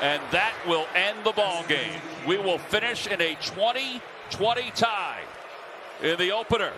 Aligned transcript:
and 0.00 0.22
that 0.30 0.54
will 0.66 0.86
end 0.94 1.18
the 1.24 1.32
ball 1.32 1.64
game. 1.68 2.00
We 2.26 2.38
will 2.38 2.58
finish 2.58 3.06
in 3.06 3.20
a 3.20 3.34
20-20 3.36 4.00
tie 4.74 5.20
in 6.02 6.18
the 6.18 6.32
opener 6.32 6.72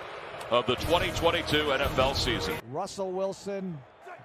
of 0.51 0.67
the 0.67 0.77
2022 0.77 1.57
NFL 1.57 2.15
season. 2.15 2.55
Russell 2.71 3.11
Wilson 3.11 3.79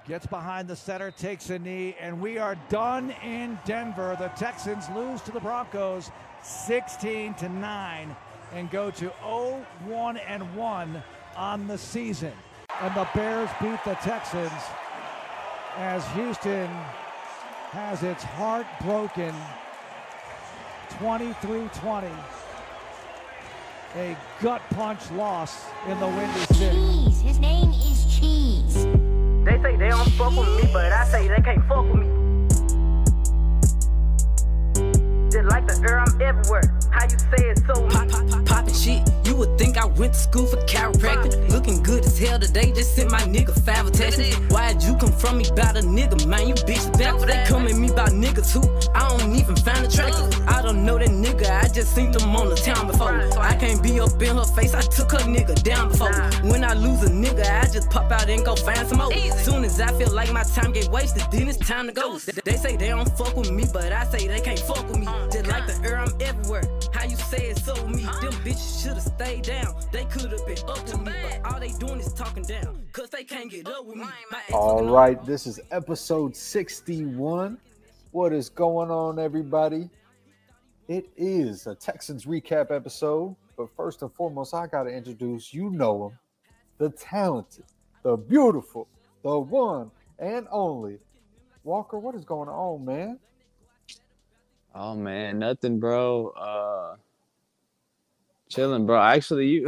gets 0.08 0.26
behind 0.26 0.68
the 0.68 0.76
center, 0.76 1.12
takes 1.12 1.50
a 1.50 1.60
knee, 1.60 1.96
and 2.00 2.20
we 2.20 2.38
are 2.38 2.56
done 2.70 3.12
in 3.24 3.58
Denver. 3.66 4.16
The 4.20 4.28
Texans 4.30 4.86
lose 4.96 5.22
to 5.22 5.32
the 5.32 5.40
Broncos 5.40 6.12
16 6.42 7.34
to 7.36 7.50
9 7.50 8.16
and 8.54 8.70
go 8.70 8.92
to 8.92 9.10
0-1 9.24 10.20
and 10.28 10.56
1 10.56 11.04
on 11.36 11.68
the 11.68 11.78
season. 11.78 12.34
And 12.82 12.94
the 12.96 13.08
Bears 13.16 13.50
beat 13.62 13.80
the 13.86 13.96
Texans 13.96 14.52
as 15.78 16.06
Houston 16.10 16.70
has 17.74 18.04
its 18.04 18.22
heart 18.22 18.68
broken 18.82 19.34
23-20. 21.00 22.08
A 23.96 24.16
gut 24.44 24.62
punch 24.70 25.10
loss 25.14 25.66
in 25.88 26.00
the 26.00 26.06
Windy 26.08 26.40
City. 26.54 26.76
Cheese. 26.76 27.22
His 27.22 27.40
name 27.40 27.72
is 27.72 28.06
Cheese. 28.06 28.86
They 29.44 29.60
say 29.64 29.76
they 29.76 29.90
don't 29.90 30.08
fuck 30.12 30.38
with 30.38 30.50
me, 30.64 30.70
but 30.72 30.92
I 30.92 31.04
say 31.06 31.28
they 31.28 31.42
can't 31.42 31.66
fuck 31.68 31.92
with 31.92 32.02
me. 32.02 32.10
Just 35.32 35.50
like 35.50 35.66
the 35.66 35.84
air, 35.90 36.00
I'm 36.00 36.22
everywhere. 36.22 36.80
How 36.94 37.04
you 37.06 37.18
say 37.18 37.50
it 37.50 37.60
so 37.68 37.88
Pop, 37.90 38.08
pop, 38.10 38.28
pop, 38.30 38.46
poppin' 38.46 38.74
shit. 38.74 39.02
You 39.26 39.36
would 39.38 39.58
think 39.58 39.78
I 39.78 39.86
went 39.86 40.14
to 40.14 40.20
school 40.20 40.46
for 40.46 40.58
chiropractic. 40.58 41.50
Looking 41.50 41.82
good 41.82 42.06
as 42.06 42.18
hell 42.20 42.40
today. 42.40 42.72
Just 42.72 42.96
sent 42.96 43.10
my 43.10 43.22
nigga 43.22 43.54
five 43.66 43.88
attachments. 43.88 44.36
Why'd 44.54 44.82
you 44.84 44.96
come 44.98 45.12
from 45.12 45.38
me 45.40 45.48
about 45.50 45.76
a 45.78 45.82
nigga, 45.82 46.26
man? 46.28 46.48
You 46.50 46.54
bitch 46.54 46.86
back 47.00 47.20
for 47.20 47.26
they 47.26 47.44
come 47.48 47.66
at 47.68 47.76
me 47.76 47.90
about 47.90 48.10
niggas 48.10 48.52
who 48.54 48.62
I 48.94 49.10
don't 49.18 49.34
even 49.36 49.56
find 49.56 49.86
attractive. 49.86 50.48
I 50.48 50.62
don't 50.62 50.86
know 50.86 50.98
that 51.00 51.10
nigga. 51.10 51.50
I 51.50 51.68
just 51.70 51.96
seen 51.96 52.12
them 52.12 52.36
on 52.36 52.50
the 52.50 52.56
town 52.56 52.88
before. 52.88 53.14
I 53.40 53.56
can't 53.56 53.82
be 53.82 54.00
up 54.00 54.22
in 54.22 54.36
her 54.38 54.46
face. 54.46 54.74
I 54.76 54.82
took 54.82 55.12
her 55.14 55.20
nigga 55.20 55.62
down 55.64 55.90
before. 55.90 56.14
When 56.50 56.64
I 56.64 56.74
lose 56.74 57.02
a 57.04 57.10
nigga, 57.10 57.46
I 57.62 57.66
just 57.72 57.90
pop 57.90 58.12
out 58.12 58.30
and 58.30 58.46
go 58.46 58.56
find 58.56 58.88
some 58.88 59.00
more. 59.00 59.12
Soon 59.38 59.64
as 59.64 59.80
I 59.82 59.92
feel 59.98 60.12
like 60.12 60.32
my 60.32 60.44
time 60.44 60.72
get 60.74 60.90
wasted, 60.90 61.24
then 61.32 61.48
it's 61.48 61.58
time 61.58 61.88
to 61.88 61.94
go. 61.94 62.18
They- 62.20 62.34
They 62.54 62.58
say 62.58 62.76
they 62.76 62.90
don't 62.90 63.10
fuck 63.18 63.36
with 63.36 63.52
me, 63.52 63.64
but 63.74 63.92
I 63.92 64.04
say 64.06 64.28
they 64.28 64.40
can't 64.42 64.60
fuck 64.60 64.86
with 64.90 65.00
me. 65.00 65.08
Uh, 65.08 65.28
just 65.30 65.48
like 65.48 65.66
the 65.66 65.76
air, 65.88 65.98
I'm 65.98 66.14
everywhere. 66.20 66.64
How 67.04 67.10
you 67.10 67.18
say 67.18 67.48
it 67.48 67.58
so 67.58 67.76
me? 67.86 68.04
Them 68.04 68.32
bitches 68.46 68.82
should've 68.82 69.04
stayed 69.04 69.44
down. 69.44 69.76
They 69.92 70.06
could've 70.06 70.48
been 70.48 70.58
up 70.70 70.86
to 70.86 70.98
me, 71.00 71.12
but 71.12 71.52
all 71.52 71.60
they 71.60 71.74
doing 71.74 72.00
is 72.00 72.14
talking 72.14 72.44
down. 72.44 72.82
Cause 72.94 73.10
they 73.10 73.26
can't 73.26 73.52
get 73.52 73.68
up 73.68 73.86
with 73.86 73.98
me. 73.98 74.06
My 74.32 74.40
ex 74.40 74.54
right, 74.54 75.26
this 75.26 75.46
is 75.46 75.60
episode 75.72 76.34
61. 76.34 77.58
What 78.12 78.32
is 78.32 78.48
going 78.48 78.90
on, 78.90 79.20
everybody? 79.20 79.90
It 80.88 81.10
is 81.18 81.68
a 81.68 81.76
Texans 81.76 82.24
recap 82.24 82.72
episode, 82.72 83.36
but 83.58 83.68
first 83.76 84.02
and 84.02 84.14
foremost, 84.14 84.54
I 84.54 84.68
got 84.68 84.84
to 84.84 84.90
introduce 84.90 85.54
you 85.54 85.72
know 85.72 86.08
him, 86.08 86.20
the 86.78 86.90
talented, 86.90 87.66
the 88.04 88.16
beautiful, 88.16 88.88
the 89.24 89.38
one 89.38 89.92
and 90.20 90.48
only 90.50 91.00
Walker. 91.66 92.00
What 92.00 92.16
is 92.16 92.24
going 92.24 92.48
on, 92.48 92.86
man? 92.86 93.20
Oh 94.74 94.96
man, 94.96 95.40
nothing, 95.40 95.80
bro. 95.80 96.30
Uh 96.30 96.96
chilling, 98.50 98.86
bro. 98.86 99.02
Actually, 99.02 99.48
you 99.48 99.68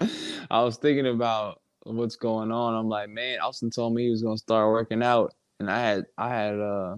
I 0.50 0.62
was 0.62 0.76
thinking 0.76 1.06
about 1.06 1.60
what's 1.84 2.16
going 2.16 2.52
on. 2.52 2.74
I'm 2.74 2.88
like, 2.88 3.08
man, 3.10 3.40
Austin 3.40 3.70
told 3.70 3.94
me 3.94 4.04
he 4.04 4.10
was 4.10 4.22
gonna 4.22 4.38
start 4.38 4.70
working 4.70 5.02
out, 5.02 5.34
and 5.60 5.70
I 5.70 5.80
had 5.80 6.04
I 6.16 6.28
had 6.30 6.58
uh 6.60 6.96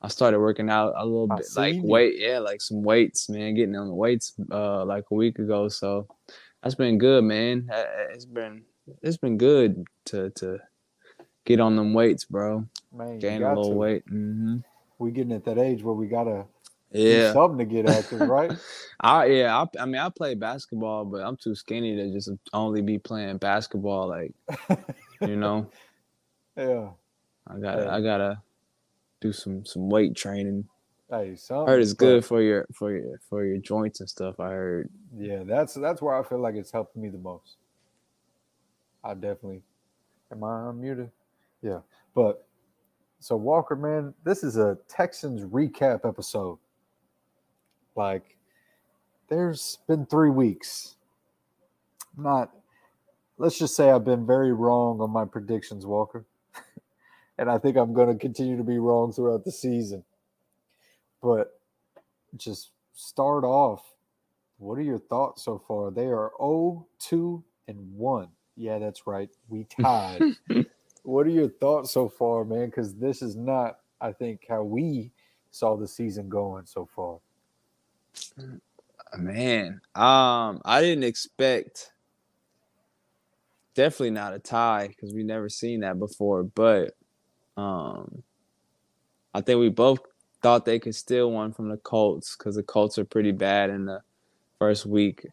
I 0.00 0.08
started 0.08 0.38
working 0.40 0.70
out 0.70 0.94
a 0.96 1.04
little 1.04 1.26
bit, 1.26 1.46
like 1.56 1.74
you. 1.82 1.90
weight, 1.90 2.14
yeah, 2.18 2.38
like 2.38 2.60
some 2.60 2.82
weights, 2.82 3.28
man, 3.28 3.54
getting 3.54 3.76
on 3.76 3.88
the 3.88 3.94
weights 3.94 4.34
uh 4.52 4.84
like 4.84 5.04
a 5.10 5.14
week 5.14 5.38
ago. 5.38 5.68
So 5.68 6.06
that's 6.62 6.74
been 6.76 6.98
good, 6.98 7.24
man. 7.24 7.68
It's 8.14 8.24
been 8.24 8.64
it's 9.02 9.16
been 9.16 9.38
good 9.38 9.84
to 10.06 10.30
to 10.30 10.58
get 11.44 11.60
on 11.60 11.76
them 11.76 11.94
weights, 11.94 12.24
bro. 12.24 12.66
Man, 12.92 13.20
Gain 13.20 13.42
a 13.42 13.48
little 13.48 13.70
to. 13.70 13.76
weight. 13.76 14.04
hmm 14.08 14.58
We 14.98 15.10
getting 15.12 15.32
at 15.32 15.44
that 15.46 15.58
age 15.58 15.82
where 15.82 15.94
we 15.94 16.06
gotta 16.08 16.46
do 17.06 17.20
Yeah. 17.20 17.30
something 17.32 17.58
to 17.58 17.64
get 17.64 17.86
active, 17.86 18.22
right? 18.26 18.58
I 19.00 19.26
yeah, 19.26 19.56
I, 19.62 19.82
I 19.82 19.86
mean 19.86 20.00
I 20.00 20.08
play 20.10 20.34
basketball, 20.34 21.04
but 21.06 21.22
I'm 21.22 21.36
too 21.36 21.54
skinny 21.54 21.96
to 21.96 22.12
just 22.12 22.30
only 22.52 22.82
be 22.82 22.98
playing 22.98 23.38
basketball. 23.38 24.08
Like 24.08 24.34
you 25.24 25.36
know, 25.36 25.70
yeah. 26.56 26.90
I 27.48 27.58
gotta 27.60 27.86
Yeah. 27.86 27.90
I 27.90 28.00
gotta 28.02 28.42
do 29.20 29.32
some 29.32 29.64
some 29.66 29.88
weight 29.90 30.16
training. 30.16 30.66
Hey, 31.10 31.36
I 31.66 31.70
heard 31.72 31.82
it's 31.82 31.94
good 31.94 32.24
for 32.24 32.42
your 32.42 32.66
for 32.74 32.92
your 32.92 33.20
for 33.28 33.44
your 33.44 33.58
joints 33.58 34.00
and 34.00 34.10
stuff. 34.10 34.40
I 34.40 34.50
heard. 34.50 34.90
Yeah, 35.16 35.44
that's 35.44 35.74
that's 35.74 36.02
where 36.02 36.14
I 36.16 36.22
feel 36.24 36.40
like 36.40 36.56
it's 36.56 36.72
helping 36.72 37.02
me 37.02 37.10
the 37.10 37.18
most. 37.18 37.56
I 39.04 39.14
definitely 39.14 39.62
am 40.32 40.44
I 40.44 40.48
unmuted? 40.72 41.10
Yeah. 41.62 41.80
But 42.14 42.47
so 43.20 43.36
Walker, 43.36 43.76
man, 43.76 44.14
this 44.24 44.42
is 44.42 44.56
a 44.56 44.78
Texans 44.88 45.42
recap 45.42 46.06
episode. 46.06 46.58
Like 47.96 48.36
there's 49.28 49.78
been 49.86 50.06
three 50.06 50.30
weeks. 50.30 50.96
I'm 52.16 52.24
not 52.24 52.50
let's 53.38 53.58
just 53.58 53.76
say 53.76 53.90
I've 53.90 54.04
been 54.04 54.26
very 54.26 54.52
wrong 54.52 55.00
on 55.00 55.10
my 55.10 55.24
predictions, 55.24 55.86
Walker. 55.86 56.24
and 57.38 57.50
I 57.50 57.58
think 57.58 57.76
I'm 57.76 57.92
gonna 57.92 58.16
continue 58.16 58.56
to 58.56 58.64
be 58.64 58.78
wrong 58.78 59.12
throughout 59.12 59.44
the 59.44 59.52
season. 59.52 60.04
But 61.22 61.60
just 62.36 62.70
start 62.94 63.44
off 63.44 63.82
what 64.58 64.76
are 64.76 64.82
your 64.82 64.98
thoughts 64.98 65.44
so 65.44 65.62
far? 65.66 65.90
They 65.90 66.06
are 66.06 66.32
0, 66.40 66.86
2, 66.98 67.44
and 67.68 67.94
1. 67.94 68.28
Yeah, 68.56 68.78
that's 68.78 69.06
right. 69.06 69.30
We 69.48 69.64
tied. 69.80 70.20
What 71.08 71.26
are 71.26 71.30
your 71.30 71.48
thoughts 71.48 71.90
so 71.90 72.06
far, 72.06 72.44
man? 72.44 72.66
Because 72.66 72.94
this 72.94 73.22
is 73.22 73.34
not, 73.34 73.78
I 73.98 74.12
think, 74.12 74.42
how 74.46 74.62
we 74.62 75.10
saw 75.50 75.74
the 75.74 75.88
season 75.88 76.28
going 76.28 76.66
so 76.66 76.86
far. 76.94 77.18
Man, 79.16 79.80
um, 79.94 80.60
I 80.66 80.82
didn't 80.82 81.04
expect. 81.04 81.92
Definitely 83.74 84.10
not 84.10 84.34
a 84.34 84.38
tie 84.38 84.88
because 84.88 85.14
we 85.14 85.22
never 85.22 85.48
seen 85.48 85.80
that 85.80 85.98
before. 85.98 86.42
But, 86.42 86.94
um, 87.56 88.22
I 89.32 89.40
think 89.40 89.60
we 89.60 89.70
both 89.70 90.00
thought 90.42 90.66
they 90.66 90.78
could 90.78 90.94
steal 90.94 91.32
one 91.32 91.54
from 91.54 91.70
the 91.70 91.78
Colts 91.78 92.36
because 92.36 92.56
the 92.56 92.62
Colts 92.62 92.98
are 92.98 93.06
pretty 93.06 93.32
bad 93.32 93.70
in 93.70 93.86
the 93.86 94.02
first 94.58 94.84
week. 94.84 95.26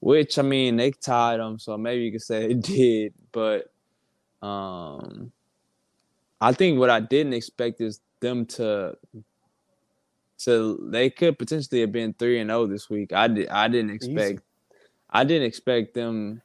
Which 0.00 0.40
I 0.40 0.42
mean, 0.42 0.74
they 0.74 0.90
tied 0.90 1.38
them, 1.38 1.60
so 1.60 1.78
maybe 1.78 2.02
you 2.02 2.10
could 2.10 2.22
say 2.22 2.48
they 2.48 2.54
did. 2.54 3.14
But, 3.30 3.71
um, 4.42 5.32
I 6.40 6.52
think 6.52 6.78
what 6.78 6.90
I 6.90 7.00
didn't 7.00 7.32
expect 7.34 7.80
is 7.80 8.00
them 8.20 8.46
to 8.46 8.96
so 10.36 10.74
they 10.74 11.08
could 11.08 11.38
potentially 11.38 11.82
have 11.82 11.92
been 11.92 12.14
three 12.14 12.40
and 12.40 12.50
zero 12.50 12.66
this 12.66 12.90
week. 12.90 13.12
I 13.12 13.28
did. 13.28 13.48
I 13.48 13.68
didn't 13.68 14.02
Easy. 14.02 14.12
expect. 14.12 14.42
I 15.08 15.22
didn't 15.22 15.46
expect 15.46 15.94
them 15.94 16.42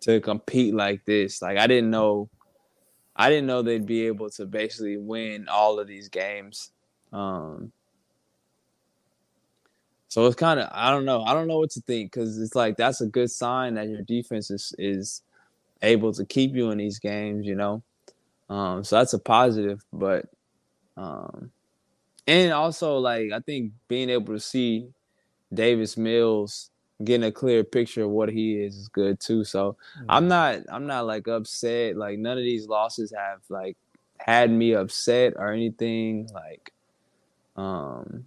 to 0.00 0.20
compete 0.20 0.74
like 0.74 1.04
this. 1.04 1.40
Like 1.40 1.56
I 1.56 1.68
didn't 1.68 1.90
know. 1.90 2.28
I 3.14 3.28
didn't 3.28 3.46
know 3.46 3.62
they'd 3.62 3.86
be 3.86 4.06
able 4.06 4.30
to 4.30 4.46
basically 4.46 4.96
win 4.96 5.46
all 5.48 5.78
of 5.78 5.86
these 5.86 6.08
games. 6.08 6.72
Um, 7.12 7.70
so 10.08 10.26
it's 10.26 10.34
kind 10.34 10.58
of 10.58 10.68
I 10.72 10.90
don't 10.90 11.04
know. 11.04 11.22
I 11.22 11.32
don't 11.32 11.46
know 11.46 11.58
what 11.60 11.70
to 11.70 11.80
think 11.82 12.10
because 12.10 12.40
it's 12.40 12.56
like 12.56 12.76
that's 12.76 13.02
a 13.02 13.06
good 13.06 13.30
sign 13.30 13.74
that 13.74 13.88
your 13.88 14.02
defense 14.02 14.50
is 14.50 14.74
is 14.78 15.22
able 15.82 16.12
to 16.12 16.24
keep 16.24 16.54
you 16.54 16.70
in 16.70 16.78
these 16.78 16.98
games. 16.98 17.46
You 17.46 17.56
know, 17.56 17.82
um, 18.48 18.84
so 18.84 18.96
that's 18.96 19.14
a 19.14 19.18
positive. 19.18 19.84
But 19.92 20.26
um, 20.96 21.50
and 22.26 22.52
also 22.52 22.98
like 22.98 23.32
I 23.32 23.40
think 23.40 23.72
being 23.88 24.10
able 24.10 24.34
to 24.34 24.40
see 24.40 24.88
Davis 25.52 25.96
Mills 25.96 26.70
getting 27.04 27.26
a 27.26 27.32
clear 27.32 27.64
picture 27.64 28.04
of 28.04 28.10
what 28.10 28.28
he 28.28 28.54
is 28.54 28.76
is 28.76 28.88
good 28.88 29.20
too. 29.20 29.44
So 29.44 29.76
I'm 30.08 30.28
not 30.28 30.60
I'm 30.70 30.86
not 30.86 31.06
like 31.06 31.28
upset. 31.28 31.96
Like 31.96 32.18
none 32.18 32.38
of 32.38 32.44
these 32.44 32.68
losses 32.68 33.12
have 33.16 33.40
like 33.48 33.76
had 34.18 34.50
me 34.50 34.74
upset 34.74 35.34
or 35.36 35.52
anything. 35.52 36.28
Like 36.32 36.72
um 37.56 38.24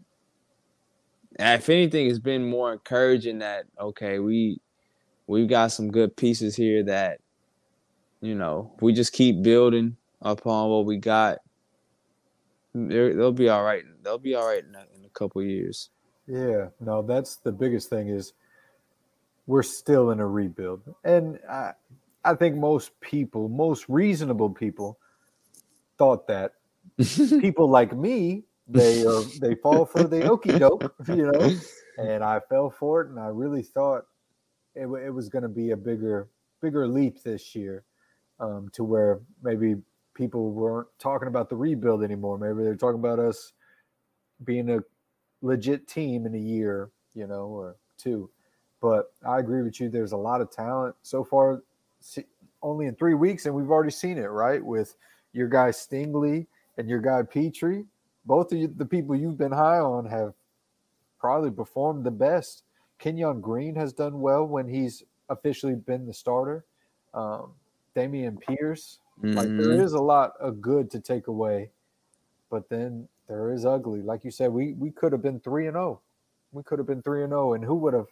if 1.37 1.69
anything 1.69 2.07
it's 2.07 2.19
been 2.19 2.49
more 2.49 2.73
encouraging 2.73 3.39
that 3.39 3.65
okay, 3.79 4.19
we 4.19 4.59
we've 5.27 5.49
got 5.49 5.71
some 5.71 5.91
good 5.91 6.15
pieces 6.15 6.55
here 6.55 6.83
that 6.83 7.19
you 8.25 8.35
know, 8.35 8.73
we 8.81 8.93
just 8.93 9.13
keep 9.13 9.41
building 9.43 9.97
upon 10.21 10.69
what 10.69 10.85
we 10.85 10.97
got. 10.97 11.39
They'll 12.73 13.31
be 13.31 13.49
all 13.49 13.63
right. 13.63 13.83
They'll 14.03 14.17
be 14.17 14.35
all 14.35 14.47
right 14.47 14.63
in 14.63 14.75
a, 14.75 14.85
in 14.97 15.05
a 15.05 15.09
couple 15.09 15.41
years. 15.43 15.89
Yeah, 16.27 16.69
no, 16.79 17.01
that's 17.01 17.37
the 17.37 17.51
biggest 17.51 17.89
thing 17.89 18.09
is 18.09 18.33
we're 19.47 19.63
still 19.63 20.11
in 20.11 20.19
a 20.19 20.27
rebuild. 20.27 20.81
And 21.03 21.39
I, 21.49 21.73
I 22.23 22.33
think 22.33 22.55
most 22.55 22.99
people, 22.99 23.47
most 23.47 23.85
reasonable 23.87 24.49
people 24.49 24.97
thought 25.97 26.27
that 26.27 26.53
people 26.97 27.69
like 27.69 27.95
me, 27.95 28.43
they 28.67 29.05
uh, 29.05 29.21
they 29.39 29.53
fall 29.55 29.85
for 29.85 30.03
the 30.03 30.27
okey 30.29 30.57
doke, 30.57 30.93
you 31.07 31.31
know. 31.31 31.55
And 31.97 32.25
I 32.25 32.41
fell 32.49 32.69
for 32.69 32.99
it, 32.99 33.09
and 33.09 33.17
I 33.17 33.27
really 33.27 33.63
thought 33.63 34.03
it, 34.75 34.85
it 34.85 35.13
was 35.13 35.29
going 35.29 35.43
to 35.43 35.47
be 35.47 35.71
a 35.71 35.77
bigger 35.77 36.27
bigger 36.61 36.87
leap 36.89 37.23
this 37.23 37.55
year, 37.55 37.85
um, 38.39 38.69
to 38.73 38.83
where 38.83 39.19
maybe 39.43 39.75
people 40.13 40.51
weren't 40.51 40.87
talking 40.99 41.27
about 41.27 41.49
the 41.49 41.55
rebuild 41.55 42.03
anymore. 42.03 42.37
Maybe 42.37 42.63
they're 42.63 42.75
talking 42.75 42.99
about 42.99 43.19
us 43.19 43.53
being 44.43 44.69
a 44.69 44.79
legit 45.41 45.87
team 45.87 46.25
in 46.25 46.35
a 46.35 46.39
year, 46.39 46.89
you 47.13 47.27
know, 47.27 47.45
or 47.47 47.75
two. 47.97 48.29
But 48.81 49.11
I 49.27 49.39
agree 49.39 49.61
with 49.61 49.79
you. 49.79 49.89
There's 49.89 50.11
a 50.11 50.17
lot 50.17 50.41
of 50.41 50.51
talent 50.51 50.95
so 51.01 51.23
far. 51.23 51.63
Only 52.61 52.87
in 52.87 52.95
three 52.95 53.13
weeks, 53.13 53.45
and 53.45 53.55
we've 53.55 53.69
already 53.69 53.91
seen 53.91 54.17
it, 54.17 54.27
right? 54.27 54.63
With 54.63 54.95
your 55.33 55.47
guy 55.47 55.69
Stingley 55.69 56.47
and 56.77 56.89
your 56.89 56.99
guy 56.99 57.21
Pitre, 57.23 57.83
both 58.25 58.51
of 58.51 58.57
you, 58.57 58.67
the 58.67 58.85
people 58.85 59.15
you've 59.15 59.37
been 59.37 59.51
high 59.51 59.79
on 59.79 60.05
have 60.05 60.33
probably 61.19 61.51
performed 61.51 62.03
the 62.03 62.11
best. 62.11 62.63
Kenyon 62.99 63.41
Green 63.41 63.75
has 63.75 63.93
done 63.93 64.19
well 64.19 64.45
when 64.45 64.67
he's 64.67 65.03
officially 65.29 65.75
been 65.75 66.05
the 66.05 66.13
starter. 66.13 66.65
Um, 67.13 67.53
Dameon 67.95 68.37
Pierce, 68.39 68.99
mm-hmm. 69.23 69.35
like 69.35 69.47
there 69.47 69.81
is 69.81 69.93
a 69.93 70.01
lot 70.01 70.33
of 70.39 70.61
good 70.61 70.91
to 70.91 70.99
take 70.99 71.27
away, 71.27 71.71
but 72.49 72.69
then 72.69 73.07
there 73.27 73.51
is 73.51 73.65
ugly. 73.65 74.01
Like 74.01 74.23
you 74.23 74.31
said, 74.31 74.51
we 74.51 74.73
we 74.73 74.91
could 74.91 75.11
have 75.11 75.21
been 75.21 75.39
three 75.39 75.67
and 75.67 75.75
zero. 75.75 75.99
Oh. 75.99 76.01
We 76.51 76.63
could 76.63 76.79
have 76.79 76.87
been 76.87 77.01
three 77.01 77.23
and 77.23 77.31
zero, 77.31 77.49
oh, 77.49 77.53
and 77.53 77.63
who 77.63 77.75
would 77.75 77.93
have? 77.93 78.07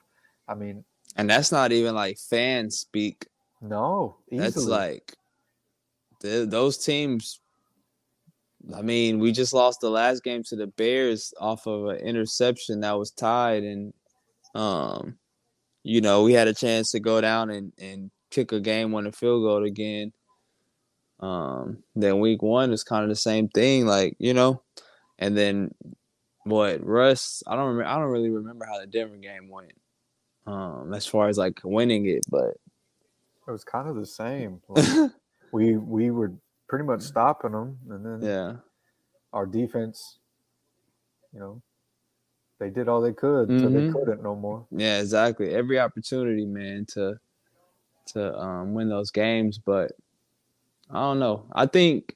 I 0.48 0.56
mean, 0.56 0.84
and 1.16 1.30
that's 1.30 1.52
not 1.52 1.72
even 1.72 1.96
like 1.96 2.18
fan 2.18 2.72
speak. 2.72 3.28
No, 3.62 4.18
easily. 4.30 4.44
that's 4.44 4.66
like 4.66 5.14
the, 6.22 6.46
those 6.48 6.78
teams. 6.78 7.40
I 8.76 8.82
mean, 8.82 9.20
we 9.20 9.34
just 9.34 9.54
lost 9.54 9.82
the 9.82 9.90
last 9.90 10.24
game 10.24 10.44
to 10.44 10.56
the 10.56 10.68
Bears 10.68 11.34
off 11.40 11.68
of 11.68 11.88
an 11.88 11.98
interception 11.98 12.80
that 12.82 12.98
was 12.98 13.12
tied, 13.12 13.64
and 13.64 13.94
um, 14.56 15.18
you 15.84 16.02
know, 16.02 16.24
we 16.24 16.34
had 16.34 16.48
a 16.48 16.54
chance 16.54 16.92
to 16.92 17.00
go 17.00 17.22
down 17.22 17.50
and 17.50 17.72
and 17.78 18.12
kick 18.34 18.52
a 18.52 18.60
game 18.60 18.94
on 18.96 19.08
a 19.08 19.12
field 19.12 19.44
goal 19.44 19.64
again. 19.64 20.12
Um, 21.20 21.84
then 21.96 22.20
week 22.20 22.42
one 22.42 22.74
is 22.74 22.84
kind 22.84 23.04
of 23.04 23.10
the 23.10 23.16
same 23.16 23.48
thing, 23.48 23.86
like 23.86 24.16
you 24.20 24.34
know, 24.34 24.62
and 25.20 25.38
then 25.38 25.74
what 26.44 26.86
Russ? 26.86 27.44
I 27.48 27.56
don't 27.56 27.68
remember. 27.68 27.90
I 27.90 27.98
don't 27.98 28.12
really 28.12 28.30
remember 28.30 28.66
how 28.66 28.80
the 28.80 28.88
Denver 28.88 29.16
game 29.18 29.50
went. 29.50 29.74
Um, 30.46 30.94
as 30.94 31.06
far 31.06 31.30
as 31.30 31.38
like 31.38 31.62
winning 31.64 32.06
it, 32.08 32.26
but 32.30 32.58
it 33.48 33.52
was 33.52 33.64
kind 33.64 33.88
of 33.88 33.96
the 33.96 34.06
same. 34.06 34.62
Like, 34.70 35.12
we 35.54 35.78
we 35.78 36.10
were 36.10 36.34
pretty 36.68 36.84
much 36.84 37.02
stopping 37.02 37.52
them, 37.52 37.78
and 37.90 38.04
then 38.04 38.28
yeah, 38.28 38.56
our 39.32 39.46
defense, 39.46 40.18
you 41.32 41.40
know, 41.40 41.62
they 42.60 42.72
did 42.72 42.88
all 42.88 43.02
they 43.02 43.14
could 43.14 43.50
until 43.50 43.70
mm-hmm. 43.70 43.88
they 43.88 43.94
couldn't 43.94 44.24
no 44.24 44.36
more. 44.36 44.66
Yeah, 44.72 45.00
exactly. 45.00 45.54
Every 45.54 45.80
opportunity, 45.80 46.46
man, 46.46 46.88
to 46.94 47.20
to 48.08 48.38
um, 48.38 48.74
win 48.74 48.90
those 48.90 49.12
games, 49.12 49.58
but 49.58 49.92
I 50.90 51.00
don't 51.00 51.20
know. 51.20 51.46
I 51.54 51.66
think 51.66 52.16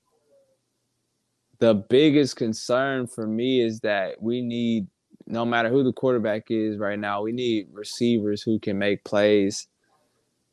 the 1.60 1.74
biggest 1.74 2.36
concern 2.36 3.08
for 3.08 3.26
me 3.26 3.62
is 3.62 3.80
that 3.82 4.22
we 4.22 4.42
need 4.42 4.88
no 5.26 5.46
matter 5.46 5.70
who 5.70 5.84
the 5.84 5.94
quarterback 5.94 6.50
is 6.50 6.78
right 6.78 6.98
now, 6.98 7.22
we 7.22 7.32
need 7.32 7.68
receivers 7.74 8.42
who 8.42 8.60
can 8.60 8.78
make 8.78 9.04
plays 9.04 9.68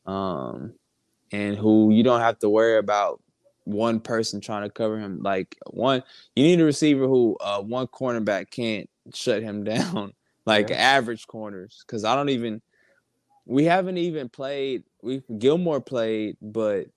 um 0.05 0.73
and 1.31 1.57
who 1.57 1.91
you 1.91 2.03
don't 2.03 2.21
have 2.21 2.37
to 2.39 2.49
worry 2.49 2.77
about 2.77 3.21
one 3.63 3.99
person 3.99 4.39
trying 4.39 4.61
to 4.61 4.69
cover 4.69 4.99
him 4.99 5.19
like 5.23 5.57
one 5.71 6.03
you 6.35 6.43
need 6.43 6.61
a 6.61 6.63
receiver 6.63 7.07
who 7.07 7.35
uh 7.41 7.59
one 7.59 7.87
cornerback 7.87 8.51
can't 8.51 8.87
shut 9.13 9.41
him 9.41 9.63
down 9.63 10.13
like 10.45 10.69
yeah. 10.69 10.75
average 10.75 11.25
corners 11.25 11.83
cuz 11.87 12.03
I 12.03 12.15
don't 12.15 12.29
even 12.29 12.61
we 13.45 13.65
haven't 13.65 13.97
even 13.97 14.29
played 14.29 14.83
we 15.05 15.23
Gilmore 15.37 15.81
played 15.81 16.37
but 16.41 16.87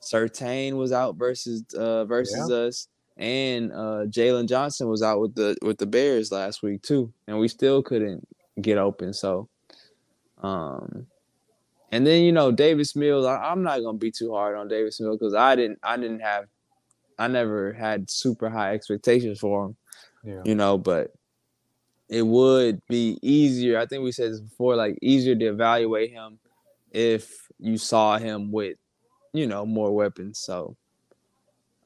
Surtain 0.00 0.74
was 0.74 0.92
out 0.92 1.16
versus 1.16 1.64
uh 1.74 2.04
versus 2.06 2.48
yeah. 2.48 2.56
us 2.56 2.88
and 3.20 3.70
uh, 3.72 4.06
Jaylon 4.06 4.48
Johnson 4.48 4.88
was 4.88 5.02
out 5.02 5.20
with 5.20 5.34
the 5.34 5.56
with 5.62 5.76
the 5.76 5.86
Bears 5.86 6.32
last 6.32 6.62
week 6.62 6.82
too, 6.82 7.12
and 7.26 7.38
we 7.38 7.48
still 7.48 7.82
couldn't 7.82 8.26
get 8.60 8.78
open. 8.78 9.12
So, 9.12 9.48
um, 10.42 11.06
and 11.92 12.06
then 12.06 12.22
you 12.22 12.32
know 12.32 12.50
Davis 12.50 12.96
Mills, 12.96 13.26
I, 13.26 13.52
am 13.52 13.62
not 13.62 13.80
gonna 13.80 13.98
be 13.98 14.10
too 14.10 14.32
hard 14.32 14.56
on 14.56 14.68
Davis 14.68 14.98
Mills 15.00 15.18
because 15.18 15.34
I 15.34 15.54
didn't 15.54 15.78
I 15.82 15.98
didn't 15.98 16.20
have 16.20 16.46
I 17.18 17.28
never 17.28 17.74
had 17.74 18.10
super 18.10 18.48
high 18.48 18.72
expectations 18.72 19.38
for 19.38 19.66
him, 19.66 19.76
yeah. 20.24 20.42
you 20.46 20.54
know, 20.54 20.78
but 20.78 21.12
it 22.08 22.22
would 22.22 22.80
be 22.88 23.18
easier. 23.20 23.78
I 23.78 23.84
think 23.84 24.02
we 24.02 24.12
said 24.12 24.32
this 24.32 24.40
before, 24.40 24.76
like 24.76 24.98
easier 25.02 25.34
to 25.34 25.44
evaluate 25.44 26.10
him 26.10 26.38
if 26.90 27.48
you 27.58 27.78
saw 27.78 28.18
him 28.18 28.50
with, 28.50 28.76
you 29.32 29.46
know, 29.46 29.66
more 29.66 29.94
weapons. 29.94 30.38
So 30.38 30.76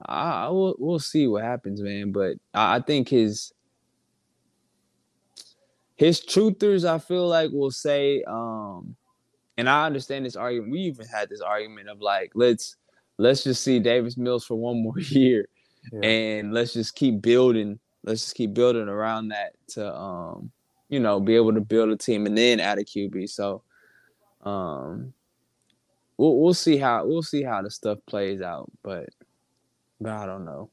I, 0.05 0.47
I 0.47 0.49
will 0.49 0.75
we'll 0.79 0.99
see 0.99 1.27
what 1.27 1.45
happens, 1.45 1.81
man. 1.81 2.13
But 2.13 2.37
I, 2.53 2.77
I 2.77 2.81
think 2.81 3.09
his 3.09 3.53
his 5.97 6.21
truthers, 6.21 6.85
I 6.85 6.99
feel 6.99 7.29
like, 7.29 7.51
will 7.53 7.71
say, 7.71 8.23
um, 8.25 8.97
and 9.57 9.69
I 9.69 9.87
understand 9.87 10.27
this 10.27 10.37
argument. 10.37 10.73
We 10.73 10.81
even 10.81 11.07
had 11.07 11.29
this 11.29 11.41
argument 11.41 11.89
of 11.89 12.01
like, 12.01 12.33
let's 12.35 12.77
let's 13.19 13.45
just 13.45 13.63
see 13.63 13.79
Davis 13.79 14.17
Mills 14.17 14.45
for 14.45 14.57
one 14.57 14.83
more 14.83 14.99
year, 14.99 15.49
yeah. 15.93 16.01
and 16.01 16.53
let's 16.53 16.73
just 16.73 16.95
keep 16.95 17.23
building. 17.23 17.79
Let's 18.03 18.23
just 18.23 18.35
keep 18.35 18.53
building 18.53 18.89
around 18.89 19.29
that 19.29 19.55
to, 19.69 19.95
um, 19.97 20.51
you 20.91 21.01
know, 21.01 21.21
be 21.21 21.37
able 21.37 21.55
to 21.55 21.63
build 21.63 21.89
a 21.89 21.97
team 21.97 22.27
and 22.27 22.37
then 22.37 22.61
add 22.61 22.77
a 22.77 22.85
QB. 22.85 23.31
So, 23.31 23.63
um, 24.45 25.13
we'll 26.17 26.41
we'll 26.41 26.55
see 26.55 26.77
how 26.77 27.07
we'll 27.07 27.23
see 27.23 27.43
how 27.43 27.63
the 27.63 27.71
stuff 27.71 27.99
plays 28.07 28.41
out, 28.41 28.71
but 28.83 29.09
but 30.01 30.13
I 30.13 30.27
don't 30.27 30.45
know. 30.45 30.71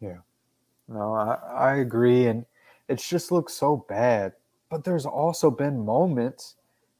Yeah. 0.00 0.18
No, 0.88 1.14
I, 1.14 1.34
I 1.34 1.74
agree. 1.76 2.26
And 2.26 2.44
it's 2.88 3.08
just 3.08 3.30
looks 3.30 3.54
so 3.54 3.84
bad. 3.88 4.32
But 4.70 4.84
there's 4.84 5.06
also 5.06 5.50
been 5.50 5.84
moments 5.84 6.56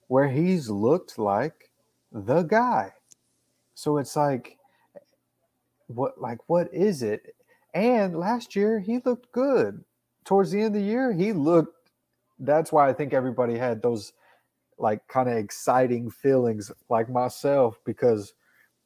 where 0.08 0.28
he's 0.28 0.68
looked 0.70 1.18
like 1.18 1.70
the 2.12 2.42
guy. 2.42 2.92
So 3.74 3.98
it's 3.98 4.16
like, 4.16 4.58
what, 5.86 6.20
like, 6.20 6.38
what 6.48 6.72
is 6.72 7.02
it? 7.02 7.34
And 7.74 8.16
last 8.16 8.54
year 8.54 8.80
he 8.80 8.98
looked 9.04 9.32
good. 9.32 9.84
Towards 10.24 10.50
the 10.50 10.58
end 10.58 10.76
of 10.76 10.82
the 10.82 10.86
year, 10.86 11.12
he 11.12 11.32
looked. 11.32 11.90
That's 12.38 12.72
why 12.72 12.88
I 12.88 12.92
think 12.92 13.12
everybody 13.12 13.56
had 13.56 13.82
those 13.82 14.12
like 14.80 15.06
kind 15.08 15.28
of 15.28 15.36
exciting 15.36 16.10
feelings, 16.10 16.72
like 16.88 17.08
myself, 17.08 17.78
because 17.84 18.32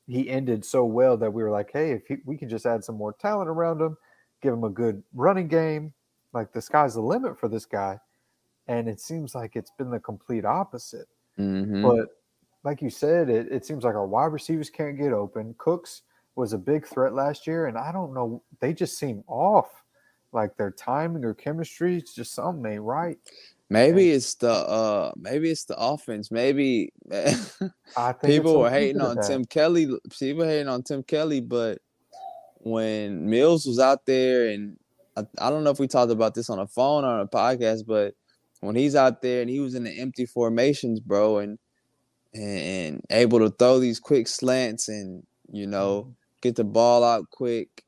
he 0.07 0.29
ended 0.29 0.65
so 0.65 0.85
well 0.85 1.17
that 1.17 1.33
we 1.33 1.43
were 1.43 1.51
like, 1.51 1.71
hey, 1.73 1.93
if 1.93 2.07
he, 2.07 2.17
we 2.27 2.37
can 2.37 2.49
just 2.49 2.67
add 2.67 2.85
some 2.85 2.97
more 2.97 3.13
talent 3.13 3.49
around 3.49 3.81
him, 3.81 3.97
give 4.43 4.53
him 4.53 4.65
a 4.65 4.71
good 4.71 5.03
running 5.15 5.49
game, 5.49 5.93
like 6.33 6.53
the 6.53 6.61
sky's 6.61 6.95
the 6.95 7.01
limit 7.01 7.39
for 7.39 7.49
this 7.49 7.65
guy. 7.65 7.99
And 8.67 8.89
it 8.89 9.01
seems 9.01 9.35
like 9.35 9.57
it's 9.57 9.71
been 9.79 9.91
the 9.91 10.01
complete 10.01 10.45
opposite. 10.45 11.09
Mm-hmm. 11.39 11.83
But 11.83 12.09
like 12.65 12.83
you 12.83 12.91
said, 12.91 13.31
it, 13.31 13.51
it 13.51 13.65
seems 13.65 13.85
like 13.85 13.95
our 13.95 14.07
wide 14.07 14.33
receivers 14.33 14.71
can't 14.71 14.99
get 14.99 15.13
open. 15.13 15.55
Cooks 15.59 16.03
was 16.35 16.53
a 16.53 16.59
big 16.59 16.87
threat 16.87 17.15
last 17.15 17.47
year, 17.47 17.67
and 17.67 17.79
I 17.79 17.93
don't 17.93 18.13
know, 18.13 18.43
they 18.61 18.73
just 18.75 18.99
seem 18.99 19.23
off. 19.27 19.83
Like 20.33 20.57
their 20.57 20.73
timing 20.73 21.25
or 21.25 21.33
chemistry, 21.33 21.97
it's 21.97 22.13
just 22.13 22.35
something 22.35 22.73
ain't 22.73 22.83
right. 22.83 23.19
Maybe 23.71 24.11
it's 24.11 24.35
the 24.37 24.53
uh 24.53 25.13
maybe 25.17 25.51
it's 25.51 25.65
the 25.65 25.77
offense. 25.77 26.31
Maybe 26.31 26.93
people 28.25 28.61
were 28.61 28.71
hating 28.71 29.01
on 29.01 29.17
that. 29.17 29.27
Tim 29.27 29.45
Kelly. 29.45 29.89
People 30.19 30.45
hating 30.45 30.69
on 30.69 30.83
Tim 30.83 31.03
Kelly, 31.03 31.41
but 31.41 31.79
when 32.59 33.29
Mills 33.29 33.67
was 33.67 33.79
out 33.79 34.07
there, 34.07 34.49
and 34.49 34.77
I, 35.17 35.25
I 35.39 35.51
don't 35.51 35.65
know 35.65 35.71
if 35.71 35.79
we 35.79 35.89
talked 35.89 36.13
about 36.13 36.35
this 36.35 36.51
on 36.51 36.59
a 36.59 36.67
phone 36.67 37.05
or 37.05 37.09
on 37.09 37.21
a 37.21 37.27
podcast, 37.27 37.87
but 37.87 38.15
when 38.61 38.77
he's 38.77 38.97
out 38.97 39.23
there 39.23 39.41
and 39.41 39.51
he 39.51 39.61
was 39.61 39.75
in 39.75 39.85
the 39.85 40.01
empty 40.01 40.27
formations, 40.27 41.01
bro, 41.01 41.39
and 41.39 41.59
and, 42.35 43.01
able 43.11 43.39
to 43.39 43.51
throw 43.51 43.79
these 43.79 44.01
quick 44.01 44.27
slants 44.27 44.89
and 44.89 45.25
you 45.53 45.67
know 45.67 46.03
mm-hmm. 46.03 46.11
get 46.41 46.57
the 46.57 46.65
ball 46.65 47.05
out 47.05 47.31
quick, 47.31 47.85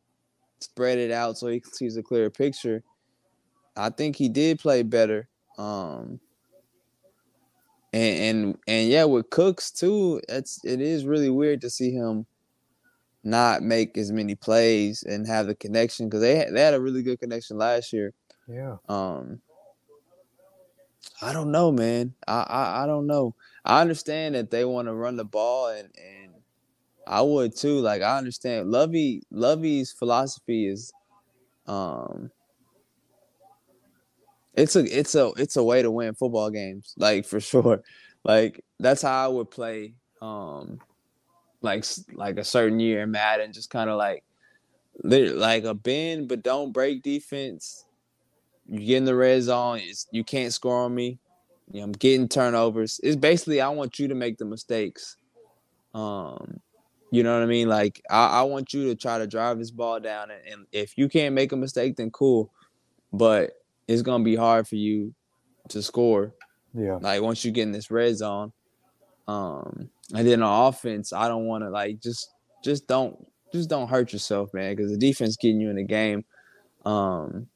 spread 0.61 0.99
it 0.99 1.11
out 1.11 1.37
so 1.37 1.49
he 1.49 1.63
sees 1.73 1.97
a 1.97 2.03
clearer 2.03 2.31
picture. 2.31 2.83
I 3.77 3.91
think 3.91 4.17
he 4.17 4.29
did 4.29 4.59
play 4.59 4.83
better. 4.83 5.29
Um, 5.59 6.21
and 7.93 8.19
and 8.19 8.59
and 8.67 8.89
yeah, 8.89 9.05
with 9.05 9.31
Cooks 9.31 9.71
too, 9.71 10.21
it's 10.29 10.61
it 10.65 10.81
is 10.81 11.07
really 11.07 11.31
weird 11.31 11.61
to 11.63 11.71
see 11.71 11.93
him 11.93 12.27
not 13.25 13.63
make 13.63 13.99
as 13.99 14.13
many 14.13 14.35
plays 14.35 15.03
and 15.03 15.27
have 15.27 15.47
the 15.47 15.55
connection 15.55 16.07
because 16.07 16.21
they 16.21 16.49
they 16.53 16.61
had 16.61 16.75
a 16.75 16.81
really 16.81 17.03
good 17.03 17.21
connection 17.21 17.59
last 17.59 17.93
year. 17.93 18.13
Yeah. 18.49 18.77
Um. 18.89 19.41
I 21.23 21.33
don't 21.33 21.51
know, 21.51 21.73
man. 21.73 22.15
I 22.29 22.41
I, 22.43 22.83
I 22.83 22.87
don't 22.87 23.07
know. 23.07 23.35
I 23.65 23.81
understand 23.81 24.35
that 24.35 24.51
they 24.51 24.65
want 24.65 24.89
to 24.89 24.95
run 24.95 25.17
the 25.17 25.25
ball 25.25 25.69
and 25.69 25.89
and 25.97 26.35
I 27.07 27.23
would 27.23 27.57
too. 27.57 27.79
Like 27.81 28.03
I 28.03 28.19
understand 28.19 28.71
Lovie 28.71 29.23
Lovie's 29.31 29.93
philosophy 29.93 30.67
is 30.67 30.93
um, 31.67 32.31
it's 34.57 34.75
a 34.75 34.99
it's 34.99 35.15
a 35.15 35.33
it's 35.37 35.57
a 35.57 35.63
way 35.63 35.83
to 35.83 35.91
win 35.91 36.15
football 36.15 36.51
games, 36.51 36.95
like 36.97 37.25
for 37.27 37.41
sure. 37.53 37.83
Like 38.25 38.65
that's 38.81 39.03
how 39.03 39.25
I 39.25 39.29
would 39.29 39.51
play, 39.51 39.95
um, 40.21 40.81
like 41.63 41.85
like 42.13 42.39
a 42.39 42.45
certain 42.45 42.81
year 42.81 43.03
in 43.03 43.13
Madden, 43.13 43.53
just 43.53 43.71
kind 43.71 43.89
of 43.89 43.97
like 43.97 44.25
like 45.05 45.65
a 45.65 45.75
bend 45.75 46.29
but 46.29 46.43
don't 46.43 46.73
break 46.73 47.03
defense. 47.03 47.85
You 48.69 48.81
get 48.81 48.97
in 48.97 49.05
the 49.05 49.15
red 49.15 49.43
zone, 49.43 49.81
you 50.11 50.25
can't 50.25 50.53
score 50.53 50.85
on 50.85 50.95
me. 50.95 51.21
You 51.71 51.81
know, 51.81 51.85
I'm 51.85 51.93
getting 51.93 52.29
turnovers. 52.29 53.01
It's 53.03 53.17
basically 53.17 53.61
I 53.61 53.69
want 53.69 53.99
you 53.99 54.09
to 54.09 54.15
make 54.15 54.39
the 54.39 54.45
mistakes. 54.45 55.17
Um, 55.95 56.61
you 57.13 57.23
know 57.23 57.35
what 57.35 57.45
I 57.45 57.47
mean? 57.47 57.69
Like 57.69 58.03
I, 58.11 58.41
I 58.41 58.43
want 58.43 58.75
you 58.75 58.87
to 58.89 58.97
try 58.97 59.19
to 59.19 59.27
drive 59.27 59.59
this 59.59 59.71
ball 59.71 60.01
down, 60.01 60.31
and, 60.31 60.41
and, 60.53 60.67
if 60.73 60.99
you 60.99 61.09
can't 61.09 61.35
make 61.35 61.53
a 61.53 61.57
mistake, 61.57 61.97
then 61.97 62.11
cool. 62.11 62.51
But 63.13 63.53
it's 63.89 64.03
gonna 64.03 64.25
be 64.25 64.37
hard 64.37 64.67
for 64.67 64.77
you 64.77 65.15
to 65.69 65.83
score. 65.83 66.35
Yeah. 66.75 66.99
Like 67.01 67.23
once 67.23 67.45
you 67.45 67.51
get 67.51 67.63
in 67.63 67.73
this 67.73 67.91
red 67.91 68.17
zone, 68.17 68.53
um, 69.29 69.89
and 70.15 70.27
then 70.27 70.43
on 70.43 70.69
offense, 70.69 71.13
I 71.13 71.29
don't 71.29 71.47
want 71.47 71.65
to 71.65 71.71
like 71.71 72.01
just 72.01 72.31
just 72.63 72.87
don't 72.87 73.17
just 73.53 73.71
don't 73.71 73.89
hurt 73.89 74.13
yourself, 74.13 74.53
man, 74.53 74.75
because 74.75 74.91
the 74.91 74.99
defense 74.99 75.37
getting 75.37 75.61
you 75.61 75.71
in 75.71 75.77
the 75.77 75.85
game. 75.85 76.25
Um, 76.85 77.49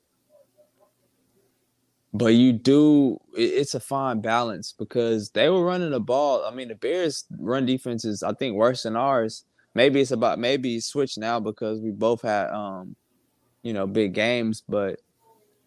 but 2.12 2.34
you 2.34 2.52
do 2.52 3.20
it's 3.34 3.74
a 3.74 3.80
fine 3.80 4.20
balance 4.20 4.74
because 4.76 5.30
they 5.30 5.48
were 5.48 5.64
running 5.64 5.90
the 5.90 6.00
ball. 6.00 6.44
I 6.44 6.52
mean, 6.52 6.68
the 6.68 6.74
Bears 6.74 7.24
run 7.38 7.66
defense 7.66 8.04
is 8.04 8.22
I 8.22 8.32
think 8.32 8.56
worse 8.56 8.82
than 8.82 8.96
ours. 8.96 9.44
Maybe 9.74 10.00
it's 10.00 10.10
about 10.10 10.40
maybe 10.40 10.80
switch 10.80 11.16
now 11.16 11.38
because 11.38 11.80
we 11.80 11.92
both 11.92 12.22
had 12.22 12.50
um, 12.50 12.96
you 13.62 13.72
know, 13.72 13.86
big 13.86 14.14
games, 14.14 14.62
but 14.68 15.00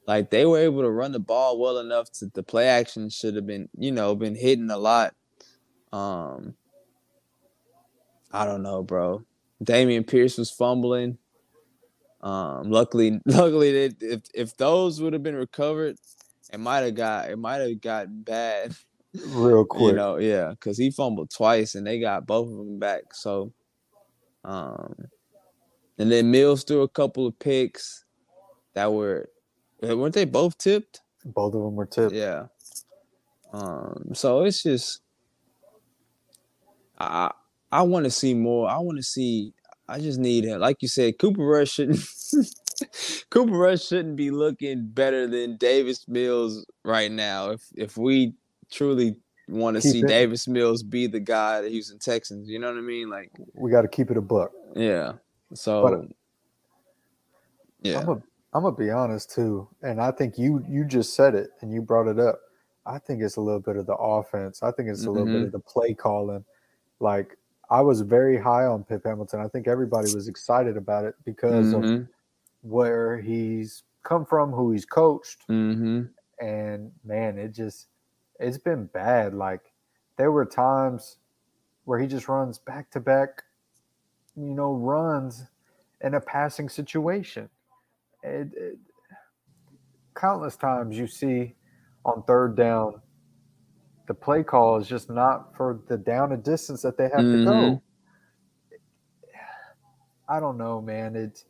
like 0.06 0.30
they 0.30 0.46
were 0.46 0.60
able 0.60 0.82
to 0.82 0.90
run 0.90 1.12
the 1.12 1.20
ball 1.20 1.60
well 1.60 1.78
enough 1.80 2.12
to 2.14 2.28
the 2.34 2.44
play 2.44 2.68
action 2.68 3.10
should 3.10 3.36
have 3.36 3.48
been, 3.48 3.70
you 3.78 3.92
know, 3.92 4.16
been 4.16 4.36
hitting 4.36 4.70
a 4.70 4.78
lot. 4.78 5.14
Um 5.92 6.56
I 8.32 8.46
don't 8.46 8.64
know, 8.64 8.82
bro. 8.82 9.24
Dameon 9.64 10.08
Pierce 10.08 10.38
was 10.38 10.50
fumbling. 10.50 11.20
Um, 12.22 12.72
luckily, 12.72 13.20
luckily, 13.26 13.90
they, 13.90 14.08
if 14.08 14.22
if 14.34 14.58
those 14.58 15.02
would 15.02 15.14
have 15.14 15.24
been 15.24 15.36
recovered, 15.36 15.98
it 16.52 16.60
might 16.60 16.80
have 16.80 16.96
got 16.96 17.30
it 17.30 17.38
might 17.38 17.58
have 17.58 17.82
gotten 17.82 18.24
bad 18.24 18.74
real 19.28 19.66
quick. 19.70 19.92
You 19.92 19.94
know, 19.94 20.18
yeah, 20.18 20.52
because 20.52 20.78
he 20.78 20.90
fumbled 20.90 21.30
twice 21.30 21.76
and 21.76 21.86
they 21.86 22.00
got 22.00 22.26
both 22.26 22.50
of 22.50 22.58
them 22.58 22.80
back. 22.80 23.14
So, 23.14 23.54
um, 24.44 24.96
and 25.98 26.12
then 26.12 26.32
Mills 26.32 26.64
threw 26.64 26.82
a 26.82 26.90
couple 26.90 27.28
of 27.28 27.38
picks 27.38 28.06
that 28.74 28.92
were 28.92 29.30
weren't 29.84 30.16
they 30.16 30.26
both 30.26 30.58
tipped? 30.58 31.02
Both 31.26 31.54
of 31.56 31.62
them 31.62 31.76
were 31.76 31.86
tipped. 31.86 32.14
Yeah. 32.14 32.48
Um, 33.52 34.12
so 34.14 34.44
it's 34.44 34.64
just 34.64 35.02
I 37.00 37.32
I 37.72 37.82
want 37.84 38.06
to 38.06 38.12
see 38.12 38.34
more. 38.34 38.70
I 38.70 38.78
want 38.78 38.98
to 38.98 39.04
see. 39.04 39.54
I 39.88 40.00
just 40.00 40.20
need 40.20 40.46
him. 40.46 40.60
Like 40.60 40.82
you 40.82 40.88
said, 40.88 41.20
Cooper 41.20 41.44
Rush 41.44 41.72
shouldn't. 41.72 42.00
Cooper 43.30 43.52
Rush 43.52 43.86
shouldn't 43.86 44.16
be 44.16 44.32
looking 44.32 44.88
better 44.88 45.28
than 45.28 45.58
Davis 45.58 46.08
Mills 46.08 46.66
right 46.84 47.12
now. 47.12 47.52
If 47.52 47.62
if 47.76 47.98
we 47.98 48.34
truly 48.72 49.18
want 49.48 49.76
to 49.76 49.82
see 49.82 50.00
it. 50.00 50.08
Davis 50.08 50.48
Mills 50.48 50.84
be 50.84 51.08
the 51.08 51.20
guy 51.20 51.62
that 51.62 51.72
Houston 51.72 52.00
Texans, 52.00 52.50
you 52.50 52.60
know 52.60 52.68
what 52.68 52.78
I 52.78 52.82
mean? 52.82 53.10
Like 53.10 53.32
we 53.56 53.72
got 53.72 53.82
to 53.82 53.88
keep 53.88 54.12
it 54.12 54.18
a 54.18 54.22
buck. 54.22 54.52
Yeah. 54.76 55.14
So. 55.54 55.84
But, 55.84 56.16
yeah. 57.82 58.00
I'm 58.00 58.10
a, 58.10 58.24
I'm 58.54 58.64
gonna 58.64 58.76
be 58.76 58.92
honest 58.92 59.32
too, 59.32 59.68
and 59.82 60.00
I 60.00 60.12
think 60.12 60.38
you 60.38 60.64
you 60.70 60.86
just 60.86 61.16
said 61.16 61.34
it 61.34 61.50
and 61.62 61.74
you 61.74 61.82
brought 61.82 62.08
it 62.08 62.20
up. 62.20 62.40
I 62.86 63.00
think 63.00 63.22
it's 63.22 63.38
a 63.38 63.42
little 63.42 63.60
bit 63.60 63.78
of 63.78 63.86
the 63.86 63.96
offense. 63.96 64.62
I 64.62 64.72
think 64.72 64.90
it's 64.90 65.06
a 65.06 65.12
little 65.12 65.28
mm-hmm. 65.28 65.38
bit 65.38 65.46
of 65.46 65.52
the 65.54 65.60
play 65.60 65.94
calling. 65.94 66.46
Like 67.00 67.38
I 67.70 67.82
was 67.82 68.02
very 68.02 68.38
high 68.38 68.66
on 68.66 68.84
Pep 68.84 69.06
Hamilton. 69.06 69.40
I 69.40 69.48
think 69.48 69.68
everybody 69.68 70.14
was 70.14 70.28
excited 70.28 70.78
about 70.78 71.06
it 71.06 71.16
because 71.26 71.74
mm-hmm. 71.74 71.94
of 71.94 72.08
where 72.62 73.20
he's 73.20 73.84
come 74.04 74.26
from, 74.26 74.52
who 74.52 74.72
he's 74.72 74.86
coached, 74.86 75.48
mm-hmm. 75.50 76.04
and 76.46 76.92
man, 77.04 77.40
it 77.40 77.54
just 77.54 77.88
it's 78.40 78.60
been 78.60 78.86
bad. 78.86 79.34
Like 79.34 79.62
there 80.18 80.32
were 80.32 80.46
times 80.46 81.18
where 81.86 82.00
he 82.00 82.08
just 82.08 82.28
runs 82.28 82.60
back 82.60 82.92
to 82.92 83.00
back, 83.00 83.44
you 84.36 84.54
know, 84.54 84.74
runs 84.74 85.46
in 86.02 86.14
a 86.14 86.22
passing 86.22 86.70
situation. 86.70 87.50
It, 88.24 88.50
it, 88.56 88.78
countless 90.16 90.56
times 90.56 90.98
you 90.98 91.08
see 91.08 91.56
on 92.06 92.24
third 92.24 92.56
down, 92.56 93.02
the 94.08 94.14
play 94.14 94.44
call 94.44 94.78
is 94.78 94.88
just 94.88 95.10
not 95.10 95.56
for 95.56 95.80
the 95.88 95.98
down 95.98 96.32
and 96.32 96.44
distance 96.44 96.82
that 96.82 96.98
they 96.98 97.06
have 97.06 97.22
mm-hmm. 97.22 97.38
to 97.40 97.46
go. 97.46 97.52
Mm-hmm. 97.52 97.76
I 100.30 100.40
don't 100.40 100.58
know, 100.58 100.82
man. 100.82 101.16
It's 101.16 101.46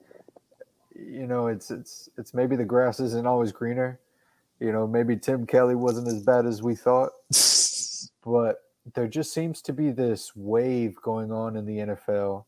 you 0.95 1.27
know, 1.27 1.47
it's 1.47 1.71
it's 1.71 2.09
it's 2.17 2.33
maybe 2.33 2.55
the 2.55 2.65
grass 2.65 2.99
isn't 2.99 3.27
always 3.27 3.51
greener. 3.51 3.99
You 4.59 4.71
know, 4.71 4.87
maybe 4.87 5.17
Tim 5.17 5.45
Kelly 5.45 5.75
wasn't 5.75 6.07
as 6.07 6.21
bad 6.21 6.45
as 6.45 6.61
we 6.61 6.75
thought, 6.75 7.11
but 8.25 8.57
there 8.93 9.07
just 9.07 9.33
seems 9.33 9.61
to 9.63 9.73
be 9.73 9.91
this 9.91 10.35
wave 10.35 10.95
going 11.01 11.31
on 11.31 11.55
in 11.55 11.65
the 11.65 11.77
NFL 11.77 12.45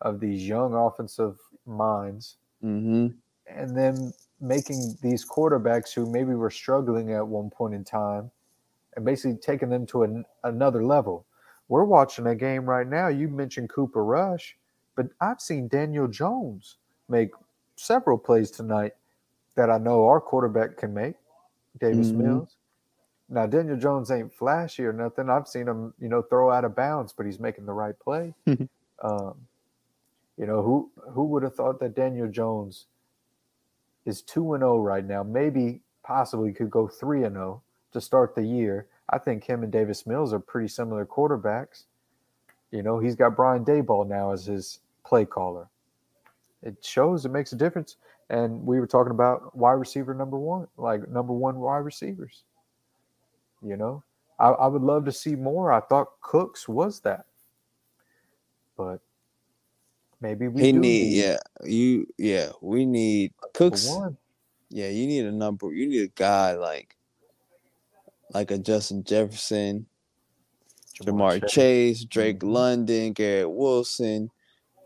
of 0.00 0.20
these 0.20 0.46
young 0.46 0.74
offensive 0.74 1.38
minds, 1.64 2.36
mm-hmm. 2.62 3.08
And 3.48 3.76
then 3.76 4.12
making 4.40 4.96
these 5.02 5.24
quarterbacks 5.24 5.92
who 5.92 6.10
maybe 6.10 6.34
were 6.34 6.50
struggling 6.50 7.12
at 7.12 7.26
one 7.26 7.50
point 7.50 7.74
in 7.74 7.84
time, 7.84 8.30
and 8.94 9.04
basically 9.04 9.36
taking 9.36 9.68
them 9.68 9.86
to 9.86 10.02
an, 10.02 10.24
another 10.44 10.84
level. 10.84 11.26
We're 11.68 11.84
watching 11.84 12.26
a 12.28 12.34
game 12.34 12.64
right 12.64 12.86
now. 12.86 13.08
You 13.08 13.28
mentioned 13.28 13.70
Cooper 13.70 14.04
Rush, 14.04 14.56
but 14.94 15.06
I've 15.20 15.40
seen 15.40 15.68
Daniel 15.68 16.06
Jones 16.06 16.76
make 17.08 17.30
several 17.76 18.18
plays 18.18 18.50
tonight 18.50 18.92
that 19.56 19.70
I 19.70 19.78
know 19.78 20.06
our 20.06 20.20
quarterback 20.20 20.76
can 20.76 20.94
make, 20.94 21.14
Davis 21.80 22.08
mm-hmm. 22.08 22.22
Mills. 22.22 22.56
Now 23.28 23.46
Daniel 23.46 23.76
Jones 23.76 24.10
ain't 24.10 24.32
flashy 24.32 24.84
or 24.84 24.92
nothing. 24.92 25.28
I've 25.28 25.48
seen 25.48 25.66
him, 25.66 25.92
you 25.98 26.08
know, 26.08 26.22
throw 26.22 26.50
out 26.50 26.64
of 26.64 26.76
bounds, 26.76 27.12
but 27.12 27.26
he's 27.26 27.40
making 27.40 27.66
the 27.66 27.72
right 27.72 27.98
play. 27.98 28.32
um, 29.02 29.34
you 30.38 30.46
know, 30.46 30.62
who 30.62 30.90
who 31.10 31.24
would 31.24 31.42
have 31.42 31.54
thought 31.54 31.80
that 31.80 31.96
Daniel 31.96 32.28
Jones 32.28 32.86
is 34.06 34.22
two 34.22 34.54
and 34.54 34.62
zero 34.62 34.76
oh 34.76 34.80
right 34.80 35.04
now? 35.04 35.22
Maybe 35.22 35.80
possibly 36.02 36.52
could 36.52 36.70
go 36.70 36.88
three 36.88 37.24
and 37.24 37.34
zero 37.34 37.46
oh 37.46 37.62
to 37.92 38.00
start 38.00 38.34
the 38.34 38.42
year. 38.42 38.86
I 39.10 39.18
think 39.18 39.44
him 39.44 39.62
and 39.62 39.70
Davis 39.70 40.06
Mills 40.06 40.32
are 40.32 40.40
pretty 40.40 40.68
similar 40.68 41.04
quarterbacks. 41.04 41.84
You 42.70 42.82
know, 42.82 42.98
he's 42.98 43.14
got 43.14 43.36
Brian 43.36 43.64
Daboll 43.64 44.08
now 44.08 44.32
as 44.32 44.46
his 44.46 44.80
play 45.04 45.24
caller 45.24 45.68
it 46.66 46.84
shows 46.84 47.24
it 47.24 47.30
makes 47.30 47.52
a 47.52 47.56
difference. 47.56 47.96
And 48.28 48.66
we 48.66 48.80
were 48.80 48.88
talking 48.88 49.12
about 49.12 49.56
wide 49.56 49.74
receiver 49.74 50.12
number 50.12 50.36
one, 50.36 50.66
like 50.76 51.08
number 51.08 51.32
one 51.32 51.60
wide 51.60 51.78
receivers. 51.78 52.42
You 53.62 53.76
know, 53.76 54.02
I, 54.40 54.48
I 54.48 54.66
would 54.66 54.82
love 54.82 55.04
to 55.04 55.12
see 55.12 55.36
more. 55.36 55.72
I 55.72 55.80
thought 55.80 56.20
Cooks 56.20 56.68
was 56.68 57.00
that, 57.00 57.26
but 58.76 59.00
maybe 60.20 60.48
we 60.48 60.62
he 60.62 60.72
need, 60.72 60.80
need, 60.80 61.22
yeah 61.22 61.36
you 61.64 62.06
yeah 62.18 62.50
we 62.60 62.86
need 62.86 63.32
Cooks. 63.54 63.88
Yeah, 64.68 64.88
you 64.88 65.06
need 65.06 65.24
a 65.24 65.32
number. 65.32 65.72
You 65.72 65.88
need 65.88 66.02
a 66.02 66.08
guy 66.08 66.54
like 66.54 66.96
like 68.34 68.50
a 68.50 68.58
Justin 68.58 69.04
Jefferson, 69.04 69.86
Ja'Marr, 71.02 71.40
Chase, 71.42 71.50
Chase 71.50 72.04
Drake 72.04 72.38
mm-hmm. 72.40 72.50
London, 72.50 73.12
Garrett 73.12 73.50
Wilson, 73.50 74.30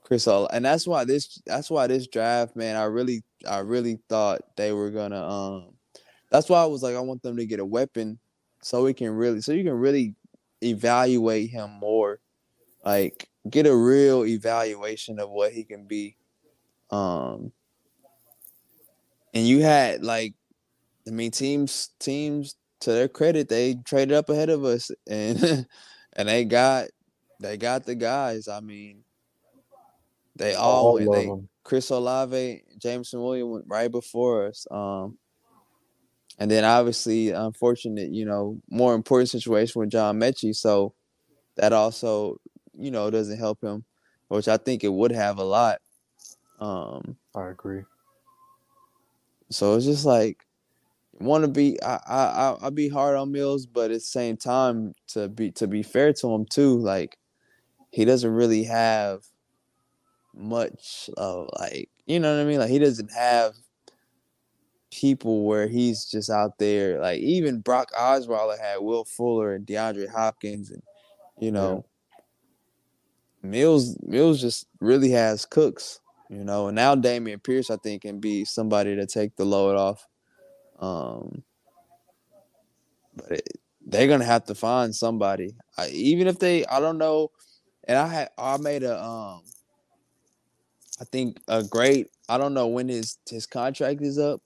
Chris 0.02 0.26
Olave, 0.26 0.54
and 0.54 0.64
that's 0.64 0.86
why 0.86 1.04
this 1.04 1.40
that's 1.46 1.70
why 1.70 1.86
this 1.86 2.06
draft, 2.06 2.56
man, 2.56 2.76
I 2.76 2.84
really 2.84 3.22
I 3.48 3.60
really 3.60 3.98
thought 4.08 4.42
they 4.56 4.72
were 4.72 4.90
gonna 4.90 5.26
um 5.26 5.74
that's 6.30 6.48
why 6.48 6.62
I 6.62 6.66
was 6.66 6.82
like 6.82 6.94
I 6.94 7.00
want 7.00 7.22
them 7.22 7.38
to 7.38 7.46
get 7.46 7.60
a 7.60 7.64
weapon 7.64 8.18
so 8.62 8.84
we 8.84 8.92
can 8.92 9.10
really 9.10 9.40
so 9.40 9.52
you 9.52 9.64
can 9.64 9.72
really 9.72 10.14
evaluate 10.62 11.50
him 11.50 11.70
more. 11.80 12.20
Like 12.84 13.29
get 13.48 13.66
a 13.66 13.74
real 13.74 14.24
evaluation 14.24 15.18
of 15.18 15.30
what 15.30 15.52
he 15.52 15.64
can 15.64 15.86
be. 15.86 16.16
Um 16.90 17.52
and 19.32 19.46
you 19.46 19.62
had 19.62 20.02
like 20.02 20.34
I 21.06 21.10
mean 21.10 21.30
teams 21.30 21.90
teams 21.98 22.56
to 22.80 22.92
their 22.92 23.08
credit, 23.08 23.48
they 23.48 23.76
traded 23.84 24.12
up 24.12 24.28
ahead 24.28 24.48
of 24.48 24.64
us 24.64 24.90
and 25.08 25.66
and 26.14 26.28
they 26.28 26.44
got 26.44 26.88
they 27.40 27.56
got 27.56 27.86
the 27.86 27.94
guys. 27.94 28.48
I 28.48 28.60
mean, 28.60 29.02
they 30.36 30.54
all, 30.54 30.98
all 30.98 31.12
they 31.12 31.30
Chris 31.64 31.90
Olave, 31.90 32.62
Jameson 32.78 33.22
Williams 33.22 33.52
went 33.52 33.64
right 33.68 33.90
before 33.90 34.46
us. 34.46 34.66
Um, 34.70 35.18
and 36.38 36.50
then 36.50 36.64
obviously, 36.64 37.30
unfortunate, 37.30 38.10
you 38.10 38.24
know, 38.24 38.60
more 38.70 38.94
important 38.94 39.28
situation 39.28 39.80
with 39.80 39.90
John 39.90 40.18
Metchie. 40.18 40.56
So 40.56 40.94
that 41.56 41.72
also, 41.72 42.39
you 42.80 42.90
know, 42.90 43.10
doesn't 43.10 43.38
help 43.38 43.62
him, 43.62 43.84
which 44.28 44.48
I 44.48 44.56
think 44.56 44.84
it 44.84 44.92
would 44.92 45.12
have 45.12 45.38
a 45.38 45.44
lot. 45.44 45.80
Um, 46.58 47.16
I 47.34 47.48
agree. 47.48 47.82
So 49.50 49.74
it's 49.76 49.86
just 49.86 50.04
like 50.04 50.46
want 51.18 51.44
to 51.44 51.50
be 51.50 51.82
I 51.82 51.98
I 52.06 52.56
I 52.66 52.70
be 52.70 52.88
hard 52.88 53.16
on 53.16 53.32
Mills, 53.32 53.66
but 53.66 53.90
at 53.90 53.94
the 53.94 54.00
same 54.00 54.36
time 54.36 54.94
to 55.08 55.28
be 55.28 55.50
to 55.52 55.66
be 55.66 55.82
fair 55.82 56.12
to 56.14 56.32
him 56.32 56.46
too, 56.46 56.78
like 56.78 57.18
he 57.90 58.04
doesn't 58.04 58.30
really 58.30 58.64
have 58.64 59.24
much 60.34 61.10
of 61.16 61.48
like 61.58 61.88
you 62.06 62.20
know 62.20 62.34
what 62.34 62.42
I 62.42 62.44
mean. 62.44 62.60
Like 62.60 62.70
he 62.70 62.78
doesn't 62.78 63.12
have 63.12 63.54
people 64.90 65.44
where 65.44 65.68
he's 65.68 66.04
just 66.04 66.30
out 66.30 66.58
there. 66.58 67.00
Like 67.00 67.20
even 67.20 67.60
Brock 67.60 67.90
Osweiler 67.98 68.58
had 68.58 68.78
Will 68.78 69.04
Fuller 69.04 69.54
and 69.54 69.66
DeAndre 69.66 70.08
Hopkins, 70.08 70.70
and 70.70 70.82
you 71.38 71.50
know 71.50 71.84
Mills 73.42 73.96
Mills 74.02 74.40
just 74.40 74.66
really 74.80 75.10
has 75.10 75.46
cooks. 75.46 76.00
You 76.28 76.44
know, 76.44 76.68
and 76.68 76.76
now 76.76 76.94
Dameon 76.94 77.42
Pierce, 77.42 77.70
I 77.70 77.76
think, 77.76 78.02
can 78.02 78.20
be 78.20 78.44
somebody 78.44 78.94
to 78.94 79.06
take 79.06 79.34
the 79.36 79.44
load 79.44 79.76
off. 79.76 80.06
Um, 80.78 81.42
but 83.16 83.32
it, 83.32 83.60
they're 83.84 84.06
gonna 84.06 84.24
have 84.24 84.44
to 84.44 84.54
find 84.54 84.94
somebody, 84.94 85.56
I, 85.76 85.88
even 85.88 86.26
if 86.28 86.38
they. 86.38 86.64
I 86.66 86.80
don't 86.80 86.98
know. 86.98 87.30
And 87.84 87.98
I 87.98 88.06
had 88.06 88.28
I 88.38 88.56
made 88.58 88.82
a 88.84 89.02
um. 89.02 89.42
I 91.00 91.04
think 91.04 91.38
a 91.48 91.64
great. 91.64 92.08
I 92.28 92.38
don't 92.38 92.54
know 92.54 92.68
when 92.68 92.88
his 92.88 93.18
his 93.28 93.46
contract 93.46 94.02
is 94.02 94.18
up, 94.18 94.40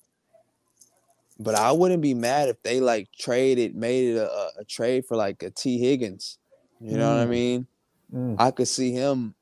but 1.38 1.54
I 1.54 1.72
wouldn't 1.72 2.02
be 2.02 2.14
mad 2.14 2.48
if 2.48 2.62
they 2.62 2.80
like 2.80 3.08
traded, 3.18 3.74
made 3.74 4.14
it 4.14 4.18
a, 4.18 4.50
a, 4.60 4.64
trade 4.64 5.04
for 5.06 5.16
like 5.16 5.42
a 5.42 5.50
Tee 5.50 5.78
Higgins. 5.78 6.38
You 6.80 6.96
know 6.96 7.14
what 7.14 7.22
I 7.22 7.26
Mm. 7.26 7.30
mean? 7.30 7.66
Mm. 8.14 8.36
I 8.38 8.50
could 8.50 8.68
see 8.68 8.92
him 8.92 9.34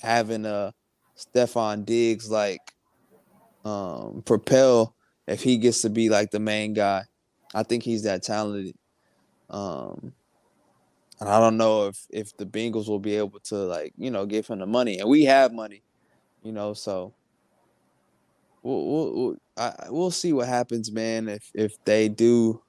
having 0.00 0.46
a 0.46 0.72
Stefon 1.16 1.84
Diggs 1.84 2.30
like 2.30 2.60
um 3.64 4.22
propel 4.24 4.94
if 5.26 5.42
he 5.42 5.56
gets 5.56 5.82
to 5.82 5.90
be 5.90 6.08
like 6.08 6.30
the 6.30 6.40
main 6.40 6.74
guy. 6.74 7.04
I 7.54 7.62
think 7.62 7.82
he's 7.82 8.04
that 8.04 8.22
talented. 8.22 8.76
Um 9.50 10.12
and 11.20 11.28
I 11.28 11.40
don't 11.40 11.56
know 11.56 11.88
if 11.88 12.06
if 12.10 12.36
the 12.36 12.46
Bengals 12.46 12.88
will 12.88 12.98
be 12.98 13.16
able 13.16 13.40
to 13.44 13.56
like, 13.56 13.94
you 13.96 14.10
know, 14.10 14.26
give 14.26 14.46
him 14.46 14.58
the 14.58 14.66
money. 14.66 14.98
And 14.98 15.08
we 15.08 15.24
have 15.24 15.52
money, 15.52 15.82
you 16.42 16.52
know, 16.52 16.74
so 16.74 17.14
we'll 18.62 18.84
we'll 18.86 19.14
we'll, 19.14 19.36
I, 19.56 19.72
we'll 19.88 20.10
see 20.10 20.32
what 20.32 20.48
happens, 20.48 20.90
man, 20.90 21.28
if 21.28 21.50
if 21.54 21.82
they 21.84 22.08
do 22.08 22.63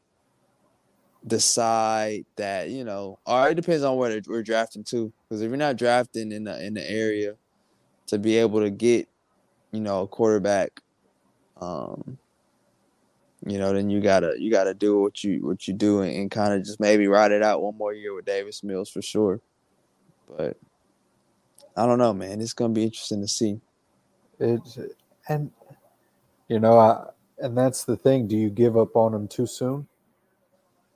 decide 1.27 2.25
that 2.35 2.69
you 2.69 2.83
know, 2.83 3.19
or 3.25 3.49
it 3.49 3.55
depends 3.55 3.83
on 3.83 3.97
where 3.97 4.21
we're 4.27 4.43
drafting 4.43 4.83
too. 4.83 5.11
Because 5.23 5.41
if 5.41 5.49
you're 5.49 5.57
not 5.57 5.77
drafting 5.77 6.31
in 6.31 6.43
the 6.43 6.63
in 6.63 6.73
the 6.73 6.89
area 6.89 7.35
to 8.07 8.19
be 8.19 8.37
able 8.37 8.61
to 8.61 8.69
get, 8.69 9.07
you 9.71 9.79
know, 9.79 10.03
a 10.03 10.07
quarterback, 10.07 10.81
um, 11.59 12.17
you 13.45 13.57
know, 13.57 13.73
then 13.73 13.89
you 13.89 14.01
gotta 14.01 14.35
you 14.37 14.51
gotta 14.51 14.73
do 14.73 14.99
what 14.99 15.23
you 15.23 15.45
what 15.45 15.67
you 15.67 15.73
do 15.73 16.01
and, 16.01 16.15
and 16.15 16.31
kind 16.31 16.53
of 16.53 16.63
just 16.63 16.79
maybe 16.79 17.07
ride 17.07 17.31
it 17.31 17.43
out 17.43 17.61
one 17.61 17.77
more 17.77 17.93
year 17.93 18.13
with 18.13 18.25
Davis 18.25 18.63
Mills 18.63 18.89
for 18.89 19.01
sure. 19.01 19.39
But 20.37 20.57
I 21.77 21.85
don't 21.85 21.99
know, 21.99 22.13
man. 22.13 22.41
It's 22.41 22.53
gonna 22.53 22.73
be 22.73 22.83
interesting 22.83 23.21
to 23.21 23.27
see. 23.27 23.59
It's 24.39 24.77
and 25.27 25.51
you 26.47 26.59
know, 26.59 26.77
I 26.77 27.09
and 27.39 27.57
that's 27.57 27.83
the 27.83 27.97
thing. 27.97 28.27
Do 28.27 28.37
you 28.37 28.49
give 28.49 28.77
up 28.77 28.95
on 28.95 29.13
him 29.13 29.27
too 29.27 29.47
soon? 29.47 29.87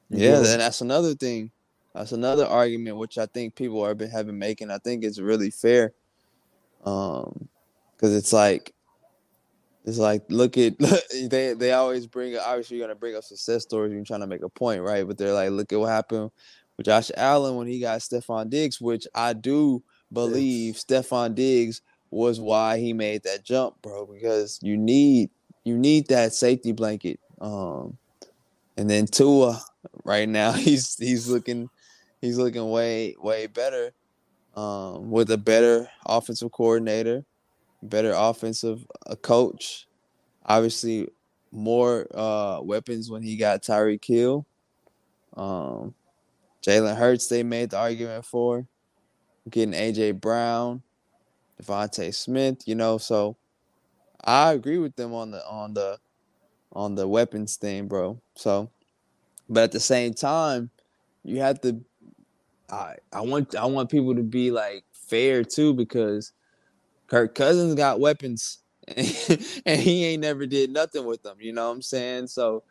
Yeah, 0.09 0.39
then 0.39 0.59
that's 0.59 0.81
another 0.81 1.13
thing. 1.13 1.51
That's 1.93 2.11
another 2.11 2.45
argument 2.45 2.97
which 2.97 3.17
I 3.17 3.25
think 3.25 3.55
people 3.55 3.83
are 3.83 3.95
been, 3.95 4.09
have 4.09 4.25
been 4.25 4.39
making. 4.39 4.71
I 4.71 4.77
think 4.77 5.03
it's 5.03 5.19
really 5.19 5.51
fair, 5.51 5.93
um, 6.85 7.47
because 7.95 8.15
it's 8.15 8.33
like, 8.33 8.73
it's 9.85 9.97
like 9.97 10.23
look 10.29 10.57
at 10.57 10.77
they 11.29 11.53
they 11.53 11.71
always 11.73 12.07
bring 12.07 12.37
obviously 12.37 12.77
you're 12.77 12.87
gonna 12.87 12.99
bring 12.99 13.15
up 13.15 13.23
success 13.23 13.63
stories. 13.63 13.93
You're 13.93 14.03
trying 14.03 14.21
to 14.21 14.27
make 14.27 14.43
a 14.43 14.49
point, 14.49 14.81
right? 14.81 15.07
But 15.07 15.17
they're 15.17 15.33
like, 15.33 15.51
look 15.51 15.73
at 15.73 15.79
what 15.79 15.89
happened 15.89 16.31
with 16.77 16.85
Josh 16.85 17.11
Allen 17.17 17.55
when 17.55 17.67
he 17.67 17.79
got 17.79 17.99
Stefon 17.99 18.49
Diggs, 18.49 18.79
which 18.79 19.07
I 19.13 19.33
do 19.33 19.83
believe 20.11 20.75
Stefon 20.75 21.35
Diggs 21.35 21.81
was 22.11 22.39
why 22.39 22.79
he 22.79 22.93
made 22.93 23.23
that 23.23 23.43
jump, 23.43 23.81
bro. 23.81 24.05
Because 24.05 24.59
you 24.61 24.77
need 24.77 25.29
you 25.63 25.77
need 25.77 26.07
that 26.07 26.33
safety 26.33 26.71
blanket. 26.71 27.19
Um, 27.41 27.97
and 28.79 28.89
then 28.89 29.07
Tua, 29.07 29.61
right 30.05 30.27
now 30.27 30.51
he's 30.53 30.95
he's 30.97 31.27
looking 31.27 31.69
he's 32.21 32.37
looking 32.37 32.69
way 32.69 33.13
way 33.19 33.45
better 33.45 33.91
um, 34.55 35.11
with 35.11 35.29
a 35.31 35.37
better 35.37 35.89
offensive 36.05 36.51
coordinator, 36.53 37.25
better 37.83 38.13
offensive 38.15 38.85
uh, 39.05 39.15
coach. 39.15 39.85
Obviously, 40.45 41.09
more 41.51 42.07
uh, 42.17 42.61
weapons 42.61 43.11
when 43.11 43.21
he 43.21 43.35
got 43.35 43.63
Tyreek 43.63 44.05
Hill. 44.05 44.45
Um, 45.35 45.93
Jalen 46.65 46.95
Hurts, 46.95 47.27
they 47.27 47.43
made 47.43 47.71
the 47.71 47.77
argument 47.77 48.25
for 48.25 48.65
getting 49.49 49.73
AJ 49.73 50.21
Brown, 50.21 50.83
DeVonta 51.61 52.13
Smith. 52.15 52.65
You 52.65 52.75
know, 52.75 52.97
so 52.97 53.35
I 54.23 54.53
agree 54.53 54.77
with 54.77 54.95
them 54.95 55.13
on 55.13 55.31
the 55.31 55.45
on 55.45 55.73
the 55.73 55.97
on 56.73 56.95
the 56.95 57.07
weapons 57.07 57.55
thing, 57.55 57.87
bro. 57.87 58.21
So, 58.35 58.69
but 59.49 59.63
at 59.63 59.71
the 59.71 59.79
same 59.79 60.13
time, 60.13 60.69
you 61.23 61.39
have 61.39 61.61
to. 61.61 61.81
I 62.69 62.95
I 63.11 63.21
want 63.21 63.55
I 63.55 63.65
want 63.65 63.89
people 63.89 64.15
to 64.15 64.23
be 64.23 64.51
like 64.51 64.83
fair 64.91 65.43
too 65.43 65.73
because 65.73 66.31
Kirk 67.07 67.33
Cousins 67.33 67.75
got 67.75 67.99
weapons 67.99 68.59
and 68.87 69.81
he 69.81 70.05
ain't 70.05 70.21
never 70.21 70.45
did 70.45 70.71
nothing 70.71 71.05
with 71.05 71.23
them. 71.23 71.37
You 71.39 71.53
know 71.53 71.67
what 71.67 71.75
I'm 71.75 71.81
saying? 71.81 72.27
So 72.27 72.63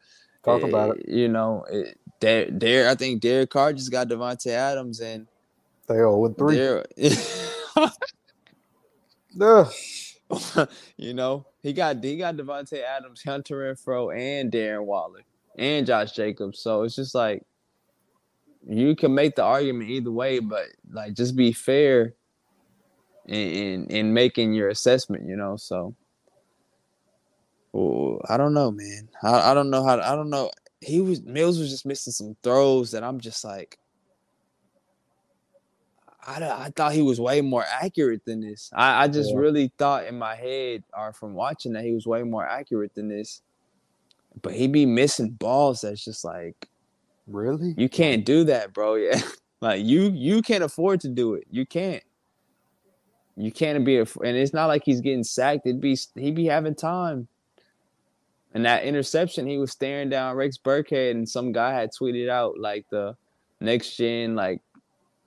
Talk 0.45 0.63
about 0.63 0.97
it. 0.97 1.07
Eh, 1.09 1.17
you 1.17 1.29
know, 1.29 1.65
it, 1.71 1.99
there 2.21 2.47
there 2.51 2.89
I 2.89 2.95
think 2.95 3.21
Derek 3.21 3.51
Carr 3.51 3.73
just 3.73 3.91
got 3.91 4.09
Davante 4.09 4.49
Adams 4.49 5.01
and 5.01 5.27
They 5.87 5.97
0 5.97 6.25
and 6.27 6.39
3. 6.39 6.57
there. 6.57 6.87
Ugh. 9.41 9.73
you 10.97 11.15
know, 11.15 11.47
he 11.69 11.75
got 11.75 12.03
he 12.03 12.17
got 12.17 12.37
Davante 12.37 12.83
Adams, 12.83 13.23
Hunter 13.23 13.57
Renfrow, 13.57 14.17
and 14.17 14.51
Darren 14.51 14.87
Waller, 14.87 15.21
and 15.59 15.87
Josh 15.87 16.13
Jacobs. 16.13 16.61
So 16.61 16.83
it's 16.83 16.97
just 16.97 17.15
like 17.15 17.43
you 18.67 18.97
can 18.97 19.15
make 19.15 19.37
the 19.37 19.43
argument 19.45 19.91
either 19.91 20.11
way, 20.11 20.39
but 20.39 20.65
like 20.91 21.13
just 21.13 21.37
be 21.37 21.53
fair 21.53 22.15
in 23.27 23.37
in, 23.37 23.87
in 23.89 24.15
making 24.15 24.55
your 24.55 24.71
assessment. 24.71 25.29
You 25.29 25.37
know, 25.37 25.57
so. 25.57 25.95
Ooh, 27.77 28.19
I 28.27 28.39
don't 28.39 28.55
know, 28.55 28.71
man. 28.71 29.11
I, 29.23 29.51
I 29.51 29.55
don't 29.55 29.69
know 29.69 29.85
how. 29.85 30.01
I 30.01 30.17
don't 30.17 30.31
know. 30.31 30.51
He 30.81 31.03
was 31.03 31.23
Mills 31.23 31.59
was 31.59 31.69
just 31.69 31.85
missing 31.85 32.15
some 32.15 32.35
throws 32.43 32.93
that 32.93 33.05
I'm 33.05 33.21
just 33.21 33.45
like. 33.45 33.79
I, 36.29 36.65
I 36.67 36.71
thought 36.77 36.93
he 36.93 37.03
was 37.03 37.21
way 37.21 37.41
more 37.41 37.65
accurate 37.71 38.25
than 38.25 38.41
this. 38.41 38.71
I, 38.75 39.05
I 39.05 39.09
just 39.09 39.31
Yeah. 39.31 39.39
really 39.39 39.73
thought 39.79 40.07
in 40.07 40.19
my 40.19 40.35
head 40.35 40.85
or 40.97 41.13
from 41.13 41.33
watching 41.35 41.73
that 41.73 41.85
he 41.85 41.93
was 41.95 42.07
way 42.07 42.23
more 42.23 42.47
accurate 42.47 42.95
than 42.95 43.09
this. 43.09 43.41
But 44.43 44.53
he 44.55 44.69
be 44.69 44.85
missing 44.87 45.31
balls 45.31 45.81
that's 45.81 46.05
just 46.05 46.25
like 46.25 46.69
Really? 47.27 47.75
you 47.77 47.89
can't 47.89 48.25
do 48.25 48.45
that, 48.45 48.73
bro. 48.73 48.95
Yeah. 48.97 49.21
like 49.61 49.85
you 49.85 50.11
you 50.15 50.43
can't 50.43 50.63
afford 50.65 51.01
to 51.01 51.09
do 51.09 51.35
it. 51.35 51.45
You 51.51 51.65
can't. 51.67 52.03
You 53.37 53.53
can't 53.53 53.85
be 53.85 53.99
a 53.99 54.03
and 54.03 54.37
it's 54.37 54.53
not 54.53 54.67
like 54.67 54.83
he's 54.85 55.01
getting 55.01 55.25
sacked. 55.25 55.67
It'd 55.67 55.81
be 55.81 55.97
he'd 56.15 56.35
be 56.35 56.47
having 56.47 56.75
time. 56.75 57.29
And 58.55 58.65
that 58.65 58.85
interception, 58.85 59.47
he 59.47 59.59
was 59.59 59.71
staring 59.73 60.09
down 60.09 60.35
Rex 60.35 60.57
Burkhead, 60.59 61.11
and 61.13 61.29
some 61.29 61.53
guy 61.53 61.73
had 61.73 61.91
tweeted 61.93 62.29
out 62.31 62.59
like 62.59 62.87
the 62.91 63.15
next 63.61 63.97
gen, 63.97 64.35
like 64.35 64.61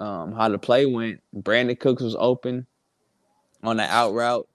um, 0.01 0.33
how 0.33 0.49
the 0.49 0.57
play 0.57 0.85
went. 0.85 1.21
Brandin 1.35 1.79
Cooks 1.79 2.01
was 2.01 2.15
open 2.17 2.65
on 3.63 3.77
the 3.77 3.83
out 3.83 4.13
route. 4.13 4.47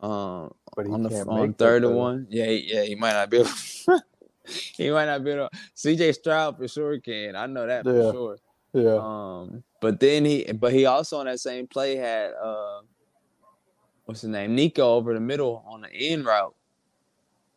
Um, 0.00 0.54
on 0.78 1.02
the 1.02 1.24
on 1.28 1.52
third 1.54 1.84
and 1.84 1.94
one. 1.94 2.26
Yeah, 2.30 2.46
yeah, 2.46 2.84
he 2.84 2.94
might 2.94 3.12
not 3.12 3.28
be 3.28 3.38
able. 3.38 3.50
he 4.46 4.90
might 4.90 5.04
not 5.04 5.22
be 5.22 5.32
able. 5.32 5.50
CJ 5.76 6.14
Stroud 6.14 6.56
for 6.56 6.66
sure 6.66 6.98
can. 6.98 7.36
I 7.36 7.46
know 7.46 7.66
that 7.66 7.84
Yeah. 7.84 7.92
for 7.92 8.12
sure. 8.12 8.36
Yeah. 8.72 8.98
Um, 8.98 9.62
but 9.80 10.00
then 10.00 10.24
he, 10.24 10.44
but 10.52 10.72
he 10.72 10.86
also 10.86 11.18
on 11.18 11.26
that 11.26 11.40
same 11.40 11.66
play 11.66 11.96
had 11.96 12.32
uh, 12.32 12.80
what's 14.06 14.22
his 14.22 14.30
name, 14.30 14.54
Nico 14.54 14.94
over 14.94 15.12
the 15.12 15.20
middle 15.20 15.62
on 15.66 15.82
the 15.82 15.92
end 15.92 16.24
route. 16.24 16.54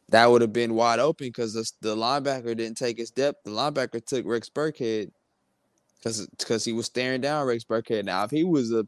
That 0.10 0.30
would 0.30 0.42
have 0.42 0.54
been 0.54 0.74
wide 0.76 1.00
open 1.00 1.28
because 1.28 1.54
the, 1.54 1.72
the 1.82 1.96
linebacker 1.96 2.58
didn't 2.58 2.76
take 2.78 2.98
his 2.98 3.12
depth. 3.12 3.44
The 3.46 3.52
linebacker 3.52 4.06
took 4.06 4.26
Rex 4.26 4.50
Burkhead 4.50 5.12
because 6.04 6.28
because 6.28 6.66
he 6.66 6.74
was 6.74 6.86
staring 6.86 7.22
down 7.22 7.48
Rex 7.48 7.64
Burkhead. 7.64 8.06
Now, 8.06 8.24
if 8.24 8.32
he 8.32 8.44
was 8.44 8.72
a, 8.72 8.86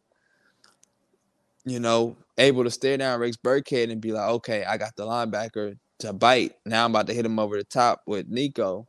you 1.63 1.80
know, 1.80 2.17
able 2.38 2.63
to 2.63 2.71
stare 2.71 2.97
down 2.97 3.19
Rex 3.19 3.38
Burkhead 3.38 3.91
and 3.91 4.01
be 4.01 4.12
like, 4.12 4.30
okay, 4.30 4.65
I 4.65 4.78
got 4.78 4.95
the 4.95 5.06
linebacker 5.06 5.78
to 5.99 6.13
bite. 6.13 6.54
Now 6.65 6.84
I'm 6.84 6.91
about 6.91 7.08
to 7.08 7.13
hit 7.13 7.25
him 7.25 7.39
over 7.39 7.58
the 7.58 7.63
top 7.63 8.01
with 8.06 8.28
Nico. 8.28 8.88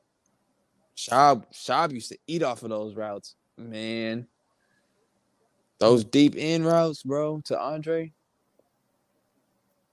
Schaub, 0.96 1.44
Schaub 1.52 1.92
used 1.92 2.08
to 2.10 2.18
eat 2.26 2.42
off 2.42 2.62
of 2.62 2.70
those 2.70 2.96
routes, 2.96 3.36
man. 3.56 4.26
Those 5.78 6.04
deep 6.04 6.34
end 6.36 6.64
routes, 6.64 7.02
bro, 7.02 7.42
to 7.44 7.60
Andre. 7.60 8.12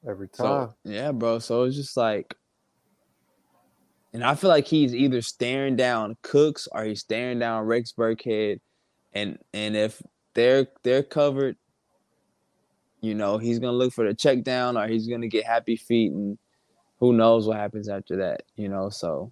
Every 0.07 0.29
So 0.31 0.43
time. 0.43 0.69
yeah, 0.85 1.11
bro. 1.11 1.39
So 1.39 1.63
it's 1.63 1.75
just 1.75 1.97
like 1.97 2.33
and 4.13 4.23
I 4.23 4.35
feel 4.35 4.49
like 4.49 4.67
he's 4.67 4.93
either 4.93 5.21
staring 5.21 5.75
down 5.75 6.15
Cooks 6.21 6.67
or 6.71 6.83
he's 6.83 7.01
staring 7.01 7.39
down 7.39 7.65
Rex 7.65 7.93
Burkhead, 7.97 8.59
and 9.11 9.39
and 9.53 9.75
if 9.75 10.01
they're 10.35 10.67
they're 10.83 11.03
covered, 11.03 11.57
you 13.01 13.15
know, 13.15 13.39
he's 13.39 13.59
gonna 13.59 13.73
look 13.73 13.91
for 13.91 14.07
the 14.07 14.13
check 14.13 14.43
down 14.43 14.77
or 14.77 14.87
he's 14.87 15.07
gonna 15.07 15.27
get 15.27 15.45
happy 15.45 15.75
feet, 15.75 16.11
and 16.11 16.37
who 16.99 17.11
knows 17.11 17.47
what 17.47 17.57
happens 17.57 17.89
after 17.89 18.17
that, 18.17 18.43
you 18.55 18.69
know. 18.69 18.89
So 18.89 19.31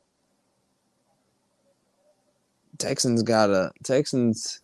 Texans 2.80 3.22
gotta 3.22 3.72
Texans. 3.84 4.62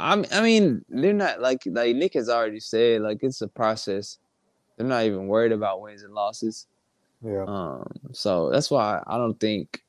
I'm, 0.00 0.24
I 0.30 0.42
mean, 0.42 0.84
they're 0.90 1.12
not 1.14 1.40
like 1.40 1.62
like 1.66 1.96
Nick 1.96 2.14
has 2.14 2.28
already 2.28 2.60
said. 2.60 3.00
Like 3.00 3.18
it's 3.22 3.40
a 3.40 3.48
process. 3.48 4.18
They're 4.76 4.86
not 4.86 5.04
even 5.04 5.26
worried 5.26 5.52
about 5.52 5.80
wins 5.80 6.02
and 6.02 6.14
losses. 6.14 6.66
Yeah. 7.24 7.44
Um, 7.46 7.86
so 8.12 8.50
that's 8.50 8.70
why 8.70 9.02
I 9.06 9.16
don't 9.18 9.38
think 9.38 9.82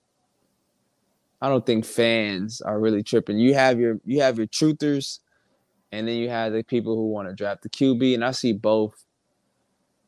I 1.41 1.47
don't 1.49 1.65
think 1.65 1.85
fans 1.85 2.61
are 2.61 2.79
really 2.79 3.03
tripping. 3.03 3.37
You 3.39 3.53
have 3.53 3.79
your 3.79 3.99
you 4.05 4.21
have 4.21 4.37
your 4.37 4.47
truthers, 4.47 5.19
and 5.91 6.07
then 6.07 6.15
you 6.17 6.29
have 6.29 6.53
the 6.53 6.63
people 6.63 6.95
who 6.95 7.09
want 7.09 7.29
to 7.29 7.35
draft 7.35 7.63
the 7.63 7.69
QB, 7.69 8.13
and 8.15 8.25
I 8.25 8.31
see 8.31 8.53
both. 8.53 9.05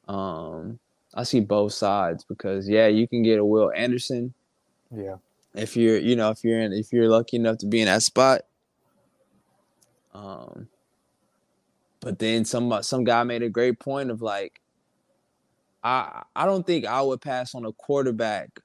Um, 0.07 0.79
I 1.13 1.23
see 1.23 1.39
both 1.39 1.73
sides 1.73 2.23
because 2.23 2.67
yeah, 2.67 2.87
you 2.87 3.07
can 3.07 3.23
get 3.23 3.39
a 3.39 3.45
Will 3.45 3.71
Anderson 3.75 4.33
Yeah. 4.95 5.17
if 5.53 5.77
you're 5.77 5.99
you 5.99 6.15
know 6.15 6.31
if 6.31 6.43
you're 6.43 6.59
in 6.59 6.73
if 6.73 6.91
you're 6.91 7.09
lucky 7.09 7.37
enough 7.37 7.59
to 7.59 7.65
be 7.67 7.81
in 7.81 7.85
that 7.85 8.03
spot. 8.03 8.41
Um, 10.13 10.67
but 12.01 12.19
then 12.19 12.45
some 12.45 12.81
some 12.83 13.03
guy 13.03 13.23
made 13.23 13.43
a 13.43 13.49
great 13.49 13.79
point 13.79 14.11
of 14.11 14.21
like 14.21 14.60
I 15.83 16.23
I 16.35 16.45
don't 16.45 16.65
think 16.65 16.85
I 16.85 17.01
would 17.01 17.21
pass 17.21 17.55
on 17.55 17.65
a 17.65 17.71
quarterback 17.73 18.59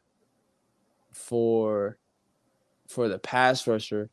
for 1.12 1.96
for 2.88 3.08
the 3.08 3.18
pass 3.18 3.66
rusher. 3.66 4.10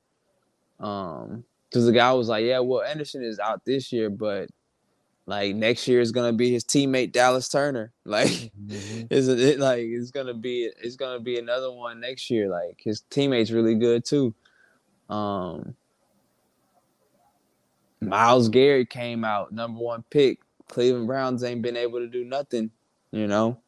Um, 0.79 1.43
because 1.69 1.85
the 1.85 1.91
guy 1.91 2.13
was 2.13 2.27
like, 2.29 2.45
yeah, 2.45 2.59
well, 2.59 2.83
Anderson 2.83 3.23
is 3.23 3.39
out 3.39 3.65
this 3.65 3.91
year, 3.91 4.09
but 4.09 4.49
like 5.25 5.55
next 5.55 5.87
year 5.87 6.01
is 6.01 6.11
gonna 6.11 6.33
be 6.33 6.51
his 6.51 6.63
teammate 6.63 7.11
Dallas 7.11 7.49
Turner. 7.49 7.91
Like, 8.05 8.29
Mhm. 8.29 9.07
is 9.11 9.27
it 9.27 9.59
like 9.59 9.79
it's 9.81 10.11
gonna 10.11 10.33
be 10.33 10.69
it's 10.81 10.95
gonna 10.95 11.19
be 11.19 11.39
another 11.39 11.71
one 11.71 11.99
next 11.99 12.29
year. 12.29 12.49
Like 12.49 12.79
his 12.83 13.01
teammate's 13.09 13.51
really 13.51 13.75
good 13.75 14.05
too. 14.05 14.33
Um, 15.09 15.75
Myles 18.01 18.49
Garrett 18.49 18.89
came 18.89 19.23
out 19.23 19.51
number 19.51 19.79
one 19.79 20.03
pick. 20.09 20.39
Cleveland 20.67 21.07
Browns 21.07 21.43
ain't 21.43 21.61
been 21.61 21.77
able 21.77 21.99
to 21.99 22.07
do 22.07 22.23
nothing. 22.25 22.71
You 23.13 23.27
know. 23.27 23.59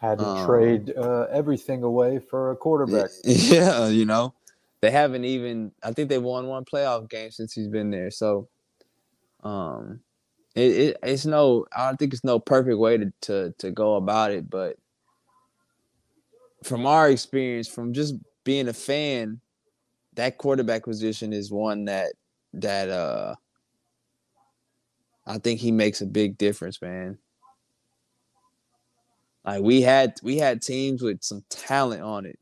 Had 0.00 0.18
to 0.18 0.24
Um, 0.24 0.32
trade 0.32 0.94
uh, 0.96 1.28
everything 1.30 1.84
away 1.84 2.18
for 2.18 2.50
a 2.50 2.56
quarterback. 2.56 3.10
Yeah, 3.24 3.88
you 3.88 4.04
know, 4.04 4.34
they 4.82 4.90
haven't 4.90 5.24
even. 5.24 5.72
I 5.82 5.92
think 5.92 6.08
they've 6.08 6.22
won 6.22 6.48
one 6.48 6.64
playoff 6.66 7.08
game 7.08 7.30
since 7.30 7.54
he's 7.54 7.68
been 7.68 7.90
there. 7.90 8.10
So, 8.10 8.48
um, 9.44 10.00
it, 10.54 10.72
it 10.72 10.96
it's 11.02 11.26
no. 11.26 11.66
I 11.76 11.86
don't 11.88 11.98
think 11.98 12.12
it's 12.14 12.24
no 12.24 12.40
perfect 12.40 12.78
way 12.78 12.98
to 12.98 13.12
to 13.22 13.54
to 13.58 13.70
go 13.70 13.96
about 13.96 14.32
it, 14.32 14.50
but 14.50 14.76
from 16.64 16.86
our 16.86 17.10
experience, 17.10 17.68
from 17.68 17.92
just 17.94 18.14
being 18.44 18.68
a 18.68 18.72
fan, 18.74 19.40
that 20.14 20.38
quarterback 20.38 20.84
position 20.84 21.32
is 21.32 21.50
one 21.52 21.86
that 21.86 22.14
that 22.54 22.90
uh 22.90 23.34
I 25.26 25.38
think 25.38 25.60
he 25.60 25.72
makes 25.72 26.00
a 26.00 26.06
big 26.06 26.38
difference, 26.38 26.82
man. 26.82 27.18
Like 29.44 29.62
we 29.62 29.82
had 29.82 30.14
we 30.22 30.38
had 30.38 30.62
teams 30.62 31.02
with 31.02 31.22
some 31.22 31.44
talent 31.48 32.02
on 32.02 32.26
it, 32.26 32.38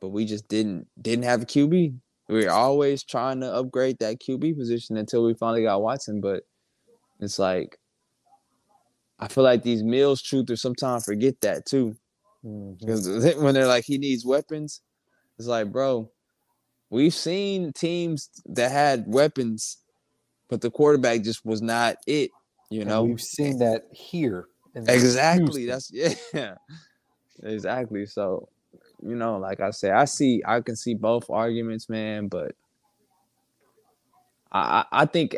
but 0.00 0.08
we 0.08 0.24
just 0.24 0.48
didn't 0.48 0.88
didn't 1.00 1.24
have 1.24 1.42
a 1.42 1.46
QB. 1.46 1.94
We 2.28 2.44
were 2.44 2.50
always 2.50 3.02
trying 3.02 3.40
to 3.40 3.52
upgrade 3.52 3.98
that 4.00 4.20
QB 4.20 4.58
position 4.58 4.98
until 4.98 5.24
we 5.24 5.32
finally 5.34 5.62
got 5.62 5.80
Watson. 5.80 6.20
But 6.20 6.44
it's 7.20 7.38
like 7.38 7.78
I 9.18 9.28
feel 9.28 9.44
like 9.44 9.62
these 9.62 9.82
Mills 9.82 10.22
truthers 10.22 10.58
sometimes 10.58 11.04
forget 11.04 11.40
that 11.40 11.66
too. 11.66 11.96
Mm-hmm. 12.44 12.74
Because 12.78 13.34
when 13.38 13.54
they're 13.54 13.66
like 13.66 13.84
he 13.84 13.98
needs 13.98 14.24
weapons, 14.24 14.82
it's 15.38 15.48
like, 15.48 15.72
bro, 15.72 16.10
we've 16.90 17.14
seen 17.14 17.72
teams 17.72 18.30
that 18.46 18.70
had 18.70 19.04
weapons, 19.06 19.78
but 20.48 20.60
the 20.60 20.70
quarterback 20.70 21.22
just 21.22 21.44
was 21.44 21.62
not 21.62 21.96
it. 22.06 22.30
You 22.70 22.82
And 22.82 22.90
know, 22.90 23.04
we've 23.04 23.20
seen 23.20 23.58
that 23.60 23.84
here. 23.92 24.46
In 24.74 24.88
exactly. 24.88 25.66
That's 25.66 25.90
yeah, 26.34 26.54
exactly. 27.42 28.06
So, 28.06 28.48
you 29.02 29.14
know, 29.14 29.38
like 29.38 29.60
I 29.60 29.70
said, 29.70 29.92
I 29.92 30.04
see, 30.04 30.42
I 30.46 30.60
can 30.60 30.76
see 30.76 30.94
both 30.94 31.30
arguments, 31.30 31.88
man. 31.88 32.28
But 32.28 32.52
I, 34.50 34.84
I, 34.92 35.02
I 35.02 35.06
think 35.06 35.36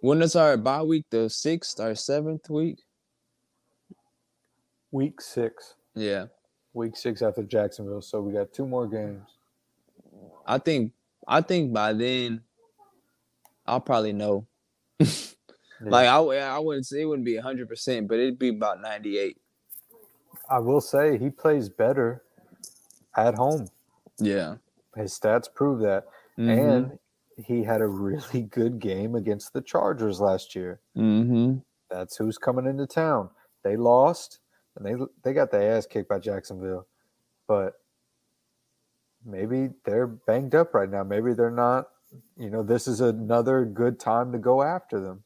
when 0.00 0.22
it's 0.22 0.36
our 0.36 0.56
bye 0.56 0.82
week, 0.82 1.06
the 1.10 1.28
sixth 1.30 1.80
or 1.80 1.94
seventh 1.94 2.48
week, 2.50 2.80
week 4.90 5.20
six. 5.20 5.74
yeah, 5.94 6.26
Week 6.72 6.96
six 6.96 7.22
after 7.22 7.42
Jacksonville. 7.42 8.02
So 8.02 8.20
we 8.20 8.32
got 8.32 8.52
two 8.52 8.66
more 8.66 8.86
games. 8.86 9.22
I 10.46 10.58
think, 10.58 10.92
I 11.26 11.40
think 11.40 11.72
by 11.72 11.92
then, 11.92 12.42
I'll 13.66 13.80
probably 13.80 14.12
know. 14.12 14.46
Like 15.80 16.06
I, 16.06 16.18
I 16.18 16.58
wouldn't 16.58 16.86
say 16.86 17.02
it 17.02 17.04
wouldn't 17.06 17.24
be 17.24 17.36
hundred 17.36 17.68
percent, 17.68 18.08
but 18.08 18.18
it'd 18.18 18.38
be 18.38 18.48
about 18.48 18.80
ninety 18.80 19.18
eight. 19.18 19.38
I 20.48 20.58
will 20.58 20.80
say 20.80 21.18
he 21.18 21.30
plays 21.30 21.68
better 21.68 22.22
at 23.16 23.34
home. 23.34 23.68
Yeah, 24.18 24.56
His 24.96 25.18
stats 25.18 25.52
prove 25.52 25.80
that. 25.80 26.04
Mm-hmm. 26.38 26.50
And 26.50 26.98
he 27.36 27.64
had 27.64 27.80
a 27.80 27.86
really 27.86 28.42
good 28.50 28.78
game 28.78 29.14
against 29.14 29.52
the 29.52 29.62
Chargers 29.62 30.20
last 30.20 30.54
year. 30.54 30.80
mm-hmm. 30.96 31.58
That's 31.90 32.16
who's 32.16 32.38
coming 32.38 32.66
into 32.66 32.86
town. 32.86 33.30
They 33.64 33.76
lost 33.76 34.38
and 34.76 34.86
they 34.86 35.04
they 35.22 35.32
got 35.32 35.50
their 35.50 35.76
ass 35.76 35.86
kicked 35.86 36.08
by 36.08 36.18
Jacksonville. 36.18 36.86
But 37.48 37.74
maybe 39.24 39.70
they're 39.84 40.06
banged 40.06 40.54
up 40.54 40.74
right 40.74 40.88
now. 40.88 41.02
Maybe 41.02 41.34
they're 41.34 41.50
not. 41.50 41.88
You 42.36 42.50
know, 42.50 42.62
this 42.62 42.88
is 42.88 43.00
another 43.00 43.64
good 43.64 44.00
time 44.00 44.32
to 44.32 44.38
go 44.38 44.62
after 44.62 45.00
them. 45.00 45.22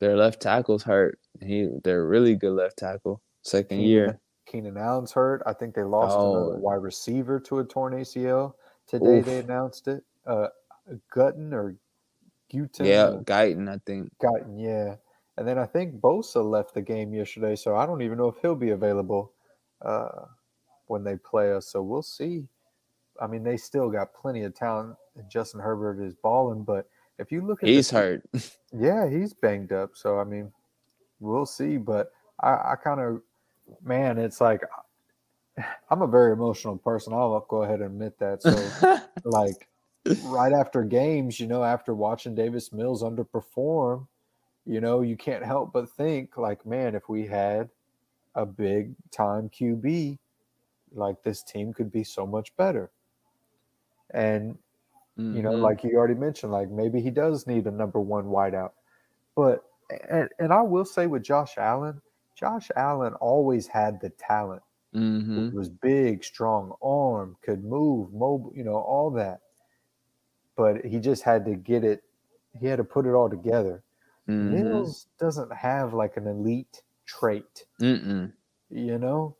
Their 0.00 0.16
left 0.16 0.40
tackle's 0.40 0.82
hurt. 0.82 1.18
He, 1.40 1.68
they're 1.84 2.06
really 2.06 2.34
good 2.34 2.52
left 2.52 2.78
tackle. 2.78 3.22
Second 3.42 3.80
year. 3.80 4.20
Keenan 4.46 4.76
Allen's 4.76 5.12
hurt. 5.12 5.42
I 5.46 5.52
think 5.52 5.74
they 5.74 5.82
lost 5.82 6.16
Oh. 6.16 6.36
another 6.36 6.58
wide 6.58 6.82
receiver 6.82 7.40
to 7.40 7.58
a 7.58 7.64
torn 7.64 7.94
ACL 7.94 8.54
today. 8.86 9.18
Oof. 9.18 9.24
They 9.24 9.38
announced 9.38 9.88
it. 9.88 10.04
Uh, 10.26 10.48
Gutton 11.12 11.52
or 11.52 11.76
Guten. 12.50 12.86
Yeah, 12.86 13.08
or 13.08 13.22
Guyton, 13.24 13.68
I 13.68 13.80
think. 13.84 14.12
Guyton, 14.22 14.54
yeah. 14.56 14.96
And 15.36 15.46
then 15.46 15.58
I 15.58 15.66
think 15.66 16.00
Bosa 16.00 16.48
left 16.48 16.74
the 16.74 16.82
game 16.82 17.12
yesterday, 17.12 17.56
so 17.56 17.76
I 17.76 17.86
don't 17.86 18.02
even 18.02 18.18
know 18.18 18.28
if 18.28 18.36
he'll 18.40 18.54
be 18.54 18.70
available 18.70 19.32
uh, 19.82 20.26
when 20.86 21.02
they 21.04 21.16
play 21.16 21.52
us. 21.52 21.68
So 21.68 21.82
we'll 21.82 22.02
see. 22.02 22.46
I 23.20 23.26
mean, 23.26 23.42
they 23.42 23.56
still 23.56 23.90
got 23.90 24.14
plenty 24.14 24.44
of 24.44 24.54
talent. 24.54 24.96
And 25.16 25.28
Justin 25.28 25.60
Herbert 25.60 26.00
is 26.00 26.14
balling, 26.14 26.62
but 26.62 26.88
if 27.18 27.32
you 27.32 27.46
look 27.46 27.62
at 27.62 27.68
He's 27.68 27.90
the, 27.90 27.96
hurt. 27.96 28.22
yeah, 28.72 29.08
he's 29.08 29.32
banged 29.32 29.72
up. 29.72 29.90
So 29.94 30.18
I 30.18 30.24
mean, 30.24 30.52
we'll 31.20 31.46
see. 31.46 31.76
But 31.76 32.12
I, 32.40 32.52
I 32.52 32.74
kind 32.82 33.00
of, 33.00 33.22
man, 33.82 34.18
it's 34.18 34.40
like 34.40 34.62
I'm 35.90 36.02
a 36.02 36.06
very 36.06 36.32
emotional 36.32 36.76
person. 36.76 37.12
I'll 37.12 37.46
go 37.48 37.62
ahead 37.62 37.80
and 37.80 37.92
admit 37.92 38.18
that. 38.18 38.42
So 38.42 38.98
like 39.24 39.68
right 40.24 40.52
after 40.52 40.82
games, 40.82 41.40
you 41.40 41.46
know, 41.46 41.64
after 41.64 41.94
watching 41.94 42.34
Davis 42.34 42.72
Mills 42.72 43.02
underperform, 43.02 44.06
you 44.64 44.80
know, 44.80 45.02
you 45.02 45.16
can't 45.16 45.44
help 45.44 45.72
but 45.72 45.88
think 45.90 46.36
like, 46.36 46.66
man, 46.66 46.94
if 46.94 47.08
we 47.08 47.26
had 47.26 47.70
a 48.34 48.44
big 48.44 48.94
time 49.10 49.48
QB, 49.48 50.18
like 50.92 51.22
this 51.22 51.42
team 51.42 51.72
could 51.72 51.90
be 51.90 52.04
so 52.04 52.26
much 52.26 52.54
better. 52.56 52.90
And 54.12 54.58
you 55.30 55.42
know, 55.42 55.52
Mhm. 55.52 55.62
like 55.62 55.84
you 55.84 55.96
already 55.96 56.14
mentioned, 56.14 56.52
like 56.52 56.70
maybe 56.70 57.00
he 57.00 57.10
does 57.10 57.46
need 57.46 57.66
a 57.66 57.70
number 57.70 58.00
one 58.00 58.26
wideout. 58.26 58.72
But 59.34 59.64
and, 60.10 60.28
and 60.38 60.52
I 60.52 60.62
will 60.62 60.84
say 60.84 61.06
with 61.06 61.22
Josh 61.24 61.58
Allen, 61.58 62.02
Josh 62.34 62.70
Allen 62.76 63.14
always 63.14 63.66
had 63.68 64.00
the 64.00 64.10
talent. 64.10 64.62
Mhm. 64.92 65.50
He 65.50 65.56
was 65.56 65.68
big, 65.70 66.24
strong 66.24 66.74
arm, 66.82 67.36
could 67.42 67.64
move, 67.64 68.12
mobile, 68.12 68.52
you 68.54 68.64
know, 68.64 68.76
all 68.76 69.10
that. 69.12 69.42
But 70.56 70.84
he 70.84 70.98
just 70.98 71.22
had 71.22 71.44
to 71.44 71.54
get 71.54 71.84
it, 71.84 72.02
he 72.52 72.66
had 72.66 72.76
to 72.78 72.84
put 72.84 73.06
it 73.06 73.12
all 73.12 73.30
together. 73.30 73.84
Mhm. 74.28 74.50
Mills 74.50 75.08
doesn't 75.18 75.52
have 75.52 75.94
like 75.94 76.16
an 76.16 76.26
elite 76.26 76.82
trait, 77.04 77.66
Mm-mm. 77.80 78.32
you 78.70 78.98
know? 78.98 79.36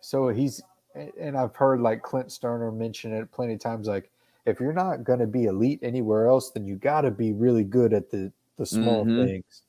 So 0.00 0.28
he's, 0.28 0.62
and 0.94 1.36
I've 1.36 1.56
heard 1.56 1.80
like 1.80 2.02
Clint 2.02 2.28
Stoerner 2.28 2.74
mention 2.74 3.12
it 3.12 3.30
plenty 3.32 3.54
of 3.54 3.60
times 3.60 3.86
like, 3.88 4.10
if 4.46 4.60
you're 4.60 4.72
not 4.72 5.04
going 5.04 5.18
to 5.18 5.26
be 5.26 5.44
elite 5.44 5.80
anywhere 5.82 6.28
else, 6.28 6.50
then 6.52 6.66
you 6.66 6.76
got 6.76 7.02
to 7.02 7.10
be 7.10 7.32
really 7.32 7.64
good 7.64 7.92
at 7.92 8.10
the, 8.10 8.32
the 8.56 8.64
small 8.66 9.04
Mhm. 9.04 9.26
things. 9.26 9.62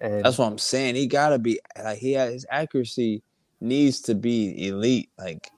And 0.00 0.24
That's 0.24 0.38
what 0.38 0.46
I'm 0.46 0.58
saying. 0.58 0.94
He 0.94 1.06
gotta 1.08 1.38
be 1.40 1.58
like 1.76 1.98
he 1.98 2.12
had 2.12 2.32
his 2.32 2.46
accuracy 2.50 3.22
needs 3.60 4.00
to 4.02 4.14
be 4.14 4.68
elite. 4.68 5.10
Like 5.18 5.50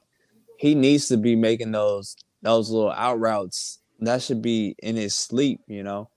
he 0.56 0.74
needs 0.74 1.08
to 1.08 1.18
be 1.18 1.36
making 1.36 1.72
those 1.72 2.16
those 2.42 2.70
little 2.70 2.90
out 2.92 3.20
routes. 3.20 3.80
That 3.98 4.22
should 4.22 4.40
be 4.40 4.76
in 4.82 4.96
his 4.96 5.14
sleep, 5.14 5.60
you 5.66 5.82
know. 5.82 6.08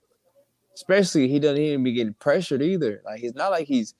Especially 0.74 1.28
he 1.28 1.38
doesn't 1.38 1.60
even 1.62 1.84
be 1.84 1.92
getting 1.92 2.14
pressured 2.14 2.62
either. 2.62 3.02
Like 3.04 3.22
it's 3.22 3.36
not 3.36 3.50
like 3.50 3.66
he's 3.68 3.94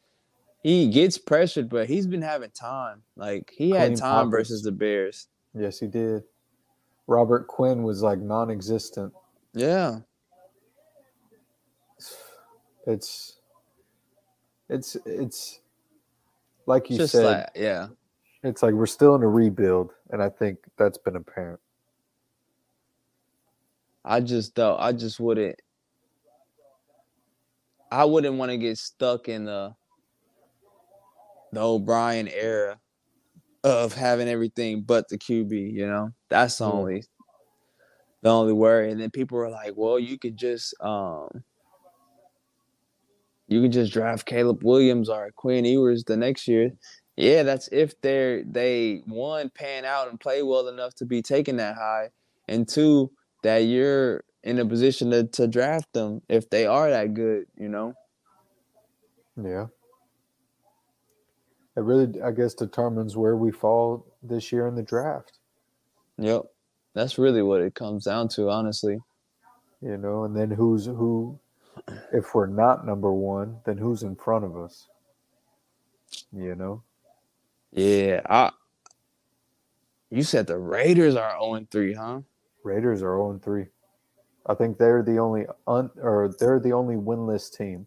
he 0.62 0.88
gets 0.88 1.18
pressured, 1.18 1.68
but 1.68 1.86
he's 1.86 2.06
been 2.06 2.22
having 2.22 2.50
time. 2.50 3.02
Like 3.16 3.52
he 3.54 3.72
had 3.72 3.96
time 3.96 4.30
versus 4.30 4.62
the 4.62 4.72
Bears. 4.72 5.28
Yes, 5.54 5.78
he 5.78 5.86
did. 5.86 6.22
Robert 7.06 7.46
Quinn 7.46 7.82
was 7.82 8.02
like 8.02 8.18
non-existent. 8.18 9.12
Yeah. 9.52 10.00
It's 12.86 13.38
it's 14.68 14.96
it's 15.06 15.60
like 16.66 16.90
you 16.90 16.98
Just 16.98 17.12
said, 17.12 17.24
like 17.24 17.50
yeah. 17.54 17.88
it's 18.42 18.62
like 18.62 18.74
we're 18.74 18.86
still 18.86 19.14
in 19.14 19.22
a 19.22 19.28
rebuild, 19.28 19.92
and 20.10 20.22
I 20.22 20.28
think 20.28 20.58
that's 20.76 20.98
been 20.98 21.16
apparent. 21.16 21.60
I 24.04 24.20
just 24.20 24.54
don't 24.54 24.78
I 24.78 24.92
just 24.92 25.18
wouldn't 25.18 25.60
I 27.90 28.04
wouldn't 28.04 28.36
want 28.36 28.50
to 28.50 28.58
get 28.58 28.76
stuck 28.76 29.28
in 29.28 29.44
the 29.44 29.74
the 31.52 31.60
O'Brien 31.60 32.28
era 32.28 32.78
of 33.64 33.94
having 33.94 34.28
everything 34.28 34.82
but 34.82 35.08
the 35.08 35.18
QB, 35.18 35.72
you 35.72 35.86
know? 35.86 36.10
That's 36.28 36.58
the 36.58 36.66
only 36.66 37.04
the 38.22 38.30
only 38.30 38.52
worry. 38.52 38.92
And 38.92 39.00
then 39.00 39.10
people 39.10 39.38
were 39.38 39.50
like, 39.50 39.72
well, 39.74 39.98
you 39.98 40.18
could 40.18 40.36
just 40.36 40.74
um 40.80 41.42
you 43.48 43.60
could 43.62 43.72
just 43.72 43.92
draft 43.92 44.26
Caleb 44.26 44.62
Williams 44.62 45.08
or 45.08 45.30
Quinn 45.34 45.64
Ewers 45.64 46.04
the 46.04 46.16
next 46.16 46.46
year. 46.46 46.70
Yeah, 47.16 47.42
that's 47.42 47.68
if 47.68 48.00
they're 48.00 48.42
they 48.44 49.02
one 49.06 49.50
pan 49.50 49.84
out 49.84 50.08
and 50.08 50.18
play 50.20 50.42
well 50.42 50.68
enough 50.68 50.94
to 50.96 51.04
be 51.04 51.22
taken 51.22 51.56
that 51.56 51.76
high, 51.76 52.10
and 52.48 52.68
two 52.68 53.10
that 53.42 53.58
you're 53.58 54.24
in 54.42 54.58
a 54.58 54.66
position 54.66 55.10
to, 55.10 55.24
to 55.24 55.46
draft 55.46 55.92
them 55.92 56.20
if 56.28 56.50
they 56.50 56.66
are 56.66 56.90
that 56.90 57.14
good, 57.14 57.44
you 57.56 57.68
know. 57.68 57.94
Yeah. 59.42 59.66
It 61.76 61.80
really, 61.80 62.20
I 62.22 62.30
guess, 62.30 62.54
determines 62.54 63.16
where 63.16 63.36
we 63.36 63.50
fall 63.50 64.06
this 64.22 64.52
year 64.52 64.66
in 64.68 64.76
the 64.76 64.82
draft. 64.82 65.32
Yep, 66.18 66.42
that's 66.94 67.18
really 67.18 67.42
what 67.42 67.60
it 67.60 67.74
comes 67.74 68.04
down 68.04 68.28
to, 68.28 68.48
honestly. 68.48 68.98
You 69.82 69.96
know, 69.98 70.24
and 70.24 70.36
then 70.36 70.50
who's 70.50 70.86
who? 70.86 71.38
If 72.12 72.34
we're 72.34 72.46
not 72.46 72.86
number 72.86 73.12
one, 73.12 73.58
then 73.66 73.76
who's 73.76 74.04
in 74.04 74.14
front 74.14 74.44
of 74.44 74.56
us? 74.56 74.88
You 76.32 76.54
know, 76.54 76.82
Yeah, 77.72 78.20
I. 78.26 78.50
You 80.10 80.22
said 80.22 80.46
the 80.46 80.58
Raiders 80.58 81.16
are 81.16 81.36
0 81.40 81.66
3, 81.70 81.94
huh? 81.94 82.20
Raiders 82.62 83.02
are 83.02 83.16
0 83.16 83.40
3. 83.42 83.66
I 84.46 84.54
think 84.54 84.78
they're 84.78 85.02
the 85.02 85.18
only 85.18 85.46
un, 85.66 85.90
or 86.00 86.34
they're 86.38 86.60
the 86.60 86.72
only 86.72 86.94
winless 86.96 87.54
team. 87.54 87.86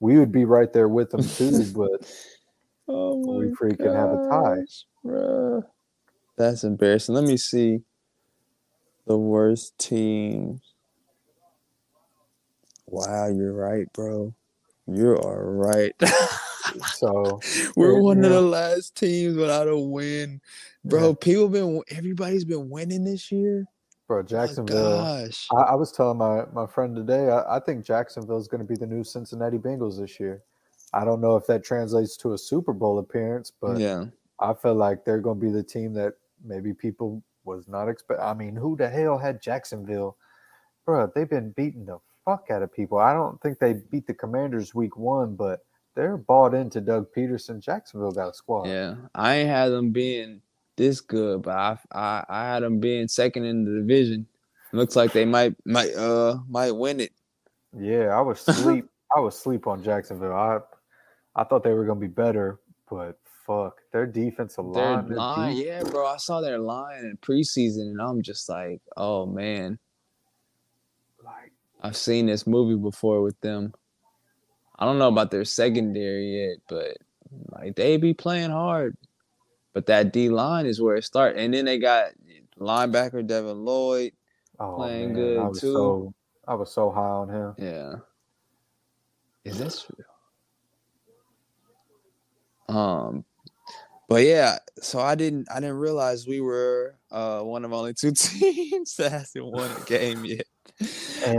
We 0.00 0.18
would 0.18 0.30
be 0.30 0.44
right 0.44 0.72
there 0.72 0.88
with 0.88 1.10
them 1.10 1.22
too, 1.22 1.64
but 1.74 2.08
Oh 2.88 3.16
we 3.16 3.46
my 3.46 3.54
freaking 3.60 3.94
have 3.94 4.10
a 4.10 4.16
tie. 4.28 4.56
gosh, 4.60 4.86
bruh. 5.04 5.62
That's 6.36 6.64
embarrassing. 6.64 7.14
Let 7.14 7.24
me 7.24 7.36
see 7.36 7.80
the 9.06 9.16
worst 9.16 9.78
teams. 9.78 10.60
Wow, 12.86 13.28
you're 13.28 13.52
right, 13.52 13.90
bro. 13.92 14.34
You 14.86 15.16
are 15.16 15.50
right. 15.52 15.94
so 16.94 17.40
We're 17.76 17.94
Yeah, 17.94 17.98
one 18.00 18.24
of 18.24 18.30
the 18.30 18.40
last 18.40 18.94
teams 18.94 19.36
without 19.36 19.68
a 19.68 19.78
win, 19.78 20.40
bro. 20.84 21.14
People 21.14 21.48
been 21.48 21.80
everybody's 21.88 22.44
been 22.44 22.68
winning 22.68 23.04
this 23.04 23.32
year. 23.32 23.64
bro, 24.06 24.20
My 24.20 24.28
Jacksonville. 24.28 25.04
gosh, 25.04 25.48
I, 25.52 25.62
I 25.62 25.74
was 25.74 25.92
telling 25.92 26.18
my, 26.18 26.44
my 26.52 26.66
friend 26.66 26.94
today, 26.94 27.30
I, 27.30 27.56
I 27.56 27.60
think 27.60 27.84
Jacksonville 27.84 28.38
is 28.38 28.48
going 28.48 28.60
to 28.60 28.66
be 28.66 28.76
the 28.76 28.86
new 28.86 29.04
Cincinnati 29.04 29.58
Bengals 29.58 29.98
this 30.00 30.20
year. 30.20 30.42
I 30.94 31.04
don't 31.04 31.20
know 31.20 31.36
if 31.36 31.46
that 31.46 31.64
translates 31.64 32.16
to 32.18 32.34
a 32.34 32.38
Super 32.38 32.72
Bowl 32.72 32.98
appearance, 32.98 33.50
but 33.60 33.78
yeah, 33.78 34.06
I 34.38 34.54
feel 34.54 34.74
like 34.74 35.04
they're 35.04 35.20
going 35.20 35.40
to 35.40 35.46
be 35.46 35.52
the 35.52 35.62
team 35.62 35.92
that 35.94 36.14
maybe 36.44 36.72
people 36.72 37.22
was 37.44 37.68
not 37.68 37.88
expect. 37.88 38.20
I 38.20 38.32
mean, 38.32 38.54
who 38.54 38.76
the 38.76 38.88
hell 38.88 39.18
had 39.18 39.42
Jacksonville? 39.42 40.16
Bro, 40.86 41.12
they've 41.14 41.28
been 41.28 41.50
beating 41.50 41.86
the 41.86 41.98
fuck 42.24 42.46
out 42.50 42.62
of 42.62 42.72
people. 42.72 42.98
I 42.98 43.12
don't 43.12 43.40
think 43.42 43.58
they 43.58 43.74
beat 43.90 44.06
the 44.06 44.14
Commanders 44.14 44.74
week 44.74 44.96
one, 44.96 45.34
but 45.34 45.60
they're 45.96 46.16
bought 46.16 46.54
into 46.54 46.80
Doug 46.80 47.08
Pederson. 47.16 47.60
Jacksonville 47.60 48.12
got 48.12 48.30
a 48.30 48.34
squad. 48.34 48.68
yeah. 48.68 48.94
I 49.14 49.36
ain't 49.36 49.48
had 49.48 49.70
them 49.70 49.90
being 49.90 50.40
this 50.76 51.00
good, 51.00 51.42
but 51.42 51.56
I 51.56 51.78
I, 51.92 52.24
I 52.28 52.44
had 52.46 52.62
them 52.62 52.80
being 52.80 53.08
second 53.08 53.44
in 53.44 53.64
the 53.64 53.80
division. 53.80 54.26
Looks 54.72 54.96
like 54.96 55.12
they 55.12 55.24
might 55.24 55.54
might 55.64 55.94
uh 55.94 56.38
might 56.48 56.72
win 56.72 57.00
it. 57.00 57.12
Yeah, 57.76 58.16
I 58.16 58.20
was 58.20 58.40
sleep. 58.40 58.86
I 59.14 59.20
was 59.20 59.38
sleep 59.38 59.66
on 59.66 59.82
Jacksonville. 59.82 60.32
I 60.32 60.58
I 61.36 61.44
thought 61.44 61.64
they 61.64 61.72
were 61.72 61.84
going 61.84 62.00
to 62.00 62.06
be 62.06 62.12
better, 62.12 62.60
but 62.88 63.18
fuck, 63.46 63.80
their 63.92 64.06
defensive 64.06 64.64
Their 64.72 64.94
line. 64.96 65.08
their 65.08 65.16
line, 65.16 65.56
yeah, 65.56 65.82
bro. 65.82 66.06
I 66.06 66.16
saw 66.16 66.40
their 66.40 66.58
line 66.58 67.04
in 67.04 67.16
preseason, 67.18 67.90
and 67.90 68.00
I'm 68.00 68.22
just 68.22 68.48
like, 68.48 68.80
oh 68.96 69.26
man, 69.26 69.78
like 71.24 71.52
I've 71.82 71.96
seen 71.96 72.26
this 72.26 72.46
movie 72.46 72.80
before 72.80 73.22
with 73.22 73.40
them. 73.40 73.74
I 74.78 74.84
don't 74.84 74.98
know 74.98 75.08
about 75.08 75.30
their 75.30 75.44
secondary 75.44 76.48
yet, 76.48 76.58
but 76.68 76.96
like 77.50 77.76
they 77.76 77.96
be 77.96 78.14
playing 78.14 78.50
hard. 78.50 78.96
But 79.72 79.86
that 79.86 80.12
D 80.12 80.28
line 80.28 80.66
is 80.66 80.80
where 80.80 80.96
it 80.96 81.04
starts, 81.04 81.36
and 81.38 81.52
then 81.52 81.64
they 81.64 81.78
got 81.78 82.12
linebacker 82.58 83.26
Devin 83.26 83.64
Lloyd. 83.64 84.12
oh, 84.60 84.76
playing 84.76 85.08
man, 85.08 85.16
good, 85.16 85.38
I 85.38 85.48
was 85.48 85.60
too. 85.60 85.72
so 85.72 86.14
I 86.46 86.54
was 86.54 86.72
so 86.72 86.90
high 86.90 87.00
on 87.00 87.28
him. 87.28 87.54
Yeah, 87.58 87.94
is 89.44 89.58
this 89.58 89.82
true? 89.82 90.04
Um, 92.74 93.24
but 94.08 94.24
yeah, 94.24 94.58
so 94.80 95.00
I 95.00 95.14
didn't 95.14 95.48
I 95.50 95.60
didn't 95.60 95.78
realize 95.78 96.26
we 96.26 96.40
were 96.40 96.98
uh 97.10 97.42
one 97.42 97.64
of 97.64 97.72
only 97.72 97.94
two 97.94 98.12
teams 98.16 98.96
that 98.96 99.12
hasn't 99.12 99.46
won 99.46 99.72
a 99.72 99.80
game 99.80 100.24
yet. 100.24 100.46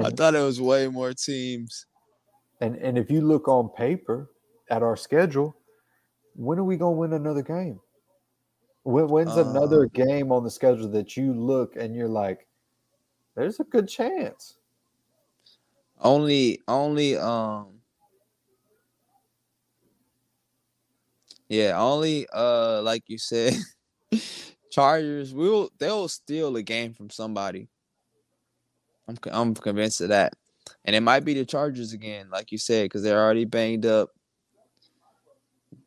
I 0.02 0.12
thought 0.12 0.36
it 0.36 0.42
was 0.44 0.62
way 0.62 0.88
more 0.90 1.14
teams. 1.14 1.88
And 2.60 2.76
and 2.76 2.98
if 2.98 3.10
you 3.10 3.22
look 3.22 3.48
on 3.48 3.70
paper 3.70 4.30
at 4.70 4.84
our 4.84 4.98
schedule, 4.98 5.56
when 6.36 6.60
are 6.60 6.64
we 6.66 6.78
gonna 6.78 6.98
win 6.98 7.14
another 7.14 7.44
game? 7.44 7.82
When, 8.84 9.10
when's 9.10 9.36
another 9.36 9.86
Uh, 9.86 9.86
game 9.86 10.32
on 10.32 10.44
the 10.46 10.50
schedule 10.50 10.88
that 10.92 11.18
you 11.18 11.34
look 11.34 11.76
and 11.76 11.94
you're 11.96 12.08
like, 12.08 12.48
there's 13.36 13.60
a 13.60 13.66
good 13.66 13.88
chance. 13.90 14.60
Only 16.00 16.62
only 16.70 17.18
um 17.18 17.75
Yeah, 21.50 21.80
only 21.80 22.28
uh 22.34 22.82
like 22.82 23.04
you 23.08 23.18
said 23.18 23.54
Chargers 24.72 25.34
will 25.34 25.70
they'll 25.80 26.08
steal 26.08 26.56
a 26.56 26.64
game 26.64 26.94
from 26.94 27.10
somebody. 27.10 27.70
I'm 29.08 29.18
I'm 29.32 29.54
convinced 29.54 30.02
of 30.02 30.10
that. 30.10 30.34
And 30.84 30.96
it 30.96 31.02
might 31.02 31.24
be 31.24 31.34
the 31.34 31.46
Chargers 31.46 31.94
again, 31.94 32.30
like 32.32 32.52
you 32.52 32.58
said, 32.58 32.86
because 32.86 33.04
they're 33.04 33.24
already 33.24 33.46
banged 33.46 33.86
up. 33.86 34.10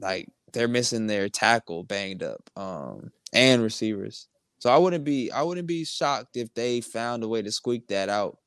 Like 0.00 0.28
they're 0.52 0.68
missing 0.68 1.06
their 1.06 1.28
tackle 1.28 1.82
banged 1.82 2.22
up, 2.22 2.48
um, 2.56 3.10
and 3.32 3.62
receivers. 3.62 4.28
So 4.58 4.70
I 4.70 4.78
wouldn't 4.78 5.04
be 5.04 5.30
I 5.30 5.42
wouldn't 5.42 5.66
be 5.66 5.84
shocked 5.84 6.36
if 6.36 6.52
they 6.54 6.80
found 6.80 7.22
a 7.22 7.28
way 7.28 7.42
to 7.42 7.52
squeak 7.52 7.88
that 7.88 8.08
out. 8.08 8.38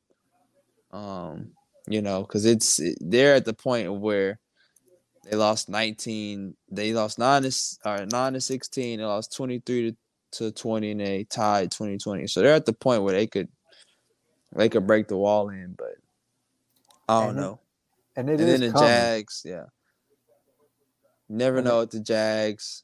Um, 0.92 1.52
you 1.88 2.02
know, 2.02 2.22
because 2.22 2.46
it's 2.46 2.80
they're 3.00 3.36
at 3.36 3.46
the 3.46 3.54
point 3.54 3.94
where 3.94 4.40
they 5.24 5.36
lost 5.38 5.70
19, 5.70 6.56
they 6.72 6.94
lost 6.94 7.20
nine 7.20 7.44
to 7.44 7.52
or 7.86 8.06
nine 8.06 8.34
to 8.34 8.42
16, 8.42 9.00
they 9.00 9.06
lost 9.06 9.36
23 9.36 9.92
to, 9.92 9.98
to 10.34 10.52
20, 10.52 10.92
and 10.92 11.00
they 11.02 11.24
tied 11.26 11.72
2020. 11.72 12.28
So 12.28 12.42
they're 12.42 12.56
at 12.56 12.66
the 12.66 12.74
point 12.74 13.04
where 13.04 13.14
they 13.14 13.28
could 13.28 13.50
they 14.56 14.70
could 14.70 14.88
break 14.88 15.08
the 15.08 15.18
wall 15.18 15.50
in, 15.50 15.76
but 15.78 15.96
I 17.10 17.26
don't 17.26 17.30
And 17.30 17.40
it- 17.40 17.42
know. 17.42 17.60
And 18.18 18.30
it 18.30 18.40
and 18.40 18.50
is 18.50 18.50
then 18.50 18.62
the 18.62 18.72
coming. 18.72 18.80
Jags, 18.80 19.44
yeah. 19.46 19.66
Never 21.30 21.58
And 21.58 21.66
know 21.66 21.78
what 21.78 21.92
the 21.92 22.00
Jags. 22.02 22.84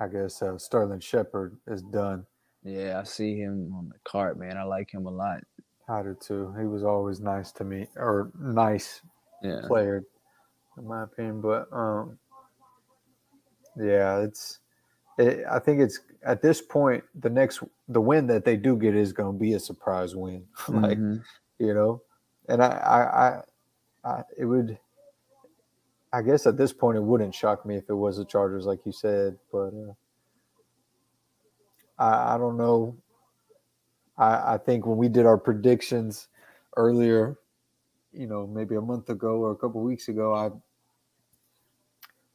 I 0.00 0.08
guess 0.08 0.42
uh, 0.42 0.58
Sterling 0.58 1.00
Shepard 1.00 1.56
is 1.66 1.82
done. 1.82 2.26
Yeah, 2.64 3.00
I 3.00 3.04
see 3.04 3.36
him 3.36 3.72
on 3.76 3.88
the 3.88 3.98
cart, 4.04 4.38
man. 4.38 4.56
I 4.56 4.64
like 4.64 4.92
him 4.92 5.06
a 5.06 5.10
lot. 5.10 5.40
I 5.88 6.02
do 6.02 6.16
too. 6.20 6.54
He 6.58 6.66
was 6.66 6.84
always 6.84 7.20
nice 7.20 7.52
to 7.52 7.64
me, 7.64 7.88
or 7.96 8.30
nice 8.38 9.02
Yeah. 9.42 9.60
player, 9.68 10.04
in 10.78 10.86
my 10.88 11.04
opinion. 11.04 11.40
But 11.40 11.68
um, 11.72 12.18
yeah, 13.76 14.20
it's. 14.20 14.60
It, 15.18 15.44
I 15.50 15.58
think 15.58 15.80
it's 15.80 16.00
at 16.24 16.42
this 16.42 16.62
point 16.62 17.04
the 17.14 17.30
next 17.30 17.62
the 17.88 18.00
win 18.00 18.26
that 18.28 18.44
they 18.44 18.56
do 18.56 18.76
get 18.76 18.94
is 18.94 19.12
going 19.12 19.34
to 19.34 19.38
be 19.38 19.54
a 19.54 19.60
surprise 19.60 20.16
win, 20.16 20.46
like 20.68 20.98
Mhm. 20.98 21.24
you 21.58 21.74
know, 21.74 22.02
and 22.48 22.62
I, 22.62 22.68
I 22.68 23.28
I 23.28 23.42
I 24.18 24.22
it 24.38 24.44
would 24.46 24.78
I 26.12 26.22
guess 26.22 26.46
at 26.46 26.56
this 26.56 26.72
point 26.72 26.98
it 26.98 27.02
wouldn't 27.02 27.34
shock 27.34 27.66
me 27.66 27.76
if 27.76 27.88
it 27.90 27.94
was 27.94 28.16
the 28.16 28.24
Chargers, 28.24 28.66
like 28.66 28.80
you 28.86 28.92
said, 28.92 29.38
but 29.52 29.72
uh, 29.74 29.92
I, 31.98 32.34
I 32.34 32.38
don't 32.38 32.56
know. 32.56 32.96
I, 34.18 34.54
I 34.54 34.58
think 34.58 34.86
when 34.86 34.98
we 34.98 35.08
did 35.08 35.26
our 35.26 35.38
predictions 35.38 36.28
earlier, 36.76 37.36
you 38.12 38.26
know, 38.26 38.46
maybe 38.46 38.74
a 38.74 38.80
month 38.80 39.08
ago 39.10 39.38
or 39.38 39.52
a 39.52 39.56
couple 39.56 39.80
weeks 39.82 40.08
ago, 40.08 40.34
I 40.34 40.50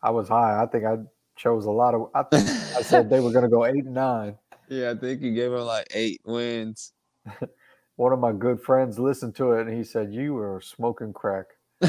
I 0.02 0.12
was 0.12 0.28
high. 0.28 0.62
I 0.62 0.65
think 0.65 0.86
I 0.86 0.98
chose 1.36 1.65
a 1.65 1.72
lot 1.72 1.93
of. 1.93 2.10
I 2.15 2.24
think 2.32 2.48
I 2.76 2.82
said 2.82 3.10
they 3.10 3.19
were 3.19 3.32
going 3.32 3.43
to 3.43 3.50
go 3.50 3.65
eight 3.65 3.86
and 3.86 3.93
nine. 3.93 4.38
Yeah, 4.69 4.91
I 4.91 4.96
think 4.96 5.22
you 5.22 5.34
gave 5.34 5.52
them 5.52 5.62
like 5.62 5.88
eight 5.93 6.22
wins. 6.26 6.93
One 7.96 8.12
of 8.12 8.19
my 8.19 8.32
good 8.32 8.60
friends 8.62 8.98
listened 8.98 9.36
to 9.36 9.52
it 9.54 9.67
and 9.67 9.78
he 9.78 9.84
said, 9.84 10.13
"You 10.13 10.34
were 10.34 10.62
smoking 10.62 11.13
crack." 11.13 11.46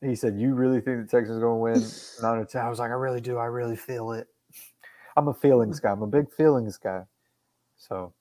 he 0.00 0.16
said, 0.16 0.38
"You 0.38 0.54
really 0.54 0.80
think 0.80 1.02
the 1.02 1.08
Texans 1.08 1.38
are 1.38 1.40
going 1.40 1.78
to 1.78 1.80
win 1.80 1.90
nine 2.20 2.38
or 2.38 2.44
10? 2.44 2.64
I 2.64 2.68
was 2.68 2.78
like, 2.78 2.90
"I 2.90 2.94
really 2.94 3.20
do. 3.20 3.38
I 3.38 3.44
really 3.44 3.76
feel 3.76 4.12
it." 4.12 4.26
I'm 5.16 5.28
a 5.28 5.34
feelings 5.34 5.78
guy. 5.78 5.92
I'm 5.92 6.02
a 6.02 6.06
big 6.06 6.32
feelings 6.32 6.78
guy. 6.78 7.02
So 7.76 8.12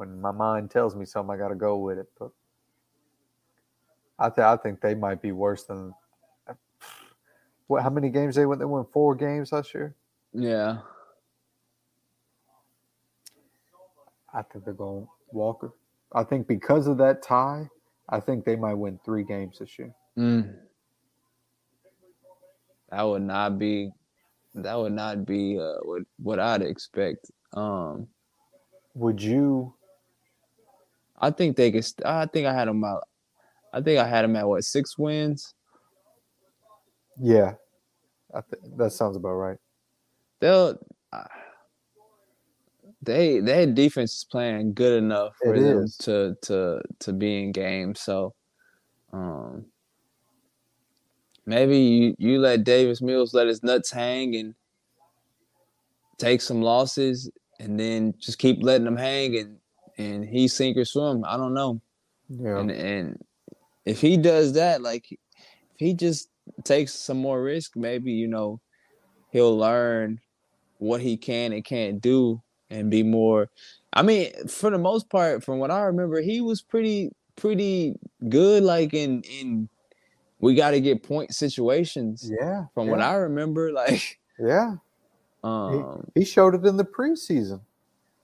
when 0.00 0.18
my 0.18 0.32
mind 0.32 0.70
tells 0.70 0.96
me 0.96 1.04
something, 1.04 1.34
I 1.34 1.38
got 1.38 1.48
to 1.48 1.54
go 1.54 1.76
with 1.76 1.98
it. 1.98 2.06
But 2.18 2.30
I, 4.18 4.30
th- 4.30 4.46
I 4.46 4.56
think 4.56 4.80
they 4.80 4.94
might 4.94 5.20
be 5.20 5.30
worse 5.30 5.64
than. 5.64 5.92
What? 7.66 7.82
How 7.82 7.90
many 7.90 8.08
games 8.08 8.34
they 8.34 8.46
went? 8.46 8.60
They 8.60 8.64
won 8.64 8.86
four 8.94 9.14
games 9.14 9.52
last 9.52 9.74
year. 9.74 9.94
Yeah. 10.32 10.78
I 14.32 14.40
think 14.42 14.64
they're 14.64 14.72
going 14.72 15.06
Walker. 15.32 15.74
I 16.14 16.24
think 16.24 16.48
because 16.48 16.86
of 16.86 16.96
that 16.96 17.22
tie, 17.22 17.68
I 18.08 18.20
think 18.20 18.46
they 18.46 18.56
might 18.56 18.74
win 18.74 18.98
three 19.04 19.22
games 19.22 19.58
this 19.58 19.78
year. 19.78 19.94
Mm. 20.16 20.54
That 22.90 23.02
would 23.02 23.22
not 23.22 23.58
be 23.58 23.90
that 24.54 24.76
would 24.76 24.92
not 24.92 25.26
be 25.26 25.58
uh, 25.58 25.74
what 25.82 26.02
what 26.16 26.40
I'd 26.40 26.62
expect. 26.62 27.30
Um 27.52 28.08
Would 28.94 29.22
you? 29.22 29.74
I 31.20 31.30
think 31.30 31.56
they 31.56 31.70
could 31.70 31.84
st- 31.84 32.06
I 32.06 32.26
think 32.26 32.46
I 32.46 32.54
had 32.54 32.68
them 32.68 32.82
out 32.84 33.04
I 33.72 33.80
think 33.80 33.98
I 34.00 34.06
had 34.06 34.22
them 34.22 34.36
at 34.36 34.48
what, 34.48 34.64
6 34.64 34.98
wins? 34.98 35.54
Yeah, 37.16 37.54
I 38.34 38.40
th- 38.40 38.62
that 38.76 38.90
sounds 38.90 39.16
about 39.16 39.34
right. 39.34 39.58
They'll 40.40 40.78
uh, 41.12 41.24
they 43.02 43.40
their 43.40 43.66
defense 43.66 44.14
is 44.14 44.24
playing 44.24 44.74
good 44.74 45.02
enough 45.02 45.36
for 45.42 45.56
It 45.56 45.62
them 45.62 45.84
is. 45.84 45.96
to 45.98 46.36
to 46.42 46.82
to 47.00 47.12
be 47.12 47.42
in 47.44 47.52
games. 47.52 48.00
So 48.00 48.34
um 49.12 49.66
maybe 51.46 51.78
you, 51.78 52.14
you 52.18 52.38
let 52.38 52.64
Davis 52.64 53.02
Mills 53.02 53.34
let 53.34 53.46
his 53.46 53.62
nuts 53.62 53.90
hang 53.90 54.36
and 54.36 54.54
take 56.18 56.40
some 56.40 56.62
losses 56.62 57.30
and 57.58 57.78
then 57.78 58.14
just 58.18 58.38
keep 58.38 58.62
letting 58.62 58.84
them 58.84 58.96
hang 58.96 59.36
and 59.36 59.59
and 60.00 60.24
he 60.24 60.48
sink 60.48 60.76
or 60.76 60.84
swim. 60.86 61.24
I 61.26 61.36
don't 61.36 61.54
know. 61.54 61.80
Yeah, 62.30 62.60
And 62.60 62.70
and 62.70 63.24
if 63.84 64.00
he 64.00 64.16
does 64.16 64.54
that, 64.54 64.82
like 64.82 65.12
if 65.12 65.18
he 65.78 65.94
just 65.94 66.30
takes 66.64 66.92
some 66.94 67.18
more 67.18 67.42
risk, 67.42 67.76
maybe 67.76 68.12
you 68.12 68.28
know 68.28 68.60
he'll 69.30 69.56
learn 69.56 70.20
what 70.78 71.00
he 71.00 71.16
can 71.16 71.52
and 71.52 71.64
can't 71.64 72.00
do 72.00 72.42
and 72.70 72.90
be 72.90 73.02
more. 73.02 73.50
I 73.92 74.02
mean, 74.02 74.32
for 74.48 74.70
the 74.70 74.78
most 74.78 75.10
part, 75.10 75.44
from 75.44 75.58
what 75.58 75.70
I 75.70 75.82
remember, 75.82 76.20
he 76.22 76.40
was 76.40 76.62
pretty 76.62 77.12
pretty 77.36 77.96
good. 78.28 78.62
Like 78.64 78.94
in 78.94 79.22
in 79.22 79.68
we 80.40 80.54
got 80.54 80.72
to 80.72 80.80
get 80.80 81.02
point 81.02 81.34
situations. 81.34 82.32
yeah. 82.40 82.64
From 82.74 82.86
yeah, 82.86 82.92
what 82.92 83.00
I 83.00 83.14
remember, 83.16 83.72
like 83.74 84.18
yeah, 84.38 84.74
um 85.44 86.10
he 86.14 86.24
showed 86.24 86.54
it 86.54 86.66
in 86.66 86.76
the 86.76 86.84
preseason. 86.84 87.60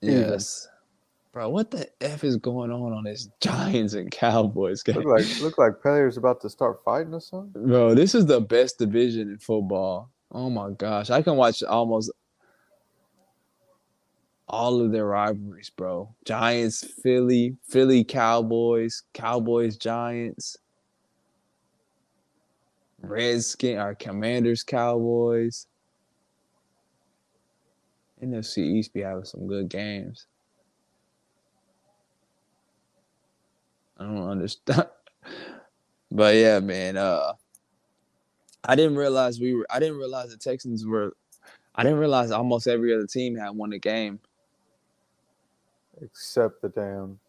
even. 0.01 0.45
Bro, 1.37 1.49
what 1.49 1.69
the 1.69 1.87
f 2.01 2.23
is 2.23 2.35
going 2.35 2.71
on 2.71 2.93
on 2.93 3.03
this 3.03 3.29
Giants 3.41 3.93
and 3.93 4.09
Cowboys 4.09 4.81
game? 4.81 4.95
Look 4.95 5.05
like 5.05 5.39
look 5.39 5.57
like 5.59 5.83
players 5.83 6.17
about 6.17 6.41
to 6.41 6.49
start 6.49 6.83
fighting 6.83 7.13
or 7.13 7.21
something. 7.21 7.67
Bro, 7.67 7.93
this 7.93 8.15
is 8.15 8.25
the 8.25 8.41
best 8.41 8.79
division 8.79 9.29
in 9.29 9.37
football. 9.37 10.09
Oh 10.31 10.49
my 10.49 10.71
gosh. 10.71 11.11
I 11.11 11.21
can 11.21 11.35
watch 11.35 11.61
almost 11.61 12.11
all 14.47 14.81
of 14.81 14.91
their 14.91 15.05
rivalries, 15.05 15.69
bro. 15.69 16.09
Giants, 16.25 16.83
Philly, 17.03 17.55
Philly, 17.69 18.03
Cowboys, 18.03 19.03
Cowboys, 19.13 19.77
Giants, 19.77 20.57
Redskin, 22.99 23.77
our 23.77 23.93
Commanders, 23.93 24.63
Cowboys. 24.63 25.67
NFC 28.23 28.57
East 28.57 28.91
be 28.91 29.01
having 29.01 29.23
some 29.23 29.45
good 29.45 29.69
games. 29.69 30.25
I 33.99 34.03
don't 34.03 34.29
understand. 34.29 34.87
But 36.09 36.35
yeah, 36.35 36.61
man, 36.61 36.95
uh 36.95 37.33
I 38.63 38.75
didn't 38.75 38.95
realize 38.97 39.39
we 39.39 39.53
were 39.53 39.67
I 39.69 39.79
didn't 39.79 39.97
realize 39.97 40.29
the 40.29 40.37
Texans 40.37 40.85
were 40.85 41.15
I 41.75 41.83
didn't 41.83 41.99
realize 41.99 42.31
almost 42.31 42.67
every 42.67 42.93
other 42.93 43.07
team 43.07 43.35
had 43.35 43.49
won 43.51 43.73
a 43.73 43.79
game. 43.79 44.19
Except 46.01 46.61
the 46.61 46.69
damn. 46.69 47.19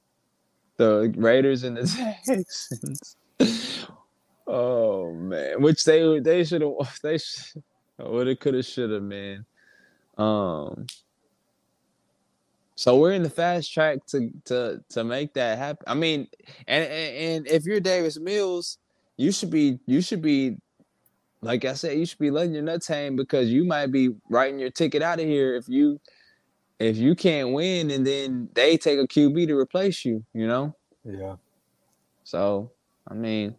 The 0.77 1.13
Raiders 1.17 1.65
and 1.65 1.77
the 1.77 1.87
Texans. 2.25 3.17
oh 4.47 5.13
man, 5.15 5.61
which 5.61 5.85
they 5.85 6.21
they 6.21 6.45
should 6.45 6.63
have 6.63 6.99
they 7.03 7.19
would 7.99 8.29
have 8.29 8.39
could 8.39 8.55
have 8.55 8.65
should 8.65 8.91
have 8.91 9.03
man. 9.03 9.45
Um 10.17 10.87
so 12.79 12.97
we're 12.97 13.11
in 13.11 13.25
the 13.25 13.31
fast 13.31 13.73
track 13.73 14.07
to 14.07 14.31
to 14.45 14.81
to 14.91 15.03
make 15.03 15.35
that 15.35 15.59
happen. 15.59 15.83
I 15.89 15.95
mean, 15.95 16.29
and 16.69 16.85
and, 16.85 17.17
and 17.17 17.47
if 17.49 17.65
you're 17.65 17.81
Davis 17.81 18.21
Mills, 18.21 18.79
you 19.17 19.33
should 19.33 19.51
be 19.51 19.81
you 19.87 20.01
should 20.01 20.23
be 20.23 20.59
like 21.43 21.65
I 21.65 21.73
said, 21.73 21.99
you 21.99 22.07
should 22.07 22.21
be 22.21 22.31
letting 22.31 22.55
your 22.55 22.63
nuts 22.63 22.87
hang 22.87 23.17
because 23.17 23.49
you 23.51 23.65
might 23.65 23.91
be 23.91 24.15
writing 24.31 24.61
your 24.61 24.71
ticket 24.71 25.03
out 25.03 25.19
of 25.19 25.27
here 25.27 25.57
if 25.57 25.69
you 25.69 26.01
if 26.79 26.97
you 26.97 27.17
can't 27.17 27.53
win 27.53 27.91
and 27.91 28.07
then 28.07 28.49
they 28.55 28.77
take 28.77 29.01
a 29.01 29.09
QB 29.09 29.49
to 29.49 29.59
replace 29.59 30.05
you, 30.05 30.25
you 30.33 30.47
know? 30.47 30.77
Yeah, 31.05 31.35
So 32.23 32.71
I 33.09 33.15
mean 33.15 33.57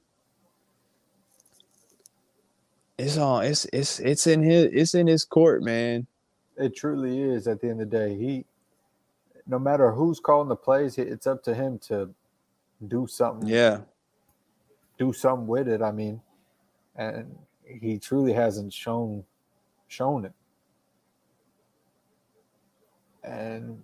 it's 2.97 3.17
all 3.17 3.41
it's 3.41 3.65
it's 3.73 3.99
it's 3.99 4.27
in 4.27 4.43
his 4.43 4.69
it's 4.71 4.95
in 4.95 5.07
his 5.07 5.25
court, 5.25 5.61
man. 5.61 6.07
it 6.55 6.73
truly 6.73 7.21
is. 7.21 7.47
At 7.47 7.59
the 7.59 7.69
end 7.69 7.81
of 7.81 7.89
the 7.89 7.97
day, 7.97 8.15
he, 8.15 8.45
no 9.49 9.59
matter 9.59 9.91
who's 9.91 10.19
calling 10.19 10.47
the 10.47 10.55
plays, 10.55 10.97
it's 10.97 11.27
up 11.27 11.43
to 11.43 11.55
him 11.55 11.79
to 11.79 12.09
do 12.87 13.07
something. 13.07 13.47
Yeah. 13.49 13.79
do 14.97 15.11
something 15.11 15.47
with 15.47 15.67
it. 15.67 15.81
I 15.81 15.91
mean, 15.91 16.21
and 16.95 17.35
he 17.65 17.97
truly 17.99 18.33
hasn't 18.33 18.71
shown 18.73 19.23
shown 19.87 20.25
it. 20.25 20.33
And 23.23 23.83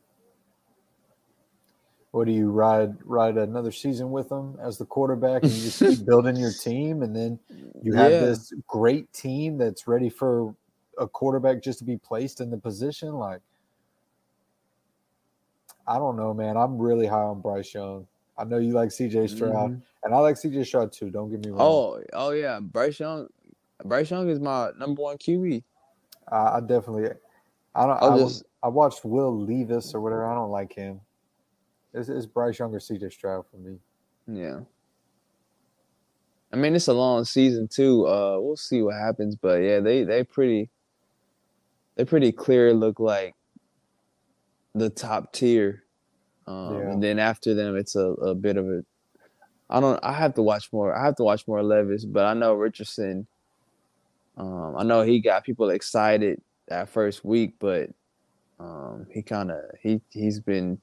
what 2.11 2.25
do 2.25 2.31
you 2.31 2.49
ride 2.51 2.95
ride 3.03 3.37
another 3.37 3.71
season 3.71 4.11
with 4.11 4.31
him 4.31 4.57
as 4.61 4.77
the 4.77 4.85
quarterback 4.85 5.43
and 5.43 5.51
you 5.51 5.63
just 5.63 5.79
keep 5.79 6.05
building 6.07 6.37
your 6.37 6.53
team 6.53 7.01
and 7.03 7.15
then 7.15 7.37
you 7.81 7.93
have 7.93 8.11
Yeah. 8.11 8.19
this 8.21 8.53
great 8.67 9.11
team 9.11 9.57
that's 9.57 9.87
ready 9.87 10.09
for 10.09 10.55
a 10.97 11.07
quarterback 11.07 11.61
just 11.61 11.79
to 11.79 11.85
be 11.85 11.97
placed 11.97 12.39
in 12.39 12.49
the 12.49 12.57
position 12.57 13.13
like 13.15 13.41
I 15.87 15.97
don't 15.97 16.15
know 16.17 16.33
man 16.33 16.57
I'm 16.57 16.77
really 16.77 17.07
high 17.07 17.21
on 17.21 17.41
Bryce 17.41 17.73
Young. 17.73 18.07
I 18.37 18.43
know 18.43 18.57
you 18.57 18.73
like 18.73 18.89
CJ 18.89 19.29
Stroud 19.29 19.81
and 20.03 20.13
I 20.13 20.17
like 20.17 20.35
CJ 20.35 20.65
Stroud 20.65 20.91
too, 20.91 21.09
don't 21.09 21.29
get 21.31 21.43
me 21.45 21.51
wrong. 21.51 21.61
Oh, 21.61 22.03
oh 22.13 22.31
yeah. 22.31 22.59
Bryce 22.59 22.99
Young 22.99 23.27
Bryce 23.83 24.09
Young 24.11 24.29
is 24.29 24.39
my 24.39 24.71
number 24.77 25.01
one 25.01 25.17
QB. 25.17 25.63
I, 26.31 26.57
I 26.57 26.59
definitely 26.59 27.09
I 27.75 27.85
don't 27.85 28.03
I, 28.03 28.17
just- 28.17 28.43
I 28.63 28.67
watched 28.67 29.05
Will 29.05 29.39
Levis 29.45 29.93
or 29.93 30.01
whatever. 30.01 30.25
I 30.25 30.33
don't 30.33 30.49
like 30.49 30.73
him. 30.73 30.99
It's, 31.93 32.09
it's 32.09 32.25
Bryce 32.25 32.59
Young 32.59 32.73
or 32.73 32.79
CJ 32.79 33.11
Stroud 33.11 33.45
for 33.49 33.57
me. 33.57 33.77
Yeah. 34.27 34.61
I 36.51 36.57
mean, 36.57 36.75
it's 36.75 36.87
a 36.87 36.93
long 36.93 37.25
season 37.25 37.67
too. 37.67 38.07
Uh, 38.07 38.37
we'll 38.39 38.55
see 38.55 38.81
what 38.81 38.95
happens, 38.95 39.35
but 39.35 39.61
yeah, 39.61 39.79
they 39.81 40.03
they 40.03 40.23
pretty, 40.23 40.69
they 41.95 42.05
pretty 42.05 42.31
clear 42.31 42.73
look 42.73 42.99
like 42.99 43.35
the 44.75 44.89
top 44.89 45.33
tier. 45.33 45.83
Um, 46.47 46.75
Yeah. 46.75 46.91
And 46.91 47.03
then 47.03 47.19
after 47.19 47.53
them, 47.55 47.75
it's 47.75 47.95
a, 47.95 48.11
a 48.31 48.35
bit 48.35 48.57
of 48.57 48.67
a. 48.67 48.85
I 49.69 49.79
don't. 49.79 49.99
I 50.03 50.13
have 50.13 50.35
to 50.35 50.43
watch 50.43 50.71
more. 50.71 50.95
I 50.95 51.03
have 51.03 51.15
to 51.15 51.23
watch 51.23 51.47
more 51.47 51.63
Levis, 51.63 52.05
but 52.05 52.25
I 52.25 52.33
know 52.35 52.53
Richardson. 52.53 53.25
Um, 54.37 54.75
I 54.77 54.83
know 54.83 55.01
he 55.01 55.19
got 55.21 55.43
people 55.43 55.69
excited 55.69 56.41
that 56.67 56.89
first 56.89 57.25
week, 57.25 57.55
but 57.59 57.89
um, 58.59 59.07
he 59.11 59.21
kind 59.23 59.49
of 59.49 59.61
he 59.81 60.01
he's 60.11 60.39
been 60.39 60.79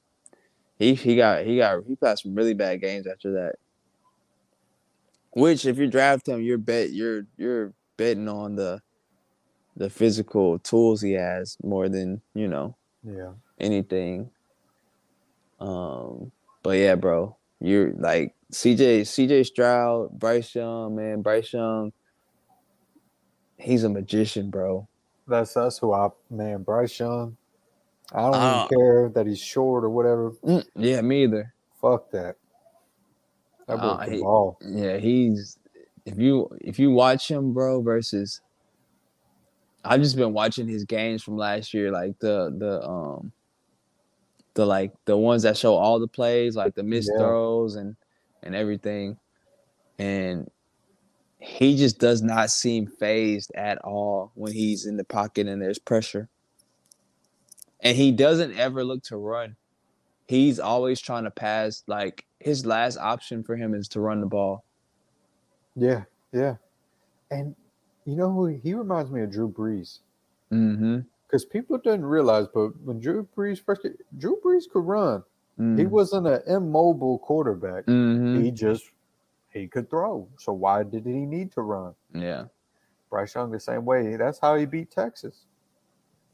he 0.78 0.95
he 0.95 1.16
got 1.16 1.45
he 1.45 1.59
got 1.59 1.84
he 1.86 1.95
played 1.95 2.18
some 2.18 2.34
really 2.34 2.55
bad 2.55 2.80
games 2.80 3.07
after 3.07 3.32
that. 3.34 3.57
Which, 5.34 5.64
if 5.64 5.78
you 5.78 5.86
draft 5.86 6.26
him, 6.28 6.43
you're 6.43 6.59
bet 6.59 6.90
you're 6.90 7.26
you're 7.36 7.72
betting 7.97 8.28
on 8.28 8.57
the 8.57 8.80
the 9.76 9.88
physical 9.88 10.59
tools 10.59 11.01
he 11.01 11.12
has 11.12 11.57
more 11.62 11.88
than 11.88 12.20
you 12.34 12.49
know 12.49 12.76
Yeah. 13.05 13.32
Anything. 13.59 14.30
Um, 15.61 16.32
but 16.62 16.72
yeah, 16.78 16.94
bro, 16.96 17.36
you're 17.61 17.92
like 17.94 18.34
CJ 18.53 19.03
CJ 19.03 19.46
Stroud, 19.46 20.18
Bryce 20.18 20.55
Young, 20.55 20.96
man, 20.96 21.22
Bryce 21.22 21.53
Young. 21.53 21.92
He's 23.59 23.84
a 23.84 23.88
magician, 23.88 24.50
bro. 24.50 24.88
That's 25.26 25.55
that's 25.55 25.78
who 25.78 25.92
I 25.92 26.09
man, 26.30 26.62
Bryce 26.62 26.98
Young. 26.98 27.36
I 28.12 28.22
don't 28.22 28.34
Uh, 28.34 28.66
even 28.66 28.78
care 28.78 29.09
that 29.11 29.26
he's 29.26 29.38
short 29.40 29.84
or 29.84 29.90
whatever. 29.90 30.30
Mm, 30.44 30.66
yeah, 30.76 31.00
me 31.00 31.24
either. 31.24 31.55
Fuck 31.80 32.11
that. 32.11 32.36
That 33.66 33.78
Uh, 33.78 34.05
he- 34.11 34.20
ball. 34.20 34.59
Yeah, 34.61 34.98
he's 34.98 35.59
if 36.05 36.18
you 36.18 36.48
if 36.61 36.78
you 36.78 36.90
watch 36.90 37.30
him, 37.30 37.53
bro, 37.53 37.80
versus 37.80 38.40
I've 39.84 40.00
just 40.00 40.16
been 40.16 40.32
watching 40.32 40.68
his 40.68 40.84
games 40.84 41.22
from 41.22 41.36
last 41.36 41.72
year, 41.72 41.90
like 41.90 42.18
the 42.18 42.55
the 42.59 42.82
um 42.86 43.32
the 44.55 44.66
like 44.66 44.92
the 45.05 45.16
ones 45.16 45.42
that 45.42 45.57
show 45.57 45.74
all 45.74 45.98
the 45.98 46.09
plays, 46.09 46.57
like 46.57 46.74
the 46.74 46.82
missed 46.82 47.11
Yeah. 47.12 47.20
throws 47.20 47.76
and 47.76 47.96
and 48.42 48.55
everything. 48.55 49.18
And 49.98 50.50
he 51.38 51.76
just 51.76 51.98
does 51.98 52.22
not 52.22 52.50
seem 52.50 52.86
phased 52.86 53.53
at 53.55 53.78
all 53.78 54.32
when 54.34 54.53
he's 54.53 54.86
in 54.86 54.96
the 54.96 55.05
pocket 55.05 55.46
and 55.48 55.61
there's 55.61 55.78
pressure. 55.78 56.28
And 57.80 57.96
he 57.96 58.12
doesn't 58.12 58.57
ever 58.57 58.84
look 58.84 59.03
to 59.05 59.16
run. 59.16 59.57
He's 60.28 60.61
always 60.61 61.00
trying 61.00 61.24
to 61.24 61.30
pass. 61.30 61.82
Like 61.86 62.24
his 62.38 62.64
last 62.64 62.96
option 62.96 63.42
for 63.42 63.57
him 63.57 63.74
is 63.74 63.88
to 63.88 64.00
run 64.00 64.20
the 64.20 64.26
ball. 64.26 64.64
Yeah, 65.74 66.05
yeah. 66.32 66.57
And 67.30 67.57
you 68.05 68.16
know 68.16 68.30
who 68.30 68.46
he 68.46 68.74
reminds 68.74 69.11
me 69.11 69.22
of 69.22 69.30
Drew 69.30 69.50
Brees. 69.50 69.98
Mm-hmm. 70.53 71.00
Because 71.32 71.46
people 71.46 71.78
didn't 71.78 72.04
realize, 72.04 72.46
but 72.52 72.78
when 72.84 73.00
Drew 73.00 73.26
Brees 73.34 73.58
first 73.64 73.86
Drew 74.18 74.38
Brees 74.44 74.64
could 74.70 74.84
run. 74.84 75.24
He 75.76 75.86
wasn't 75.86 76.26
an 76.26 76.40
immobile 76.48 77.18
quarterback. 77.20 77.86
Mm-hmm. 77.86 78.42
He 78.42 78.50
just 78.50 78.84
he 79.50 79.68
could 79.68 79.88
throw. 79.88 80.26
So 80.36 80.52
why 80.52 80.82
did 80.82 81.06
he 81.06 81.24
need 81.24 81.52
to 81.52 81.60
run? 81.60 81.94
Yeah. 82.12 82.46
Bryce 83.08 83.34
Young 83.36 83.52
the 83.52 83.60
same 83.60 83.84
way. 83.84 84.16
That's 84.16 84.40
how 84.40 84.56
he 84.56 84.66
beat 84.66 84.90
Texas. 84.90 85.44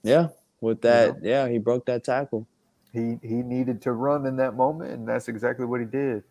Yeah. 0.03 0.29
With 0.63 0.81
that, 0.83 1.17
yeah, 1.23 1.47
he 1.47 1.59
broke 1.59 1.85
that 1.87 2.05
tackle. 2.05 2.47
He 2.93 3.19
he 3.23 3.43
needed 3.43 3.83
to 3.83 3.93
run 3.93 4.25
in 4.25 4.37
that 4.37 4.55
moment, 4.57 4.93
and 4.93 5.07
that's 5.07 5.29
exactly 5.29 5.67
what 5.67 5.81
he 5.81 5.87
did. 5.87 6.25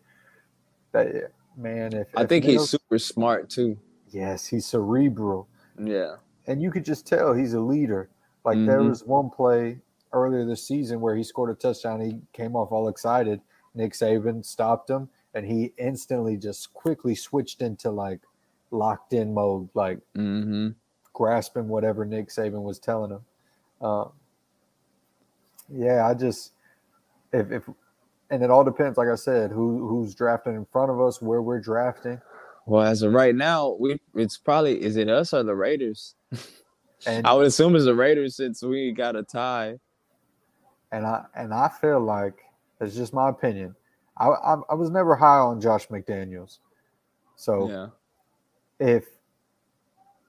That 0.90 1.30
man, 1.56 1.92
if 1.92 2.08
I 2.16 2.22
if 2.22 2.28
think 2.28 2.44
he's 2.46 2.68
super 2.68 2.98
smart 2.98 3.48
too. 3.48 3.78
yes, 4.10 4.46
he's 4.46 4.66
cerebral. 4.66 5.46
Yeah. 5.80 6.16
and 6.48 6.60
you 6.60 6.72
could 6.72 6.84
just 6.84 7.06
tell 7.06 7.32
he's 7.32 7.54
a 7.54 7.60
leader. 7.60 8.08
Like 8.48 8.64
there 8.64 8.80
Mhm. 8.80 8.88
was 8.88 9.04
one 9.04 9.28
play 9.28 9.78
earlier 10.14 10.46
this 10.46 10.66
season 10.66 11.02
where 11.02 11.14
he 11.14 11.22
scored 11.22 11.50
a 11.50 11.54
touchdown. 11.54 12.00
He 12.00 12.22
came 12.32 12.56
off 12.56 12.72
all 12.72 12.88
excited. 12.88 13.42
Nick 13.74 13.92
Saban 13.92 14.42
stopped 14.42 14.88
him, 14.88 15.10
and 15.34 15.44
he 15.44 15.74
instantly 15.76 16.38
just 16.38 16.72
quickly 16.72 17.14
switched 17.14 17.60
into 17.60 17.90
like 17.90 18.20
locked 18.70 19.12
in 19.12 19.34
mode, 19.34 19.68
like 19.74 19.98
Mm-hmm. 20.16 20.68
grasping 21.12 21.68
whatever 21.68 22.06
Nick 22.06 22.28
Saban 22.28 22.62
was 22.62 22.78
telling 22.78 23.10
him. 23.10 23.24
Um, 23.86 24.12
yeah, 25.68 26.06
I 26.06 26.14
just 26.14 26.52
if 27.34 27.50
if 27.52 27.68
and 28.30 28.42
it 28.42 28.50
all 28.50 28.64
depends, 28.64 28.96
like 28.96 29.08
I 29.08 29.14
said, 29.14 29.50
who 29.50 29.86
who's 29.88 30.14
drafting 30.14 30.54
in 30.54 30.64
front 30.64 30.90
of 30.90 31.02
us, 31.02 31.20
where 31.20 31.42
we're 31.42 31.60
drafting, 31.60 32.18
Well, 32.64 32.82
as 32.86 33.02
of 33.02 33.12
right 33.12 33.34
now, 33.34 33.76
we 33.78 34.00
it's 34.14 34.38
probably 34.38 34.82
is 34.82 34.96
it 34.96 35.10
us 35.10 35.34
or 35.34 35.42
the 35.42 35.54
Raiders? 35.54 36.14
and 37.06 37.26
I 37.26 37.32
would 37.34 37.46
assume 37.46 37.76
it's 37.76 37.84
the 37.84 37.94
Raiders 37.94 38.36
since 38.36 38.62
we 38.62 38.92
got 38.92 39.16
a 39.16 39.22
tie. 39.22 39.78
and 40.92 41.06
I 41.06 41.24
and 41.34 41.52
I 41.52 41.68
feel 41.68 42.00
like 42.00 42.40
it's 42.80 42.94
just 42.96 43.12
my 43.12 43.28
opinion. 43.28 43.74
I 44.16 44.28
I, 44.28 44.56
I 44.70 44.74
was 44.74 44.90
never 44.90 45.14
high 45.16 45.38
on 45.38 45.60
Josh 45.60 45.88
McDaniels, 45.88 46.58
so 47.36 47.68
Yeah. 47.68 47.88
if 48.78 49.06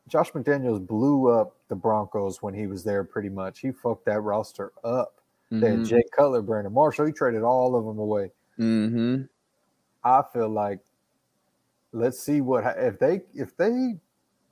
Josh 0.08 0.32
McDaniels 0.32 0.86
blew 0.86 1.30
up 1.30 1.56
the 1.68 1.76
Broncos 1.76 2.42
when 2.42 2.54
he 2.54 2.66
was 2.68 2.84
there, 2.84 3.04
pretty 3.04 3.30
much 3.30 3.60
he 3.60 3.72
fucked 3.72 4.06
that 4.06 4.22
roster 4.22 4.72
up. 4.84 5.22
Mhm. 5.52 5.86
Jay 5.88 6.04
Cutler, 6.16 6.42
Brandon 6.44 6.74
Marshall. 6.74 7.06
He 7.08 7.12
traded 7.12 7.42
all 7.44 7.76
of 7.76 7.86
them 7.86 7.98
away. 8.00 8.32
Mm-hmm. 8.60 9.24
I 10.04 10.22
feel 10.34 10.50
like 10.50 10.80
let's 11.92 12.20
see 12.20 12.42
what 12.42 12.64
if 12.78 13.00
they 13.00 13.22
if 13.34 13.56
they 13.58 13.96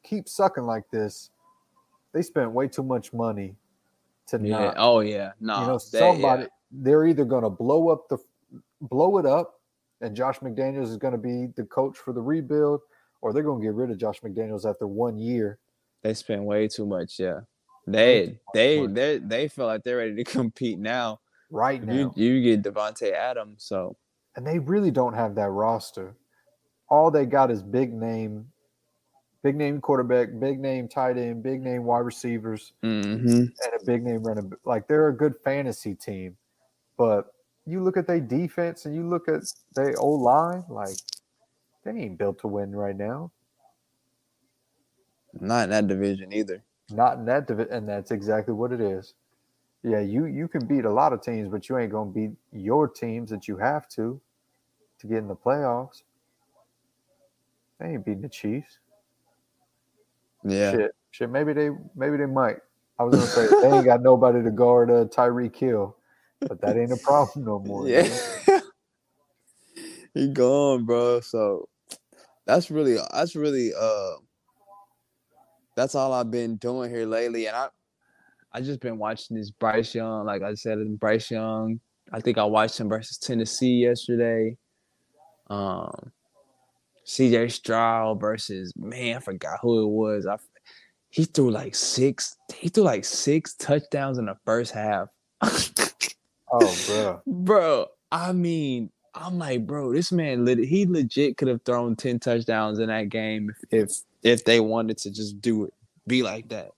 keep 0.03 0.28
sucking 0.30 0.63
like 0.63 0.89
this. 0.89 1.30
They 2.18 2.24
spent 2.24 2.51
way 2.51 2.68
too 2.68 2.82
much 2.82 3.13
money 3.13 3.55
to 4.30 4.39
Yeah. 4.41 4.57
not 4.59 4.76
Oh 4.80 5.01
yeah. 5.01 5.34
No. 5.39 5.61
you 5.61 5.68
know, 5.68 5.74
that- 5.74 5.82
somebody 5.82 6.41
yeah. 6.43 6.47
they're 6.72 7.05
either 7.05 7.26
going 7.26 7.43
to 7.43 7.49
blow 7.51 7.89
up 7.89 8.09
the 8.09 8.18
blow 8.82 9.20
it 9.20 9.26
up, 9.28 9.59
and 10.01 10.15
Josh 10.15 10.39
McDaniels 10.39 10.89
is 10.89 10.97
going 10.97 11.11
to 11.11 11.20
be 11.20 11.47
the 11.55 11.63
coach 11.65 11.95
for 11.95 12.13
the 12.13 12.22
rebuild, 12.22 12.82
or 13.22 13.34
they're 13.34 13.43
going 13.43 13.61
to 13.61 13.65
get 13.68 13.76
rid 13.76 13.91
of 13.91 13.99
Josh 13.99 14.20
McDaniels 14.22 14.68
after 14.68 14.88
one 14.88 15.20
year. 15.20 15.59
They 16.01 16.15
spent 16.15 16.41
way 16.41 16.68
too 16.68 16.88
much. 16.88 17.20
Yeah. 17.20 17.41
They 17.86 18.39
they 18.55 18.82
money. 18.82 18.93
they 18.93 19.18
they 19.20 19.47
feel 19.47 19.68
like 19.68 19.84
they're 19.84 19.97
ready 19.97 20.15
to 20.15 20.24
compete 20.39 20.80
now. 20.80 21.20
Right 21.51 21.84
now, 21.84 21.93
You 21.93 22.11
you 22.15 22.41
get 22.41 22.63
Davante 22.63 23.11
Adams, 23.13 23.63
so 23.63 23.95
and 24.36 24.45
they 24.45 24.57
really 24.57 24.89
don't 24.91 25.13
have 25.13 25.36
that 25.36 25.49
roster. 25.51 26.15
All 26.89 27.11
they 27.11 27.26
got 27.28 27.51
is 27.51 27.61
big 27.61 27.93
name, 27.93 28.49
big 29.48 29.56
name 29.56 29.80
quarterback, 29.80 30.28
big 30.41 30.60
name 30.60 30.89
tight 30.89 31.18
end, 31.18 31.41
big 31.41 31.62
name 31.62 31.86
wide 31.86 32.00
receivers, 32.00 32.74
mm-hmm. 32.84 33.30
and 33.30 33.82
a 33.82 33.86
big 33.86 34.04
name 34.04 34.22
running. 34.22 34.52
Like 34.66 34.89
they're 34.89 35.08
a 35.08 35.16
good 35.16 35.36
fantasy 35.41 35.95
team, 35.95 36.36
but 36.98 37.34
you 37.66 37.82
look 37.82 37.95
at 37.95 38.08
their 38.08 38.20
defense 38.20 38.86
and 38.86 38.93
you 38.93 39.08
look 39.08 39.30
at 39.30 39.43
their 39.74 39.95
O 40.00 40.10
line, 40.10 40.66
like 40.68 40.98
they 41.86 41.91
ain't 41.91 42.18
built 42.18 42.39
to 42.39 42.48
win 42.48 42.76
right 42.76 42.98
now. 42.98 43.32
not 45.39 45.64
in 45.64 45.70
that 45.70 45.88
division 45.88 46.34
either. 46.34 46.62
Not 46.91 47.20
in 47.20 47.26
that 47.28 47.48
division, 47.48 47.72
and 47.72 47.88
that's 47.88 48.12
exactly 48.12 48.54
what 48.54 48.74
it 48.74 48.82
is. 48.82 49.14
Yeah, 49.82 50.02
you 50.02 50.26
you 50.26 50.50
can 50.50 50.66
beat 50.66 50.84
a 50.84 50.91
lot 50.91 51.14
of 51.14 51.22
teams, 51.22 51.48
but 51.48 51.70
you 51.70 51.78
ain't 51.78 51.93
gonna 51.93 52.12
beat 52.12 52.32
your 52.52 52.89
teams 52.89 53.30
that 53.30 53.48
you 53.48 53.56
have 53.56 53.88
to 53.89 54.20
to 55.00 55.08
get 55.08 55.20
in 55.20 55.30
the 55.30 55.38
playoffs. 55.38 56.04
They 57.80 57.91
ain't 57.91 58.04
beating 58.04 58.24
the 58.24 58.30
Chiefs. 58.30 58.80
Yeah. 60.50 60.72
Shit, 60.72 60.91
shit. 61.12 61.30
Maybe 61.30 61.54
they 61.54 61.70
maybe 61.95 62.18
they 62.18 62.26
might. 62.26 62.58
I 63.00 63.04
was 63.04 63.16
gonna 63.16 63.28
say 63.28 63.62
they 63.62 63.76
ain't 63.76 63.86
got 63.86 64.02
nobody 64.02 64.41
to 64.43 64.52
guard 64.52 64.89
uh, 64.89 65.06
Tyreek 65.06 65.56
Hill, 65.56 65.95
but 66.41 66.62
that 66.62 66.78
ain't 66.78 66.91
a 66.91 66.98
problem 66.98 67.45
no 67.45 67.60
more. 67.60 67.88
Yeah. 67.88 68.08
he 70.14 70.28
gone, 70.30 70.86
bro. 70.86 71.20
So 71.22 71.68
that's 72.45 72.72
really 72.72 72.98
that's 73.14 73.36
really 73.36 73.72
uh 73.80 74.14
that's 75.76 75.93
all 75.93 76.14
I've 76.14 76.32
been 76.32 76.56
doing 76.56 76.89
here 76.89 77.06
lately. 77.06 77.48
And 77.48 77.56
I 77.56 77.70
I 78.52 78.62
just 78.62 78.80
been 78.80 78.98
watching 78.98 79.38
this 79.38 79.52
Bryce 79.52 79.93
Young, 79.93 80.26
like 80.26 80.41
I 80.41 80.56
said, 80.56 80.80
Bryce 81.00 81.30
Young. 81.30 81.80
I 82.12 82.22
think 82.22 82.38
I 82.38 82.45
watched 82.45 82.80
him 82.80 82.89
versus 82.89 83.18
Tennessee 83.18 83.84
yesterday. 83.84 84.58
Um 85.50 86.12
CJ 87.08 87.51
Stroud 87.51 88.20
versus 88.20 88.74
man, 88.76 89.18
I 89.18 89.20
forgot 89.20 89.60
who 89.62 89.82
it 89.84 89.88
was. 89.88 90.28
I 90.28 90.38
he 91.10 91.24
threw 91.24 91.49
like 91.49 91.74
six, 91.74 92.36
he 92.53 92.70
threw 92.70 92.84
like 92.84 93.05
six 93.05 93.53
touchdowns 93.55 94.18
in 94.18 94.26
the 94.26 94.38
first 94.45 94.72
half. 94.74 95.08
Oh, 96.49 96.78
bro. 96.88 97.22
bro. 97.28 97.88
I 98.10 98.32
mean, 98.32 98.89
I'm 99.14 99.38
like, 99.38 99.68
bro, 99.68 99.91
this 99.91 100.14
man, 100.14 100.45
lit- 100.45 100.60
he 100.60 100.86
legit 100.86 101.36
could 101.36 101.49
have 101.49 101.62
thrown 101.64 101.97
ten 101.97 102.20
touchdowns 102.20 102.80
in 102.80 102.88
that 102.88 103.10
game 103.10 103.49
if 103.49 103.74
if, 103.74 103.97
if 104.24 104.45
they 104.45 104.62
wanted 104.62 104.97
to 104.99 105.12
just 105.12 105.41
do 105.41 105.66
it, 105.66 105.74
be 106.08 106.24
like 106.24 106.47
that. 106.47 106.72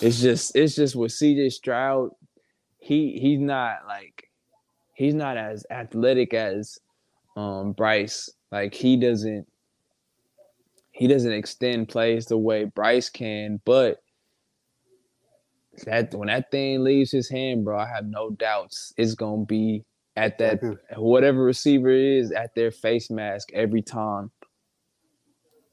It's 0.00 0.20
just, 0.20 0.56
it's 0.56 0.74
just 0.74 0.96
with 0.96 1.12
CJ 1.12 1.52
Stroud, 1.52 2.10
he 2.80 3.16
he's 3.20 3.38
not 3.38 3.86
like, 3.86 4.28
he's 4.94 5.14
not 5.14 5.36
as 5.36 5.64
athletic 5.70 6.34
as 6.34 6.80
um 7.36 7.72
Bryce. 7.72 8.30
Like 8.50 8.74
he 8.74 8.96
doesn't, 8.96 9.46
he 10.90 11.06
doesn't 11.06 11.32
extend 11.32 11.88
plays 11.88 12.26
the 12.26 12.38
way 12.38 12.64
Bryce 12.64 13.08
can, 13.08 13.60
but 13.64 14.02
that 15.84 16.14
when 16.14 16.28
that 16.28 16.50
thing 16.50 16.84
leaves 16.84 17.10
his 17.10 17.30
hand, 17.30 17.64
bro, 17.64 17.78
I 17.78 17.86
have 17.86 18.04
no 18.06 18.30
doubts 18.30 18.92
it's 18.96 19.14
gonna 19.14 19.44
be 19.44 19.84
at 20.16 20.38
that 20.38 20.60
whatever 20.96 21.42
receiver 21.42 21.90
is 21.90 22.30
at 22.32 22.54
their 22.54 22.70
face 22.70 23.10
mask 23.10 23.48
every 23.54 23.82
time. 23.82 24.30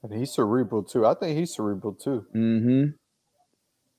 And 0.03 0.13
he's 0.13 0.33
cerebral 0.33 0.83
too. 0.83 1.05
I 1.05 1.13
think 1.13 1.37
he's 1.37 1.53
cerebral 1.53 1.93
too. 1.93 2.25
Mm-hmm. 2.33 2.91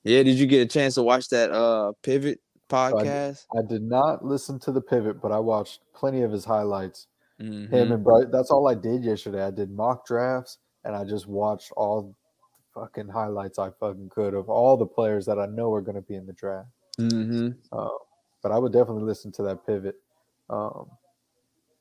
Yeah, 0.05 0.23
did 0.23 0.39
you 0.39 0.47
get 0.47 0.63
a 0.63 0.67
chance 0.67 0.95
to 0.95 1.03
watch 1.03 1.29
that 1.29 1.51
uh 1.51 1.93
pivot 2.03 2.41
I 2.71 2.91
did. 2.91 2.97
podcast? 3.07 3.45
I 3.55 3.61
did 3.69 3.83
not 3.83 4.25
listen 4.25 4.59
to 4.61 4.73
the 4.73 4.81
pivot, 4.81 5.21
but 5.21 5.33
I 5.33 5.39
watched 5.39 5.81
plenty 5.95 6.23
of 6.23 6.33
his 6.33 6.47
highlights. 6.47 7.07
Him 7.41 7.69
Mhm. 7.71 7.95
and 7.95 8.05
Bryce. 8.05 8.27
That's 8.31 8.51
all 8.51 8.69
I 8.69 8.75
did 8.75 9.05
yesterday. 9.05 9.43
I 9.43 9.51
did 9.51 9.71
mock 9.71 10.07
drafts 10.07 10.59
and 10.85 10.95
I 10.95 11.05
just 11.05 11.27
watched 11.27 11.73
all 11.73 12.03
the 12.03 12.15
fucking 12.75 13.09
highlights 13.09 13.59
I 13.59 13.71
fucking 13.71 14.11
could 14.11 14.35
of 14.35 14.49
all 14.49 14.77
the 14.77 14.87
players 14.87 15.27
that 15.27 15.39
I 15.39 15.47
know 15.47 15.73
are 15.75 15.81
going 15.81 15.97
to 15.97 16.03
be 16.03 16.15
in 16.15 16.27
the 16.27 16.33
draft. 16.33 16.69
Mhm. 16.99 17.57
Uh, 17.73 17.89
but 18.43 18.53
I 18.53 18.59
would 18.59 18.73
definitely 18.73 19.05
listen 19.05 19.33
to 19.33 19.43
that 19.45 19.65
pivot. 19.67 19.97
Um, 20.49 20.91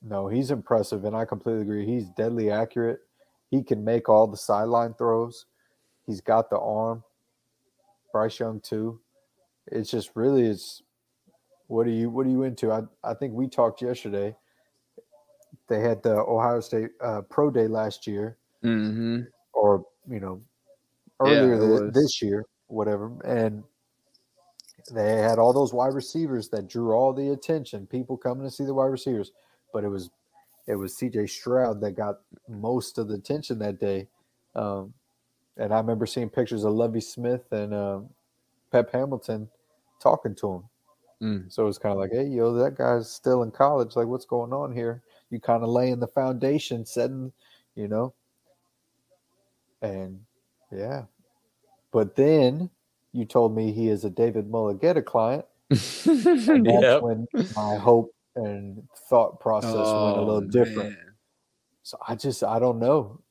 no, 0.02 0.28
he's 0.28 0.50
impressive, 0.52 1.04
and 1.06 1.16
I 1.16 1.26
completely 1.26 1.62
agree. 1.62 1.86
He's 1.86 2.10
deadly 2.12 2.50
accurate. 2.50 3.02
He 3.50 3.64
can 3.64 3.84
make 3.84 4.08
all 4.10 4.28
the 4.28 4.38
sideline 4.38 4.94
throws. 4.94 5.46
He's 6.06 6.22
got 6.22 6.50
the 6.50 6.60
arm. 6.60 7.04
Bryce 8.12 8.40
Young 8.40 8.60
too. 8.62 9.02
It's 9.68 9.92
just 9.92 10.16
really 10.16 10.46
it's 10.48 10.82
what 11.68 11.86
are 11.86 11.92
you 11.92 12.10
what 12.10 12.26
are 12.26 12.30
you 12.30 12.44
into? 12.44 12.72
I 12.72 12.84
I 13.04 13.14
think 13.14 13.34
we 13.34 13.48
talked 13.48 13.82
yesterday. 13.82 14.36
They 15.70 15.80
had 15.80 16.02
the 16.04 16.18
Ohio 16.18 16.60
State 16.60 16.90
uh, 17.02 17.22
Pro 17.22 17.50
Day 17.52 17.68
last 17.68 18.08
year, 18.08 18.38
Mhm. 18.64 19.28
or 19.54 19.86
you 20.10 20.20
know, 20.20 20.42
earlier 21.20 21.54
it 21.54 21.60
thi- 21.60 21.68
was. 21.86 21.94
this 21.94 22.22
year, 22.22 22.46
whatever, 22.68 23.12
and 23.24 23.64
they 24.92 25.18
had 25.18 25.38
all 25.38 25.54
those 25.54 25.74
wide 25.74 25.94
receivers 25.94 26.50
that 26.50 26.68
drew 26.68 26.94
all 26.94 27.14
the 27.14 27.30
attention. 27.30 27.86
People 27.88 28.18
coming 28.18 28.44
to 28.44 28.52
see 28.52 28.66
the 28.66 28.74
wide 28.74 28.88
receivers, 28.88 29.32
but 29.74 29.84
it 29.84 29.90
was 29.90 30.10
it 30.68 30.76
was 30.76 30.96
C.J. 30.98 31.26
Stroud 31.28 31.82
that 31.82 31.92
got 31.94 32.20
most 32.48 32.98
of 33.00 33.08
the 33.08 33.16
attention 33.16 33.58
that 33.60 33.80
day. 33.80 34.08
Um, 34.56 34.94
and 35.58 35.74
I 35.74 35.78
remember 35.80 36.06
seeing 36.06 36.30
pictures 36.30 36.64
of 36.64 36.74
Lovie 36.74 37.02
Smith 37.02 37.52
and 37.52 37.74
um, 37.74 38.10
Pep 38.72 38.92
Hamilton 38.92 39.50
talking 40.00 40.36
to 40.36 40.54
him. 40.54 40.64
Mm. 41.22 41.52
So 41.52 41.68
it's 41.68 41.80
kind 41.80 41.94
of 41.94 42.00
like, 42.00 42.12
hey, 42.12 42.26
yo, 42.28 42.54
that 42.54 42.76
guy's 42.76 43.12
still 43.12 43.42
in 43.44 43.50
college. 43.52 43.96
Like, 43.96 44.08
what's 44.08 44.26
going 44.26 44.54
on 44.54 44.72
here? 44.72 45.02
You 45.30 45.40
kind 45.40 45.64
of 45.64 45.70
laying 45.70 46.00
the 46.00 46.08
foundation, 46.08 46.86
setting, 46.86 47.32
you 47.76 47.88
know. 47.88 48.14
And 49.82 50.22
yeah, 50.72 51.04
but 51.92 52.16
then 52.16 52.70
you 53.14 53.26
told 53.26 53.56
me 53.56 53.72
he 53.72 53.90
is 53.90 54.06
a 54.06 54.10
David 54.10 54.50
Mulugheta 54.52 55.04
client, 55.06 55.46
and 56.50 56.66
that's 56.68 56.94
Yep. 56.94 57.02
when 57.02 57.28
my 57.56 57.78
hope 57.78 58.14
and 58.36 58.84
thought 59.10 59.40
process 59.40 59.96
went 59.96 60.18
a 60.18 60.22
little 60.22 60.42
Oh, 60.42 60.48
different. 60.52 60.90
man. 60.90 61.16
So 61.84 61.98
I 62.08 62.16
just 62.16 62.44
I 62.44 62.60
don't 62.60 62.80
know, 62.80 63.22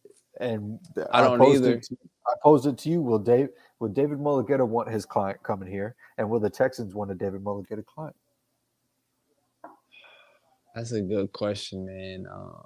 and 0.40 0.78
I 1.12 1.20
don't 1.20 1.38
posed 1.38 1.64
either. 1.64 1.74
It 1.74 1.82
to, 1.84 1.96
I 2.26 2.32
posed 2.42 2.66
it 2.66 2.78
to 2.78 2.88
you. 2.90 3.02
Will 3.02 3.18
Dave 3.18 3.48
will 3.80 3.88
David 3.88 4.18
Mulugheta 4.18 4.66
want 4.66 4.88
his 4.90 5.06
client 5.06 5.42
coming 5.42 5.70
here, 5.70 5.94
and 6.18 6.28
will 6.28 6.40
the 6.40 6.50
Texans 6.50 6.94
want 6.94 7.10
a 7.10 7.14
David 7.14 7.44
Mulugheta 7.44 7.84
client? 7.86 8.16
That's 10.78 10.92
a 10.92 11.00
good 11.00 11.32
question, 11.32 11.84
man. 11.84 12.28
Um, 12.32 12.62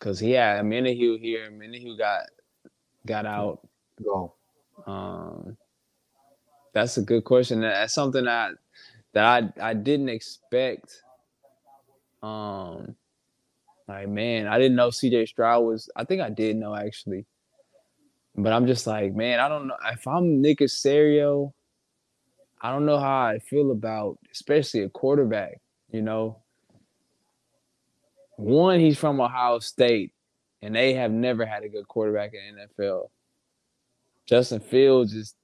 Cause 0.00 0.18
he 0.18 0.30
had 0.30 0.60
a 0.60 0.62
Minihue 0.62 1.20
here, 1.20 1.50
Minihue 1.50 1.98
got 1.98 2.22
got 3.06 3.26
out. 3.26 3.68
Go. 4.02 4.34
Um, 4.86 5.58
that's 6.72 6.96
a 6.96 7.02
good 7.02 7.24
question. 7.24 7.60
That's 7.60 7.92
something 7.92 8.24
that 8.24 8.52
that 9.12 9.26
I 9.60 9.70
I 9.70 9.74
didn't 9.74 10.08
expect. 10.08 11.02
Um, 12.22 12.96
like 13.86 14.08
man, 14.08 14.46
I 14.46 14.58
didn't 14.58 14.76
know 14.76 14.88
C.J. 14.88 15.26
Stroud 15.26 15.66
was. 15.66 15.90
I 15.94 16.04
think 16.04 16.22
I 16.22 16.30
did 16.30 16.56
know 16.56 16.74
actually, 16.74 17.26
but 18.36 18.54
I'm 18.54 18.66
just 18.66 18.86
like, 18.86 19.14
man, 19.14 19.38
I 19.38 19.50
don't 19.50 19.66
know 19.66 19.76
if 19.92 20.08
I'm 20.08 20.40
Nick 20.40 20.60
Caserio. 20.60 21.52
I 22.62 22.72
don't 22.72 22.86
know 22.86 22.98
how 22.98 23.26
I 23.26 23.38
feel 23.38 23.70
about, 23.70 24.18
especially 24.32 24.80
a 24.80 24.88
quarterback. 24.88 25.60
You 25.90 26.00
know, 26.00 26.43
one, 28.36 28.80
he's 28.80 28.98
from 28.98 29.20
Ohio 29.20 29.58
State, 29.58 30.12
and 30.62 30.74
they 30.74 30.94
have 30.94 31.12
never 31.12 31.44
had 31.44 31.62
a 31.62 31.68
good 31.68 31.86
quarterback 31.88 32.32
in 32.34 32.56
NFL. 32.56 33.08
Justin 34.26 34.60
Fields 34.60 35.14
is 35.14 35.34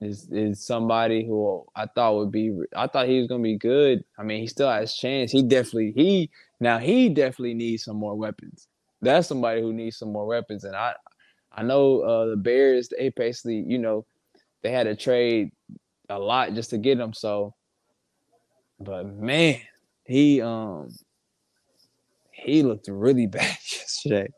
is 0.00 0.28
is 0.30 0.66
somebody 0.66 1.26
who 1.26 1.64
I 1.74 1.86
thought 1.86 2.16
would 2.16 2.32
be. 2.32 2.54
I 2.74 2.86
thought 2.86 3.08
he 3.08 3.18
was 3.18 3.28
gonna 3.28 3.42
be 3.42 3.56
good. 3.56 4.04
I 4.18 4.22
mean, 4.22 4.40
he 4.40 4.46
still 4.46 4.70
has 4.70 4.94
chance. 4.94 5.32
He 5.32 5.42
definitely 5.42 5.92
he 5.96 6.30
now 6.60 6.78
he 6.78 7.08
definitely 7.08 7.54
needs 7.54 7.84
some 7.84 7.96
more 7.96 8.14
weapons. 8.14 8.68
That's 9.00 9.28
somebody 9.28 9.60
who 9.60 9.72
needs 9.72 9.98
some 9.98 10.12
more 10.12 10.26
weapons, 10.26 10.64
and 10.64 10.76
I 10.76 10.94
I 11.52 11.62
know 11.62 12.00
uh, 12.00 12.26
the 12.26 12.36
Bears. 12.36 12.88
They 12.88 13.10
basically 13.10 13.64
you 13.66 13.78
know 13.78 14.04
they 14.62 14.70
had 14.70 14.84
to 14.84 14.96
trade 14.96 15.50
a 16.08 16.18
lot 16.18 16.54
just 16.54 16.70
to 16.70 16.78
get 16.78 16.98
him. 16.98 17.12
So, 17.12 17.54
but 18.80 19.06
man, 19.06 19.60
he 20.04 20.42
um 20.42 20.90
he 22.46 22.62
looked 22.62 22.88
really 22.88 23.26
bad 23.26 23.58
yesterday. 23.70 24.28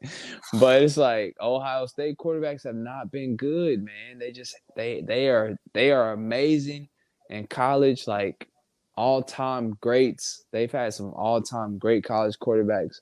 But 0.55 0.83
it's 0.83 0.97
like 0.97 1.37
Ohio 1.41 1.87
State 1.87 2.17
quarterbacks 2.17 2.65
have 2.65 2.75
not 2.75 3.13
been 3.13 3.37
good, 3.37 3.85
man. 3.85 4.19
They 4.19 4.33
just 4.33 4.57
they 4.75 5.03
they 5.03 5.29
are 5.29 5.57
they 5.75 5.93
are 5.93 6.13
amazing 6.13 6.89
in 7.31 7.47
college, 7.47 8.07
like 8.07 8.49
all 8.97 9.23
time 9.23 9.77
greats. 9.81 10.45
They've 10.51 10.73
had 10.73 10.95
some 10.95 11.13
all 11.15 11.43
time 11.43 11.79
great 11.79 12.03
college 12.03 12.39
quarterbacks. 12.39 12.97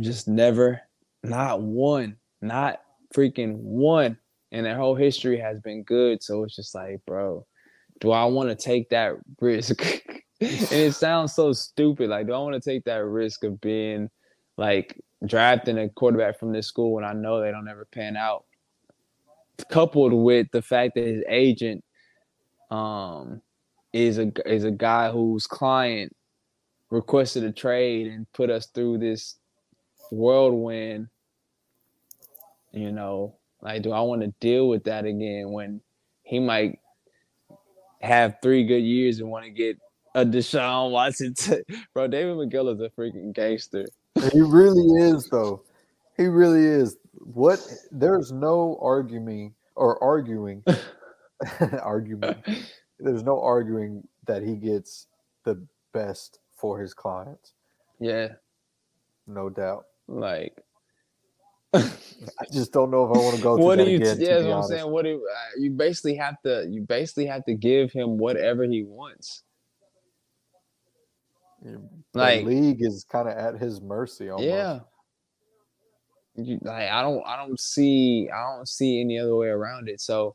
Just 0.00 0.26
never, 0.26 0.82
not 1.22 1.62
one, 1.62 2.16
not 2.42 2.80
freaking 3.14 3.56
one 3.58 4.18
in 4.50 4.64
their 4.64 4.76
whole 4.76 4.96
history 4.96 5.38
has 5.38 5.60
been 5.60 5.84
good. 5.84 6.22
So 6.22 6.42
it's 6.42 6.56
just 6.56 6.74
like, 6.74 7.00
bro, 7.06 7.46
do 8.00 8.10
I 8.10 8.24
want 8.24 8.48
to 8.48 8.56
take 8.56 8.90
that 8.90 9.14
risk? 9.40 10.02
and 10.40 10.72
it 10.72 10.94
sounds 10.94 11.34
so 11.34 11.52
stupid. 11.52 12.10
Like, 12.10 12.26
do 12.26 12.32
I 12.32 12.38
want 12.38 12.54
to 12.54 12.70
take 12.70 12.84
that 12.84 13.04
risk 13.04 13.44
of 13.44 13.60
being 13.60 14.10
like 14.56 15.00
drafting 15.26 15.78
a 15.78 15.88
quarterback 15.88 16.38
from 16.38 16.52
this 16.52 16.66
school 16.66 16.92
when 16.92 17.04
I 17.04 17.12
know 17.12 17.40
they 17.40 17.50
don't 17.50 17.68
ever 17.68 17.86
pan 17.92 18.16
out? 18.16 18.44
Coupled 19.70 20.12
with 20.12 20.48
the 20.52 20.62
fact 20.62 20.94
that 20.94 21.06
his 21.06 21.22
agent 21.28 21.84
um 22.70 23.40
is 23.92 24.18
a 24.18 24.32
is 24.46 24.64
a 24.64 24.70
guy 24.70 25.10
whose 25.10 25.46
client 25.46 26.14
requested 26.90 27.44
a 27.44 27.52
trade 27.52 28.06
and 28.06 28.30
put 28.32 28.50
us 28.50 28.66
through 28.66 28.98
this 28.98 29.36
whirlwind. 30.10 31.08
You 32.72 32.90
know, 32.90 33.36
like, 33.62 33.82
do 33.82 33.92
I 33.92 34.00
want 34.00 34.22
to 34.22 34.34
deal 34.40 34.68
with 34.68 34.84
that 34.84 35.04
again 35.04 35.52
when 35.52 35.80
he 36.24 36.40
might 36.40 36.80
have 38.00 38.36
three 38.42 38.64
good 38.64 38.82
years 38.82 39.20
and 39.20 39.30
want 39.30 39.44
to 39.44 39.50
get 39.50 39.78
a 40.14 40.24
Deshaun 40.24 40.90
Watson? 40.90 41.34
T- 41.38 41.62
Bro, 41.92 42.08
David 42.08 42.36
McGill 42.36 42.72
is 42.74 42.80
a 42.80 42.88
freaking 42.90 43.32
gangster. 43.34 43.86
He 44.32 44.40
really 44.40 45.02
is, 45.02 45.28
though. 45.28 45.62
He 46.16 46.26
really 46.26 46.64
is. 46.64 46.96
What? 47.14 47.60
There's 47.90 48.32
no 48.32 48.78
arguing 48.80 49.54
or 49.74 50.02
arguing, 50.02 50.62
argument. 51.82 52.38
There's 53.00 53.22
no 53.24 53.40
arguing 53.40 54.06
that 54.26 54.42
he 54.42 54.54
gets 54.54 55.06
the 55.44 55.66
best 55.92 56.38
for 56.56 56.80
his 56.80 56.94
clients. 56.94 57.52
Yeah, 58.00 58.28
No 59.26 59.48
doubt. 59.50 59.86
like 60.06 60.56
I 61.74 61.82
just 62.52 62.72
don't 62.72 62.90
know 62.90 63.04
if 63.04 63.10
I 63.10 63.18
want 63.18 63.36
to 63.36 63.42
go 63.42 63.56
through 63.56 63.64
what 63.64 63.78
do 63.78 63.84
you? 63.90 63.96
again. 63.96 64.20
yeah, 64.20 64.28
to 64.28 64.34
that's 64.34 64.42
be 64.44 64.48
what 64.48 64.56
I'm 64.56 64.62
saying. 64.68 64.90
What 64.90 65.04
do 65.04 65.26
uh, 65.28 65.60
you 65.60 65.70
basically 65.72 66.14
have 66.16 66.40
to? 66.42 66.66
You 66.70 66.82
basically 66.82 67.26
have 67.26 67.44
to 67.46 67.54
give 67.54 67.90
him 67.90 68.16
whatever 68.16 68.64
he 68.64 68.84
wants. 68.84 69.42
The 71.64 71.80
Like, 72.14 72.44
league 72.44 72.78
is 72.80 73.04
kind 73.10 73.28
of 73.28 73.36
at 73.36 73.60
his 73.60 73.80
mercy. 73.80 74.30
Almost. 74.30 74.48
yeah. 74.48 74.80
You, 76.36 76.58
like 76.62 76.90
I 76.90 77.02
don't, 77.02 77.24
I 77.26 77.36
don't 77.36 77.58
see, 77.60 78.28
I 78.32 78.56
don't 78.56 78.68
see 78.68 79.00
any 79.00 79.18
other 79.18 79.36
way 79.36 79.48
around 79.48 79.88
it. 79.88 80.00
So 80.00 80.34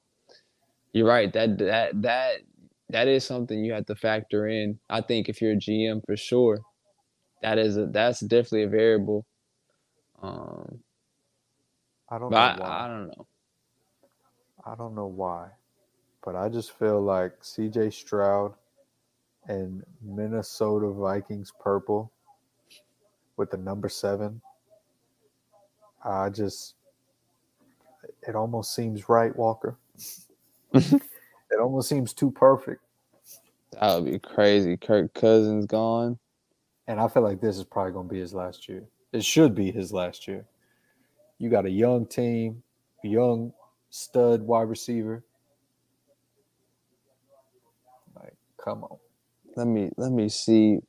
you're 0.94 1.08
right. 1.08 1.32
That 1.34 1.58
that 1.60 2.02
that 2.02 2.38
that 2.90 3.08
is 3.08 3.26
something 3.26 3.64
you 3.64 3.74
have 3.74 3.86
to 3.88 3.96
factor 3.96 4.48
in. 4.48 4.80
I 4.90 5.02
think 5.02 5.30
if 5.30 5.42
you're 5.42 5.54
a 5.54 5.58
GM 5.58 6.02
for 6.06 6.18
sure, 6.18 6.60
that 7.42 7.58
is 7.58 7.78
a 7.78 7.86
that's 7.88 8.22
definitely 8.22 8.64
a 8.64 8.70
variable. 8.70 9.26
Um, 10.22 10.80
I 12.10 12.18
don't 12.18 12.32
know 12.32 12.38
I. 12.38 12.86
I 12.86 12.88
don't 12.88 13.08
know. 13.08 13.28
I 14.66 14.76
don't 14.76 14.96
know 14.96 15.08
why, 15.08 15.50
but 16.24 16.36
I 16.36 16.50
just 16.50 16.78
feel 16.78 17.02
like 17.02 17.34
C.J. 17.42 17.92
Stroud 17.92 18.54
and 19.48 19.84
Minnesota 20.02 20.90
Vikings 20.90 21.52
purple 21.60 22.12
with 23.38 23.52
the 23.52 23.58
number 23.58 23.90
seven. 23.90 24.42
I 26.04 26.30
just, 26.30 26.76
it 28.28 28.36
almost 28.36 28.74
seems 28.76 29.10
right, 29.10 29.36
Walker. 29.36 29.78
it 30.74 31.02
almost 31.60 31.90
seems 31.90 32.14
too 32.14 32.32
perfect, 32.32 32.82
That 33.74 33.96
would 33.96 34.12
be 34.12 34.20
crazy. 34.20 34.78
Kirk 34.78 35.14
Cousins 35.14 35.66
gone. 35.66 36.20
and 36.88 37.00
I 37.00 37.08
feel 37.08 37.24
like 37.24 37.42
this 37.42 37.58
is 37.58 37.64
probably 37.64 37.94
going 37.94 38.08
to 38.08 38.14
be 38.14 38.20
his 38.20 38.34
last 38.34 38.70
year. 38.70 38.84
It 39.12 39.24
should 39.26 39.56
be 39.56 39.72
his 39.72 39.92
last 39.92 40.28
year. 40.28 40.46
You 41.40 41.50
got 41.50 41.66
a 41.66 41.70
young 41.70 42.06
team, 42.06 42.62
young 43.04 43.54
stud 43.90 44.42
wide 44.42 44.70
receiver. 44.70 45.24
Like, 48.16 48.36
come 48.64 48.84
on. 48.84 48.98
Let 49.60 49.68
me 49.68 49.92
let 49.98 50.14
me 50.14 50.30
see 50.30 50.80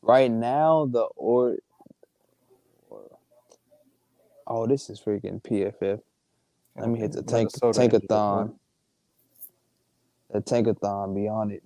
Right 0.00 0.30
now, 0.30 0.86
the 0.90 1.02
or 1.16 1.56
oh, 4.46 4.66
this 4.66 4.88
is 4.88 4.98
freaking 4.98 5.42
PFF. 5.42 6.00
Let 6.76 6.88
me 6.88 7.00
hit 7.00 7.12
the 7.12 7.22
tank 7.22 7.50
Minnesota 7.62 7.98
tankathon. 7.98 8.54
The 10.30 10.40
tankathon 10.40 11.14
beyond 11.14 11.52
it. 11.52 11.62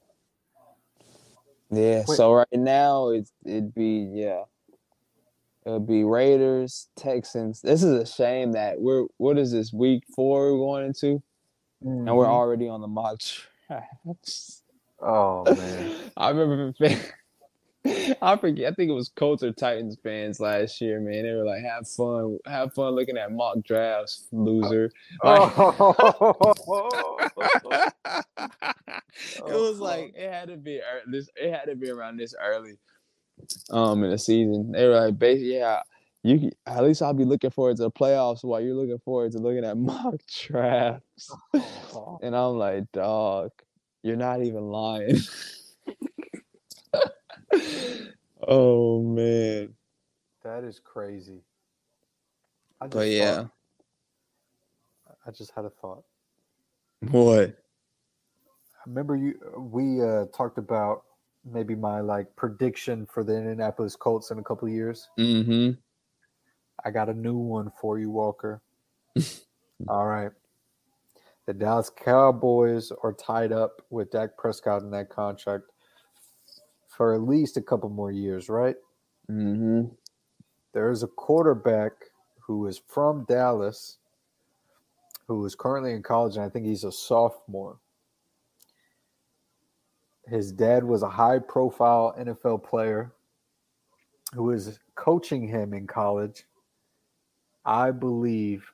Yeah. 1.71 2.05
Wait. 2.09 2.17
So 2.17 2.35
right 2.35 2.47
now 2.53 3.11
it's 3.11 3.33
it'd 3.45 3.73
be 3.73 4.09
yeah. 4.13 4.43
It'll 5.65 5.79
be 5.81 6.03
Raiders, 6.03 6.89
Texans. 6.97 7.61
This 7.61 7.85
is 7.85 7.93
a 7.93 8.07
shame 8.07 8.53
that 8.53 8.81
we're 8.81 9.07
what 9.19 9.39
is 9.39 9.53
this 9.53 9.73
week 9.73 10.03
four 10.15 10.53
we're 10.53 10.59
going 10.59 10.87
into, 10.87 11.23
and 11.83 12.17
we're 12.17 12.27
Mhm. 12.27 12.31
already 12.31 12.69
on 12.69 12.81
the 12.81 12.89
mock. 12.89 13.21
Oh 15.01 15.45
man. 15.55 15.95
I 16.17 16.31
remember 16.31 16.75
I 18.21 18.37
forget. 18.37 18.73
I 18.73 18.75
think 18.75 18.91
it 18.91 18.95
was 18.95 19.09
Colts 19.09 19.43
or 19.43 19.53
Titans 19.53 19.97
fans 20.03 20.41
last 20.41 20.81
year. 20.81 21.01
Man, 21.01 21.23
they 21.23 21.33
were 21.33 21.45
like, 21.45 21.63
"Have 21.63 21.89
fun, 21.89 22.37
have 22.45 22.75
fun 22.75 22.95
looking 22.95 23.17
at 23.17 23.33
mock 23.33 23.59
drafts, 23.65 24.27
loser." 24.33 24.91
Like- 25.25 25.53
Oh. 25.57 27.17
it 29.47 29.55
was 29.55 29.79
like 29.81 30.13
it 30.17 30.31
had 30.31 30.49
to 30.49 30.57
be 30.57 30.81
this. 31.11 31.29
It 31.37 31.53
had 31.53 31.67
to 31.67 31.77
be 31.77 31.91
around 31.91 32.19
this 32.19 32.35
early, 32.43 32.79
um, 33.71 34.05
in 34.05 34.11
the 34.11 34.19
season. 34.19 34.73
They 34.73 34.87
were 34.87 35.01
like, 35.07 35.19
"Basically, 35.19 35.55
yeah, 35.57 35.81
you 36.23 36.51
at 36.67 36.85
least 36.85 37.03
I'll 37.03 37.15
be 37.15 37.25
looking 37.25 37.51
forward 37.51 37.77
to 37.79 37.85
the 37.85 37.91
playoffs 37.91 38.45
while 38.45 38.61
you're 38.61 38.75
looking 38.75 38.99
forward 38.99 39.33
to 39.33 39.39
looking 39.39 39.65
at 39.65 39.77
mock 39.79 40.17
drafts." 40.47 41.31
And 42.23 42.37
I'm 42.37 42.59
like, 42.59 42.91
"Dog, 42.93 43.51
you're 44.03 44.17
not 44.17 44.43
even 44.43 44.65
lying." 44.69 45.17
oh 48.47 49.03
man, 49.03 49.75
That 50.45 50.65
is 50.65 50.81
crazy. 50.81 51.43
I 52.81 52.87
just 52.87 52.95
but 52.97 53.09
yeah, 53.09 53.35
thought- 53.37 53.51
I 55.27 55.31
just 55.31 55.51
had 55.55 55.65
a 55.65 55.71
thought. 55.71 56.05
what? 57.11 57.51
I 57.51 58.83
remember 58.87 59.17
you 59.17 59.35
we 59.59 60.03
uh 60.03 60.27
talked 60.35 60.59
about 60.59 61.03
maybe 61.45 61.75
my 61.75 62.01
like 62.01 62.35
prediction 62.37 63.07
for 63.07 63.23
the 63.25 63.37
Indianapolis 63.37 63.97
Colts 63.97 64.31
in 64.31 64.39
a 64.39 64.43
couple 64.43 64.69
of 64.69 64.75
years. 64.75 65.09
Mm-hmm. 65.19 65.73
I 66.85 66.91
got 66.91 67.09
a 67.09 67.15
new 67.15 67.37
one 67.37 67.73
for 67.81 67.99
you, 67.99 68.11
Walker. 68.11 68.63
All 69.89 70.07
right. 70.07 70.31
The 71.49 71.55
Dallas 71.55 71.89
Cowboys 71.89 72.93
are 73.03 73.15
tied 73.15 73.53
up 73.53 73.81
with 73.89 74.11
Dak 74.11 74.37
Prescott 74.37 74.83
in 74.83 74.91
that 74.91 75.09
contract 75.09 75.65
for 76.87 77.15
at 77.15 77.23
least 77.23 77.57
a 77.57 77.63
couple 77.63 77.89
more 77.89 78.13
years, 78.13 78.51
right? 78.51 78.77
Mm-hmm. 79.31 79.85
There's 80.75 81.03
a 81.03 81.07
quarterback 81.07 81.93
who 82.39 82.67
is 82.67 82.83
from 82.87 83.25
Dallas 83.25 83.97
who 85.27 85.43
is 85.47 85.55
currently 85.55 85.93
in 85.95 86.03
college, 86.03 86.37
and 86.37 86.45
I 86.45 86.51
think 86.51 86.67
he's 86.67 86.85
a 86.85 86.93
sophomore. 86.93 87.79
His 90.27 90.53
dad 90.53 90.85
was 90.85 91.03
a 91.03 91.09
high 91.09 91.39
profile 91.39 92.15
NFL 92.21 92.63
player 92.63 93.15
who 94.35 94.51
is 94.51 94.79
coaching 94.97 95.49
him 95.49 95.73
in 95.73 95.87
college. 95.87 96.45
I 97.65 97.91
believe, 97.91 98.71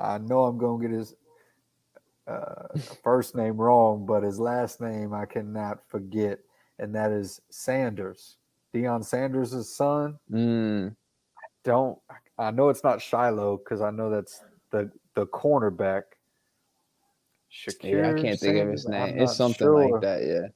I 0.00 0.18
know 0.18 0.44
I'm 0.44 0.58
going 0.58 0.80
to 0.80 0.88
get 0.88 0.96
his 0.96 1.14
uh, 2.26 2.78
first 3.02 3.34
name 3.34 3.56
wrong, 3.56 4.06
but 4.06 4.22
his 4.22 4.38
last 4.38 4.80
name 4.80 5.12
I 5.14 5.26
cannot 5.26 5.78
forget, 5.88 6.38
and 6.78 6.94
that 6.94 7.10
is 7.10 7.40
Sanders. 7.50 8.36
Deion 8.74 9.04
Sanders' 9.04 9.74
son. 9.74 10.18
Mm. 10.30 10.94
Don't 11.64 11.98
I 12.38 12.50
know 12.50 12.68
it's 12.68 12.84
not 12.84 13.02
Shiloh 13.02 13.58
because 13.58 13.80
I 13.80 13.90
know 13.90 14.10
that's 14.10 14.42
the 14.70 14.90
the 15.14 15.26
cornerback. 15.26 16.02
Shakir 17.52 18.02
Yeah, 18.02 18.10
I 18.10 18.22
can't 18.22 18.38
think 18.38 18.58
of 18.58 18.68
his 18.68 18.86
name. 18.86 19.18
It's 19.18 19.36
something 19.36 19.66
sure, 19.66 19.90
like 19.90 20.02
that. 20.02 20.24
Yeah. 20.24 20.48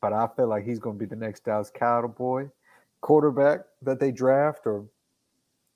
But 0.00 0.12
I 0.12 0.26
feel 0.34 0.48
like 0.48 0.64
he's 0.64 0.80
going 0.80 0.96
to 0.96 0.98
be 0.98 1.06
the 1.06 1.16
next 1.16 1.44
Dallas 1.44 1.70
Cowboy 1.72 2.48
quarterback 3.02 3.60
that 3.82 4.00
they 4.00 4.10
draft, 4.10 4.66
or 4.66 4.86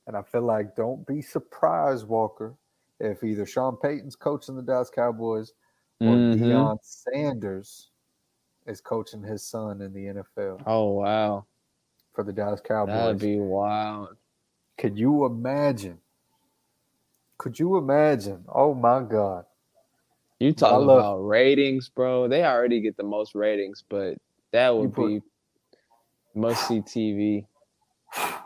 and 0.07 0.17
I 0.17 0.23
feel 0.23 0.43
like 0.43 0.75
don't 0.75 1.07
be 1.07 1.21
surprised, 1.21 2.07
Walker, 2.09 2.55
if 3.01 3.23
either 3.23 3.47
Sean 3.47 3.77
Payton's 3.77 4.17
coaching 4.17 4.57
the 4.57 4.63
Dallas 4.63 4.91
Cowboys 4.91 5.53
or 6.01 6.17
Mhm. 6.17 6.39
Deion 6.39 6.79
Sanders 6.83 7.91
is 8.67 8.81
coaching 8.81 9.23
his 9.23 9.43
son 9.47 9.81
in 9.83 9.93
the 9.93 10.07
NFL 10.07 10.61
Oh 10.67 10.91
wow, 10.93 11.47
for 12.13 12.25
the 12.25 12.33
Dallas 12.33 12.61
Cowboys. 12.61 12.95
that'd 12.95 13.19
be 13.19 13.39
wild. 13.41 14.17
Could 14.79 14.99
you 14.99 15.25
imagine? 15.25 16.01
Could 17.39 17.59
you 17.59 17.77
imagine? 17.77 18.45
Oh 18.49 18.75
my 18.75 19.03
God. 19.03 19.47
You 20.39 20.53
talk 20.53 20.83
about 20.83 21.19
ratings, 21.21 21.89
bro. 21.89 22.29
They 22.29 22.45
already 22.45 22.81
get 22.81 22.97
the 22.97 23.03
most 23.05 23.35
ratings, 23.35 23.83
but 23.89 24.19
that 24.53 24.71
would 24.71 24.93
put- 24.93 25.07
be 25.09 25.23
must 26.35 26.67
see 26.69 26.81
TV. 26.83 27.47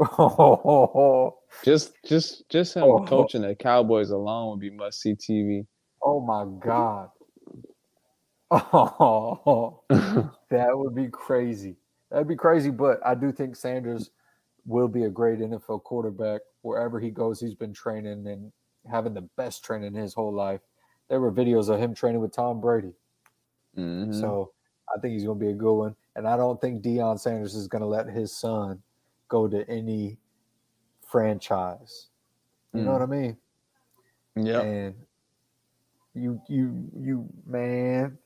Oh, 0.00 1.36
Just, 1.64 1.92
just, 2.06 2.48
just 2.48 2.74
him 2.76 2.84
Oh. 2.84 3.04
coaching 3.04 3.42
the 3.42 3.54
Cowboys 3.54 4.10
alone 4.10 4.50
would 4.50 4.60
be 4.60 4.70
must 4.70 5.00
see 5.00 5.14
TV. 5.14 5.66
Oh 6.02 6.20
my 6.20 6.46
God. 6.64 7.10
Oh, 8.50 9.82
that 9.88 10.68
would 10.76 10.94
be 10.94 11.08
crazy. 11.08 11.76
That'd 12.10 12.28
be 12.28 12.36
crazy, 12.36 12.70
but 12.70 12.98
I 13.04 13.14
do 13.14 13.30
think 13.32 13.54
Sanders 13.56 14.10
will 14.66 14.88
be 14.88 15.04
a 15.04 15.10
great 15.10 15.38
NFL 15.38 15.82
quarterback 15.84 16.40
wherever 16.62 16.98
he 16.98 17.10
goes. 17.10 17.40
He's 17.40 17.54
been 17.54 17.72
training 17.72 18.26
and 18.26 18.52
having 18.90 19.14
the 19.14 19.28
best 19.36 19.64
training 19.64 19.94
his 19.94 20.14
whole 20.14 20.32
life. 20.32 20.60
There 21.08 21.20
were 21.20 21.32
videos 21.32 21.68
of 21.68 21.78
him 21.80 21.94
training 21.94 22.20
with 22.20 22.32
Tom 22.32 22.60
Brady. 22.60 22.92
Mhm. 23.76 24.14
So 24.18 24.52
I 24.94 24.98
think 25.00 25.12
he's 25.12 25.24
going 25.24 25.38
to 25.38 25.44
be 25.44 25.50
a 25.52 25.54
good 25.56 25.74
one. 25.74 25.94
And 26.16 26.26
I 26.26 26.36
don't 26.36 26.60
think 26.60 26.82
Deion 26.82 27.18
Sanders 27.20 27.54
is 27.54 27.68
going 27.68 27.82
to 27.82 27.86
let 27.88 28.08
his 28.08 28.36
son 28.36 28.82
go 29.30 29.48
to 29.48 29.66
any 29.70 30.18
franchise. 31.06 32.08
You 32.74 32.82
know 32.82 32.90
Mm. 32.90 32.92
what 32.92 33.02
I 33.02 33.06
mean? 33.06 33.36
Yeah. 34.36 34.60
And 34.60 34.94
you, 36.14 36.40
you, 36.48 36.90
you, 36.98 37.28
man. 37.46 38.18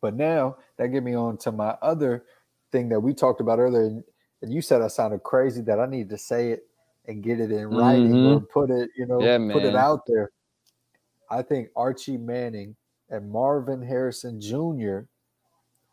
But 0.00 0.14
now 0.14 0.58
that 0.76 0.88
get 0.88 1.02
me 1.02 1.14
on 1.14 1.38
to 1.38 1.52
my 1.52 1.70
other 1.80 2.24
thing 2.70 2.88
that 2.90 3.00
we 3.00 3.14
talked 3.14 3.40
about 3.40 3.58
earlier. 3.58 4.02
And 4.42 4.52
you 4.52 4.60
said 4.60 4.82
I 4.82 4.88
sounded 4.88 5.22
crazy 5.22 5.62
that 5.62 5.80
I 5.80 5.86
need 5.86 6.10
to 6.10 6.18
say 6.18 6.50
it 6.50 6.66
and 7.06 7.22
get 7.22 7.40
it 7.40 7.50
in 7.50 7.68
writing 7.68 8.24
or 8.26 8.40
put 8.40 8.70
it, 8.70 8.90
you 8.96 9.06
know, 9.06 9.22
Yeah, 9.22 9.38
put 9.52 9.64
it 9.64 9.74
out 9.76 10.00
there. 10.06 10.30
I 11.30 11.42
think 11.42 11.68
Archie 11.76 12.16
Manning 12.16 12.76
and 13.10 13.30
Marvin 13.30 13.82
Harrison 13.82 14.40
Jr. 14.40 15.00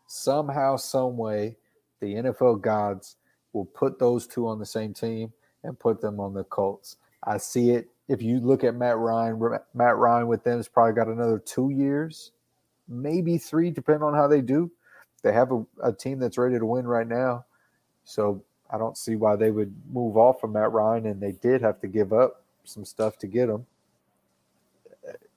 somehow, 0.06 0.76
some 0.76 1.16
way, 1.16 1.56
the 2.00 2.14
NFL 2.14 2.60
gods 2.60 3.16
will 3.52 3.64
put 3.64 3.98
those 3.98 4.26
two 4.26 4.46
on 4.46 4.58
the 4.58 4.66
same 4.66 4.94
team 4.94 5.32
and 5.64 5.78
put 5.78 6.00
them 6.00 6.20
on 6.20 6.34
the 6.34 6.44
Colts. 6.44 6.96
I 7.24 7.38
see 7.38 7.70
it. 7.70 7.88
If 8.08 8.20
you 8.20 8.40
look 8.40 8.64
at 8.64 8.74
Matt 8.74 8.98
Ryan, 8.98 9.38
Matt 9.74 9.96
Ryan 9.96 10.26
with 10.26 10.44
them 10.44 10.58
has 10.58 10.68
probably 10.68 10.94
got 10.94 11.08
another 11.08 11.38
two 11.38 11.70
years, 11.70 12.32
maybe 12.88 13.38
three, 13.38 13.70
depending 13.70 14.02
on 14.02 14.14
how 14.14 14.26
they 14.26 14.40
do. 14.40 14.70
They 15.22 15.32
have 15.32 15.52
a, 15.52 15.64
a 15.82 15.92
team 15.92 16.18
that's 16.18 16.36
ready 16.36 16.58
to 16.58 16.66
win 16.66 16.86
right 16.86 17.06
now. 17.06 17.44
So 18.04 18.42
I 18.70 18.78
don't 18.78 18.98
see 18.98 19.14
why 19.16 19.36
they 19.36 19.50
would 19.50 19.72
move 19.92 20.16
off 20.16 20.40
from 20.40 20.54
Matt 20.54 20.72
Ryan, 20.72 21.06
and 21.06 21.20
they 21.20 21.32
did 21.32 21.62
have 21.62 21.80
to 21.80 21.86
give 21.86 22.12
up 22.12 22.44
some 22.64 22.84
stuff 22.84 23.18
to 23.18 23.26
get 23.26 23.48
him. 23.48 23.66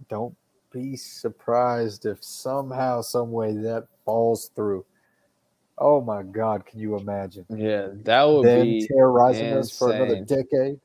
Don't 0.10 0.36
be 0.72 0.96
surprised 0.96 2.06
if 2.06 2.24
somehow, 2.24 3.02
some 3.02 3.32
way 3.32 3.54
that 3.54 3.88
falls 4.04 4.50
through. 4.56 4.86
Oh 5.78 6.02
my 6.02 6.24
God, 6.24 6.66
can 6.66 6.80
you 6.80 6.98
imagine 6.98 7.46
Yeah, 7.50 7.90
that 8.04 8.24
would 8.24 8.46
them 8.46 8.66
be 8.66 8.88
terrorizing 8.88 9.54
us 9.54 9.78
for 9.78 9.92
another 9.92 10.24
decade? 10.24 10.80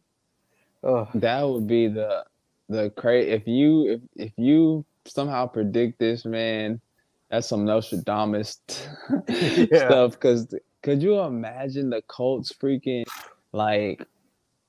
Oh, 0.83 1.09
that 1.15 1.43
would 1.43 1.67
be 1.67 1.89
the 1.89 2.25
the 2.69 2.91
cra 2.97 3.19
if 3.21 3.47
you 3.47 3.89
if 3.89 4.01
if 4.17 4.33
you 4.37 4.85
somehow 5.07 5.47
predict 5.47 5.99
this 5.99 6.25
man 6.25 6.81
that's 7.29 7.49
some 7.49 7.65
nostradamus 7.65 8.61
Yeah. 9.29 9.67
stuff 9.75 10.13
because 10.13 10.55
could 10.83 11.03
you 11.03 11.19
imagine 11.21 11.91
the 11.91 12.01
colts 12.03 12.53
freaking 12.53 13.05
like 13.53 14.07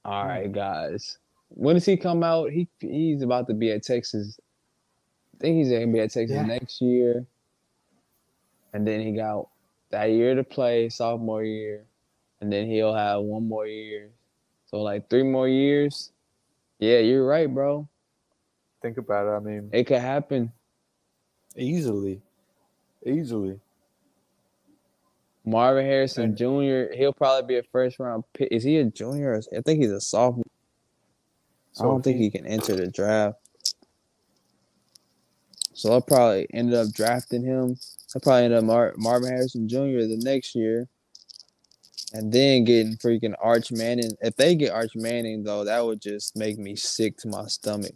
all 0.04 0.26
right 0.26 0.52
mm. 0.52 0.56
guys 0.56 1.20
when 1.50 1.76
does 1.76 1.86
he 1.86 1.96
come 1.96 2.24
out 2.24 2.50
he 2.50 2.68
he's 2.80 3.22
about 3.22 3.48
to 3.48 3.54
be 3.54 3.72
at 3.72 3.84
texas 3.84 4.40
i 5.36 5.38
think 5.40 5.58
he's 5.58 5.72
gonna 5.72 5.88
be 5.88 6.00
at 6.00 6.12
texas 6.12 6.36
Yeah. 6.36 6.44
next 6.44 6.82
year 6.82 7.26
and 8.74 8.88
then 8.88 9.02
he 9.02 9.12
got 9.12 9.48
that 9.92 10.06
year 10.06 10.36
to 10.36 10.44
play 10.44 10.90
sophomore 10.90 11.44
year 11.44 11.86
and 12.42 12.52
then 12.52 12.68
he'll 12.68 12.94
have 12.96 13.22
one 13.22 13.48
more 13.48 13.68
year 13.68 14.10
so 14.66 14.82
like 14.82 15.10
three 15.10 15.24
more 15.24 15.48
years 15.48 16.12
yeah, 16.82 16.98
you're 16.98 17.28
right, 17.28 17.46
bro. 17.46 17.88
think 18.82 18.98
about 18.98 19.28
it. 19.28 19.38
I 19.38 19.40
mean, 19.40 19.70
It 19.72 19.84
could 19.84 20.02
happen. 20.02 20.52
easily, 21.56 22.24
easily. 23.06 23.60
Marvin 25.46 25.86
Harrison 25.86 26.36
Jr. 26.36 26.92
He'll 26.96 27.14
probably 27.14 27.48
be 27.48 27.60
a 27.60 27.64
first 27.72 28.00
round 28.00 28.24
pick. 28.34 28.48
Is 28.52 28.64
he 28.64 28.78
a 28.78 28.86
junior? 28.86 29.40
I 29.56 29.62
think 29.62 29.80
he's 29.80 29.92
a 29.92 30.02
sophomore. 30.02 30.44
I 31.80 31.84
don't 31.84 32.00
if 32.00 32.04
think 32.04 32.18
he 32.18 32.32
can 32.32 32.48
enter 32.48 32.76
the 32.76 32.88
draft. 32.88 33.38
So 35.74 35.92
I'll 35.94 36.02
probably 36.02 36.48
ended 36.52 36.74
up 36.74 36.92
drafting 36.94 37.44
him. 37.44 37.78
I 38.16 38.20
probably 38.20 38.46
end 38.46 38.54
up 38.54 38.64
Mar- 38.64 38.94
Marvin 38.98 39.30
Harrison 39.30 39.68
Jr. 39.70 40.06
the 40.08 40.20
next 40.24 40.54
year, 40.56 40.88
and 42.14 42.32
then 42.32 42.64
getting 42.66 42.98
freaking 42.98 43.34
Arch 43.42 43.72
Manning. 43.72 44.12
If 44.22 44.36
they 44.36 44.56
get 44.56 44.72
Arch 44.74 44.92
Manning 44.96 45.44
though, 45.44 45.64
that 45.64 45.86
would 45.86 46.02
just 46.02 46.36
make 46.36 46.58
me 46.58 46.76
sick 46.76 47.18
to 47.20 47.28
my 47.30 47.46
stomach. 47.48 47.96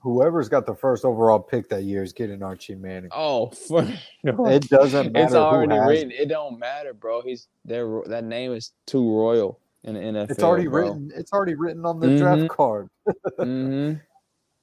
whoever's 0.00 0.48
got 0.50 0.66
the 0.66 0.74
first 0.74 1.04
overall 1.06 1.38
pick 1.38 1.66
that 1.70 1.82
year 1.84 2.02
is 2.02 2.12
getting 2.12 2.42
Archie 2.42 2.74
Manning. 2.74 3.10
Oh, 3.12 3.46
for. 3.50 3.86
It 4.22 4.68
doesn't 4.68 5.12
matter. 5.12 5.24
it's 5.24 5.34
already 5.34 5.78
written. 5.78 6.10
it. 6.10 6.20
It 6.20 6.28
don't 6.28 6.58
matter, 6.58 6.92
bro. 6.92 7.22
He's 7.22 7.48
there. 7.64 8.02
That 8.06 8.24
name 8.24 8.52
is 8.52 8.72
too 8.86 9.16
royal 9.16 9.60
in 9.84 9.94
the 9.94 10.00
NFL. 10.00 10.30
It's 10.30 10.42
already 10.42 10.66
bro. 10.66 10.80
written. 10.88 11.10
It's 11.14 11.32
already 11.32 11.54
written 11.54 11.86
on 11.86 12.00
the 12.00 12.08
Mhm. 12.08 12.18
draft 12.18 12.48
card. 12.48 12.90
hmm 13.38 13.92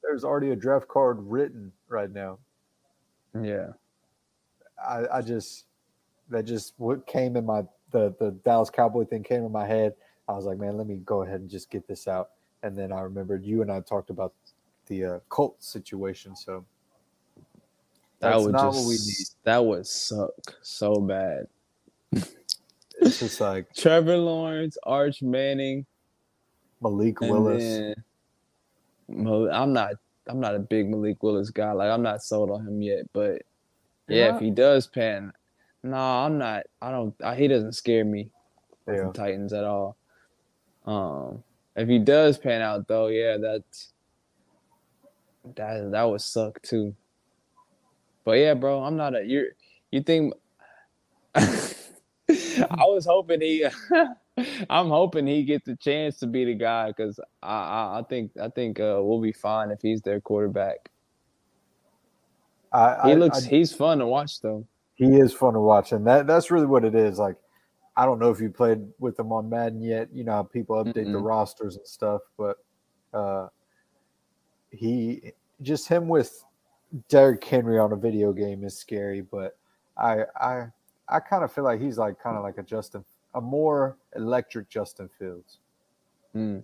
There's 0.04 0.24
already 0.24 0.52
a 0.52 0.56
draft 0.56 0.88
card 0.88 1.18
written 1.20 1.72
right 1.88 2.12
now. 2.12 2.38
Yeah. 3.42 3.70
I, 4.88 5.18
I 5.18 5.22
just 5.22 5.66
that 6.30 6.44
just 6.46 6.74
what 6.78 7.06
came 7.08 7.36
in 7.36 7.46
my 7.46 7.64
the 7.92 8.16
the 8.20 8.32
Dallas 8.46 8.70
Cowboy 8.70 9.06
thing 9.06 9.24
came 9.24 9.44
in 9.46 9.52
my 9.52 9.66
head. 9.68 9.94
I 10.28 10.34
was 10.34 10.46
like, 10.46 10.58
man, 10.58 10.78
let 10.78 10.88
me 10.88 10.98
go 10.98 11.24
ahead 11.24 11.42
and 11.42 11.50
just 11.50 11.70
get 11.70 11.88
this 11.88 12.08
out. 12.08 12.32
And 12.64 12.78
then 12.78 12.92
I 12.92 13.02
remembered 13.02 13.44
you 13.44 13.62
and 13.62 13.72
I 13.72 13.82
talked 13.82 14.10
about 14.10 14.34
the 14.88 15.06
uh, 15.06 15.20
Colts 15.30 15.68
situation. 15.68 16.36
So 16.36 16.66
That 18.20 18.40
would 18.40 18.52
not 18.54 18.72
just 18.74 18.78
what 18.86 18.88
we 18.88 18.94
need. 18.94 19.28
that 19.44 19.66
would 19.66 19.88
suck 19.88 20.32
so 20.62 20.96
bad. 20.96 21.48
It's 23.02 23.20
just 23.20 23.42
like 23.42 23.74
Trevor 23.76 24.18
Lawrence, 24.18 24.78
Arch 24.84 25.22
Manning, 25.22 25.86
Malik 26.82 27.20
Willis. 27.20 27.64
then 27.64 27.96
I'm 29.52 29.74
not 29.74 29.94
I'm 30.28 30.40
not 30.40 30.56
a 30.56 30.60
big 30.60 30.88
Malik 30.90 31.22
Willis 31.24 31.50
guy. 31.50 31.72
Like 31.72 31.90
I'm 31.90 32.04
not 32.04 32.22
sold 32.22 32.52
on 32.52 32.66
him 32.68 32.82
yet, 32.82 33.06
but 33.12 33.42
Yeah, 34.08 34.36
if 34.36 34.42
he 34.42 34.52
does 34.52 34.88
pan, 34.88 35.34
no, 35.84 35.98
I'm 35.98 36.38
not. 36.38 36.64
I 36.82 36.92
don't. 36.92 37.16
I, 37.24 37.36
he 37.36 37.48
doesn't 37.48 37.74
scare 37.74 38.06
me. 38.06 38.30
Yeah. 38.88 39.06
the 39.08 39.14
Titans 39.14 39.54
at 39.54 39.64
all. 39.64 39.98
Um, 40.86 41.44
if 41.76 41.88
he 41.88 42.00
does 42.00 42.38
pan 42.38 42.62
out 42.62 42.88
though, 42.88 43.08
yeah, 43.08 43.38
that's 43.38 43.94
that 45.56 45.92
that 45.92 46.04
would 46.04 46.22
suck 46.22 46.62
too. 46.62 46.96
But 48.26 48.34
yeah, 48.34 48.54
bro, 48.54 48.84
I'm 48.84 48.98
not 48.98 49.16
a 49.16 49.24
you. 49.24 49.52
You 49.92 50.02
think? 50.02 50.34
I 51.36 51.76
was 52.28 53.06
hoping 53.06 53.42
he. 53.42 53.66
I'm 54.70 54.88
hoping 54.88 55.28
he 55.28 55.44
gets 55.44 55.66
the 55.66 55.76
chance 55.76 56.18
to 56.20 56.28
be 56.28 56.46
the 56.46 56.56
guy 56.56 56.88
because 56.88 57.20
I, 57.44 57.54
I 57.54 58.00
I 58.00 58.04
think 58.10 58.32
I 58.42 58.50
think 58.50 58.80
uh, 58.80 59.00
we'll 59.00 59.22
be 59.22 59.34
fine 59.34 59.72
if 59.72 59.82
he's 59.82 60.02
their 60.02 60.22
quarterback. 60.22 60.90
I, 62.74 63.10
He 63.10 63.16
looks 63.16 63.46
I- 63.46 63.50
he's 63.50 63.74
fun 63.74 64.00
to 64.00 64.08
watch 64.08 64.40
though. 64.42 64.66
he 64.96 65.16
is 65.18 65.34
fun 65.34 65.54
to 65.54 65.60
watch, 65.60 65.92
and 65.92 66.06
that 66.08 66.28
that's 66.28 66.52
really 66.52 66.66
what 66.68 66.86
it 66.86 66.96
is. 66.96 67.20
Like, 67.20 67.36
I 67.98 68.06
don't 68.06 68.20
know 68.20 68.30
if 68.32 68.40
you 68.40 68.50
played 68.50 68.80
with 69.00 69.20
him 69.20 69.32
on 69.32 69.50
Madden 69.50 69.82
yet. 69.82 70.10
You 70.14 70.24
know 70.24 70.32
how 70.34 70.44
people 70.44 70.76
update 70.84 70.94
the 70.94 71.02
Mm-mm. 71.02 71.24
rosters 71.24 71.76
and 71.76 71.86
stuff, 71.88 72.22
but 72.38 72.58
uh, 73.14 73.48
he 74.70 75.34
just 75.62 75.88
him 75.88 76.08
with 76.08 76.44
Derrick 77.10 77.44
Henry 77.44 77.78
on 77.80 77.92
a 77.92 77.96
video 77.96 78.32
game 78.34 78.64
is 78.64 78.78
scary. 78.78 79.22
But 79.22 79.58
I 79.98 80.24
I 80.40 80.68
I 81.10 81.20
kind 81.20 81.44
of 81.44 81.52
feel 81.52 81.64
like 81.66 81.82
he's 81.82 81.98
like 81.98 82.20
kind 82.22 82.38
of 82.38 82.44
like 82.44 82.58
a 82.58 82.64
Justin, 82.64 83.04
a 83.36 83.42
more 83.42 83.98
electric 84.16 84.70
Justin 84.70 85.10
Fields. 85.20 85.60
Mm. 86.36 86.64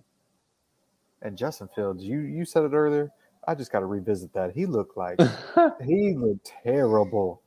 And 1.20 1.36
Justin 1.36 1.68
Fields, 1.74 2.02
you 2.04 2.20
you 2.20 2.44
said 2.44 2.64
it 2.64 2.72
earlier. 2.72 3.10
I 3.46 3.54
just 3.54 3.72
got 3.72 3.80
to 3.80 3.86
revisit 3.86 4.32
that. 4.34 4.52
He 4.52 4.66
looked 4.66 4.96
like 4.96 5.20
he 5.84 6.14
looked 6.16 6.52
terrible. 6.62 7.42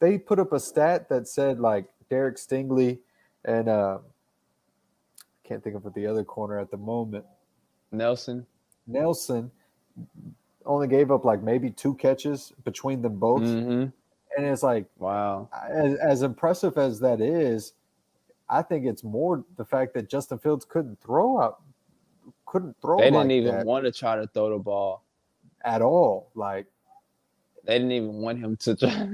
They 0.00 0.18
put 0.18 0.38
up 0.38 0.52
a 0.52 0.60
stat 0.60 1.08
that 1.08 1.28
said 1.28 1.60
like 1.60 1.86
Derek 2.08 2.36
Stingley 2.36 2.98
and 3.44 3.68
uh, 3.68 3.98
can't 5.44 5.62
think 5.62 5.76
of 5.76 5.94
the 5.94 6.06
other 6.06 6.24
corner 6.24 6.58
at 6.58 6.70
the 6.70 6.76
moment. 6.76 7.24
Nelson. 7.92 8.46
Nelson 8.86 9.50
only 10.66 10.88
gave 10.88 11.10
up 11.10 11.24
like 11.24 11.42
maybe 11.42 11.70
two 11.70 11.94
catches 11.94 12.52
between 12.64 13.02
them 13.02 13.18
both, 13.18 13.42
hmm 13.42 13.86
and 14.36 14.46
it's 14.46 14.62
like 14.62 14.86
Wow. 14.98 15.48
as, 15.68 15.94
as 15.96 16.22
impressive 16.22 16.78
as 16.78 17.00
that 17.00 17.20
is, 17.20 17.72
I 18.48 18.62
think 18.62 18.86
it's 18.86 19.02
more 19.02 19.44
the 19.56 19.64
fact 19.64 19.92
that 19.94 20.08
Justin 20.08 20.38
Fields 20.38 20.64
couldn't 20.64 21.00
throw 21.00 21.40
out, 21.40 21.62
couldn't 22.46 22.76
throw. 22.80 22.98
They 22.98 23.04
didn't 23.04 23.28
like 23.28 23.30
even 23.30 23.56
that 23.56 23.66
want 23.66 23.84
to 23.86 23.92
try 23.92 24.16
to 24.16 24.26
throw 24.28 24.50
the 24.50 24.58
ball. 24.58 25.02
At 25.64 25.82
all. 25.82 26.30
Like 26.34 26.66
They 27.64 27.74
didn't 27.74 27.92
even 27.92 28.14
want 28.14 28.38
him 28.38 28.56
to 28.58 28.76
try. 28.76 29.08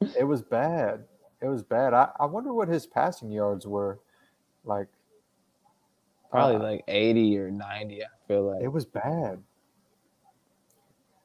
it 0.18 0.24
was 0.24 0.42
bad. 0.42 1.04
It 1.40 1.48
was 1.48 1.62
bad. 1.62 1.92
I, 1.94 2.08
I 2.18 2.26
wonder 2.26 2.52
what 2.52 2.68
his 2.68 2.86
passing 2.86 3.30
yards 3.30 3.66
were. 3.66 4.00
Like 4.64 4.88
Probably 6.30 6.56
uh, 6.56 6.70
like 6.70 6.84
80 6.88 7.38
or 7.38 7.50
90, 7.50 8.02
I 8.02 8.06
feel 8.26 8.50
like. 8.50 8.62
it 8.62 8.68
was 8.68 8.84
bad. 8.84 9.40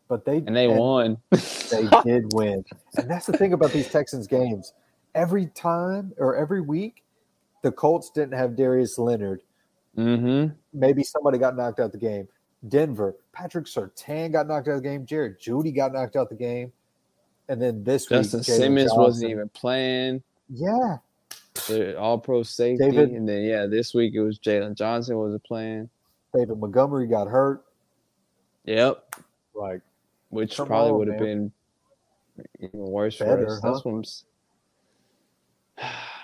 But 0.08 0.26
they 0.26 0.38
and 0.38 0.56
they 0.56 0.68
won. 0.68 1.18
They 1.32 1.88
did 2.04 2.34
win, 2.34 2.66
and 2.98 3.10
that's 3.10 3.28
the 3.28 3.38
thing 3.38 3.54
about 3.54 3.72
these 3.72 3.88
Texans 3.90 4.26
games. 4.26 4.74
Every 5.14 5.48
time 5.48 6.14
or 6.18 6.36
every 6.36 6.62
week, 6.62 7.04
the 7.62 7.72
Colts 7.72 8.10
didn't 8.10 8.34
have 8.34 8.56
Darius 8.56 8.98
Leonard. 8.98 9.42
mm-hmm. 9.96 10.54
Maybe 10.74 11.04
somebody 11.04 11.38
got 11.38 11.56
knocked 11.56 11.80
out 11.80 11.92
the 11.92 12.00
game. 12.00 12.28
Denver, 12.68 13.16
Patrick 13.32 13.66
Surtain 13.66 14.32
got 14.32 14.48
knocked 14.48 14.68
out 14.68 14.76
of 14.78 14.84
the 14.84 14.90
game. 14.90 15.06
Jared 15.06 15.40
Jeudy 15.40 15.74
got 15.76 15.94
knocked 15.94 16.16
out 16.16 16.30
the 16.30 16.36
game. 16.36 16.72
And 17.48 17.62
then 17.62 17.84
this 17.84 18.06
Justin 18.08 18.40
week, 18.40 18.48
Jalen 18.48 18.58
Simmons 18.58 18.92
wasn't 18.94 19.32
even 19.32 19.50
playing. 19.50 20.22
Yeah, 20.50 20.98
The 21.68 21.98
all 21.98 22.18
pro 22.20 22.44
safety. 22.44 22.84
David- 22.92 23.12
and 23.12 23.28
then 23.28 23.44
yeah, 23.44 23.66
this 23.66 23.94
week 23.94 24.14
it 24.14 24.22
was 24.22 24.40
Jaylon 24.40 24.76
Johnson 24.76 25.18
wasn't 25.18 25.44
playing. 25.44 25.90
David 26.36 26.58
Montgomery 26.60 27.08
got 27.08 27.28
hurt. 27.28 27.64
Yep. 28.66 29.16
Like 29.56 29.82
Which 30.30 30.56
probably 30.58 30.92
would 30.94 31.08
have 31.08 31.18
been 31.20 31.52
even 32.60 32.80
worse 32.80 33.18
Better, 33.18 33.46
for 33.46 33.54
us. 33.54 33.60
huh? 33.64 33.72
That's 33.72 33.86
what 33.86 33.92
I'm 33.94 34.02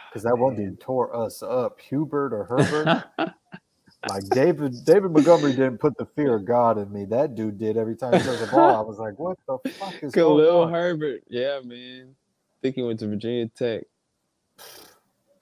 because 0.09 0.23
that 0.23 0.37
one 0.37 0.55
dude 0.55 0.79
tore 0.81 1.15
us 1.15 1.41
up. 1.41 1.79
Hubert 1.79 2.33
or 2.33 2.43
Herbert. 2.45 3.03
like 4.07 4.29
David 4.29 4.85
David 4.85 5.11
Montgomery 5.11 5.51
didn't 5.51 5.79
put 5.79 5.97
the 5.97 6.05
fear 6.05 6.35
of 6.35 6.45
God 6.45 6.77
in 6.77 6.91
me. 6.91 7.05
That 7.05 7.35
dude 7.35 7.57
did 7.57 7.77
every 7.77 7.95
time 7.95 8.13
he 8.13 8.19
throws 8.19 8.39
the 8.39 8.47
ball. 8.47 8.75
I 8.75 8.81
was 8.81 8.97
like, 8.99 9.17
what 9.17 9.37
the 9.47 9.57
fuck 9.79 9.93
is 10.01 10.13
going 10.13 10.45
Khalil 10.45 10.61
on? 10.63 10.73
Herbert. 10.73 11.23
Yeah, 11.27 11.59
man. 11.63 12.15
I 12.15 12.55
think 12.61 12.75
he 12.75 12.83
went 12.83 12.99
to 12.99 13.07
Virginia 13.07 13.47
Tech. 13.49 13.83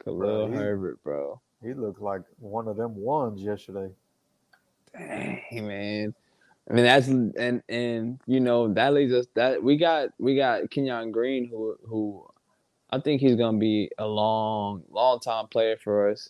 Khalil 0.04 0.48
he- 0.48 0.54
Herbert, 0.54 1.04
bro. 1.04 1.42
He 1.62 1.74
looked 1.74 2.02
like 2.02 2.22
one 2.40 2.68
of 2.68 2.76
them 2.76 2.96
ones 2.96 3.42
yesterday. 3.42 3.90
Dang, 4.94 5.42
man. 5.68 6.14
I 6.70 6.74
mean 6.74 6.86
that's 6.86 7.08
and 7.08 7.62
and 7.68 8.20
you 8.26 8.40
know 8.40 8.74
that 8.74 8.94
leads 8.94 9.12
us 9.12 9.26
that 9.36 9.62
we 9.62 9.76
got 9.76 10.10
we 10.18 10.36
got 10.36 10.70
Kenyon 10.70 11.12
Green 11.12 11.50
who 11.50 11.76
who 11.86 12.26
I 12.90 13.00
think 13.00 13.20
he's 13.22 13.36
gonna 13.36 13.58
be 13.58 13.92
a 13.98 14.08
long 14.08 14.84
long 14.90 15.20
time 15.20 15.48
player 15.48 15.76
for 15.76 16.10
us. 16.10 16.30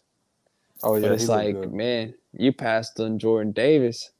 Oh 0.84 0.96
yeah, 0.96 1.02
but 1.04 1.12
it's 1.14 1.28
like 1.30 1.56
good. 1.56 1.74
man, 1.74 2.14
you 2.34 2.52
passed 2.54 3.00
on 3.00 3.20
Jordan 3.20 3.52
Davis 3.54 4.12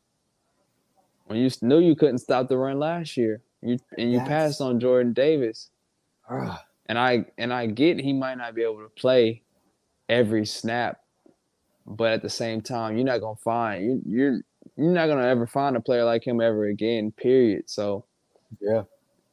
when 1.26 1.40
you 1.40 1.50
knew 1.62 1.80
you 1.80 1.96
couldn't 1.96 2.20
stop 2.20 2.48
the 2.48 2.58
run 2.58 2.80
last 2.80 3.18
year. 3.18 3.42
You 3.62 3.78
and 3.98 4.12
you 4.12 4.18
Yes. 4.20 4.28
passed 4.28 4.62
on 4.62 4.80
Jordan 4.80 5.14
Davis. 5.14 5.70
Ah, 6.30 6.66
And 6.88 6.98
I 6.98 7.26
and 7.38 7.54
I 7.54 7.68
get 7.68 8.00
he 8.00 8.14
might 8.14 8.38
not 8.38 8.56
be 8.56 8.64
able 8.64 8.82
to 8.84 8.90
play 8.90 9.42
every 10.10 10.46
snap, 10.46 11.02
but 11.86 12.12
at 12.14 12.22
the 12.22 12.30
same 12.30 12.62
time, 12.62 12.96
you're 12.98 13.06
not 13.06 13.20
gonna 13.22 13.36
find 13.38 13.84
you 13.84 14.02
you're 14.06 14.42
you're 14.78 14.94
not 14.94 15.08
gonna 15.08 15.28
ever 15.28 15.48
find 15.48 15.76
a 15.76 15.82
player 15.82 16.04
like 16.06 16.26
him 16.26 16.42
ever 16.42 16.66
again. 16.66 17.12
Period. 17.12 17.70
So 17.70 18.06
yeah. 18.60 18.84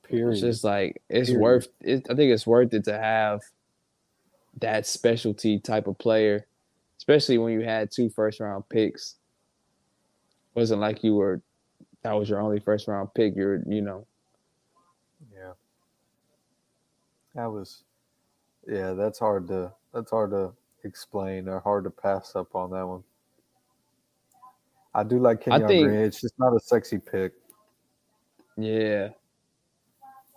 Period. 0.02 0.32
it's 0.32 0.40
just 0.40 0.64
like 0.64 1.00
it's 1.08 1.30
Period. 1.30 1.40
worth. 1.42 1.68
It, 1.80 2.06
I 2.10 2.14
think 2.14 2.32
it's 2.32 2.46
worth 2.46 2.74
it 2.74 2.84
to 2.84 2.98
have 2.98 3.40
that 4.60 4.86
specialty 4.86 5.58
type 5.60 5.86
of 5.86 5.96
player, 5.98 6.46
especially 7.00 7.38
when 7.38 7.54
you 7.54 7.62
had 7.62 7.90
two 7.90 8.10
first 8.10 8.40
round 8.40 8.68
picks. 8.68 9.14
wasn't 10.54 10.82
like 10.82 11.02
you 11.02 11.14
were 11.14 11.40
that 12.02 12.12
was 12.12 12.28
your 12.28 12.40
only 12.40 12.60
first 12.60 12.88
round 12.88 13.08
pick. 13.14 13.34
You're 13.34 13.62
you 13.66 13.80
know 13.80 14.06
yeah. 15.34 15.52
That 17.34 17.46
was 17.46 17.84
yeah, 18.68 18.92
that's 18.92 19.18
hard 19.18 19.48
to 19.48 19.72
that's 19.94 20.10
hard 20.10 20.30
to 20.32 20.52
explain 20.84 21.48
or 21.48 21.60
hard 21.60 21.84
to 21.84 21.90
pass 21.90 22.36
up 22.36 22.54
on 22.54 22.70
that 22.72 22.86
one. 22.86 23.02
I 24.94 25.02
do 25.02 25.18
like 25.18 25.40
Kenyon 25.40 25.68
think- 25.68 25.86
Green. 25.86 26.00
It's 26.00 26.20
just 26.20 26.38
not 26.38 26.54
a 26.54 26.60
sexy 26.60 26.98
pick. 26.98 27.32
Yeah. 28.58 29.08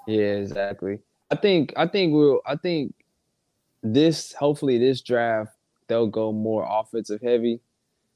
Yeah, 0.07 0.35
exactly. 0.35 0.99
I 1.29 1.35
think 1.35 1.73
I 1.75 1.87
think 1.87 2.13
we'll 2.13 2.39
I 2.45 2.55
think 2.55 2.95
this 3.81 4.31
hopefully 4.31 4.77
this 4.77 5.01
draft 5.01 5.51
they'll 5.87 6.07
go 6.07 6.31
more 6.31 6.67
offensive 6.69 7.21
heavy. 7.21 7.59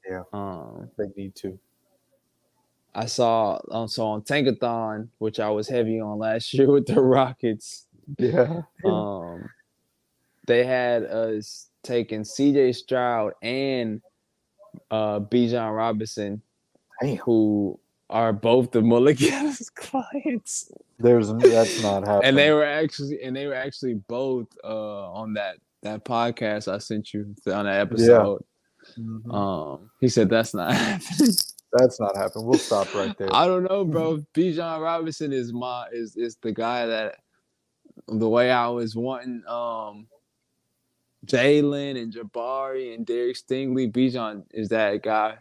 Yeah. 0.08 0.22
Um, 0.32 0.90
They 0.96 1.06
need 1.16 1.34
to. 1.36 1.58
I 2.94 3.06
saw 3.06 3.60
um, 3.70 3.86
so 3.88 4.06
on 4.06 4.22
Tankathon, 4.22 5.08
which 5.18 5.38
I 5.38 5.50
was 5.50 5.68
heavy 5.68 6.00
on 6.00 6.18
last 6.18 6.52
year 6.54 6.70
with 6.70 6.86
the 6.86 7.00
Rockets. 7.00 7.86
Yeah. 8.18 8.62
Um, 8.84 9.48
they 10.46 10.64
had 10.64 11.04
us 11.04 11.68
taking 11.82 12.24
C.J. 12.24 12.72
Stroud 12.72 13.34
and 13.42 14.00
uh, 14.90 15.20
Bijan 15.20 15.76
Robinson, 15.76 16.40
Damn. 17.02 17.16
who 17.18 17.78
are 18.10 18.32
both 18.32 18.70
the 18.70 18.80
Mulligan's 18.80 19.68
clients, 19.74 20.72
There's 20.98 21.30
that's 21.34 21.82
not 21.82 22.06
happening. 22.06 22.28
and 22.30 22.38
they 22.38 22.50
were 22.52 22.64
actually 22.64 23.22
and 23.22 23.36
they 23.36 23.46
were 23.46 23.54
actually 23.54 23.94
both 23.94 24.46
uh, 24.64 25.12
on 25.12 25.34
that 25.34 25.58
that 25.82 26.04
podcast 26.04 26.72
I 26.72 26.78
sent 26.78 27.12
you 27.14 27.34
on 27.46 27.64
that 27.66 27.80
episode. 27.80 28.42
Mhm. 28.98 29.34
Um, 29.34 29.90
he 30.00 30.08
said 30.08 30.30
that's 30.30 30.54
not 30.54 30.72
happening. 30.74 31.34
that's 31.72 32.00
not 32.00 32.16
happening. 32.16 32.46
We'll 32.46 32.58
stop 32.58 32.92
right 32.94 33.16
there. 33.18 33.28
I 33.32 33.46
don't 33.46 33.64
know, 33.64 33.84
bro. 33.84 34.18
Bijan 34.34 34.80
Robinson 34.82 35.32
is 35.32 35.52
my 35.52 35.86
is 35.92 36.16
is 36.16 36.36
the 36.42 36.52
guy 36.52 36.86
that 36.86 37.16
the 38.06 38.28
way 38.28 38.50
I 38.50 38.68
was 38.68 38.94
wanting 38.96 39.42
um 39.48 40.06
Jalen 41.26 42.00
and 42.00 42.12
Jabari 42.12 42.94
and 42.94 43.04
Derek 43.04 43.36
Stingley. 43.36 43.90
Bijan 43.92 44.44
is 44.52 44.68
that 44.70 45.02
guy 45.02 45.38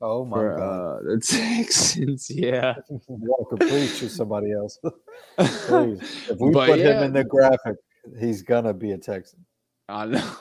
oh 0.00 0.24
my 0.24 0.36
for 0.38 0.56
god. 0.56 0.62
uh, 0.62 1.02
the 1.02 1.20
Texans. 1.24 2.30
Yeah. 2.30 2.74
Walker, 3.06 3.56
please 3.58 3.98
choose 4.00 4.16
somebody 4.16 4.52
else. 4.52 4.78
please. 5.38 6.00
If 6.30 6.38
we 6.40 6.50
But 6.50 6.70
put 6.70 6.78
him 6.80 7.02
in 7.04 7.12
the 7.12 7.24
graphic, 7.24 7.76
he's 8.18 8.42
gonna 8.42 8.72
be 8.74 8.92
a 8.92 8.98
Texan. 8.98 9.44
I 9.92 10.06
know. 10.06 10.32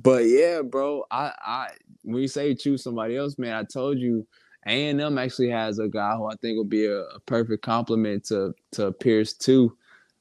But 0.00 0.24
yeah, 0.24 0.62
bro, 0.62 1.04
I 1.10 1.32
I 1.40 1.68
when 2.04 2.22
you 2.22 2.28
say 2.28 2.54
choose 2.54 2.82
somebody 2.82 3.16
else, 3.16 3.38
man, 3.38 3.52
I 3.54 3.64
told 3.64 3.98
you 3.98 4.26
A 4.66 4.88
and 4.88 5.00
M 5.00 5.18
actually 5.18 5.50
has 5.50 5.78
a 5.78 5.88
guy 5.88 6.16
who 6.16 6.26
I 6.26 6.36
think 6.36 6.56
will 6.56 6.64
be 6.64 6.86
a, 6.86 7.00
a 7.02 7.20
perfect 7.20 7.62
complement 7.62 8.24
to 8.26 8.54
to 8.72 8.92
Pierce 8.92 9.34
too. 9.34 9.76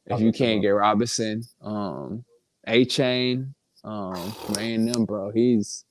If 0.08 0.20
you 0.20 0.32
can't 0.34 0.62
get 0.62 0.70
Robinson, 0.72 1.44
um, 1.62 2.26
Achane, 2.68 3.54
um, 3.86 4.36
A 4.58 4.74
and 4.74 4.94
M, 4.96 5.06
bro, 5.06 5.32
he's 5.32 5.86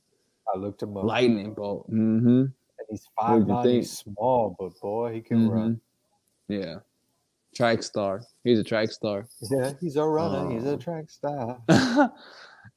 I 0.54 0.58
looked 0.58 0.82
him 0.82 0.96
up. 0.96 1.04
lightning 1.04 1.54
bolt. 1.54 1.90
Mm-hmm. 1.90 2.40
and 2.40 2.52
he's 2.90 3.08
five 3.18 3.46
nine. 3.46 3.66
He's 3.68 3.90
small, 3.98 4.54
but 4.58 4.78
boy, 4.80 5.14
he 5.14 5.20
can 5.22 5.48
run. 5.48 5.80
Yeah, 6.48 6.80
track 7.54 7.82
star. 7.82 8.22
He's 8.44 8.58
a 8.58 8.64
track 8.64 8.90
star. 8.90 9.26
Yeah, 9.50 9.72
he's 9.80 9.96
a 9.96 10.04
runner. 10.04 10.50
he's 10.52 10.64
a 10.66 10.74
Um, 10.74 10.78
track 10.78 11.10
star. 11.10 11.60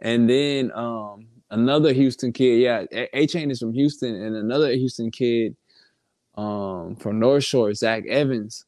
and 0.02 0.30
then 0.30 0.72
um 0.74 1.28
another 1.52 1.94
Houston 1.94 2.32
kid, 2.34 2.60
yeah, 2.62 2.84
Achane 3.14 3.52
is 3.52 3.60
from 3.60 3.74
Houston, 3.74 4.16
and 4.16 4.36
another 4.36 4.72
Houston 4.72 5.12
kid 5.12 5.56
um 6.36 6.96
from 6.96 7.20
North 7.20 7.44
Shore, 7.44 7.74
Zach 7.74 8.06
Evans, 8.08 8.66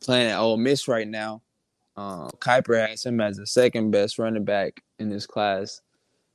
playing 0.00 0.30
at 0.30 0.38
Ole 0.38 0.56
Miss 0.56 0.88
right 0.88 1.06
now. 1.08 1.42
Um, 1.94 2.30
Kiper 2.38 2.88
has 2.88 3.04
him 3.04 3.20
as 3.20 3.36
the 3.36 3.46
second 3.46 3.90
best 3.90 4.18
running 4.18 4.44
back 4.44 4.82
in 4.98 5.10
this 5.10 5.26
class. 5.26 5.82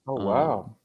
Oh 0.08 0.18
Um, 0.20 0.26
wow. 0.26 0.76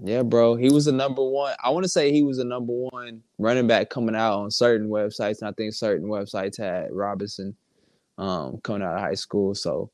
Yeah, 0.00 0.22
bro. 0.22 0.54
He 0.54 0.70
was 0.70 0.86
the 0.86 0.92
number 0.92 1.22
one. 1.22 1.54
I 1.62 1.70
want 1.70 1.84
to 1.84 1.88
say 1.88 2.12
he 2.12 2.22
was 2.22 2.38
the 2.38 2.44
number 2.44 2.72
one 2.72 3.22
running 3.38 3.66
back 3.66 3.90
coming 3.90 4.14
out 4.14 4.38
on 4.38 4.50
certain 4.50 4.88
websites. 4.88 5.40
And 5.40 5.48
I 5.48 5.52
think 5.52 5.74
certain 5.74 6.08
websites 6.08 6.56
had 6.56 6.92
Robinson 6.92 7.54
um, 8.16 8.58
coming 8.62 8.82
out 8.82 8.94
of 8.94 9.00
high 9.00 9.14
school. 9.14 9.54
So, 9.54 9.90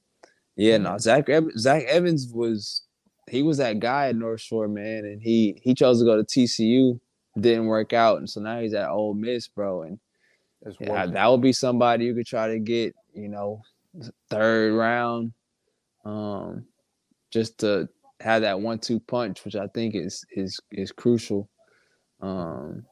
yeah, 0.56 0.76
no, 0.78 0.98
Zach 0.98 1.28
Zach 1.56 1.84
Evans 1.84 2.32
was 2.32 2.82
he 3.28 3.42
was 3.42 3.58
that 3.58 3.80
guy 3.80 4.08
at 4.08 4.16
North 4.16 4.40
Shore, 4.40 4.68
man, 4.68 5.04
and 5.04 5.20
he 5.20 5.60
he 5.62 5.74
chose 5.74 5.98
to 5.98 6.04
go 6.04 6.16
to 6.16 6.24
TCU, 6.24 6.98
didn't 7.38 7.66
work 7.66 7.92
out, 7.92 8.18
and 8.18 8.28
so 8.28 8.40
now 8.40 8.60
he's 8.60 8.74
at 8.74 8.88
Ole 8.88 9.14
Miss, 9.14 9.48
bro. 9.48 9.82
And 9.82 9.98
yeah, 10.80 11.06
that 11.06 11.30
would 11.30 11.42
be 11.42 11.52
somebody 11.52 12.06
you 12.06 12.14
could 12.14 12.26
try 12.26 12.48
to 12.48 12.58
get, 12.58 12.94
you 13.14 13.28
know, 13.28 13.62
third 14.30 14.74
round, 14.74 15.32
um, 16.04 16.64
just 17.30 17.58
to 17.58 17.88
have 18.20 18.42
that 18.42 18.60
one-two 18.60 19.00
punch, 19.00 19.44
which 19.44 19.54
I 19.56 19.66
think 19.68 19.94
is 19.94 20.24
is 20.32 20.58
is 20.72 20.92
crucial, 20.92 21.48
um, 22.20 22.84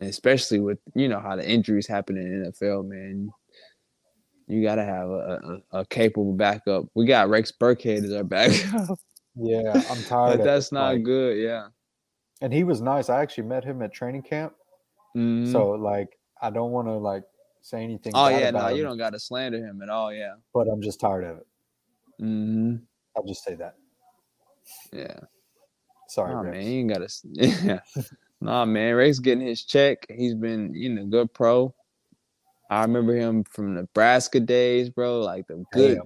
especially 0.00 0.60
with 0.60 0.78
you 0.94 1.08
know 1.08 1.20
how 1.20 1.36
the 1.36 1.48
injuries 1.48 1.86
happen 1.86 2.16
in 2.16 2.42
the 2.42 2.50
NFL, 2.50 2.88
man. 2.88 3.28
You 4.48 4.62
gotta 4.62 4.84
have 4.84 5.08
a, 5.08 5.60
a, 5.72 5.78
a 5.80 5.86
capable 5.86 6.32
backup. 6.32 6.84
We 6.94 7.06
got 7.06 7.28
Rex 7.28 7.52
Burkhead 7.52 8.04
as 8.04 8.12
our 8.12 8.24
backup, 8.24 8.98
yeah, 9.36 9.72
I'm 9.90 10.02
tired. 10.08 10.38
but 10.38 10.44
that's 10.44 10.72
not 10.72 10.94
like- 10.94 11.04
good. 11.04 11.38
Yeah. 11.38 11.68
And 12.40 12.52
he 12.52 12.64
was 12.64 12.80
nice. 12.82 13.08
I 13.08 13.22
actually 13.22 13.44
met 13.44 13.62
him 13.62 13.82
at 13.82 13.92
training 13.92 14.22
camp. 14.22 14.52
Mhm. 15.16 15.50
So 15.52 15.70
like, 15.70 16.08
I 16.40 16.50
don't 16.50 16.72
want 16.72 16.88
to 16.88 16.94
like 16.94 17.22
say 17.60 17.84
anything. 17.84 18.12
oh 18.16 18.26
yeah, 18.28 18.50
no, 18.50 18.58
about 18.58 18.76
you 18.76 18.82
don't 18.82 18.98
got 18.98 19.10
to 19.10 19.20
slander 19.20 19.58
him 19.58 19.80
at 19.80 19.88
all. 19.88 20.12
Yeah. 20.12 20.34
But 20.52 20.66
I'm 20.66 20.82
just 20.82 20.98
tired 20.98 21.22
of 21.24 21.36
it. 21.38 21.46
hmm 22.18 22.76
I'll 23.16 23.24
just 23.24 23.44
say 23.44 23.54
that. 23.56 23.74
Yeah. 24.92 25.18
Sorry, 26.08 26.34
Nah, 26.34 26.42
man, 26.42 26.62
you 26.62 26.80
ain't 26.80 26.88
gotta. 26.90 27.08
Yeah. 27.24 27.80
nah, 28.40 28.64
man, 28.64 28.94
Rex 28.94 29.18
getting 29.18 29.46
his 29.46 29.64
check. 29.64 30.06
He's 30.10 30.34
been, 30.34 30.74
you 30.74 30.90
know, 30.90 31.06
good 31.06 31.32
pro. 31.32 31.74
I 32.70 32.82
remember 32.82 33.14
him 33.14 33.44
from 33.44 33.74
Nebraska 33.74 34.40
days, 34.40 34.88
bro. 34.90 35.20
Like 35.20 35.46
the 35.46 35.64
good, 35.72 35.98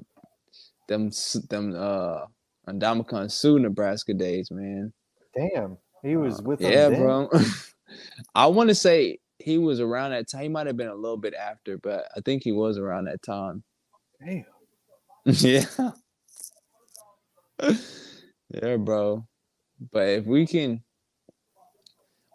Damn. 0.88 1.10
them, 1.10 1.10
them, 1.48 1.74
uh, 1.76 2.26
Ndamukong 2.68 3.30
Suh 3.30 3.58
Nebraska 3.58 4.14
days, 4.14 4.50
man. 4.50 4.92
Damn, 5.34 5.78
he 6.02 6.16
was 6.16 6.42
with 6.42 6.60
them 6.60 6.68
Uh, 6.68 6.70
Yeah, 6.72 6.88
bro. 6.90 7.30
I 8.34 8.46
want 8.46 8.68
to 8.68 8.74
say 8.74 9.18
he 9.38 9.58
was 9.58 9.80
around 9.80 10.10
that 10.10 10.28
time. 10.28 10.42
He 10.42 10.48
might 10.48 10.66
have 10.66 10.76
been 10.76 10.88
a 10.88 10.94
little 10.94 11.16
bit 11.16 11.34
after, 11.34 11.78
but 11.78 12.06
I 12.16 12.20
think 12.20 12.42
he 12.42 12.52
was 12.52 12.78
around 12.78 13.04
that 13.04 13.22
time. 13.22 13.62
Damn. 14.24 14.44
yeah. 15.24 15.64
Yeah, 17.60 18.76
bro. 18.76 19.26
But 19.92 20.08
if 20.08 20.24
we 20.26 20.46
can 20.46 20.82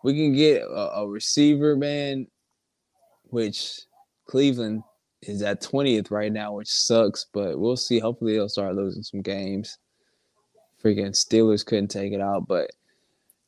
we 0.03 0.13
can 0.13 0.33
get 0.33 0.61
a, 0.63 0.99
a 0.99 1.07
receiver, 1.07 1.75
man, 1.75 2.27
which 3.25 3.81
Cleveland 4.27 4.83
is 5.21 5.41
at 5.43 5.61
20th 5.61 6.09
right 6.09 6.31
now, 6.31 6.53
which 6.53 6.69
sucks, 6.69 7.27
but 7.33 7.59
we'll 7.59 7.77
see. 7.77 7.99
Hopefully 7.99 8.33
they'll 8.33 8.49
start 8.49 8.75
losing 8.75 9.03
some 9.03 9.21
games. 9.21 9.77
Freaking 10.83 11.11
Steelers 11.11 11.63
couldn't 11.65 11.89
take 11.89 12.11
it 12.11 12.21
out, 12.21 12.47
but 12.47 12.71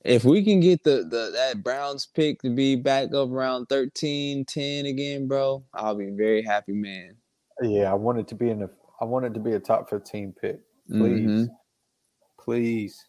if 0.06 0.24
we 0.24 0.44
can 0.44 0.60
get 0.60 0.84
the, 0.84 1.08
the 1.10 1.32
that 1.34 1.64
Browns 1.64 2.06
pick 2.06 2.42
to 2.42 2.50
be 2.54 2.76
back 2.76 3.14
up 3.14 3.30
around 3.30 3.68
13, 3.68 4.46
10 4.46 4.86
again, 4.86 5.28
bro, 5.28 5.64
I'll 5.74 5.96
be 5.96 6.12
very 6.12 6.44
happy, 6.44 6.74
man. 6.74 7.16
Yeah, 7.62 7.90
I 7.90 7.96
want 7.96 8.20
it 8.20 8.28
to 8.30 8.36
be 8.36 8.50
in 8.50 8.60
the. 8.60 8.70
I 9.02 9.06
want 9.06 9.26
it 9.26 9.34
to 9.34 9.40
be 9.40 9.54
a 9.54 9.60
top 9.60 9.90
15 9.90 10.34
pick. 10.40 10.60
Please, 10.90 11.30
Mhm. 11.30 11.50
Please. 12.44 13.06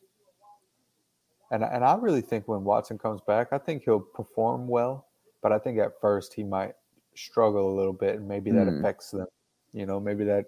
And 1.51 1.63
and 1.63 1.85
I 1.85 1.95
really 1.97 2.23
think 2.23 2.49
when 2.49 2.65
Watson 2.65 2.99
comes 2.99 3.21
back, 3.21 3.49
I 3.53 3.59
think 3.59 3.85
he'll 3.85 4.01
perform 4.01 4.67
well. 4.67 5.07
But 5.43 5.53
I 5.53 5.59
think 5.59 5.79
at 5.79 6.01
first 6.01 6.33
he 6.35 6.43
might 6.43 6.75
struggle 7.15 7.73
a 7.73 7.77
little 7.77 7.93
bit, 7.93 8.17
and 8.17 8.27
maybe 8.27 8.51
that 8.53 8.67
Mm. 8.67 8.79
affects 8.81 9.11
them. 9.11 9.27
You 9.73 9.87
know, 9.87 10.01
maybe 10.01 10.25
that 10.25 10.47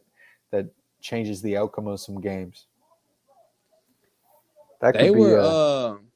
that 0.50 0.66
changes 1.00 1.42
the 1.42 1.56
outcome 1.56 1.86
of 1.86 2.00
some 2.00 2.20
games. 2.20 2.66
That 4.80 4.94
they 4.94 5.10
be. 5.10 5.18
were 5.18 5.40
uh, 5.40 5.88
um 5.90 6.06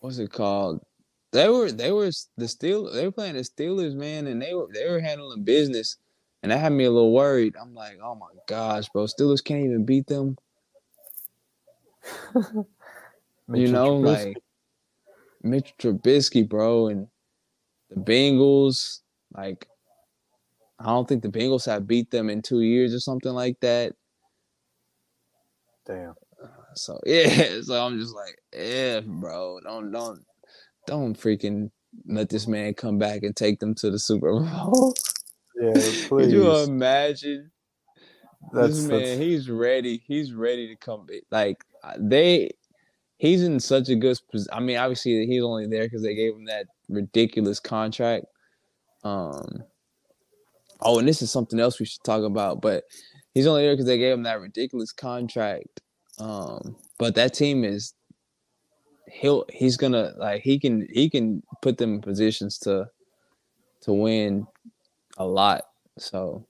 what's 0.00 0.18
it 0.18 0.30
called 0.32 0.84
they 1.32 1.48
were 1.48 1.70
they 1.70 1.92
were 1.92 2.10
the 2.36 2.48
steel 2.48 2.90
they 2.92 3.04
were 3.06 3.12
playing 3.12 3.34
the 3.34 3.40
steelers 3.40 3.94
man 3.94 4.26
and 4.26 4.42
they 4.42 4.52
were 4.52 4.66
they 4.72 4.88
were 4.90 5.00
handling 5.00 5.44
business 5.44 5.96
and 6.42 6.50
that 6.50 6.58
had 6.58 6.72
me 6.72 6.84
a 6.84 6.90
little 6.90 7.12
worried 7.12 7.54
i'm 7.60 7.72
like 7.74 7.98
oh 8.02 8.14
my 8.14 8.26
gosh 8.48 8.88
bro 8.90 9.04
steelers 9.04 9.42
can't 9.42 9.64
even 9.64 9.84
beat 9.84 10.06
them 10.06 10.36
you 13.54 13.68
know 13.68 14.00
Trubisky. 14.00 14.04
like 14.04 14.36
mitch 15.42 15.74
trubisky 15.78 16.48
bro 16.48 16.88
and 16.88 17.08
the 17.90 18.00
bengals 18.00 19.00
like 19.34 19.66
i 20.78 20.86
don't 20.86 21.08
think 21.08 21.22
the 21.22 21.28
bengals 21.28 21.66
have 21.66 21.86
beat 21.86 22.10
them 22.10 22.30
in 22.30 22.42
two 22.42 22.60
years 22.60 22.94
or 22.94 23.00
something 23.00 23.32
like 23.32 23.58
that 23.60 23.92
damn. 25.86 26.14
So 26.74 26.98
yeah, 27.06 27.60
so 27.62 27.84
I'm 27.84 27.98
just 27.98 28.14
like, 28.14 28.38
yeah, 28.54 29.00
bro, 29.00 29.60
don't 29.62 29.90
don't 29.90 30.20
don't 30.86 31.18
freaking 31.18 31.70
let 32.06 32.28
this 32.28 32.46
man 32.46 32.74
come 32.74 32.98
back 32.98 33.22
and 33.22 33.36
take 33.36 33.60
them 33.60 33.74
to 33.76 33.90
the 33.90 33.98
Super 33.98 34.32
Bowl. 34.40 34.94
Yeah, 35.60 35.72
please. 35.74 36.08
Could 36.08 36.30
you 36.30 36.56
imagine? 36.56 37.50
That's, 38.52 38.76
this 38.76 38.84
man, 38.86 39.00
that's 39.00 39.20
he's 39.20 39.48
ready. 39.48 40.02
He's 40.06 40.32
ready 40.32 40.68
to 40.68 40.76
come. 40.76 41.06
back. 41.06 41.22
Like 41.30 41.64
they, 41.98 42.50
he's 43.18 43.42
in 43.42 43.60
such 43.60 43.88
a 43.88 43.96
good. 43.96 44.18
I 44.52 44.60
mean, 44.60 44.76
obviously 44.76 45.26
he's 45.26 45.42
only 45.42 45.66
there 45.66 45.84
because 45.84 46.02
they 46.02 46.14
gave 46.14 46.34
him 46.34 46.46
that 46.46 46.66
ridiculous 46.88 47.60
contract. 47.60 48.26
Um. 49.04 49.64
Oh, 50.84 50.98
and 50.98 51.06
this 51.06 51.22
is 51.22 51.30
something 51.30 51.60
else 51.60 51.78
we 51.78 51.86
should 51.86 52.02
talk 52.02 52.24
about. 52.24 52.60
But 52.60 52.84
He's 53.34 53.46
only 53.46 53.62
there 53.62 53.72
because 53.72 53.86
they 53.86 53.98
gave 53.98 54.12
him 54.12 54.24
that 54.24 54.40
ridiculous 54.40 54.92
contract. 54.92 55.80
Um, 56.18 56.76
but 56.98 57.14
that 57.14 57.34
team 57.34 57.64
is 57.64 57.94
he'll 59.10 59.44
he's 59.50 59.76
gonna 59.76 60.12
like 60.18 60.42
he 60.42 60.58
can 60.58 60.86
he 60.92 61.08
can 61.08 61.42
put 61.62 61.78
them 61.78 61.94
in 61.94 62.00
positions 62.00 62.58
to 62.58 62.86
to 63.82 63.92
win 63.92 64.46
a 65.16 65.26
lot. 65.26 65.64
So 65.98 66.46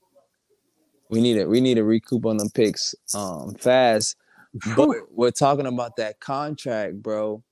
we 1.09 1.21
need 1.21 1.37
it. 1.37 1.49
We 1.49 1.61
need 1.61 1.75
to 1.75 1.85
recoup 1.85 2.27
on 2.27 2.37
them 2.37 2.51
picks 2.51 2.95
um 3.15 3.55
fast. 3.55 4.17
But 4.77 4.89
we're 5.11 5.31
talking 5.31 5.67
about 5.67 5.97
that 5.97 6.21
contract, 6.21 7.03
bro. 7.03 7.43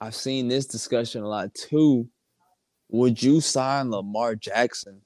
I've 0.00 0.14
seen 0.14 0.48
this 0.48 0.66
discussion 0.66 1.22
a 1.22 1.28
lot 1.28 1.54
too. 1.54 2.08
Would 2.90 3.22
you 3.22 3.40
sign 3.40 3.90
Lamar 3.90 4.34
Jackson? 4.34 5.00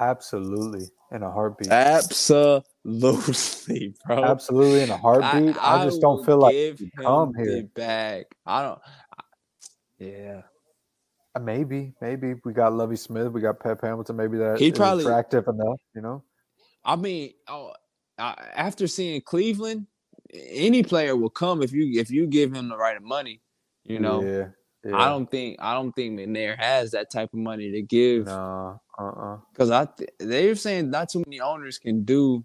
Absolutely, 0.00 0.86
in 1.12 1.22
a 1.22 1.30
heartbeat. 1.30 1.68
Absolutely, 1.70 2.64
bro. 4.06 4.24
Absolutely, 4.24 4.82
in 4.82 4.90
a 4.90 4.96
heartbeat. 4.96 5.56
I, 5.60 5.84
just 5.84 6.00
don't 6.00 6.24
feel 6.24 6.38
like 6.38 6.54
come 7.00 7.32
here. 7.36 7.62
bag. 7.74 8.24
I 8.46 8.62
don't. 8.62 8.80
I- 8.84 9.22
yeah, 9.98 10.42
Uh, 11.36 11.38
Maybe, 11.40 11.94
maybe 12.00 12.34
we 12.44 12.52
got 12.52 12.72
Lovie 12.72 12.96
Smith, 12.96 13.28
we 13.28 13.40
got 13.40 13.60
Pep 13.60 13.80
Hamilton. 13.82 14.16
Maybe 14.16 14.36
that 14.38 14.58
He'd 14.58 14.74
probably- 14.74 15.04
attractive 15.04 15.46
enough, 15.46 15.80
you 15.94 16.00
know. 16.00 16.24
I 16.84 16.96
mean, 16.96 17.34
oh, 17.46 17.72
I, 18.22 18.48
after 18.54 18.86
seeing 18.86 19.20
Cleveland, 19.20 19.86
any 20.32 20.82
player 20.82 21.16
will 21.16 21.30
come 21.30 21.62
if 21.62 21.72
you 21.72 22.00
if 22.00 22.10
you 22.10 22.26
give 22.26 22.52
him 22.54 22.68
the 22.68 22.76
right 22.76 22.96
of 22.96 23.02
money. 23.02 23.40
You 23.84 23.98
know, 23.98 24.22
yeah, 24.22 24.48
yeah. 24.84 24.96
I 24.96 25.08
don't 25.08 25.30
think 25.30 25.56
I 25.60 25.74
don't 25.74 25.92
think 25.92 26.18
McNair 26.18 26.56
has 26.56 26.92
that 26.92 27.10
type 27.10 27.32
of 27.32 27.40
money 27.40 27.72
to 27.72 27.82
give. 27.82 28.26
No, 28.26 28.80
uh, 28.98 29.02
uh 29.02 29.38
Because 29.52 29.70
I 29.70 29.86
th- 29.86 30.10
they're 30.18 30.54
saying 30.54 30.90
not 30.90 31.08
too 31.08 31.22
many 31.26 31.40
owners 31.40 31.78
can 31.78 32.04
do 32.04 32.44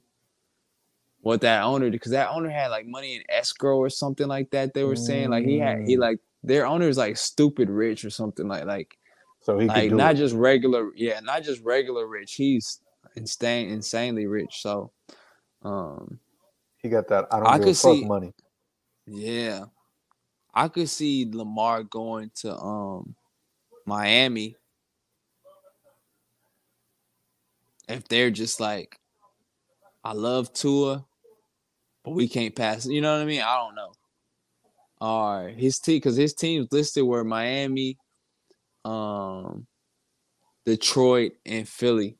what 1.21 1.41
that 1.41 1.63
owner 1.63 1.89
because 1.89 2.11
that 2.11 2.29
owner 2.29 2.49
had 2.49 2.69
like 2.69 2.87
money 2.87 3.15
in 3.17 3.23
escrow 3.29 3.77
or 3.77 3.89
something 3.89 4.27
like 4.27 4.49
that. 4.51 4.73
They 4.73 4.83
were 4.83 4.95
saying 4.95 5.29
like 5.29 5.45
he 5.45 5.59
had 5.59 5.77
he 5.85 5.95
Mm. 5.95 5.99
like 5.99 6.19
their 6.43 6.65
owner 6.65 6.87
is 6.87 6.97
like 6.97 7.17
stupid 7.17 7.69
rich 7.69 8.03
or 8.05 8.09
something 8.09 8.47
like 8.47 8.65
like 8.65 8.97
So 9.41 9.59
he 9.59 9.67
like 9.67 9.89
do 9.89 9.95
not 9.95 10.15
it. 10.15 10.17
just 10.17 10.33
regular 10.35 10.91
yeah 10.95 11.19
not 11.19 11.43
just 11.43 11.61
regular 11.63 12.07
rich. 12.07 12.33
He's 12.33 12.81
insane 13.15 13.69
insanely 13.69 14.25
rich. 14.25 14.61
So 14.61 14.91
um 15.67 16.19
He 16.81 16.89
got 16.89 17.07
that. 17.09 17.27
I 17.31 17.39
don't 17.39 17.47
I 17.49 17.57
give 17.57 17.61
a 17.61 17.65
could 17.65 17.77
fuck 17.77 17.99
see- 17.99 18.05
money. 18.05 18.33
yeah, 19.05 19.65
I 20.53 20.67
could 20.69 20.89
see 20.89 21.29
Lamar 21.31 21.83
going 21.83 22.31
to 22.41 22.55
um 22.57 23.15
Miami 23.85 24.55
if 27.87 28.07
they're 28.07 28.31
just 28.31 28.59
like, 28.59 28.99
I 30.03 30.13
love 30.13 30.51
Tua, 30.53 31.05
but 32.03 32.11
we 32.11 32.27
can't 32.27 32.55
pass. 32.55 32.85
You 32.85 33.01
know 33.01 33.13
what 33.13 33.21
I 33.21 33.25
mean? 33.25 33.41
I 33.41 33.55
don't 33.57 33.75
know. 33.75 33.91
All 34.99 35.43
right, 35.43 35.55
his 35.55 35.79
team 35.79 35.97
because 35.97 36.15
his 36.15 36.33
teams 36.33 36.67
listed 36.71 37.03
were 37.03 37.23
Miami, 37.23 37.97
um, 38.83 39.67
Detroit, 40.65 41.33
and 41.45 41.67
Philly. 41.67 42.17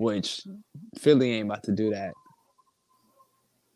Which 0.00 0.40
Philly 0.98 1.32
ain't 1.34 1.44
about 1.50 1.64
to 1.64 1.72
do 1.72 1.90
that. 1.90 2.14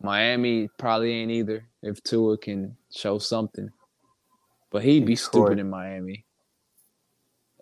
Miami 0.01 0.70
probably 0.79 1.12
ain't 1.12 1.31
either 1.31 1.68
if 1.83 2.03
Tua 2.03 2.39
can 2.39 2.79
show 2.91 3.18
something. 3.18 3.68
But 4.72 4.85
he'd 4.85 5.05
be 5.05 5.16
Detroit. 5.16 5.18
stupid 5.49 5.59
in 5.59 5.68
Miami. 5.68 6.25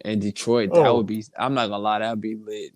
And 0.05 0.21
Detroit, 0.21 0.71
that 0.75 0.87
Oh. 0.87 0.99
would 0.99 1.07
be 1.07 1.25
I'm 1.37 1.55
not 1.55 1.71
gonna 1.71 1.83
lie, 1.83 1.99
that'd 1.99 2.21
be 2.21 2.37
lit. 2.37 2.73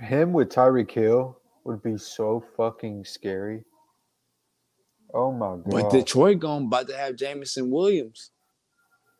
Him 0.00 0.32
with 0.32 0.48
Tyreek 0.48 0.90
Hill 0.90 1.38
would 1.62 1.80
be 1.80 1.96
so 1.96 2.44
fucking 2.56 3.04
scary. 3.04 3.64
Oh 5.14 5.30
my 5.30 5.58
god! 5.58 5.64
But 5.70 5.90
Detroit 5.90 6.40
going 6.40 6.64
about 6.66 6.88
to 6.88 6.96
have 6.96 7.14
Jameson 7.14 7.70
Williams. 7.70 8.32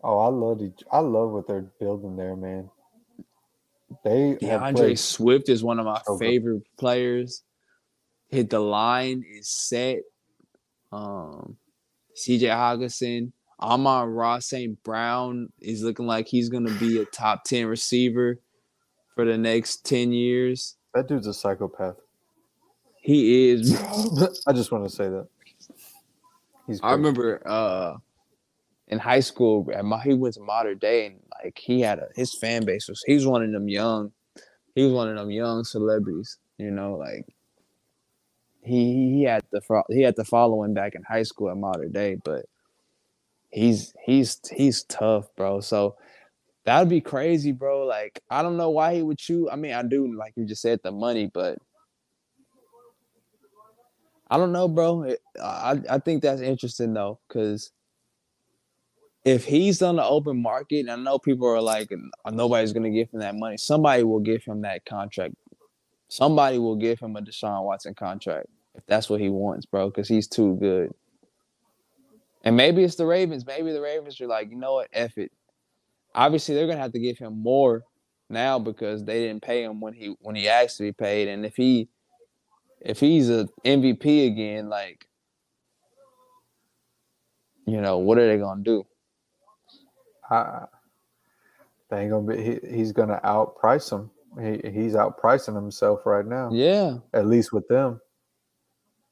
oh, 0.02 0.18
I 0.18 0.26
love 0.28 0.58
the, 0.58 0.72
I 0.90 0.98
love 0.98 1.30
what 1.30 1.46
they're 1.46 1.70
building 1.78 2.16
there, 2.16 2.34
man. 2.34 2.68
They 4.02 4.36
D'Andre 4.40 4.94
Swift 4.94 5.48
is 5.48 5.62
one 5.62 5.78
of 5.78 5.86
my 5.86 6.00
so 6.04 6.16
good. 6.16 6.24
favorite 6.24 6.62
players. 6.78 7.42
Hit 8.28 8.50
the 8.50 8.60
line 8.60 9.24
is 9.30 9.48
set. 9.48 9.98
Um, 10.92 11.56
CJ 12.16 12.48
Hockenson, 12.50 13.32
Amon 13.60 14.08
Ross 14.08 14.46
St. 14.46 14.82
Brown 14.84 15.52
is 15.60 15.82
looking 15.82 16.06
like 16.06 16.28
he's 16.28 16.48
gonna 16.48 16.72
be 16.74 17.00
a 17.00 17.04
top 17.04 17.44
ten 17.44 17.66
receiver 17.66 18.38
for 19.14 19.24
the 19.24 19.36
next 19.38 19.84
ten 19.84 20.12
years. 20.12 20.76
that 20.94 21.08
dude's 21.08 21.26
a 21.26 21.34
psychopath. 21.34 21.96
He 23.00 23.50
is. 23.50 23.78
I 24.46 24.52
just 24.52 24.72
want 24.72 24.84
to 24.84 24.90
say 24.90 25.08
that. 25.08 25.28
He's. 26.66 26.80
I 26.82 26.92
remember 26.92 27.42
uh, 27.46 27.96
in 28.88 28.98
high 28.98 29.20
school, 29.20 29.66
he 30.04 30.14
went 30.14 30.34
to 30.34 30.40
Mater 30.40 30.74
Dei, 30.74 31.06
and 31.06 31.20
like 31.42 31.58
he 31.58 31.80
had 31.80 31.98
a 31.98 32.08
his 32.14 32.34
fan 32.38 32.64
base 32.64 32.88
was 32.88 33.02
he 33.06 33.14
was 33.14 33.26
one 33.26 33.42
of 33.42 33.52
them 33.52 33.68
young, 33.68 34.12
he 34.74 34.84
was 34.84 34.92
one 34.92 35.08
of 35.10 35.16
them 35.16 35.30
young 35.30 35.64
celebrities, 35.64 36.38
you 36.58 36.70
know, 36.70 36.94
like 36.96 37.26
he 38.62 39.10
he 39.18 39.22
had 39.22 39.44
the 39.52 39.60
he 39.90 40.02
had 40.02 40.16
the 40.16 40.24
following 40.24 40.74
back 40.74 40.94
in 40.94 41.02
high 41.04 41.22
school 41.22 41.50
at 41.50 41.56
Mater 41.56 41.88
Dei, 41.88 42.16
but 42.16 42.46
he's 43.50 43.94
he's 44.04 44.40
he's 44.50 44.84
tough, 44.84 45.28
bro. 45.36 45.60
So 45.60 45.96
that'd 46.64 46.88
be 46.88 47.02
crazy, 47.02 47.52
bro. 47.52 47.86
Like 47.86 48.20
I 48.30 48.42
don't 48.42 48.56
know 48.56 48.70
why 48.70 48.94
he 48.96 49.02
would 49.02 49.18
choose. 49.18 49.48
I 49.52 49.56
mean, 49.56 49.74
I 49.74 49.82
do 49.82 50.14
like 50.16 50.34
you 50.36 50.46
just 50.46 50.62
said 50.62 50.80
the 50.84 50.92
money, 50.92 51.30
but 51.32 51.58
I 54.28 54.36
don't 54.36 54.52
know, 54.52 54.68
bro. 54.68 55.02
It- 55.04 55.20
I 55.40 55.80
I 55.90 55.98
think 55.98 56.22
that's 56.22 56.40
interesting 56.40 56.94
though, 56.94 57.20
because 57.28 57.72
if 59.24 59.44
he's 59.44 59.80
on 59.80 59.96
the 59.96 60.04
open 60.04 60.40
market, 60.40 60.80
and 60.80 60.90
I 60.90 60.96
know 60.96 61.18
people 61.18 61.48
are 61.48 61.60
like, 61.60 61.90
nobody's 62.30 62.72
gonna 62.72 62.90
give 62.90 63.10
him 63.10 63.20
that 63.20 63.34
money. 63.34 63.56
Somebody 63.56 64.02
will 64.02 64.20
give 64.20 64.44
him 64.44 64.62
that 64.62 64.84
contract. 64.84 65.34
Somebody 66.08 66.58
will 66.58 66.76
give 66.76 67.00
him 67.00 67.16
a 67.16 67.20
Deshaun 67.20 67.64
Watson 67.64 67.94
contract 67.94 68.48
if 68.74 68.84
that's 68.86 69.08
what 69.08 69.20
he 69.20 69.30
wants, 69.30 69.66
bro, 69.66 69.88
because 69.88 70.08
he's 70.08 70.28
too 70.28 70.56
good. 70.56 70.92
And 72.42 72.56
maybe 72.56 72.84
it's 72.84 72.96
the 72.96 73.06
Ravens. 73.06 73.46
Maybe 73.46 73.72
the 73.72 73.80
Ravens 73.80 74.20
are 74.20 74.26
like, 74.26 74.50
you 74.50 74.56
know 74.56 74.74
what, 74.74 74.88
F 74.92 75.16
it. 75.16 75.32
Obviously, 76.14 76.54
they're 76.54 76.66
gonna 76.66 76.80
have 76.80 76.92
to 76.92 76.98
give 76.98 77.18
him 77.18 77.40
more 77.40 77.82
now 78.28 78.58
because 78.58 79.04
they 79.04 79.26
didn't 79.26 79.42
pay 79.42 79.62
him 79.62 79.80
when 79.80 79.94
he 79.94 80.14
when 80.20 80.36
he 80.36 80.48
asked 80.48 80.76
to 80.76 80.82
be 80.82 80.92
paid. 80.92 81.28
And 81.28 81.46
if 81.46 81.56
he 81.56 81.88
if 82.80 83.00
he's 83.00 83.30
a 83.30 83.48
MVP 83.64 84.26
again, 84.26 84.68
like 84.68 85.06
you 87.66 87.80
know, 87.80 87.98
what 87.98 88.18
are 88.18 88.26
they 88.26 88.36
gonna 88.36 88.62
do? 88.62 88.84
I, 90.34 90.66
they 91.90 92.02
ain't 92.02 92.10
gonna 92.10 92.34
be. 92.34 92.42
He, 92.42 92.76
he's 92.76 92.92
gonna 92.92 93.20
outprice 93.24 93.92
him. 93.92 94.10
He, 94.38 94.70
he's 94.70 94.94
outpricing 94.94 95.54
himself 95.54 96.04
right 96.06 96.26
now. 96.26 96.50
Yeah. 96.52 96.98
At 97.12 97.26
least 97.26 97.52
with 97.52 97.68
them. 97.68 98.00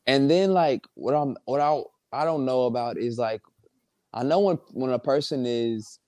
And 0.06 0.30
then 0.30 0.52
like 0.52 0.84
what 0.94 1.14
I'm 1.14 1.36
what 1.44 1.60
I 1.60 1.80
I 2.12 2.24
don't 2.24 2.44
know 2.44 2.64
about 2.64 2.98
is 2.98 3.18
like 3.18 3.40
I 4.12 4.22
know 4.22 4.40
when 4.40 4.58
when 4.72 4.90
a 4.90 4.98
person 4.98 5.44
is 5.46 5.98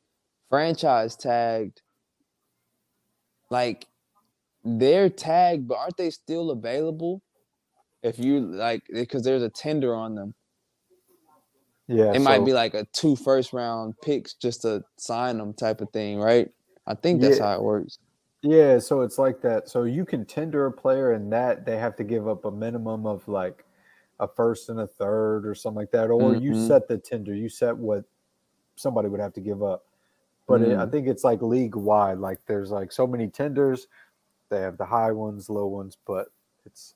franchise 0.50 1.16
tagged, 1.16 1.80
like 3.50 3.86
they're 4.64 5.08
tagged, 5.08 5.68
but 5.68 5.78
aren't 5.78 5.96
they 5.96 6.10
still 6.10 6.50
available? 6.50 7.22
If 8.02 8.18
you 8.18 8.40
like 8.40 8.82
because 8.92 9.22
there's 9.22 9.42
a 9.42 9.48
tender 9.48 9.94
on 9.94 10.14
them. 10.14 10.34
Yeah. 11.86 12.12
it 12.14 12.20
might 12.20 12.44
be 12.44 12.52
like 12.52 12.74
a 12.74 12.84
two 12.92 13.14
first 13.16 13.52
round 13.52 13.94
picks 14.00 14.34
just 14.34 14.62
to 14.62 14.84
sign 14.96 15.38
them 15.38 15.52
type 15.52 15.80
of 15.80 15.90
thing, 15.90 16.18
right? 16.18 16.50
I 16.86 16.94
think 16.94 17.20
that's 17.20 17.38
Yeah. 17.38 17.44
how 17.44 17.56
it 17.56 17.62
works. 17.62 17.98
Yeah, 18.42 18.78
so 18.78 19.00
it's 19.02 19.18
like 19.18 19.40
that. 19.42 19.68
So 19.68 19.84
you 19.84 20.04
can 20.04 20.24
tender 20.26 20.66
a 20.66 20.72
player, 20.72 21.12
and 21.12 21.32
that 21.32 21.64
they 21.64 21.78
have 21.78 21.96
to 21.96 22.04
give 22.04 22.28
up 22.28 22.44
a 22.44 22.50
minimum 22.50 23.06
of 23.06 23.26
like 23.28 23.64
a 24.20 24.28
first 24.28 24.68
and 24.68 24.80
a 24.80 24.86
third 24.86 25.46
or 25.46 25.54
something 25.54 25.76
like 25.78 25.90
that, 25.92 26.10
or 26.10 26.34
you 26.34 26.52
Mhm. 26.52 26.66
set 26.68 26.86
the 26.88 26.98
tender. 26.98 27.34
You 27.34 27.48
set 27.48 27.76
what 27.76 28.04
somebody 28.76 29.08
would 29.08 29.20
have 29.20 29.32
to 29.34 29.40
give 29.40 29.62
up. 29.62 29.86
But 30.46 30.60
it, 30.62 30.76
I 30.78 30.84
Mm. 30.84 30.90
think 30.92 31.06
it's 31.08 31.24
like 31.24 31.40
league 31.42 31.74
wide. 31.74 32.18
Like 32.18 32.44
there's 32.46 32.70
like 32.70 32.92
so 32.92 33.06
many 33.06 33.28
tenders. 33.28 33.88
They 34.50 34.60
have 34.60 34.76
the 34.76 34.84
high 34.84 35.12
ones, 35.12 35.48
low 35.48 35.66
ones, 35.66 35.96
but 36.06 36.28
it's 36.66 36.94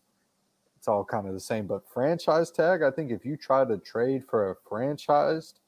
it's 0.89 0.93
all 0.95 1.05
kind 1.05 1.27
of 1.27 1.35
the 1.35 1.41
same. 1.41 1.67
But 1.67 1.87
franchise 1.93 2.51
tag, 2.51 2.83
I 2.83 2.91
think 2.91 3.11
if 3.11 3.23
you 3.27 3.37
try 3.37 3.63
to 3.63 3.77
trade 3.77 4.25
for 4.27 4.51
a 4.53 4.57
franchised 4.67 5.61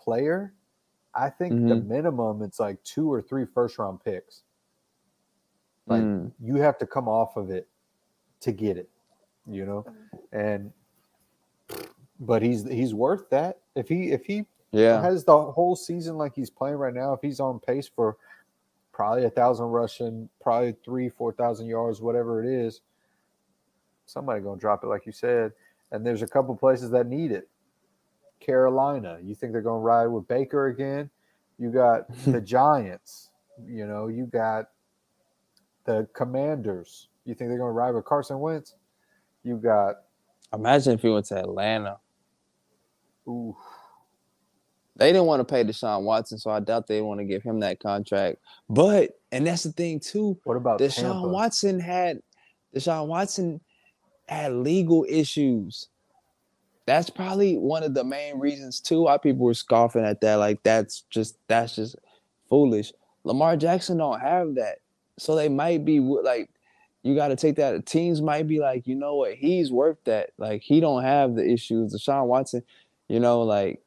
player, 0.00 0.54
I 1.16 1.30
think 1.30 1.66
the 1.66 1.74
Mhm. 1.74 1.86
minimum 1.88 2.42
it's 2.42 2.60
like 2.60 2.80
two 2.84 3.12
or 3.12 3.20
three 3.20 3.44
first 3.44 3.76
round 3.78 4.04
picks. 4.04 4.44
Like 5.88 6.02
Mm. 6.02 6.32
you 6.38 6.56
have 6.56 6.78
to 6.78 6.86
come 6.86 7.08
off 7.08 7.36
of 7.36 7.50
it 7.50 7.68
to 8.40 8.52
get 8.52 8.76
it, 8.76 8.88
you 9.46 9.66
know, 9.66 9.84
and 10.30 10.72
but 12.20 12.40
he's 12.40 12.64
he's 12.64 12.94
worth 12.94 13.28
that 13.30 13.60
if 13.74 13.88
he 13.88 14.12
if 14.12 14.24
he 14.26 14.46
Yeah. 14.70 15.02
has 15.02 15.24
the 15.24 15.50
whole 15.50 15.74
season 15.74 16.16
like 16.16 16.36
he's 16.36 16.50
playing 16.50 16.76
right 16.76 16.94
now, 16.94 17.12
if 17.14 17.20
he's 17.20 17.40
on 17.40 17.58
pace 17.58 17.88
for 17.88 18.16
probably 18.92 19.24
a 19.24 19.30
thousand 19.30 19.66
rushing, 19.66 20.28
probably 20.40 20.76
three, 20.84 21.08
four 21.08 21.32
thousand 21.32 21.66
yards, 21.66 22.00
whatever 22.00 22.44
it 22.44 22.48
is. 22.48 22.80
Somebody 24.08 24.40
gonna 24.40 24.58
drop 24.58 24.82
it, 24.82 24.86
like 24.86 25.04
you 25.04 25.12
said. 25.12 25.52
And 25.92 26.04
there's 26.04 26.22
a 26.22 26.26
couple 26.26 26.56
places 26.56 26.90
that 26.90 27.06
need 27.06 27.30
it. 27.30 27.48
Carolina, 28.40 29.18
you 29.22 29.34
think 29.34 29.52
they're 29.52 29.60
gonna 29.62 29.80
ride 29.80 30.06
with 30.06 30.26
Baker 30.26 30.68
again? 30.68 31.10
You 31.58 31.70
got 31.70 32.06
the 32.24 32.40
Giants. 32.40 33.28
You 33.66 33.86
know, 33.86 34.08
you 34.08 34.24
got 34.26 34.70
the 35.84 36.08
Commanders. 36.14 37.08
You 37.24 37.34
think 37.34 37.50
they're 37.50 37.58
gonna 37.58 37.72
ride 37.72 37.94
with 37.94 38.04
Carson 38.06 38.38
Wentz? 38.38 38.74
You 39.44 39.56
got 39.56 39.96
Imagine 40.54 40.94
if 40.94 41.02
he 41.02 41.10
went 41.10 41.26
to 41.26 41.36
Atlanta. 41.38 41.98
ooh, 43.28 43.54
They 44.96 45.12
didn't 45.12 45.26
want 45.26 45.40
to 45.40 45.44
pay 45.44 45.62
Deshaun 45.62 46.02
Watson, 46.02 46.38
so 46.38 46.50
I 46.50 46.60
doubt 46.60 46.86
they 46.86 47.02
want 47.02 47.20
to 47.20 47.24
give 47.24 47.42
him 47.42 47.60
that 47.60 47.80
contract. 47.80 48.38
But 48.70 49.20
and 49.30 49.46
that's 49.46 49.64
the 49.64 49.72
thing 49.72 50.00
too. 50.00 50.38
what 50.44 50.56
about 50.56 50.80
Deshaun 50.80 51.12
Tampa? 51.12 51.28
Watson 51.28 51.78
had 51.80 52.22
Deshaun 52.74 53.08
Watson 53.08 53.60
had 54.28 54.52
legal 54.52 55.06
issues. 55.08 55.88
That's 56.86 57.10
probably 57.10 57.56
one 57.56 57.82
of 57.82 57.94
the 57.94 58.04
main 58.04 58.38
reasons 58.38 58.80
too 58.80 59.02
why 59.02 59.18
people 59.18 59.44
were 59.44 59.54
scoffing 59.54 60.04
at 60.04 60.20
that. 60.22 60.36
Like 60.36 60.62
that's 60.62 61.02
just 61.10 61.36
that's 61.48 61.76
just 61.76 61.96
foolish. 62.48 62.92
Lamar 63.24 63.56
Jackson 63.56 63.98
don't 63.98 64.20
have 64.20 64.54
that, 64.54 64.78
so 65.18 65.34
they 65.34 65.48
might 65.48 65.84
be 65.84 66.00
like, 66.00 66.48
you 67.02 67.14
got 67.14 67.28
to 67.28 67.36
take 67.36 67.56
that. 67.56 67.84
Teams 67.84 68.22
might 68.22 68.48
be 68.48 68.58
like, 68.58 68.86
you 68.86 68.94
know 68.94 69.16
what, 69.16 69.34
he's 69.34 69.70
worth 69.70 69.98
that. 70.04 70.30
Like 70.38 70.62
he 70.62 70.80
don't 70.80 71.02
have 71.02 71.34
the 71.34 71.46
issues. 71.46 71.94
Deshaun 71.94 72.26
Watson, 72.26 72.62
you 73.08 73.20
know, 73.20 73.42
like 73.42 73.82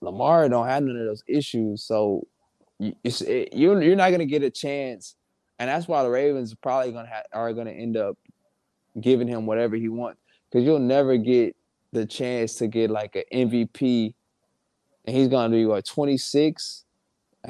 Lamar 0.00 0.48
don't 0.48 0.66
have 0.66 0.82
none 0.82 0.96
of 0.96 1.06
those 1.06 1.24
issues. 1.26 1.82
So 1.82 2.26
you, 2.78 2.94
it, 3.04 3.52
you're 3.52 3.82
you're 3.82 3.96
not 3.96 4.10
gonna 4.10 4.26
get 4.26 4.42
a 4.42 4.50
chance, 4.50 5.16
and 5.58 5.68
that's 5.68 5.88
why 5.88 6.02
the 6.02 6.10
Ravens 6.10 6.54
probably 6.54 6.92
gonna 6.92 7.08
ha- 7.08 7.22
are 7.32 7.52
gonna 7.52 7.72
end 7.72 7.96
up 7.96 8.16
giving 9.00 9.28
him 9.28 9.46
whatever 9.46 9.76
he 9.76 9.88
wants 9.88 10.20
because 10.50 10.64
you'll 10.66 10.78
never 10.78 11.16
get 11.16 11.54
the 11.92 12.04
chance 12.06 12.54
to 12.56 12.66
get 12.68 12.90
like 12.90 13.16
an 13.16 13.24
MVP, 13.48 14.14
and 15.04 15.16
he's 15.16 15.28
gonna 15.28 15.50
be 15.50 15.64
what 15.66 15.84
26. 15.86 16.84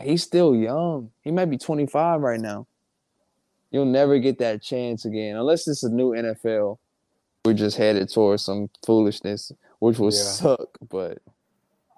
He's 0.02 0.22
still 0.22 0.54
young. 0.54 1.10
He 1.22 1.30
might 1.30 1.46
be 1.46 1.58
25 1.58 2.20
right 2.20 2.40
now. 2.40 2.66
You'll 3.70 3.84
never 3.86 4.18
get 4.18 4.38
that 4.38 4.62
chance 4.62 5.04
again 5.04 5.36
unless 5.36 5.66
it's 5.66 5.82
a 5.82 5.88
new 5.90 6.10
NFL. 6.12 6.78
We're 7.44 7.54
just 7.54 7.76
headed 7.76 8.08
towards 8.10 8.44
some 8.44 8.68
foolishness, 8.86 9.52
which 9.78 9.98
will 9.98 10.06
Yeah. 10.12 10.20
suck. 10.22 10.68
But 10.88 11.18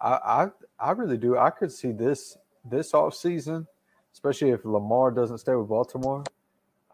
I, 0.00 0.10
I 0.10 0.48
I 0.78 0.90
really 0.92 1.18
do. 1.18 1.36
I 1.36 1.50
could 1.50 1.72
see 1.72 1.92
this 1.92 2.38
this 2.64 2.94
off 2.94 3.14
season, 3.14 3.66
especially 4.12 4.50
if 4.50 4.64
Lamar 4.64 5.10
doesn't 5.10 5.38
stay 5.38 5.54
with 5.54 5.68
Baltimore. 5.68 6.24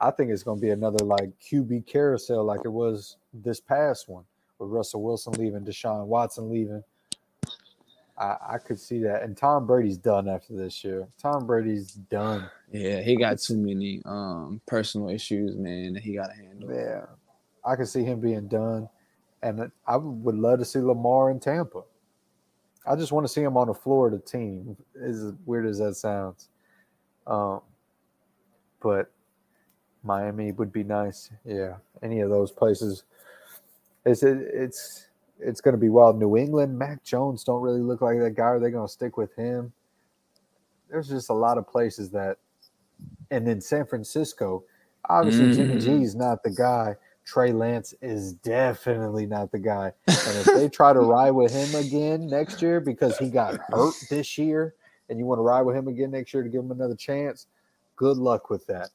I 0.00 0.10
think 0.10 0.30
it's 0.30 0.42
going 0.42 0.58
to 0.58 0.62
be 0.62 0.70
another 0.70 1.04
like 1.04 1.30
QB 1.40 1.86
carousel 1.86 2.44
like 2.44 2.60
it 2.64 2.72
was 2.72 3.16
this 3.32 3.60
past 3.60 4.08
one 4.08 4.24
with 4.58 4.70
Russell 4.70 5.02
Wilson 5.02 5.32
leaving, 5.34 5.64
Deshaun 5.64 6.06
Watson 6.06 6.50
leaving. 6.50 6.82
I, 8.18 8.36
I 8.54 8.58
could 8.58 8.80
see 8.80 9.02
that, 9.02 9.22
and 9.22 9.36
Tom 9.36 9.66
Brady's 9.66 9.98
done 9.98 10.28
after 10.28 10.54
this 10.54 10.82
year. 10.82 11.06
Tom 11.18 11.46
Brady's 11.46 11.92
done. 11.92 12.48
Yeah, 12.72 13.00
he 13.02 13.16
got 13.16 13.38
too 13.38 13.58
many 13.58 14.00
um 14.06 14.60
personal 14.66 15.10
issues, 15.10 15.56
man, 15.56 15.94
that 15.94 16.02
he 16.02 16.14
got 16.14 16.28
to 16.28 16.34
handle. 16.34 16.72
Yeah, 16.72 17.06
I 17.64 17.76
could 17.76 17.88
see 17.88 18.04
him 18.04 18.20
being 18.20 18.48
done, 18.48 18.88
and 19.42 19.70
I 19.86 19.96
would 19.96 20.34
love 20.36 20.60
to 20.60 20.64
see 20.64 20.80
Lamar 20.80 21.30
in 21.30 21.40
Tampa. 21.40 21.82
I 22.86 22.96
just 22.96 23.12
want 23.12 23.26
to 23.26 23.32
see 23.32 23.42
him 23.42 23.56
on 23.56 23.68
a 23.68 23.74
Florida 23.74 24.18
team. 24.18 24.76
As 25.02 25.32
weird 25.44 25.66
as 25.66 25.78
that 25.78 25.96
sounds, 25.96 26.48
um, 27.26 27.60
but 28.80 29.10
Miami 30.06 30.52
would 30.52 30.72
be 30.72 30.84
nice. 30.84 31.30
Yeah, 31.44 31.76
any 32.02 32.20
of 32.20 32.30
those 32.30 32.50
places. 32.52 33.04
It's 34.04 34.22
it, 34.22 34.38
it's 34.52 35.08
it's 35.38 35.60
going 35.60 35.74
to 35.74 35.80
be 35.80 35.88
wild. 35.88 36.18
New 36.18 36.36
England, 36.36 36.78
Mac 36.78 37.02
Jones 37.04 37.44
don't 37.44 37.60
really 37.60 37.80
look 37.82 38.00
like 38.00 38.18
that 38.20 38.34
guy. 38.36 38.44
Are 38.44 38.60
they 38.60 38.70
going 38.70 38.86
to 38.86 38.92
stick 38.92 39.16
with 39.16 39.34
him? 39.34 39.72
There's 40.88 41.08
just 41.08 41.30
a 41.30 41.34
lot 41.34 41.58
of 41.58 41.66
places 41.68 42.10
that, 42.10 42.38
and 43.30 43.46
then 43.46 43.60
San 43.60 43.86
Francisco. 43.86 44.64
Obviously, 45.08 45.52
Jimmy 45.54 45.76
Mhm. 45.76 45.82
G 45.82 46.02
is 46.02 46.14
not 46.16 46.42
the 46.42 46.50
guy. 46.50 46.96
Trey 47.24 47.52
Lance 47.52 47.92
is 48.00 48.32
definitely 48.34 49.26
not 49.26 49.50
the 49.50 49.58
guy. 49.58 49.92
And 50.06 50.36
if 50.38 50.44
they 50.46 50.68
try 50.68 50.92
to 50.92 51.00
ride 51.00 51.32
with 51.32 51.52
him 51.52 51.74
again 51.80 52.28
next 52.28 52.62
year 52.62 52.80
because 52.80 53.18
he 53.18 53.28
got 53.28 53.58
hurt 53.68 53.94
this 54.10 54.38
year, 54.38 54.74
and 55.08 55.18
you 55.18 55.26
want 55.26 55.38
to 55.38 55.42
ride 55.42 55.62
with 55.62 55.76
him 55.76 55.88
again 55.88 56.12
next 56.12 56.32
year 56.32 56.44
to 56.44 56.48
give 56.48 56.60
him 56.62 56.70
another 56.70 56.94
chance, 56.94 57.48
good 57.96 58.16
luck 58.16 58.48
with 58.48 58.64
that. 58.66 58.90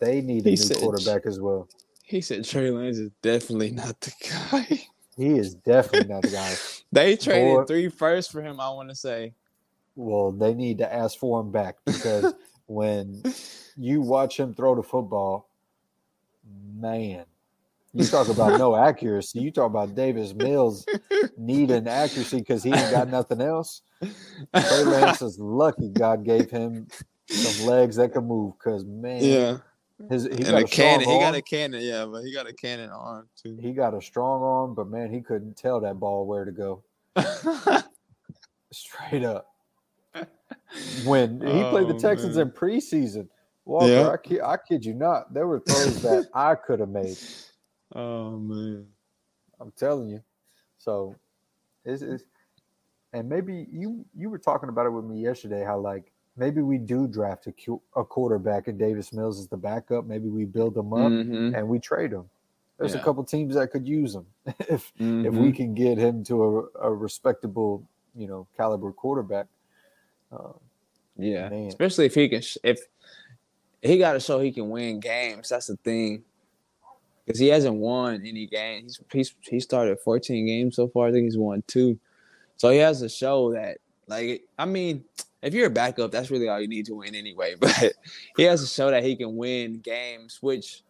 They 0.00 0.20
need 0.22 0.46
a 0.46 0.50
He 0.50 0.56
new 0.56 0.62
said- 0.62 0.78
quarterback 0.78 1.26
as 1.26 1.40
well. 1.40 1.68
He 2.02 2.20
said 2.20 2.44
Trey 2.44 2.70
Lance 2.70 2.98
is 2.98 3.10
definitely 3.22 3.70
not 3.70 4.00
the 4.00 4.12
guy. 4.28 4.82
He 5.16 5.38
is 5.38 5.54
definitely 5.54 6.08
not 6.12 6.22
the 6.22 6.30
guy. 6.30 6.54
they 6.92 7.16
traded 7.16 7.54
Boy. 7.54 7.64
three 7.66 7.88
firsts 7.88 8.32
for 8.32 8.42
him. 8.42 8.58
I 8.58 8.70
want 8.70 8.88
to 8.88 8.94
say. 8.96 9.34
Well, 9.94 10.32
they 10.32 10.54
need 10.54 10.78
to 10.78 10.92
ask 10.92 11.18
for 11.18 11.40
him 11.40 11.52
back 11.52 11.76
because 11.84 12.32
when 12.66 13.22
you 13.76 14.00
watch 14.00 14.38
him 14.40 14.54
throw 14.54 14.74
the 14.74 14.82
football, 14.82 15.50
man, 16.74 17.26
you 17.92 18.06
talk 18.06 18.28
about 18.28 18.58
no 18.58 18.74
accuracy. 18.88 19.40
You 19.40 19.50
talk 19.50 19.66
about 19.66 19.94
Davis 19.94 20.34
Mills 20.34 20.86
needing 21.36 21.86
accuracy 21.86 22.38
because 22.38 22.62
he 22.64 22.70
ain't 22.72 22.90
got 22.90 23.08
nothing 23.08 23.40
else. 23.40 23.82
Trey 24.00 24.84
Lance 24.84 25.22
is 25.22 25.38
lucky 25.38 25.90
God 25.90 26.24
gave 26.24 26.50
him 26.50 26.88
some 27.28 27.66
legs 27.66 27.96
that 27.96 28.12
can 28.12 28.24
move 28.24 28.54
because 28.58 28.84
man, 28.84 29.22
Yeah, 29.22 29.56
his 30.08 30.24
he 30.24 30.30
and 30.30 30.44
got 30.44 30.54
a 30.54 30.64
a, 30.64 30.68
cannon. 30.68 31.08
He 31.08 31.18
got 31.18 31.34
a 31.34 31.42
cannon. 31.42 31.80
Yeah, 31.82 32.06
but 32.06 32.22
he 32.22 32.32
got 32.32 32.48
a 32.48 32.52
cannon 32.52 32.90
arm 32.90 33.28
too. 33.40 33.58
he 33.60 33.72
got 33.72 33.94
a 33.94 34.00
strong 34.00 34.42
arm, 34.42 34.74
but 34.74 34.88
man, 34.88 35.12
he 35.12 35.20
couldn't 35.20 35.56
tell 35.56 35.80
that 35.80 36.00
ball 36.00 36.26
where 36.26 36.44
to 36.44 36.52
go. 36.52 36.82
Straight 38.72 39.24
up. 39.24 39.46
When 41.04 41.40
he 41.40 41.62
played 41.64 41.88
the 41.88 41.94
Oh, 41.94 41.98
Texans 41.98 42.36
man. 42.36 42.46
in 42.46 42.52
preseason, 42.52 43.28
Walker, 43.64 43.88
Yeah. 43.90 44.08
I, 44.10 44.16
kid, 44.16 44.40
I 44.40 44.56
kid 44.56 44.84
you 44.84 44.94
not, 44.94 45.34
there 45.34 45.46
were 45.48 45.58
throws 45.60 46.00
that 46.02 46.28
I 46.34 46.54
could 46.54 46.78
have 46.80 46.88
made. 46.88 47.16
oh 47.94 48.38
man. 48.38 48.86
I'm 49.60 49.72
telling 49.72 50.08
you. 50.08 50.22
So, 50.78 51.14
it's, 51.84 52.02
it's 52.02 52.24
and 53.12 53.28
maybe 53.28 53.66
you 53.70 54.04
you 54.16 54.30
were 54.30 54.38
talking 54.38 54.68
about 54.68 54.86
it 54.86 54.90
with 54.90 55.04
me 55.04 55.20
yesterday. 55.20 55.64
How 55.64 55.78
like 55.78 56.12
maybe 56.40 56.62
we 56.62 56.78
do 56.78 57.06
draft 57.06 57.46
a, 57.46 57.52
Q, 57.52 57.80
a 57.94 58.02
quarterback 58.02 58.66
and 58.66 58.78
Davis 58.78 59.12
Mills 59.12 59.38
is 59.38 59.46
the 59.46 59.58
backup. 59.58 60.06
Maybe 60.06 60.28
we 60.28 60.46
build 60.46 60.74
them 60.74 60.92
up 60.94 61.12
Mhm, 61.12 61.56
and 61.56 61.68
we 61.68 61.78
trade 61.78 62.12
him. 62.12 62.28
There's 62.78 62.94
a 62.94 62.98
couple 62.98 63.22
teams 63.24 63.54
that 63.56 63.70
could 63.70 63.86
use 63.86 64.14
him 64.14 64.24
if 64.46 64.90
if 64.98 65.34
mhm. 65.34 65.42
we 65.42 65.52
can 65.52 65.74
get 65.74 65.98
him 65.98 66.24
to 66.24 66.42
a, 66.42 66.88
a 66.88 66.94
respectable, 66.94 67.86
you 68.16 68.26
know, 68.26 68.46
caliber 68.56 68.90
quarterback. 68.90 69.46
Uh, 70.32 70.54
Yeah, 71.18 71.50
Man. 71.50 71.66
especially 71.66 72.06
if 72.06 72.14
he 72.14 72.26
can, 72.30 72.42
if 72.64 72.80
he 73.82 73.98
got 73.98 74.14
to 74.14 74.20
show 74.20 74.40
he 74.40 74.50
can 74.50 74.70
win 74.70 74.98
games. 74.98 75.50
That's 75.50 75.66
the 75.66 75.76
thing, 75.76 76.24
because 77.26 77.38
he 77.38 77.48
hasn't 77.48 77.76
won 77.76 78.24
any 78.24 78.46
games. 78.46 78.98
He's 79.12 79.28
he's 79.28 79.50
he 79.50 79.60
started 79.60 80.00
14 80.00 80.46
games 80.46 80.76
so 80.76 80.88
far. 80.88 81.08
I 81.08 81.12
think 81.12 81.24
he's 81.24 81.36
won 81.36 81.62
two, 81.66 81.98
so 82.56 82.70
he 82.70 82.78
has 82.78 83.00
to 83.00 83.10
show 83.10 83.52
that. 83.52 83.76
Like, 84.06 84.44
I 84.58 84.64
mean, 84.64 85.04
if 85.42 85.54
you're 85.54 85.66
a 85.66 85.70
backup, 85.70 86.10
that's 86.10 86.30
really 86.30 86.48
all 86.48 86.60
you 86.60 86.68
need 86.68 86.86
to 86.86 86.94
win 86.94 87.14
anyway. 87.14 87.54
But 87.60 87.92
he 88.36 88.44
has 88.44 88.60
to 88.60 88.66
show 88.66 88.90
that 88.90 89.04
he 89.04 89.16
can 89.16 89.36
win 89.36 89.80
games, 89.80 90.38
which 90.40 90.82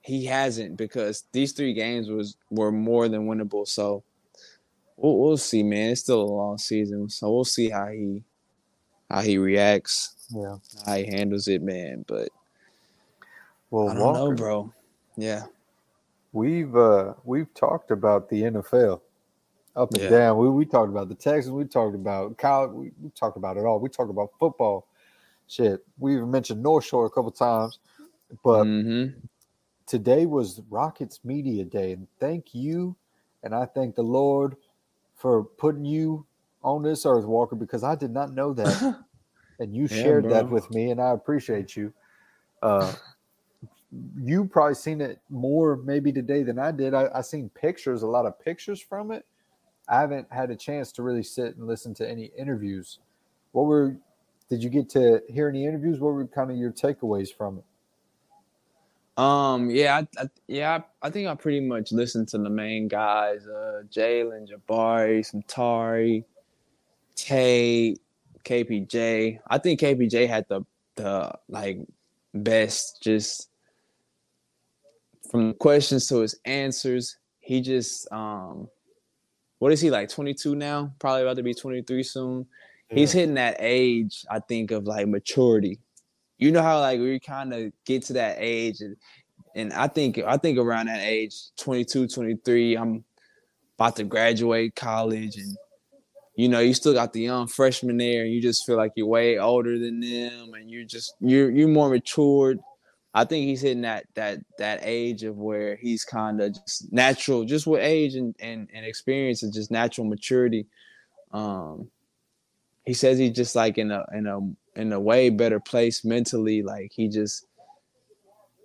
he 0.00 0.24
hasn't 0.24 0.76
because 0.76 1.24
these 1.32 1.52
three 1.52 1.74
games 1.74 2.08
was 2.08 2.36
were 2.50 2.72
more 2.72 3.08
than 3.08 3.26
winnable. 3.26 3.66
So. 3.66 4.02
We'll, 4.98 5.18
we'll 5.18 5.36
see, 5.36 5.62
man. 5.62 5.90
It's 5.90 6.00
still 6.00 6.22
a 6.22 6.24
long 6.24 6.56
season, 6.56 7.10
so 7.10 7.30
we'll 7.30 7.44
see 7.44 7.68
how 7.68 7.88
he 7.88 8.24
how 9.10 9.20
he 9.20 9.38
reacts, 9.38 10.14
yeah. 10.30 10.56
how 10.84 10.96
he 10.96 11.04
handles 11.04 11.48
it, 11.48 11.62
man. 11.62 12.04
But 12.06 12.30
Well, 13.70 13.90
I 13.90 13.94
don't 13.94 13.98
know, 13.98 14.04
Walker, 14.04 14.34
bro. 14.34 14.72
Yeah, 15.16 15.42
we've 16.32 16.74
uh, 16.74 17.14
we've 17.24 17.52
talked 17.54 17.90
about 17.90 18.28
the 18.28 18.42
NFL 18.42 19.00
up 19.76 19.94
and 19.94 20.06
Yeah. 20.06 20.08
down. 20.08 20.38
We 20.38 20.50
we 20.50 20.66
talked 20.66 20.90
about 20.90 21.08
the 21.10 21.16
Texans. 21.16 21.52
We 21.52 21.66
talked 21.66 21.96
about 21.96 22.38
college. 22.38 22.72
We, 22.72 22.92
we 23.02 23.10
talked 23.10 23.38
about 23.38 23.58
it 23.58 23.66
all. 23.66 23.80
We 23.80 23.90
talked 23.90 24.10
about 24.10 24.30
football. 24.40 24.88
Shit, 25.48 25.84
we 25.98 26.16
even 26.16 26.30
mentioned 26.30 26.62
North 26.62 26.84
Shore 26.84 27.06
a 27.06 27.10
couple 27.10 27.30
times. 27.32 27.78
But 28.44 28.68
hmm 28.74 29.06
today 29.86 30.26
was 30.26 30.62
Rockets 30.70 31.20
Media 31.24 31.64
Day, 31.64 31.92
and 31.92 32.08
thank 32.20 32.54
you, 32.54 32.96
and 33.44 33.54
I 33.54 33.66
thank 33.66 33.96
the 33.96 34.02
Lord 34.02 34.56
for 35.16 35.44
putting 35.44 35.84
you 35.86 36.26
on 36.64 36.82
this 36.82 37.06
earth, 37.06 37.24
Walker, 37.26 37.56
because 37.56 37.84
I 37.84 37.96
did 37.96 38.12
not 38.12 38.32
know 38.34 38.52
that, 38.54 38.78
and 39.60 39.74
you 39.76 39.88
Yeah, 39.90 40.12
shared 40.12 40.28
that 40.30 40.48
with 40.50 40.70
me, 40.70 40.90
and 40.90 41.00
I 41.00 41.12
appreciate 41.12 41.76
you. 41.76 41.92
Uh, 42.62 42.94
you 44.22 44.46
probably 44.46 44.74
seen 44.74 45.00
it 45.00 45.20
more 45.30 45.76
maybe 45.76 46.12
today 46.12 46.42
than 46.42 46.58
I 46.58 46.72
did. 46.72 46.94
I, 46.94 47.08
I 47.14 47.22
seen 47.22 47.50
pictures, 47.50 48.02
a 48.02 48.06
lot 48.08 48.26
of 48.26 48.38
pictures 48.40 48.80
from 48.80 49.12
it. 49.12 49.24
I 49.88 50.00
haven't 50.00 50.32
had 50.32 50.50
a 50.50 50.56
chance 50.56 50.92
to 50.92 51.02
really 51.02 51.22
sit 51.22 51.56
and 51.56 51.66
listen 51.66 51.94
to 51.94 52.08
any 52.08 52.30
interviews. 52.36 52.98
What 53.52 53.66
were 53.66 53.96
Did 54.48 54.62
you 54.62 54.70
get 54.70 54.88
to 54.90 55.22
hear 55.28 55.48
any 55.48 55.64
interviews? 55.64 56.00
What 56.00 56.14
were 56.14 56.26
kind 56.26 56.50
of 56.50 56.56
your 56.56 56.72
takeaways 56.72 57.34
from 57.34 57.58
it? 57.58 57.64
Um, 59.16 59.70
yeah, 59.70 59.96
I, 59.96 60.22
I, 60.22 60.28
yeah, 60.46 60.78
I, 61.02 61.06
I 61.06 61.10
think 61.10 61.26
I 61.26 61.34
pretty 61.34 61.60
much 61.60 61.90
listened 61.90 62.28
to 62.28 62.38
the 62.38 62.50
main 62.50 62.86
guys: 62.86 63.46
uh, 63.46 63.82
Jalen, 63.90 64.48
Jabari, 64.50 65.24
some 65.24 65.42
Tari, 65.42 66.24
Tate, 67.14 68.00
KPJ. 68.44 69.38
I 69.48 69.58
think 69.58 69.80
KPJ 69.80 70.28
had 70.28 70.46
the 70.48 70.62
the 70.96 71.32
like 71.48 71.78
best 72.34 73.02
just 73.02 73.48
from 75.30 75.54
questions 75.54 76.06
to 76.08 76.20
his 76.20 76.38
answers. 76.44 77.16
He 77.40 77.60
just 77.60 78.10
um, 78.12 78.68
what 79.66 79.72
is 79.72 79.80
he 79.80 79.90
like? 79.90 80.08
Twenty 80.08 80.32
two 80.32 80.54
now? 80.54 80.92
Probably 81.00 81.22
about 81.22 81.36
to 81.36 81.42
be 81.42 81.54
twenty 81.54 81.82
three 81.82 82.02
soon. 82.02 82.46
Yeah. 82.90 82.98
He's 82.98 83.12
hitting 83.12 83.34
that 83.34 83.56
age, 83.58 84.24
I 84.30 84.38
think, 84.38 84.70
of 84.70 84.84
like 84.84 85.08
maturity 85.08 85.80
you 86.38 86.52
know 86.52 86.62
how 86.62 86.80
like 86.80 87.00
we 87.00 87.18
kind 87.18 87.52
of 87.52 87.72
get 87.84 88.02
to 88.04 88.12
that 88.14 88.36
age 88.38 88.80
and 88.80 88.96
and 89.54 89.72
I 89.72 89.88
think 89.88 90.18
I 90.18 90.36
think 90.36 90.58
around 90.58 90.86
that 90.86 91.00
age 91.00 91.34
22 91.56 92.08
23 92.08 92.76
I'm 92.76 93.04
about 93.78 93.96
to 93.96 94.04
graduate 94.04 94.74
college 94.74 95.36
and 95.36 95.56
you 96.34 96.48
know 96.48 96.60
you 96.60 96.74
still 96.74 96.92
got 96.92 97.12
the 97.12 97.22
young 97.22 97.46
freshman 97.46 97.96
there 97.96 98.24
and 98.24 98.32
you 98.32 98.42
just 98.42 98.66
feel 98.66 98.76
like 98.76 98.92
you're 98.96 99.06
way 99.06 99.38
older 99.38 99.78
than 99.78 100.00
them 100.00 100.52
and 100.54 100.70
you're 100.70 100.84
just 100.84 101.14
you're 101.20 101.50
you're 101.50 101.68
more 101.68 101.88
matured 101.88 102.58
I 103.16 103.24
think 103.24 103.46
he's 103.46 103.62
hitting 103.62 103.82
that 103.82 104.06
that 104.14 104.40
that 104.58 104.80
age 104.82 105.22
of 105.24 105.36
where 105.36 105.76
he's 105.76 106.04
kind 106.04 106.40
of 106.40 106.54
just 106.54 106.92
natural 106.92 107.44
just 107.44 107.66
with 107.66 107.80
age 107.80 108.14
and, 108.14 108.36
and 108.40 108.68
and 108.72 108.84
experience 108.84 109.42
and 109.42 109.52
just 109.52 109.70
natural 109.70 110.06
maturity 110.06 110.66
um 111.32 111.90
he 112.86 112.94
says 112.94 113.18
he's 113.18 113.32
just 113.32 113.56
like 113.56 113.78
in 113.78 113.90
a 113.90 114.04
in 114.14 114.26
a 114.26 114.80
in 114.80 114.92
a 114.92 115.00
way 115.00 115.28
better 115.28 115.60
place 115.60 116.04
mentally. 116.04 116.62
Like 116.62 116.92
he 116.94 117.08
just 117.08 117.46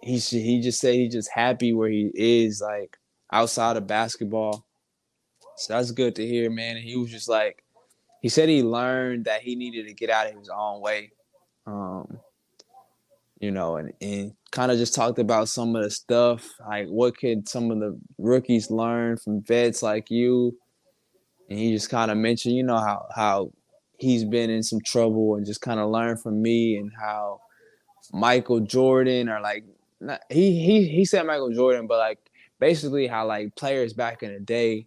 he 0.03 0.19
he 0.19 0.61
just 0.61 0.79
said 0.79 0.93
he's 0.93 1.13
just 1.13 1.31
happy 1.31 1.73
where 1.73 1.89
he 1.89 2.11
is, 2.13 2.61
like 2.61 2.97
outside 3.31 3.77
of 3.77 3.87
basketball. 3.87 4.65
So 5.57 5.73
that's 5.73 5.91
good 5.91 6.15
to 6.15 6.25
hear, 6.25 6.49
man. 6.49 6.77
And 6.77 6.85
he 6.85 6.95
was 6.95 7.09
just 7.09 7.27
like 7.27 7.63
he 8.21 8.29
said 8.29 8.47
he 8.47 8.61
learned 8.61 9.25
that 9.25 9.41
he 9.41 9.55
needed 9.55 9.87
to 9.87 9.93
get 9.93 10.11
out 10.11 10.27
of 10.27 10.37
his 10.37 10.49
own 10.49 10.81
way. 10.81 11.11
Um, 11.65 12.19
you 13.41 13.49
know, 13.49 13.77
and, 13.77 13.91
and 14.01 14.33
kind 14.51 14.71
of 14.71 14.77
just 14.77 14.93
talked 14.93 15.17
about 15.17 15.49
some 15.49 15.75
of 15.75 15.83
the 15.83 15.89
stuff, 15.89 16.47
like 16.67 16.87
what 16.87 17.17
could 17.17 17.49
some 17.49 17.71
of 17.71 17.79
the 17.79 17.99
rookies 18.19 18.69
learn 18.69 19.17
from 19.17 19.41
vets 19.41 19.81
like 19.81 20.11
you. 20.11 20.55
And 21.49 21.57
he 21.57 21.73
just 21.73 21.89
kind 21.89 22.11
of 22.11 22.17
mentioned, 22.17 22.55
you 22.55 22.63
know, 22.63 22.77
how 22.77 23.07
how 23.13 23.51
he's 23.97 24.23
been 24.23 24.51
in 24.51 24.61
some 24.63 24.79
trouble 24.79 25.35
and 25.35 25.45
just 25.45 25.59
kind 25.59 25.79
of 25.79 25.89
learn 25.89 26.17
from 26.17 26.41
me 26.41 26.77
and 26.77 26.91
how 26.97 27.41
Michael 28.13 28.59
Jordan 28.59 29.27
or 29.27 29.41
like 29.41 29.65
not, 29.99 30.21
he 30.29 30.63
he 30.63 30.87
he 30.87 31.03
said 31.03 31.25
Michael 31.25 31.51
Jordan, 31.51 31.87
but 31.87 31.97
like 31.97 32.19
basically 32.59 33.07
how 33.07 33.25
like 33.25 33.55
players 33.55 33.93
back 33.93 34.21
in 34.21 34.33
the 34.33 34.39
day, 34.39 34.85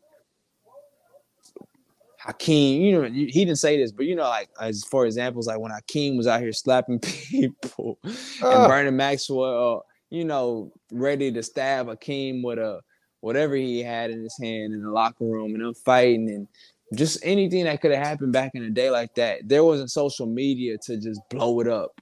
Hakeem, 2.24 2.82
you 2.82 2.92
know, 2.92 3.02
he 3.10 3.44
didn't 3.44 3.56
say 3.56 3.76
this, 3.76 3.92
but 3.92 4.06
you 4.06 4.16
know, 4.16 4.22
like 4.22 4.48
as 4.58 4.82
for 4.84 5.04
examples, 5.04 5.46
like 5.46 5.58
when 5.58 5.72
Hakeem 5.72 6.16
was 6.16 6.26
out 6.26 6.40
here 6.40 6.54
slapping 6.54 6.98
people 7.00 7.98
and 8.02 8.12
Vernon 8.40 8.96
Maxwell, 8.96 9.84
you 10.08 10.24
know, 10.24 10.72
ready 10.90 11.30
to 11.32 11.42
stab 11.42 11.88
Hakeem 11.88 12.42
with 12.42 12.58
a 12.58 12.80
whatever 13.20 13.54
he 13.54 13.82
had 13.82 14.10
in 14.10 14.22
his 14.22 14.36
hand 14.40 14.72
in 14.72 14.82
the 14.82 14.90
locker 14.90 15.24
room 15.24 15.54
and 15.54 15.62
them 15.62 15.74
fighting 15.74 16.30
and 16.30 16.48
just 16.96 17.18
anything 17.22 17.64
that 17.64 17.82
could 17.82 17.92
have 17.92 18.06
happened 18.06 18.32
back 18.32 18.52
in 18.54 18.62
the 18.62 18.70
day 18.70 18.90
like 18.90 19.14
that. 19.16 19.46
There 19.46 19.64
wasn't 19.64 19.90
social 19.90 20.26
media 20.26 20.78
to 20.84 20.96
just 20.96 21.20
blow 21.28 21.60
it 21.60 21.68
up 21.68 22.00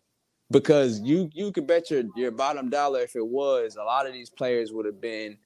because 0.52 1.00
you 1.00 1.30
you 1.32 1.50
could 1.50 1.66
bet 1.66 1.90
your 1.90 2.04
your 2.14 2.30
bottom 2.30 2.70
dollar 2.70 3.00
if 3.00 3.16
it 3.16 3.26
was 3.26 3.74
a 3.74 3.82
lot 3.82 4.06
of 4.06 4.12
these 4.12 4.30
players 4.30 4.72
would 4.72 4.86
have 4.86 5.00
been 5.00 5.36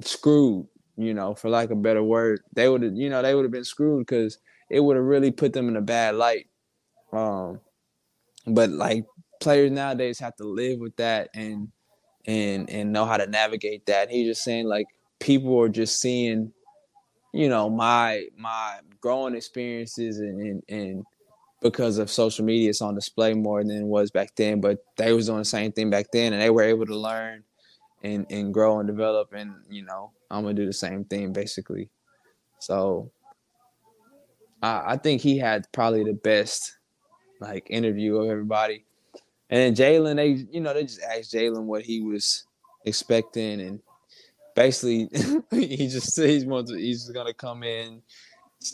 screwed 0.00 0.66
you 0.96 1.14
know 1.14 1.34
for 1.34 1.48
lack 1.48 1.66
of 1.66 1.78
a 1.78 1.80
better 1.80 2.02
word 2.02 2.40
they 2.54 2.68
would 2.68 2.82
have 2.82 2.94
you 2.94 3.10
know 3.10 3.22
they 3.22 3.34
would 3.34 3.44
have 3.44 3.52
been 3.52 3.64
screwed 3.64 4.00
because 4.06 4.38
it 4.70 4.80
would 4.80 4.96
have 4.96 5.04
really 5.04 5.30
put 5.30 5.52
them 5.52 5.68
in 5.68 5.76
a 5.76 5.82
bad 5.82 6.14
light. 6.14 6.46
Um 7.12 7.60
but 8.46 8.70
like 8.70 9.04
players 9.40 9.70
nowadays 9.70 10.18
have 10.18 10.36
to 10.36 10.44
live 10.44 10.80
with 10.80 10.96
that 10.96 11.30
and 11.34 11.68
and 12.26 12.70
and 12.70 12.92
know 12.92 13.04
how 13.04 13.16
to 13.16 13.26
navigate 13.26 13.86
that. 13.86 14.10
He's 14.10 14.26
just 14.26 14.44
saying 14.44 14.66
like 14.66 14.86
people 15.20 15.58
are 15.60 15.68
just 15.68 16.00
seeing 16.00 16.52
you 17.32 17.48
know 17.48 17.68
my 17.68 18.26
my 18.36 18.78
growing 19.00 19.34
experiences 19.34 20.18
and, 20.18 20.40
and, 20.40 20.62
and 20.68 21.04
because 21.60 21.98
of 21.98 22.10
social 22.10 22.44
media 22.44 22.70
it's 22.70 22.82
on 22.82 22.94
display 22.94 23.34
more 23.34 23.62
than 23.62 23.82
it 23.82 23.86
was 23.86 24.10
back 24.10 24.34
then 24.36 24.60
but 24.60 24.78
they 24.96 25.12
was 25.12 25.26
doing 25.26 25.38
the 25.38 25.44
same 25.44 25.72
thing 25.72 25.90
back 25.90 26.06
then 26.12 26.32
and 26.32 26.40
they 26.40 26.50
were 26.50 26.62
able 26.62 26.86
to 26.86 26.96
learn 26.96 27.42
and 28.04 28.26
and 28.30 28.54
grow 28.54 28.78
and 28.78 28.86
develop 28.86 29.32
and 29.32 29.54
you 29.68 29.82
know 29.82 30.12
i'm 30.30 30.44
gonna 30.44 30.54
do 30.54 30.66
the 30.66 30.72
same 30.72 31.04
thing 31.04 31.32
basically. 31.32 31.88
So 32.60 33.10
i 34.62 34.92
i 34.92 34.96
think 34.96 35.20
he 35.20 35.38
had 35.38 35.66
probably 35.72 36.04
the 36.04 36.14
best 36.14 36.76
like 37.40 37.66
interview 37.70 38.16
of 38.16 38.30
everybody. 38.30 38.84
And 39.50 39.60
then 39.60 39.74
jalen 39.74 40.16
they 40.16 40.46
you 40.50 40.60
know 40.60 40.74
they 40.74 40.84
just 40.84 41.02
asked 41.02 41.32
jalen 41.32 41.64
what 41.64 41.82
he 41.82 42.00
was 42.00 42.44
expecting 42.84 43.60
and 43.60 43.80
basically 44.54 45.08
he 45.50 45.88
just 45.88 46.16
he's 46.20 46.44
he's 46.68 47.08
gonna 47.10 47.34
come 47.34 47.62
in 47.62 48.02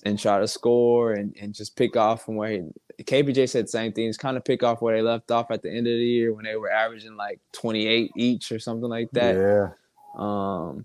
and 0.05 0.19
try 0.19 0.39
to 0.39 0.49
score 0.49 1.15
and, 1.15 1.35
and 1.41 1.55
just 1.55 1.77
pick 1.77 1.97
off 1.97 2.25
from 2.25 2.37
where 2.37 2.51
he, 2.51 2.62
KPJ 3.03 3.49
said 3.49 3.65
the 3.65 3.69
same 3.69 3.93
thing. 3.93 4.07
He's 4.07 4.17
kind 4.17 4.37
of 4.37 4.45
pick 4.45 4.62
off 4.62 4.83
where 4.83 4.95
they 4.95 5.03
left 5.03 5.31
off 5.31 5.51
at 5.51 5.62
the 5.62 5.71
end 5.71 5.87
of 5.87 5.93
the 5.93 6.05
year 6.05 6.33
when 6.33 6.45
they 6.45 6.57
were 6.57 6.71
averaging 6.71 7.17
like 7.17 7.41
28 7.53 8.11
each 8.17 8.53
or 8.53 8.59
something 8.59 8.89
like 8.89 9.11
that. 9.12 9.37
Yeah. 9.37 9.69
Um, 10.17 10.85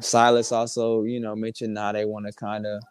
Silas 0.00 0.52
also, 0.52 1.04
you 1.04 1.20
know, 1.20 1.34
mentioned 1.34 1.74
now 1.74 1.92
they 1.92 2.04
want 2.04 2.26
to 2.26 2.32
kind 2.32 2.66
of 2.66 2.82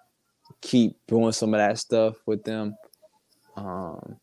keep 0.61 0.95
doing 1.07 1.31
some 1.31 1.53
of 1.53 1.59
that 1.59 1.77
stuff 1.77 2.15
with 2.25 2.43
them. 2.43 2.75
Um, 3.55 4.17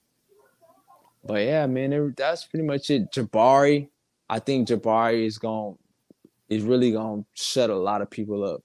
but 1.25 1.43
yeah, 1.43 1.67
man, 1.67 1.93
it, 1.93 2.17
that's 2.17 2.45
pretty 2.45 2.65
much 2.65 2.91
it. 2.91 3.13
Jabari, 3.13 3.89
I 4.29 4.39
think 4.39 4.69
Jabari 4.69 5.27
is 5.27 5.39
going 5.39 5.77
is 6.49 6.63
really 6.63 6.93
gonna 6.93 7.25
shut 7.35 7.71
a 7.71 7.77
lot 7.77 8.01
of 8.01 8.11
people 8.11 8.45
up. 8.45 8.63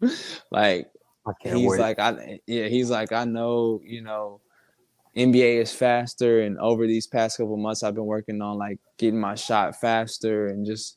like 0.50 0.91
he's 1.40 1.68
wait. 1.68 1.80
like 1.80 1.98
I 1.98 2.40
yeah, 2.46 2.66
he's 2.66 2.90
like 2.90 3.12
I 3.12 3.24
know, 3.24 3.80
you 3.84 4.02
know, 4.02 4.40
NBA 5.16 5.60
is 5.60 5.72
faster 5.72 6.40
and 6.40 6.58
over 6.58 6.86
these 6.86 7.06
past 7.06 7.36
couple 7.36 7.56
months 7.56 7.82
I've 7.82 7.94
been 7.94 8.06
working 8.06 8.40
on 8.42 8.58
like 8.58 8.78
getting 8.98 9.20
my 9.20 9.34
shot 9.34 9.80
faster 9.80 10.48
and 10.48 10.66
just 10.66 10.96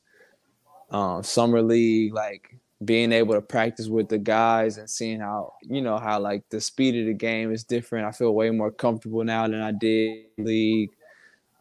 um, 0.90 1.22
summer 1.22 1.62
league 1.62 2.14
like 2.14 2.56
being 2.84 3.12
able 3.12 3.34
to 3.34 3.40
practice 3.40 3.88
with 3.88 4.08
the 4.08 4.18
guys 4.18 4.76
and 4.78 4.88
seeing 4.88 5.20
how 5.20 5.54
you 5.62 5.80
know 5.80 5.98
how 5.98 6.20
like 6.20 6.42
the 6.50 6.60
speed 6.60 6.98
of 7.00 7.06
the 7.06 7.14
game 7.14 7.52
is 7.52 7.64
different. 7.64 8.06
I 8.06 8.12
feel 8.12 8.34
way 8.34 8.50
more 8.50 8.70
comfortable 8.70 9.24
now 9.24 9.48
than 9.48 9.60
I 9.60 9.72
did 9.72 10.26
league. 10.36 10.90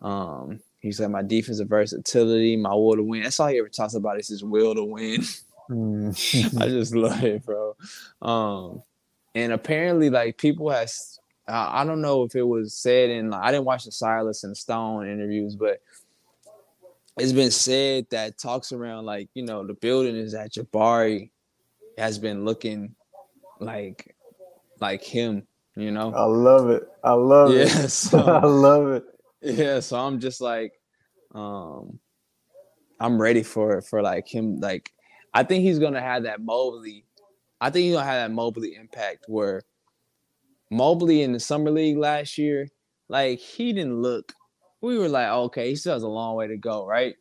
Um, 0.02 0.60
he 0.80 0.92
said 0.92 1.10
my 1.10 1.24
defensive 1.24 1.70
versatility, 1.70 2.58
my 2.58 2.74
will 2.74 2.98
to 2.98 3.04
win. 3.04 3.24
That's 3.24 3.40
all 3.40 3.48
he 3.48 3.58
ever 3.58 3.70
talks 3.70 3.96
about 3.96 4.20
is 4.20 4.28
his 4.28 4.44
will 4.44 4.76
to 4.76 4.84
win. 4.84 5.22
Mm. 5.70 6.62
I 6.62 6.68
just 6.68 6.96
love 6.96 7.24
it, 7.24 7.46
bro. 7.46 7.76
Um, 8.22 8.84
and 9.34 9.54
apparently, 9.54 10.10
like 10.10 10.38
people 10.38 10.70
has, 10.70 11.20
I 11.48 11.84
don't 11.84 12.02
know 12.02 12.24
if 12.24 12.36
it 12.36 12.44
was 12.44 12.74
said 12.74 13.10
in. 13.10 13.30
Like, 13.30 13.44
I 13.44 13.52
didn't 13.52 13.66
watch 13.66 13.86
the 13.86 13.92
Silas 13.92 14.44
and 14.44 14.56
Stone 14.56 15.10
interviews, 15.10 15.56
but 15.56 15.82
it's 17.18 17.32
been 17.32 17.52
said 17.52 18.08
that 18.10 18.38
talks 18.38 18.72
around 18.72 19.06
like 19.06 19.30
you 19.34 19.44
know 19.44 19.66
the 19.66 19.74
building 19.74 20.16
is 20.16 20.34
that 20.34 20.54
Jabari 20.54 21.30
has 21.98 22.20
been 22.20 22.46
looking 22.46 22.96
like 23.60 24.16
like 24.80 25.04
him. 25.04 25.48
You 25.76 25.92
know, 25.92 26.14
I 26.14 26.24
love 26.24 26.70
it. 26.70 26.88
I 27.04 27.12
love 27.12 27.52
yeah, 27.52 27.64
it. 27.64 27.70
So, 27.90 28.20
I 28.20 28.46
love 28.46 28.92
it 28.92 29.06
yeah 29.46 29.80
so 29.80 29.98
i'm 29.98 30.20
just 30.20 30.42
like 30.42 30.74
um 31.34 32.00
i'm 33.00 33.22
ready 33.22 33.44
for 33.44 33.82
for 33.82 34.02
like 34.02 34.28
him 34.28 34.60
like 34.60 34.92
i 35.36 35.44
think 35.44 35.64
he's 35.64 35.80
gonna 35.80 36.02
have 36.02 36.24
that 36.24 36.42
mobley 36.42 37.06
i 37.62 37.70
think 37.70 37.86
he's 37.86 37.94
gonna 37.94 38.06
have 38.06 38.30
that 38.30 38.34
mobley 38.34 38.76
impact 38.76 39.26
where 39.28 39.62
mobley 40.72 41.22
in 41.22 41.32
the 41.32 41.40
summer 41.40 41.70
league 41.70 41.98
last 41.98 42.38
year 42.38 42.68
like 43.08 43.40
he 43.40 43.72
didn't 43.72 44.02
look 44.02 44.34
we 44.82 44.98
were 44.98 45.08
like 45.10 45.30
okay 45.30 45.70
he 45.70 45.76
still 45.76 45.94
has 45.94 46.04
a 46.04 46.08
long 46.08 46.36
way 46.36 46.48
to 46.48 46.58
go 46.58 46.86
right 46.88 47.16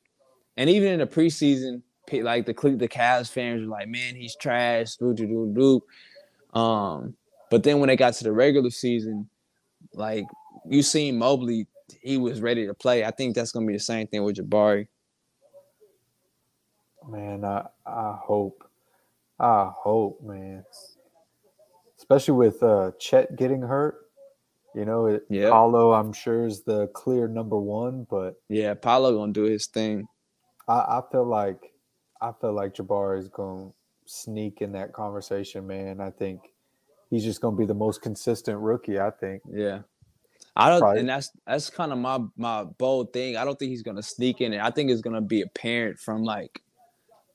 and 0.56 0.70
even 0.70 0.88
in 0.92 1.00
the 1.00 1.06
preseason 1.06 1.82
like 2.12 2.46
the 2.46 2.52
the 2.52 2.88
Cavs 2.88 3.30
fans 3.30 3.62
were 3.62 3.68
like 3.68 3.88
man 3.88 4.14
he's 4.14 4.36
trash 4.36 4.96
doo, 4.96 5.14
doo, 5.14 5.26
doo, 5.26 5.52
doo. 5.54 6.58
um 6.58 7.14
but 7.50 7.62
then 7.62 7.80
when 7.80 7.88
they 7.88 7.96
got 7.96 8.14
to 8.14 8.24
the 8.24 8.32
regular 8.32 8.70
season 8.70 9.28
like 9.94 10.24
you 10.66 10.82
seen 10.82 11.18
Mobley 11.18 11.66
he 12.02 12.18
was 12.18 12.40
ready 12.40 12.66
to 12.66 12.74
play. 12.74 13.04
I 13.04 13.10
think 13.10 13.34
that's 13.34 13.52
gonna 13.52 13.66
be 13.66 13.72
the 13.72 13.78
same 13.78 14.06
thing 14.06 14.22
with 14.24 14.36
Jabari. 14.36 14.86
Man, 17.08 17.44
I 17.44 17.66
I 17.86 18.16
hope, 18.20 18.64
I 19.38 19.70
hope, 19.76 20.22
man. 20.22 20.64
Especially 21.98 22.34
with 22.34 22.62
uh, 22.62 22.92
Chet 22.98 23.36
getting 23.36 23.62
hurt, 23.62 24.06
You 24.74 24.84
know, 24.84 25.06
it, 25.06 25.24
Yep. 25.30 25.50
Paolo, 25.50 25.92
I'm 25.92 26.12
sure, 26.12 26.46
is 26.46 26.62
the 26.62 26.88
clear 26.88 27.28
number 27.28 27.58
one, 27.58 28.06
but 28.10 28.34
Yeah, 28.48 28.74
Paolo 28.74 29.16
gonna 29.16 29.32
do 29.32 29.44
his 29.44 29.66
thing. 29.66 30.06
I, 30.68 30.72
I 30.74 31.02
feel 31.10 31.24
like 31.24 31.72
I 32.20 32.32
feel 32.40 32.52
like 32.52 32.74
Jabari 32.74 33.18
is 33.18 33.28
going 33.28 33.68
to 33.68 33.74
sneak 34.06 34.62
in 34.62 34.72
that 34.72 34.92
conversation, 34.92 35.66
man. 35.66 36.00
I 36.00 36.10
think 36.10 36.40
he's 37.10 37.24
just 37.24 37.40
going 37.42 37.54
to 37.54 37.58
be 37.58 37.66
the 37.66 37.74
most 37.74 38.00
consistent 38.00 38.58
rookie. 38.58 38.98
I 38.98 39.10
think. 39.10 39.42
Yeah. 39.50 39.80
I 40.56 40.68
don't, 40.70 40.82
Right. 40.82 40.98
and 40.98 41.08
that's 41.08 41.30
that's 41.46 41.68
kind 41.68 41.92
of 41.92 41.98
my 41.98 42.20
my 42.36 42.64
bold 42.64 43.12
thing. 43.12 43.36
I 43.36 43.44
don't 43.44 43.58
think 43.58 43.70
he's 43.70 43.82
gonna 43.82 44.02
sneak 44.02 44.40
in 44.40 44.52
it. 44.52 44.60
I 44.60 44.70
think 44.70 44.90
it's 44.90 45.00
gonna 45.00 45.20
be 45.20 45.42
apparent 45.42 45.98
from 45.98 46.22
like 46.22 46.62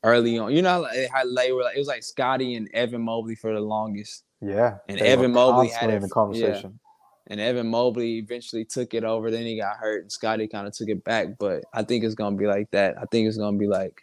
early 0.03 0.37
on. 0.37 0.53
You 0.53 0.61
know 0.61 0.87
how, 1.11 1.23
they 1.35 1.51
were 1.51 1.63
like 1.63 1.75
it 1.75 1.79
was 1.79 1.87
like 1.87 2.03
Scotty 2.03 2.55
and 2.55 2.69
Evan 2.73 3.01
Mobley 3.01 3.35
for 3.35 3.53
the 3.53 3.59
longest, 3.59 4.23
Yeah, 4.41 4.77
And 4.87 4.99
Evan 4.99 5.31
Mobley 5.33 5.67
had 5.69 5.89
it 5.89 5.93
the 5.93 5.95
f- 5.97 6.01
yeah. 6.03 6.07
conversation. 6.13 6.79
and 7.27 7.39
Evan 7.39 7.67
Mobley 7.67 8.17
eventually 8.17 8.65
took 8.65 8.93
it 8.93 9.03
over. 9.03 9.29
Then 9.31 9.45
he 9.45 9.57
got 9.59 9.77
hurt, 9.77 10.01
and 10.03 10.11
Scotty 10.11 10.47
kind 10.47 10.67
of 10.67 10.73
took 10.73 10.89
it 10.89 11.03
back. 11.03 11.37
But 11.39 11.63
I 11.73 11.83
think 11.83 12.03
it's 12.03 12.15
gonna 12.15 12.35
be 12.37 12.47
like 12.47 12.71
that. 12.71 12.97
I 12.97 13.05
think 13.11 13.27
it's 13.27 13.37
gonna 13.37 13.57
be 13.57 13.67
like 13.67 14.01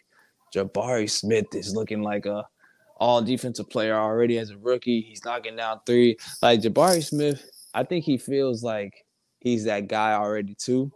Jabari 0.55 1.09
Smith 1.09 1.53
is 1.53 1.75
looking 1.75 2.01
like 2.03 2.25
a 2.25 2.45
all 2.99 3.21
defensive 3.21 3.69
player 3.69 3.95
already 3.95 4.37
as 4.39 4.49
a 4.49 4.57
rookie. 4.57 5.01
He's 5.01 5.23
knocking 5.25 5.55
down 5.55 5.81
three. 5.85 6.17
Like 6.41 6.61
Jabari 6.61 7.03
Smith, 7.03 7.47
I 7.73 7.83
think 7.83 8.05
he 8.05 8.17
feels 8.17 8.63
like 8.63 9.05
he's 9.39 9.65
that 9.65 9.87
guy 9.87 10.13
already 10.13 10.55
too. 10.55 10.91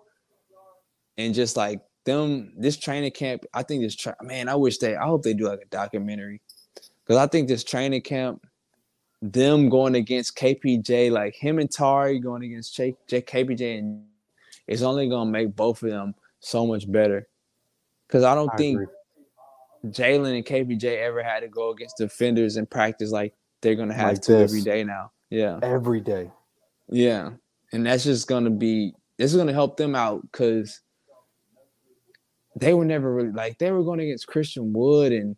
And 1.17 1.33
just 1.35 1.57
like 1.57 1.81
them, 2.05 2.53
this 2.57 2.77
training 2.77 3.11
camp, 3.11 3.45
I 3.53 3.63
think 3.63 3.83
this 3.83 3.95
tra- 3.95 4.15
man, 4.21 4.49
I 4.49 4.55
wish 4.55 4.77
they, 4.79 4.95
I 4.95 5.05
hope 5.05 5.23
they 5.23 5.33
do 5.33 5.47
like 5.47 5.61
a 5.61 5.65
documentary 5.65 6.41
because 7.03 7.17
I 7.17 7.27
think 7.27 7.47
this 7.47 7.63
training 7.63 8.01
camp, 8.01 8.45
them 9.21 9.69
going 9.69 9.95
against 9.95 10.35
KPJ, 10.35 11.11
like 11.11 11.35
him 11.35 11.59
and 11.59 11.69
Tari 11.71 12.19
going 12.19 12.43
against 12.43 12.75
J, 12.75 12.95
J, 13.07 13.21
KPJ, 13.21 13.79
and 13.79 14.03
it's 14.67 14.81
only 14.81 15.07
gonna 15.09 15.29
make 15.29 15.55
both 15.55 15.83
of 15.83 15.89
them 15.89 16.15
so 16.39 16.65
much 16.65 16.91
better. 16.91 17.27
Because 18.07 18.23
I 18.23 18.33
don't 18.35 18.49
I 18.53 18.57
think. 18.57 18.81
Jalen 19.87 20.35
and 20.35 20.45
KPJ 20.45 21.01
ever 21.01 21.23
had 21.23 21.39
to 21.39 21.47
go 21.47 21.71
against 21.71 21.97
defenders 21.97 22.55
in 22.55 22.67
practice 22.67 23.11
like 23.11 23.33
they're 23.61 23.75
gonna 23.75 23.93
have 23.95 24.13
Like 24.13 24.21
to 24.23 24.37
every 24.37 24.61
day 24.61 24.83
now. 24.83 25.11
Yeah, 25.29 25.59
every 25.63 26.01
day. 26.01 26.29
yeah, 26.89 27.31
and 27.71 27.85
that's 27.85 28.03
just 28.03 28.27
gonna 28.27 28.51
be 28.51 28.93
this 29.17 29.31
is 29.31 29.37
gonna 29.37 29.53
help 29.53 29.77
them 29.77 29.95
out 29.95 30.21
because 30.31 30.81
they 32.55 32.73
were 32.73 32.85
never 32.85 33.13
really 33.13 33.31
like 33.31 33.57
they 33.57 33.71
were 33.71 33.83
going 33.83 33.99
against 34.01 34.27
Christian 34.27 34.73
Wood 34.73 35.11
and 35.13 35.35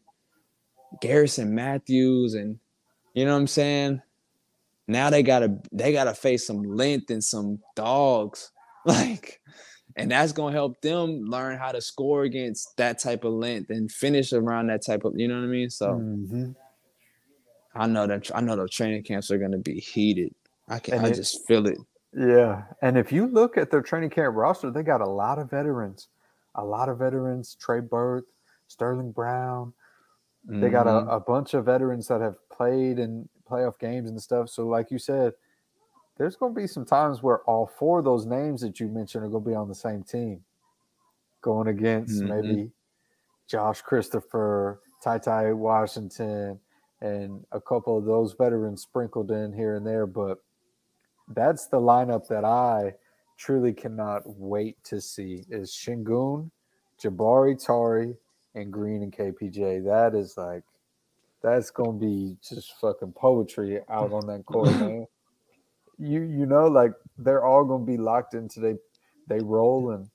Garrison 1.01 1.53
Matthews 1.55 2.33
and 2.33 2.59
you 3.13 3.25
know 3.25 3.31
what 3.33 3.39
I'm 3.39 3.47
saying. 3.47 4.01
Now 4.87 5.09
they 5.09 5.23
gotta 5.23 5.57
they 5.71 5.93
gotta 5.93 6.13
face 6.13 6.45
some 6.47 6.63
length 6.63 7.09
and 7.09 7.23
some 7.23 7.59
dogs 7.75 8.51
like. 8.85 9.39
And 9.95 10.09
that's 10.09 10.31
gonna 10.31 10.53
help 10.55 10.81
them 10.81 11.25
learn 11.25 11.59
how 11.59 11.71
to 11.71 11.79
score 11.79 12.23
against 12.23 12.75
that 12.77 12.97
type 12.97 13.23
of 13.23 13.33
length 13.33 13.69
and 13.69 13.91
finish 13.91 14.33
around 14.33 14.67
that 14.67 14.83
type 14.83 15.05
of, 15.05 15.13
you 15.15 15.27
know 15.27 15.35
what 15.35 15.43
I 15.43 15.47
mean? 15.47 15.69
So 15.69 15.87
Mhm. 15.93 16.55
I 17.75 17.87
know 17.87 18.07
that 18.07 18.31
I 18.35 18.41
know 18.41 18.55
the 18.55 18.67
training 18.67 19.03
camps 19.03 19.29
are 19.31 19.37
gonna 19.37 19.59
be 19.59 19.79
heated. 19.79 20.33
I 20.67 20.79
can 20.79 20.95
And 20.95 21.05
I 21.05 21.09
it- 21.09 21.15
just 21.15 21.45
feel 21.47 21.67
it. 21.67 21.77
Yeah, 22.15 22.63
and 22.81 22.97
if 22.97 23.11
you 23.11 23.25
look 23.27 23.57
at 23.57 23.71
their 23.71 23.81
training 23.81 24.11
camp 24.11 24.35
roster, 24.35 24.69
they 24.69 24.83
got 24.83 25.01
a 25.01 25.09
lot 25.09 25.39
of 25.39 25.49
veterans, 25.49 26.09
a 26.55 26.63
lot 26.63 26.89
of 26.89 26.99
veterans. 26.99 27.55
Trey 27.55 27.79
Burke, 27.81 28.27
Sterling 28.67 29.11
Brown. 29.11 29.73
They 30.61 30.69
got 30.69 30.87
a, 30.87 31.05
a 31.09 31.19
bunch 31.19 31.53
of 31.53 31.65
veterans 31.65 32.07
that 32.09 32.21
have 32.21 32.37
played 32.49 32.99
in 32.99 33.29
playoff 33.49 33.79
games 33.79 34.09
and 34.09 34.21
stuff. 34.21 34.49
So, 34.49 34.67
like 34.67 34.91
you 34.91 34.99
said, 34.99 35.33
there's 36.17 36.35
going 36.35 36.53
to 36.53 36.59
be 36.61 36.67
some 36.67 36.85
times 36.85 37.23
where 37.23 37.39
all 37.43 37.65
four 37.65 37.99
of 37.99 38.05
those 38.05 38.25
names 38.25 38.61
that 38.61 38.79
you 38.79 38.87
mentioned 38.87 39.23
are 39.23 39.29
going 39.29 39.43
to 39.43 39.49
be 39.49 39.55
on 39.55 39.67
the 39.69 39.75
same 39.75 40.03
team, 40.03 40.43
going 41.41 41.67
against 41.67 42.21
Mhm. 42.23 42.27
maybe 42.29 42.71
Josh 43.47 43.81
Christopher, 43.81 44.81
Ty 45.01 45.19
Ty 45.19 45.53
Washington, 45.53 46.59
and 47.01 47.45
a 47.51 47.59
couple 47.61 47.97
of 47.97 48.05
those 48.05 48.33
veterans 48.33 48.81
sprinkled 48.81 49.31
in 49.31 49.53
here 49.53 49.75
and 49.75 49.85
there. 49.85 50.05
But 50.05 50.43
that's 51.29 51.67
the 51.67 51.79
lineup 51.79 52.27
that 52.27 52.45
I 52.45 52.95
truly 53.43 53.73
cannot 53.73 54.21
wait 54.25 54.81
to 54.85 55.01
see 55.01 55.43
is 55.49 55.71
Sengun, 55.71 56.49
Jabari 57.01 57.61
Tari, 57.63 58.15
and 58.55 58.71
Green 58.71 59.03
and 59.03 59.11
KPJ. 59.11 59.83
That 59.83 60.15
is 60.17 60.37
like 60.37 60.63
that's 61.41 61.69
gonna 61.71 61.93
be 61.93 62.37
just 62.47 62.73
fucking 62.79 63.11
poetry 63.13 63.81
out 63.89 64.13
on 64.13 64.25
that 64.27 64.45
court, 64.45 64.71
man. 64.79 65.07
You 65.99 66.21
you 66.21 66.45
know, 66.45 66.67
like 66.67 66.93
they're 67.17 67.43
all 67.45 67.65
gonna 67.65 67.83
be 67.85 67.97
locked 67.97 68.33
into 68.33 68.59
they 68.59 68.75
they 69.27 69.39
roll 69.39 69.91
and 69.91 70.09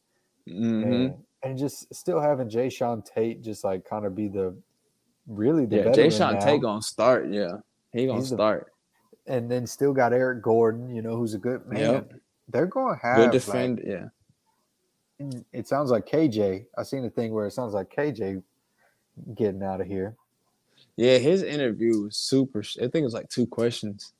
Mhm. 0.48 0.82
and, 0.86 1.14
and 1.42 1.58
just 1.58 1.94
still 1.94 2.20
having 2.20 2.48
Jae'Sean 2.48 3.04
Tate 3.04 3.42
just 3.42 3.62
like 3.64 3.84
kind 3.84 4.06
of 4.06 4.14
be 4.14 4.28
the 4.28 4.56
really 5.26 5.66
the 5.66 5.76
Yeah, 5.76 5.84
Jae'Sean. 5.92 6.40
Tate 6.42 6.62
gonna 6.62 6.80
start. 6.80 7.28
Yeah, 7.28 7.58
he 7.92 8.06
gonna 8.06 8.20
He's 8.20 8.30
the- 8.30 8.36
start. 8.36 8.72
and 9.26 9.50
then 9.50 9.66
still 9.66 9.92
got 9.92 10.14
Eric 10.14 10.42
Gordon, 10.42 10.88
you 10.88 11.02
know, 11.02 11.16
who's 11.16 11.34
a 11.34 11.38
good 11.38 11.66
man. 11.66 11.80
Yep. 11.80 12.12
They're 12.48 12.66
going 12.66 12.94
to 12.94 13.00
have 13.06 13.16
Good 13.16 13.30
like, 13.30 13.32
defend. 13.32 13.82
yeah, 13.84 14.08
Mm, 15.20 15.44
it 15.52 15.66
sounds 15.66 15.90
like 15.90 16.06
KJ. 16.06 16.66
I 16.76 16.82
seen 16.84 17.04
a 17.04 17.10
thing 17.10 17.32
where 17.32 17.46
it 17.46 17.52
sounds 17.52 17.74
like 17.74 17.90
KJ 17.94 18.42
getting 19.34 19.62
out 19.62 19.80
of 19.80 19.86
here. 19.86 20.16
yeah. 20.96 21.18
His 21.18 21.42
interview 21.42 22.02
was 22.04 22.16
super. 22.16 22.60
I 22.60 22.82
think 22.82 22.96
it 22.96 23.02
was 23.04 23.14
like 23.14 23.28
two 23.28 23.46
questions. 23.46 24.12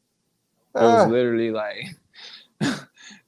It 0.74 0.80
Ah, 0.80 1.04
was 1.04 1.06
literally 1.12 1.50
like. 1.50 1.86
it 2.60 2.80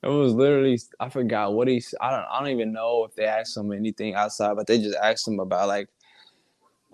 was 0.03 0.33
literally. 0.33 0.81
I 0.99 1.09
forgot 1.09 1.53
what 1.55 1.69
he. 1.69 1.83
I 2.01 2.11
don't. 2.11 2.27
I 2.29 2.41
don't 2.41 2.49
even 2.51 2.73
know 2.73 3.05
if 3.05 3.15
they 3.15 3.25
asked 3.25 3.57
him 3.57 3.73
anything 3.73 4.15
outside, 4.15 4.57
but 4.57 4.67
they 4.67 4.79
just 4.79 4.99
asked 5.01 5.29
him 5.29 5.39
about 5.39 5.69
like, 5.69 5.89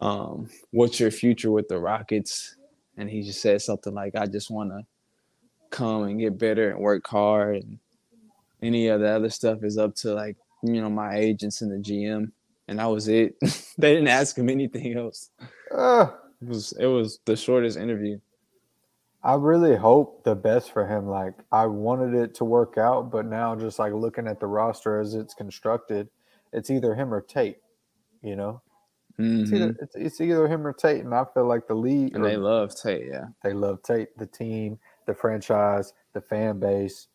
um, 0.00 0.48
what's 0.72 1.00
your 1.00 1.10
future 1.10 1.50
with 1.50 1.68
the 1.68 1.78
Rockets, 1.78 2.56
and 2.98 3.08
he 3.08 3.22
just 3.22 3.40
said 3.40 3.62
something 3.62 3.94
like, 3.94 4.14
"I 4.14 4.26
just 4.26 4.50
want 4.50 4.70
to 4.70 4.84
come 5.70 6.02
and 6.04 6.20
get 6.20 6.36
better 6.38 6.70
and 6.70 6.80
work 6.80 7.06
hard, 7.06 7.56
and 7.56 7.78
any 8.62 8.88
of 8.88 9.00
the 9.00 9.08
other 9.08 9.30
stuff 9.30 9.62
is 9.62 9.78
up 9.78 9.94
to 9.96 10.14
like 10.14 10.36
you 10.62 10.80
know 10.80 10.90
my 10.90 11.16
agents 11.16 11.62
and 11.62 11.70
the 11.72 11.76
GM." 11.78 12.32
And 12.68 12.78
that 12.80 12.86
was 12.86 13.06
it. 13.08 13.36
they 13.78 13.94
didn't 13.94 14.08
ask 14.08 14.36
him 14.36 14.48
anything 14.48 14.96
else. 14.96 15.30
ah. 15.72 16.14
It 16.42 16.48
was 16.48 16.72
it 16.72 16.86
was 16.86 17.18
the 17.24 17.36
shortest 17.36 17.78
interview. 17.78 18.18
I 19.22 19.34
really 19.34 19.74
hope 19.74 20.22
the 20.24 20.34
best 20.36 20.70
for 20.72 20.86
him. 20.86 21.06
Like 21.08 21.34
I 21.50 21.66
wanted 21.66 22.14
it 22.14 22.34
to 22.36 22.44
work 22.44 22.76
out, 22.78 23.10
but 23.10 23.24
now 23.26 23.56
just 23.56 23.78
like 23.78 23.92
looking 23.92 24.26
at 24.28 24.38
the 24.38 24.46
roster 24.46 25.00
as 25.00 25.14
it's 25.14 25.34
constructed, 25.34 26.08
it's 26.52 26.70
either 26.70 26.94
him 26.94 27.12
or 27.12 27.20
Tate. 27.22 27.58
You 28.22 28.36
know, 28.36 28.62
it's 29.18 29.50
Mhm. 29.50 29.54
either 29.54 29.76
it's, 29.80 29.96
it's 29.96 30.20
either 30.20 30.46
him 30.46 30.66
or 30.66 30.72
Tate, 30.72 31.04
and 31.04 31.14
I 31.14 31.24
feel 31.32 31.46
like 31.46 31.66
the 31.66 31.74
league 31.74 32.14
And 32.14 32.24
or 32.24 32.28
they 32.28 32.36
love 32.36 32.74
Tate, 32.76 33.06
yeah. 33.06 33.26
they 33.42 33.52
love 33.52 33.82
Tate, 33.82 34.16
the 34.18 34.26
team, 34.26 34.78
the 35.06 35.14
franchise, 35.14 35.92
the 36.12 36.20
fan 36.20 36.58
base, 36.60 37.08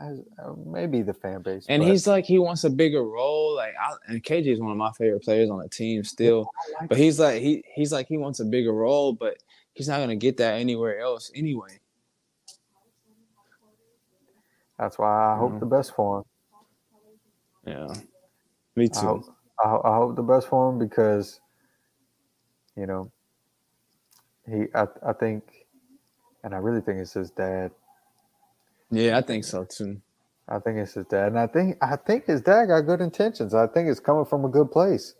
as, 0.00 0.20
uh, 0.42 0.52
maybe 0.66 1.02
the 1.02 1.14
fan 1.14 1.42
base. 1.42 1.66
And 1.68 1.82
but 1.82 1.88
he's 1.88 2.06
like 2.06 2.24
he 2.24 2.38
wants 2.38 2.64
a 2.64 2.70
bigger 2.70 3.02
role. 3.04 3.54
Like 3.56 3.74
I, 3.80 3.94
and 4.08 4.22
KJ 4.22 4.46
is 4.48 4.60
one 4.60 4.70
of 4.72 4.76
my 4.76 4.92
favorite 4.92 5.22
players 5.22 5.50
on 5.50 5.58
the 5.58 5.68
team 5.68 6.04
still. 6.04 6.50
I 6.56 6.80
like 6.82 6.88
But 6.90 6.98
he's 6.98 7.18
like 7.20 7.40
he 7.42 7.64
he's 7.74 7.92
like 7.92 8.06
he 8.08 8.16
wants 8.18 8.40
a 8.40 8.44
bigger 8.44 8.72
role, 8.72 9.12
but 9.12 9.38
he's 9.72 9.88
not 9.88 9.98
gonna 10.00 10.16
get 10.16 10.36
that 10.38 10.54
anywhere 10.54 10.98
else 11.00 11.30
anyway. 11.34 11.80
That's 14.78 14.98
why 14.98 15.34
I 15.34 15.38
hope 15.38 15.52
Mhm. 15.52 15.60
the 15.60 15.66
best 15.66 15.94
for 15.94 16.18
him. 16.18 16.24
Yeah. 17.64 17.94
Me 18.76 18.86
I 18.86 19.00
too. 19.00 19.06
hope, 19.06 19.36
I, 19.64 19.88
I 19.88 19.94
hope 19.96 20.16
the 20.16 20.22
best 20.22 20.48
for 20.48 20.70
him 20.70 20.78
because, 20.78 21.40
you 22.76 22.86
know, 22.86 23.10
he 24.46 24.66
I, 24.74 24.86
I 25.06 25.12
think, 25.12 25.66
and 26.42 26.54
I 26.54 26.58
really 26.58 26.80
think 26.80 26.98
it's 26.98 27.12
his 27.12 27.30
dad. 27.30 27.70
Yeah, 28.90 29.18
I 29.18 29.22
think 29.22 29.44
so 29.44 29.64
too. 29.64 30.00
I 30.48 30.58
think 30.60 30.78
it's 30.78 30.94
his 30.94 31.06
dad, 31.06 31.28
and 31.28 31.38
I 31.38 31.46
think 31.46 31.76
I 31.82 31.96
think 31.96 32.26
his 32.26 32.40
dad 32.42 32.66
got 32.66 32.82
good 32.82 33.00
intentions. 33.02 33.54
I 33.54 33.66
think 33.68 33.88
it's 33.88 34.00
coming 34.00 34.24
from 34.26 34.44
a 34.44 34.48
good 34.48 34.70
place, 34.72 35.14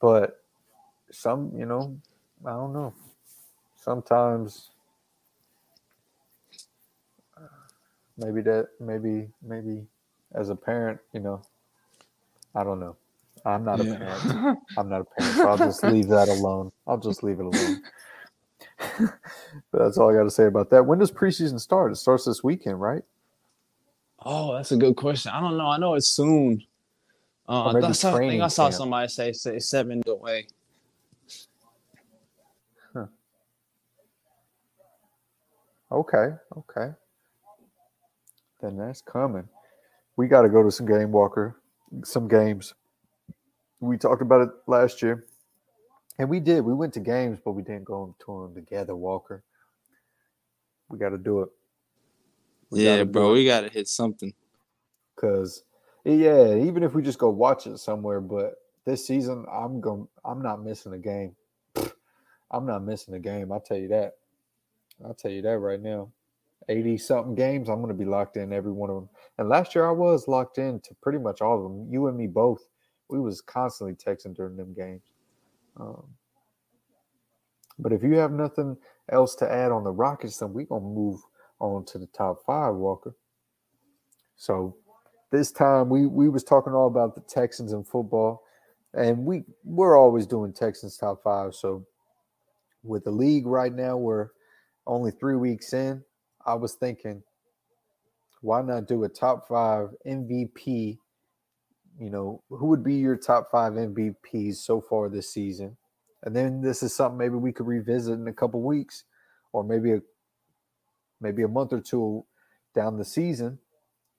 but 0.00 0.42
some, 1.12 1.52
you 1.56 1.66
know, 1.66 1.98
I 2.46 2.50
don't 2.52 2.72
know. 2.72 2.94
Sometimes, 3.76 4.70
uh, 7.36 7.42
maybe 8.18 8.42
that, 8.42 8.68
maybe, 8.80 9.28
maybe, 9.42 9.86
as 10.34 10.50
a 10.50 10.56
parent, 10.56 11.00
you 11.14 11.20
know, 11.20 11.42
I 12.54 12.64
don't 12.64 12.80
know. 12.80 12.96
I'm 13.46 13.64
not 13.64 13.80
a 13.80 13.86
parent. 13.86 14.26
I'm 14.76 14.88
not 14.90 15.02
a 15.02 15.04
parent, 15.04 15.38
so 15.38 15.48
I'll 15.50 15.58
just 15.58 15.84
leave 15.86 16.08
that 16.08 16.28
alone. 16.28 16.72
I'll 16.86 16.98
just 16.98 17.22
leave 17.22 17.40
it 17.40 17.46
alone. 17.46 17.78
that's 19.72 19.98
all 19.98 20.10
I 20.10 20.14
got 20.14 20.24
to 20.24 20.30
say 20.30 20.46
about 20.46 20.70
that. 20.70 20.86
When 20.86 20.98
does 20.98 21.10
preseason 21.10 21.60
start? 21.60 21.92
It 21.92 21.96
starts 21.96 22.24
this 22.24 22.42
weekend, 22.42 22.80
right? 22.80 23.02
Oh, 24.24 24.54
that's 24.54 24.72
a 24.72 24.76
good 24.76 24.96
question. 24.96 25.32
I 25.32 25.40
don't 25.40 25.56
know. 25.56 25.66
I 25.66 25.78
know 25.78 25.94
it's 25.94 26.08
soon. 26.08 26.62
Uh, 27.48 27.64
I, 27.64 27.68
I 27.70 27.72
think 27.80 28.42
I 28.42 28.48
saw 28.48 28.64
camp. 28.64 28.74
somebody 28.74 29.08
say 29.08 29.32
say 29.32 29.58
seven 29.58 30.02
away. 30.06 30.46
Okay, 35.90 36.34
okay. 36.56 36.92
then 38.60 38.76
that's 38.76 39.00
coming. 39.00 39.48
We 40.16 40.28
got 40.28 40.42
to 40.42 40.50
go 40.50 40.62
to 40.62 40.70
some 40.70 40.86
game 40.86 41.12
walker, 41.12 41.62
some 42.04 42.28
games. 42.28 42.74
We 43.80 43.96
talked 43.96 44.20
about 44.20 44.42
it 44.42 44.50
last 44.66 45.00
year, 45.00 45.24
and 46.18 46.28
we 46.28 46.40
did. 46.40 46.64
We 46.64 46.74
went 46.74 46.94
to 46.94 47.00
games, 47.00 47.38
but 47.44 47.52
we 47.52 47.62
didn't 47.62 47.84
go 47.84 48.14
to 48.26 48.42
them 48.42 48.54
together. 48.54 48.96
Walker, 48.96 49.44
we 50.88 50.98
got 50.98 51.10
to 51.10 51.18
do 51.18 51.42
it. 51.42 51.48
We 52.70 52.84
yeah, 52.84 53.04
bro, 53.04 53.30
it. 53.30 53.34
we 53.34 53.44
gotta 53.46 53.68
hit 53.68 53.88
something. 53.88 54.34
Cause 55.16 55.64
yeah, 56.04 56.54
even 56.54 56.82
if 56.82 56.94
we 56.94 57.02
just 57.02 57.18
go 57.18 57.30
watch 57.30 57.66
it 57.66 57.78
somewhere, 57.78 58.20
but 58.20 58.56
this 58.84 59.06
season 59.06 59.46
I'm 59.50 59.80
going 59.80 60.06
I'm 60.24 60.42
not 60.42 60.62
missing 60.62 60.92
a 60.92 60.98
game. 60.98 61.34
I'm 62.50 62.66
not 62.66 62.84
missing 62.84 63.14
a 63.14 63.18
game. 63.18 63.52
I'll 63.52 63.60
tell 63.60 63.78
you 63.78 63.88
that. 63.88 64.14
I'll 65.04 65.14
tell 65.14 65.30
you 65.30 65.42
that 65.42 65.58
right 65.58 65.80
now. 65.80 66.10
80 66.68 66.98
something 66.98 67.34
games, 67.34 67.70
I'm 67.70 67.80
gonna 67.80 67.94
be 67.94 68.04
locked 68.04 68.36
in 68.36 68.52
every 68.52 68.72
one 68.72 68.90
of 68.90 68.96
them. 68.96 69.08
And 69.38 69.48
last 69.48 69.74
year 69.74 69.88
I 69.88 69.92
was 69.92 70.28
locked 70.28 70.58
in 70.58 70.80
to 70.80 70.94
pretty 71.00 71.18
much 71.18 71.40
all 71.40 71.56
of 71.56 71.62
them. 71.62 71.88
You 71.90 72.06
and 72.08 72.16
me 72.16 72.26
both. 72.26 72.68
We 73.08 73.18
was 73.18 73.40
constantly 73.40 73.94
texting 73.94 74.36
during 74.36 74.56
them 74.56 74.74
games. 74.74 75.02
Um, 75.78 76.04
but 77.78 77.92
if 77.92 78.02
you 78.02 78.14
have 78.16 78.32
nothing 78.32 78.76
else 79.10 79.34
to 79.36 79.50
add 79.50 79.72
on 79.72 79.84
the 79.84 79.92
Rockets, 79.92 80.38
then 80.38 80.52
we're 80.52 80.66
gonna 80.66 80.82
move 80.84 81.20
on 81.60 81.84
to 81.86 81.98
the 81.98 82.06
top 82.08 82.44
five, 82.46 82.74
Walker. 82.74 83.14
So 84.36 84.76
this 85.30 85.52
time 85.52 85.88
we 85.88 86.06
we 86.06 86.28
was 86.28 86.44
talking 86.44 86.72
all 86.72 86.86
about 86.88 87.14
the 87.14 87.22
Texans 87.22 87.72
and 87.72 87.86
football, 87.86 88.42
and 88.94 89.24
we 89.24 89.44
we're 89.64 89.98
always 89.98 90.26
doing 90.26 90.52
Texans 90.52 90.96
top 90.96 91.22
five. 91.22 91.54
So 91.54 91.86
with 92.82 93.04
the 93.04 93.10
league 93.10 93.46
right 93.46 93.74
now, 93.74 93.96
we're 93.96 94.30
only 94.86 95.10
three 95.10 95.36
weeks 95.36 95.72
in. 95.72 96.02
I 96.46 96.54
was 96.54 96.74
thinking, 96.74 97.22
why 98.40 98.62
not 98.62 98.88
do 98.88 99.04
a 99.04 99.08
top 99.08 99.48
five 99.48 99.90
MVP? 100.06 100.98
You 102.00 102.10
know, 102.10 102.42
who 102.50 102.66
would 102.66 102.84
be 102.84 102.94
your 102.96 103.16
top 103.16 103.50
five 103.50 103.74
MVPs 103.74 104.56
so 104.56 104.80
far 104.80 105.08
this 105.08 105.30
season? 105.30 105.76
And 106.24 106.34
then 106.36 106.60
this 106.60 106.82
is 106.82 106.94
something 106.94 107.18
maybe 107.18 107.36
we 107.36 107.52
could 107.52 107.66
revisit 107.66 108.14
in 108.14 108.28
a 108.28 108.32
couple 108.32 108.62
weeks, 108.62 109.04
or 109.52 109.64
maybe 109.64 109.92
a 109.92 110.02
maybe 111.20 111.42
a 111.42 111.48
month 111.48 111.72
or 111.72 111.80
two 111.80 112.24
down 112.74 112.98
the 112.98 113.04
season 113.04 113.58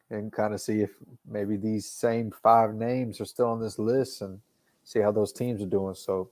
and 0.10 0.32
kind 0.34 0.54
of 0.54 0.62
see 0.62 0.82
if 0.82 0.92
maybe 1.30 1.58
these 1.58 1.86
same 1.90 2.32
five 2.44 2.74
names 2.74 3.22
are 3.22 3.26
still 3.26 3.48
on 3.48 3.62
this 3.62 3.80
list 3.80 4.22
and 4.22 4.40
see 4.84 5.00
how 5.00 5.12
those 5.12 5.34
teams 5.34 5.62
are 5.62 5.68
doing. 5.68 5.96
So 5.96 6.30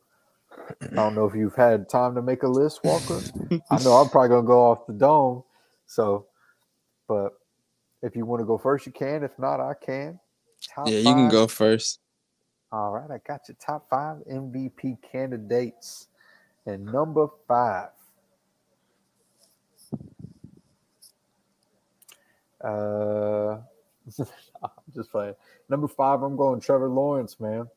I 0.91 0.95
don't 0.95 1.15
know 1.15 1.25
if 1.25 1.35
you've 1.35 1.55
had 1.55 1.89
time 1.89 2.15
to 2.15 2.21
make 2.21 2.43
a 2.43 2.47
list, 2.47 2.83
Walker. 2.83 3.21
I 3.71 3.83
know 3.83 3.93
I'm 3.93 4.09
probably 4.09 4.29
gonna 4.29 4.47
go 4.47 4.61
off 4.71 4.87
the 4.87 4.93
dome. 4.93 5.43
So, 5.85 6.27
but 7.07 7.33
if 8.01 8.15
you 8.15 8.25
want 8.25 8.41
to 8.41 8.45
go 8.45 8.57
first, 8.57 8.85
you 8.85 8.91
can. 8.91 9.23
If 9.23 9.37
not, 9.39 9.59
I 9.61 9.73
can. 9.75 10.19
Top 10.61 10.88
Yeah, 10.88 10.97
you 10.99 11.13
can 11.13 11.29
go 11.29 11.47
first. 11.47 11.99
All 12.71 12.91
right, 12.91 13.09
I 13.09 13.19
got 13.27 13.47
your 13.47 13.55
top 13.59 13.89
five 13.89 14.17
MVP 14.29 14.97
candidates. 15.01 16.07
And 16.65 16.85
number 16.85 17.27
five. 17.47 17.89
Uh, 22.61 23.57
I'm 24.63 24.69
just 24.93 25.11
playing. 25.11 25.35
Number 25.69 25.88
five, 25.88 26.21
I'm 26.23 26.35
going 26.35 26.59
Trevor 26.59 26.89
Lawrence, 26.89 27.39
man. 27.39 27.67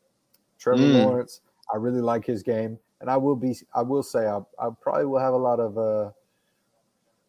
Trevor 0.59 0.83
Mm. 0.83 1.05
Lawrence. 1.05 1.41
I 1.73 1.77
really 1.77 2.01
like 2.01 2.25
his 2.25 2.43
game, 2.43 2.79
and 3.01 3.09
I 3.09 3.17
will 3.17 3.37
be. 3.37 3.57
I 3.75 3.83
will 3.83 4.03
say, 4.03 4.27
I, 4.27 4.39
I 4.59 4.71
probably 4.81 5.07
will 5.07 5.21
have 5.21 5.35
a 5.35 5.39
lot 5.39 5.61
of 5.61 5.79
uh, 5.79 6.11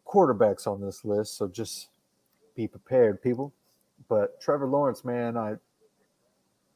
quarterbacks 0.04 0.66
on 0.66 0.80
this 0.80 1.04
list, 1.04 1.36
so 1.36 1.46
just 1.46 1.88
be 2.56 2.66
prepared, 2.66 3.22
people. 3.22 3.52
But 4.08 4.40
Trevor 4.40 4.66
Lawrence, 4.66 5.04
man, 5.04 5.36
I 5.36 5.54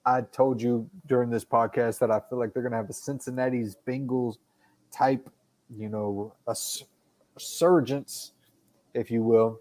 I 0.05 0.21
told 0.21 0.63
you 0.63 0.89
during 1.07 1.31
this 1.31 1.45
podcast 1.45 1.99
that 1.99 2.11
I 2.11 2.21
feel 2.31 2.39
like 2.39 2.55
they're 2.55 2.63
going 2.63 2.71
to 2.71 2.77
have 2.77 2.89
a 2.89 2.93
Cincinnati's 2.93 3.77
Bengals 3.87 4.37
type, 4.93 5.29
you 5.69 5.89
know, 5.89 6.33
a 6.47 6.55
resurgence, 7.35 8.33
if 8.95 9.11
you 9.11 9.23
will. 9.23 9.61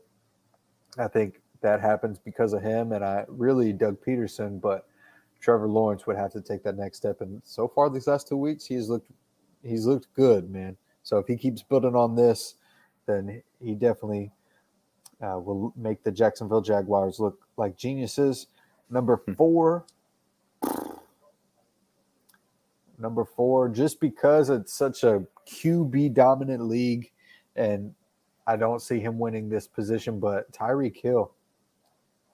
I 0.99 1.07
think 1.07 1.41
that 1.61 1.81
happens 1.81 2.19
because 2.19 2.53
of 2.53 2.61
him, 2.61 2.91
and 2.91 3.03
I 3.03 3.25
really 3.27 3.73
Doug 3.73 3.97
Pederson, 4.05 4.61
but 4.61 4.87
Trevor 5.41 5.67
Lawrence 5.67 6.05
would 6.05 6.15
have 6.15 6.31
to 6.33 6.41
take 6.41 6.63
that 6.63 6.77
next 6.77 6.97
step. 6.97 7.21
And 7.21 7.41
so 7.43 7.67
far, 7.67 7.89
these 7.89 8.07
last 8.07 8.27
two 8.27 8.37
weeks, 8.37 8.65
he's 8.65 8.87
looked 8.87 9.09
he's 9.63 9.85
looked 9.87 10.13
good, 10.13 10.49
man. 10.51 10.77
So 11.03 11.17
if 11.17 11.27
he 11.27 11.37
keeps 11.37 11.63
building 11.63 11.95
on 11.95 12.15
this, 12.15 12.55
then 13.07 13.41
he 13.59 13.73
definitely 13.73 14.31
uh, 15.21 15.39
will 15.39 15.73
make 15.75 16.03
the 16.03 16.11
Jacksonville 16.11 16.61
Jaguars 16.61 17.19
look 17.19 17.47
like 17.57 17.77
geniuses. 17.77 18.47
Number 18.89 19.17
four, 19.35 19.85
number 22.97 23.25
four, 23.25 23.69
just 23.69 23.99
because 23.99 24.49
it's 24.49 24.73
such 24.73 25.03
a 25.03 25.25
QB 25.47 26.13
dominant 26.13 26.67
league, 26.67 27.11
and 27.55 27.93
I 28.47 28.55
don't 28.55 28.81
see 28.81 28.99
him 28.99 29.17
winning 29.17 29.49
this 29.49 29.67
position, 29.67 30.19
but 30.19 30.51
Tyreek 30.51 30.97
Hill. 30.97 31.31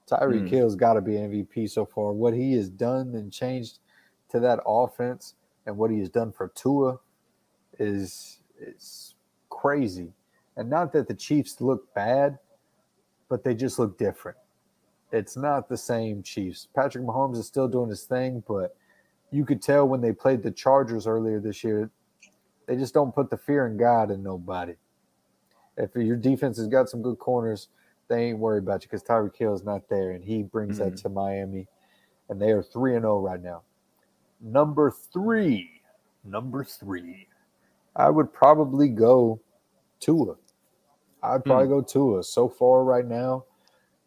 Tyreek 0.10 0.42
Hmm. 0.42 0.48
Hill's 0.48 0.76
got 0.76 0.94
to 0.94 1.02
be 1.02 1.14
MVP 1.14 1.70
so 1.70 1.86
far. 1.86 2.12
What 2.12 2.34
he 2.34 2.54
has 2.54 2.70
done 2.70 3.16
and 3.16 3.32
changed 3.32 3.80
to 4.30 4.40
that 4.42 4.60
offense, 4.66 5.36
and 5.66 5.78
what 5.78 5.92
he 5.92 6.00
has 6.00 6.10
done 6.10 6.32
for 6.32 6.50
Tua, 6.50 7.00
is 7.80 8.40
is 8.60 9.16
crazy. 9.50 10.14
And 10.58 10.70
not 10.70 10.92
that 10.94 11.08
the 11.08 11.14
Chiefs 11.14 11.62
look 11.62 11.94
bad, 11.94 12.38
but 13.32 13.46
they 13.46 13.56
just 13.56 13.80
look 13.80 13.98
different. 13.98 14.38
It's 15.14 15.38
not 15.38 15.70
the 15.70 15.78
same 15.78 16.22
Chiefs. 16.22 16.68
Patrick 16.76 17.06
Mahomes 17.06 17.38
is 17.38 17.48
still 17.48 17.70
doing 17.70 17.90
his 17.90 18.04
thing, 18.04 18.44
but 18.46 18.76
you 19.32 19.46
could 19.46 19.62
tell 19.62 19.88
when 19.88 20.02
they 20.02 20.12
played 20.12 20.44
the 20.44 20.52
Chargers 20.52 21.08
earlier 21.08 21.40
this 21.40 21.64
year, 21.64 21.90
they 22.68 22.76
just 22.76 22.94
don't 22.94 23.16
put 23.16 23.30
the 23.30 23.38
fear 23.38 23.68
in 23.68 23.78
God 23.78 24.12
in 24.12 24.22
nobody. 24.22 24.74
If 25.78 25.96
your 25.96 26.18
defense 26.18 26.58
has 26.58 26.68
got 26.68 26.90
some 26.90 27.02
good 27.02 27.20
corners, 27.20 27.70
they 28.10 28.26
ain't 28.26 28.40
worried 28.40 28.64
about 28.64 28.84
you 28.84 28.90
because 28.90 29.02
Tyreek 29.02 29.38
Hill 29.38 29.56
is 29.56 29.64
not 29.64 29.88
there, 29.88 30.12
and 30.12 30.22
he 30.22 30.44
brings 30.44 30.78
that 30.80 30.88
mm-hmm. 30.96 31.08
to 31.08 31.10
Miami, 31.10 31.68
and 32.28 32.42
they 32.42 32.52
are 32.52 32.62
three 32.62 32.96
and 32.96 33.04
zero 33.04 33.22
right 33.22 33.42
now. 33.42 33.62
Number 34.42 34.92
three, 34.92 35.82
number 36.26 36.66
three, 36.66 37.30
I 37.96 38.10
would 38.10 38.34
probably 38.34 38.90
go 38.90 39.40
Tua. 40.02 40.36
I'd 41.24 41.46
probably 41.46 41.68
go 41.68 41.82
Tua. 41.82 42.24
So 42.24 42.50
far, 42.50 42.84
right 42.84 43.06
now, 43.06 43.46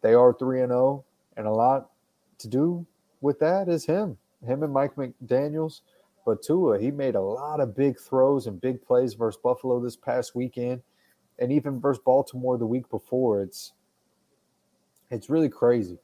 they 0.02 0.14
are 0.14 0.32
three 0.32 0.62
and 0.62 0.70
zero, 0.70 1.04
and 1.36 1.46
a 1.46 1.52
lot 1.52 1.90
to 2.38 2.48
do 2.48 2.86
with 3.20 3.38
that 3.40 3.68
is 3.68 3.86
him, 3.86 4.18
him 4.46 4.62
and 4.62 4.72
Mike 4.72 4.96
McDaniel's. 4.96 5.82
But 6.26 6.42
Tua, 6.42 6.78
he 6.80 6.90
made 6.90 7.14
a 7.16 7.22
lot 7.22 7.60
of 7.60 7.76
big 7.76 7.98
throws 7.98 8.46
and 8.46 8.60
big 8.60 8.82
plays 8.82 9.14
versus 9.14 9.40
Buffalo 9.42 9.80
this 9.80 9.96
past 9.96 10.34
weekend, 10.34 10.82
and 11.38 11.52
even 11.52 11.80
versus 11.80 12.02
Baltimore 12.04 12.58
the 12.58 12.66
week 12.66 12.88
before. 12.90 13.42
It's 13.42 13.74
it's 15.10 15.28
really 15.30 15.48
crazy. 15.48 15.98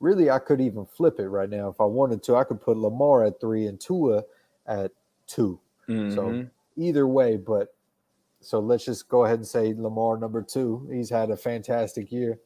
Really, 0.00 0.30
I 0.30 0.38
could 0.38 0.60
even 0.60 0.86
flip 0.86 1.18
it 1.20 1.28
right 1.28 1.48
now 1.50 1.68
if 1.68 1.80
I 1.80 1.84
wanted 1.84 2.22
to. 2.24 2.36
I 2.36 2.44
could 2.44 2.60
put 2.60 2.76
Lamar 2.76 3.24
at 3.24 3.40
three 3.40 3.66
and 3.66 3.80
Tua 3.80 4.24
at 4.66 4.92
two. 5.26 5.60
So 6.08 6.40
Mhm. 6.40 6.50
either 6.76 7.06
way, 7.06 7.36
but 7.36 7.74
so 8.40 8.58
let's 8.60 8.84
just 8.84 9.08
go 9.08 9.24
ahead 9.24 9.38
and 9.38 9.46
say 9.46 9.74
Lamar 9.76 10.16
number 10.16 10.42
two. 10.42 10.88
He's 10.90 11.10
had 11.10 11.30
a 11.30 11.36
fantastic 11.36 12.10
year. 12.10 12.38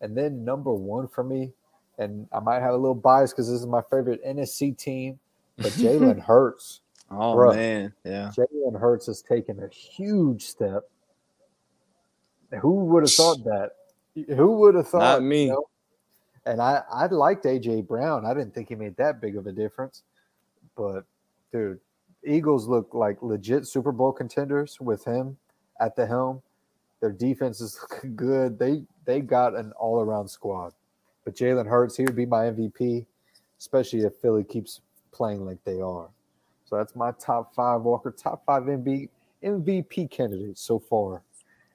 And 0.00 0.16
then 0.16 0.44
number 0.44 0.72
one 0.72 1.08
for 1.08 1.22
me, 1.22 1.52
and 1.98 2.26
I 2.32 2.40
might 2.40 2.60
have 2.60 2.72
a 2.74 2.76
little 2.78 2.94
bias 2.94 3.32
because 3.32 3.48
this 3.50 3.60
is 3.60 3.66
my 3.66 3.82
favorite 3.82 4.24
NFC 4.24 4.76
team, 4.76 5.18
but 5.58 5.72
Jalen 5.72 6.18
Hurts. 6.24 6.80
oh 7.10 7.34
Bruh. 7.36 7.54
man, 7.54 7.92
yeah. 8.04 8.30
Jalen 8.34 8.80
Hurts 8.80 9.06
has 9.06 9.20
taken 9.22 9.62
a 9.62 9.68
huge 9.68 10.46
step. 10.46 10.84
Who 12.60 12.86
would 12.86 13.02
have 13.04 13.12
thought 13.12 13.44
that? 13.44 13.72
Who 14.34 14.52
would 14.58 14.74
have 14.74 14.88
thought? 14.88 15.00
Not 15.00 15.22
me. 15.22 15.44
you 15.44 15.50
know? 15.52 15.66
And 16.46 16.60
I, 16.60 16.82
I 16.90 17.06
liked 17.06 17.44
AJ 17.44 17.86
Brown. 17.86 18.24
I 18.24 18.32
didn't 18.34 18.54
think 18.54 18.70
he 18.70 18.74
made 18.74 18.96
that 18.96 19.20
big 19.20 19.36
of 19.36 19.46
a 19.46 19.52
difference. 19.52 20.02
But 20.76 21.04
dude, 21.52 21.78
Eagles 22.24 22.68
look 22.68 22.92
like 22.92 23.22
legit 23.22 23.66
Super 23.66 23.92
Bowl 23.92 24.12
contenders 24.12 24.80
with 24.80 25.04
him 25.04 25.36
at 25.80 25.96
the 25.96 26.06
helm. 26.06 26.42
Their 27.00 27.12
defense 27.12 27.60
is 27.60 27.78
good. 28.16 28.58
They 28.58 28.84
they 29.04 29.20
got 29.20 29.56
an 29.56 29.72
all 29.72 30.00
around 30.00 30.28
squad. 30.28 30.72
But 31.24 31.34
Jalen 31.34 31.66
Hurts, 31.66 31.96
he 31.96 32.04
would 32.04 32.16
be 32.16 32.26
my 32.26 32.44
MVP, 32.44 33.06
especially 33.58 34.00
if 34.00 34.14
Philly 34.16 34.44
keeps 34.44 34.80
playing 35.12 35.44
like 35.44 35.62
they 35.64 35.80
are. 35.80 36.08
So 36.64 36.76
that's 36.76 36.94
my 36.94 37.12
top 37.12 37.54
five 37.54 37.82
Walker, 37.82 38.10
top 38.10 38.44
five 38.46 38.62
MV, 38.62 39.08
MVP 39.42 40.10
candidates 40.10 40.62
so 40.62 40.78
far 40.78 41.22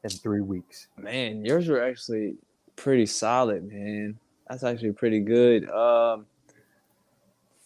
in 0.04 0.10
three 0.10 0.42
weeks. 0.42 0.88
Man, 0.98 1.44
yours 1.44 1.68
were 1.68 1.84
actually 1.84 2.38
pretty 2.76 3.06
solid, 3.06 3.70
man. 3.72 4.18
That's 4.48 4.64
actually 4.64 4.94
pretty 4.94 5.20
good. 5.20 5.70
Um, 5.70 6.26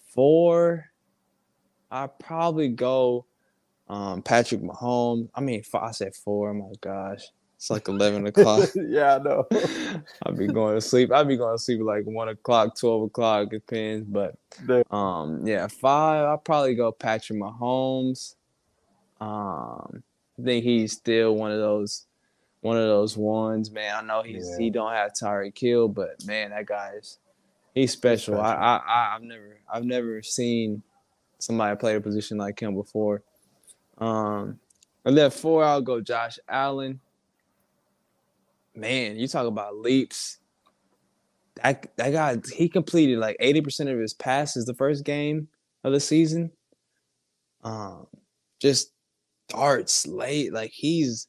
four, 0.07 0.88
I 1.91 2.07
probably 2.07 2.69
go 2.69 3.25
um, 3.87 4.21
Patrick 4.21 4.61
Mahomes. 4.61 5.29
I 5.33 5.41
mean, 5.41 5.63
I 5.73 5.91
said 5.91 6.15
four. 6.15 6.51
Oh 6.51 6.53
my 6.53 6.73
gosh, 6.81 7.23
It's 7.55 7.69
like 7.69 7.87
eleven 7.87 8.27
o'clock. 8.27 8.69
yeah, 8.75 9.15
I 9.15 9.19
know. 9.19 9.47
I'll 10.25 10.35
be 10.35 10.47
going 10.47 10.75
to 10.75 10.81
sleep. 10.81 11.11
I'll 11.11 11.25
be 11.25 11.37
going 11.37 11.57
to 11.57 11.63
sleep 11.63 11.81
like 11.81 12.05
one 12.05 12.29
o'clock, 12.29 12.77
twelve 12.79 13.03
o'clock, 13.03 13.47
It 13.47 13.65
depends. 13.65 14.05
But 14.07 14.35
Yeah. 14.67 14.83
um, 14.91 15.45
yeah, 15.47 15.67
five. 15.67 16.25
I'll 16.25 16.37
probably 16.37 16.75
go 16.75 16.91
Patrick 16.91 17.39
Mahomes. 17.39 18.35
Um, 19.19 20.03
I 20.39 20.43
think 20.43 20.63
he's 20.63 20.93
still 20.93 21.35
one 21.35 21.51
of 21.51 21.57
those, 21.59 22.05
one 22.61 22.77
of 22.77 22.83
those 22.83 23.17
ones. 23.17 23.71
Man, 23.71 23.95
I 23.95 24.01
know 24.01 24.21
he's 24.21 24.49
Yeah. 24.51 24.57
he 24.65 24.69
don't 24.69 24.91
have 24.93 25.13
Tyreek 25.13 25.57
Hill, 25.57 25.89
but 25.89 26.23
man, 26.25 26.51
that 26.51 26.65
guy's 26.65 27.17
he's 27.73 27.91
special. 27.91 28.35
Special. 28.35 28.41
I 28.45 28.77
I 28.85 29.15
I've 29.15 29.23
never 29.23 29.57
I've 29.71 29.83
never 29.83 30.21
seen 30.21 30.83
somebody 31.39 31.75
play 31.77 31.95
a 31.95 32.01
position 32.01 32.37
like 32.37 32.59
him 32.59 32.75
before. 32.75 33.23
Um, 33.97 34.59
and 35.05 35.17
then 35.17 35.31
four, 35.31 35.63
I'll 35.63 35.81
go 35.81 36.01
Josh 36.01 36.39
Allen. 36.47 36.99
Man, 38.75 39.17
you 39.17 39.27
talk 39.27 39.47
about 39.47 39.77
leaps. 39.77 40.39
That 41.55 41.95
that 41.97 42.11
guy, 42.11 42.37
he 42.53 42.69
completed 42.69 43.17
like 43.19 43.35
eighty 43.39 43.61
percent 43.61 43.89
of 43.89 43.99
his 43.99 44.13
passes 44.13 44.65
the 44.65 44.73
first 44.73 45.03
game 45.03 45.47
of 45.83 45.91
the 45.91 45.99
season. 45.99 46.51
Um, 47.63 48.07
just 48.59 48.93
darts 49.49 50.07
late, 50.07 50.53
like 50.53 50.71
he's 50.71 51.27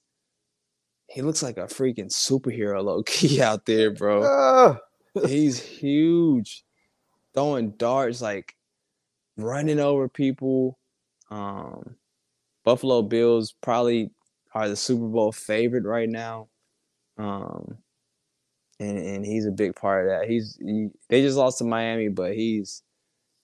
he 1.09 1.23
looks 1.23 1.43
like 1.43 1.57
a 1.57 1.63
freaking 1.63 2.13
superhero 2.13 2.85
low 2.85 3.03
key 3.03 3.43
out 3.43 3.67
there, 3.67 3.91
bro 3.91 4.23
Ah, 4.23 4.79
he's 5.27 5.59
huge 5.61 6.65
throwing 7.35 7.73
darts 7.73 8.21
like 8.21 8.55
running 9.43 9.81
over 9.81 10.09
people 10.09 10.79
um 11.31 11.97
buffalo 12.65 13.03
bills 13.03 13.55
probably 13.61 14.11
are 14.55 14.69
the 14.69 14.77
super 14.77 15.07
bowl 15.07 15.33
favorite 15.33 15.85
right 15.85 16.09
now 16.09 16.49
um 17.19 17.77
and 18.79 18.99
and 18.99 19.27
he's 19.27 19.47
a 19.47 19.51
big 19.53 19.75
part 19.77 20.07
of 20.07 20.11
that 20.11 20.29
he's 20.29 20.59
he, 20.61 20.89
they 21.09 21.23
just 21.23 21.37
lost 21.37 21.59
to 21.59 21.65
miami 21.65 22.09
but 22.09 22.35
he's 22.35 22.83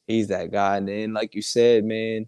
he's 0.06 0.28
that 0.28 0.50
guy 0.50 0.76
and 0.76 0.88
then 0.88 1.12
like 1.12 1.34
you 1.34 1.42
said 1.42 1.84
man 1.84 2.26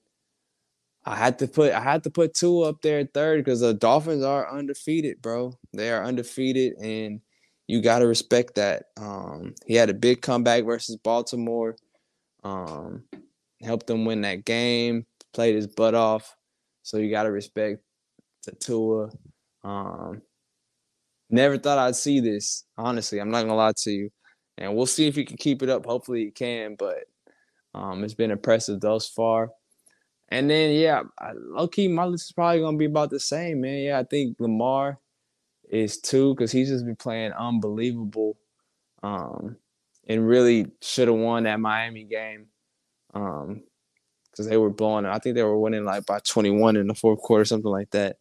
I 1.09 1.17
had 1.17 1.39
to 1.39 1.49
put 1.49 1.73
I 1.73 1.81
had 1.81 2.05
to 2.05 2.11
put 2.11 2.35
two 2.35 2.63
up 2.63 2.83
there 2.83 3.03
third 3.03 3.43
because 3.43 3.61
the 3.61 3.73
Dolphins 3.73 4.23
are 4.23 4.51
undefeated, 4.51 5.23
bro. 5.23 5.59
They 5.73 5.91
are 5.91 6.05
undefeated, 6.05 6.75
and 6.75 7.23
you 7.67 7.81
got 7.81 8.01
to 8.01 8.07
respect 8.07 8.57
that. 8.57 8.87
Um, 8.99 9.55
he 9.67 9.75
had 9.75 9.89
a 9.89 9.95
big 9.95 10.21
comeback 10.21 10.65
versus 10.65 10.97
Baltimore, 10.97 11.77
um, 12.45 13.05
helped 13.63 13.87
them 13.87 14.05
win 14.05 14.23
that 14.23 14.45
game, 14.45 15.07
played 15.33 15.55
his 15.55 15.67
butt 15.67 15.95
off. 15.95 16.37
So 16.83 16.99
you 16.99 17.11
got 17.11 17.25
to 17.25 17.31
respect 17.31 17.83
to 18.45 18.53
Tua. 18.53 19.11
Um, 19.63 20.23
never 21.31 21.59
thought 21.59 21.79
I'd 21.79 21.97
see 21.97 22.21
this. 22.21 22.65
Honestly, 22.77 23.19
I'm 23.21 23.31
not 23.31 23.43
gonna 23.43 23.55
lie 23.55 23.73
to 23.77 23.91
you, 23.91 24.11
and 24.57 24.75
we'll 24.75 24.87
see 24.87 25.07
if 25.07 25.17
he 25.17 25.25
can 25.25 25.37
keep 25.37 25.63
it 25.63 25.69
up. 25.69 25.85
Hopefully, 25.85 26.25
he 26.25 26.31
can, 26.31 26.77
but 26.79 27.05
um, 27.75 28.05
it's 28.05 28.15
been 28.15 28.31
impressive 28.31 28.81
thus 28.81 29.09
far. 29.09 29.51
And 30.31 30.49
then, 30.51 30.73
yeah, 30.73 31.03
I, 31.19 31.33
low 31.35 31.69
key, 31.69 31.89
my 31.89 32.05
list 32.05 32.27
is 32.27 32.33
probably 32.33 32.61
gonna 32.61 32.77
be 32.77 32.85
about 32.85 33.11
the 33.11 33.21
same, 33.21 33.63
man. 33.63 33.79
Yeah, 33.79 33.99
I 33.99 34.05
think 34.05 34.37
Lamar 34.41 34.99
is 35.69 35.99
two 35.99 36.35
because 36.35 36.53
he's 36.53 36.69
just 36.69 36.85
been 36.85 36.97
playing 36.97 37.33
unbelievable, 37.33 38.39
um, 39.03 39.57
and 40.07 40.27
really 40.27 40.71
should 40.81 41.09
have 41.09 41.17
won 41.17 41.45
that 41.45 41.61
Miami 41.61 42.05
game, 42.05 42.47
um, 43.15 43.63
because 44.31 44.49
they 44.49 44.57
were 44.57 44.71
blowing. 44.71 45.07
I 45.07 45.19
think 45.19 45.35
they 45.35 45.43
were 45.43 45.59
winning 45.59 45.85
like 45.85 46.07
by 46.07 46.21
21 46.21 46.77
in 46.77 46.87
the 46.87 46.95
fourth 46.95 47.21
quarter, 47.21 47.45
something 47.45 47.71
like 47.71 47.91
that. 47.91 48.17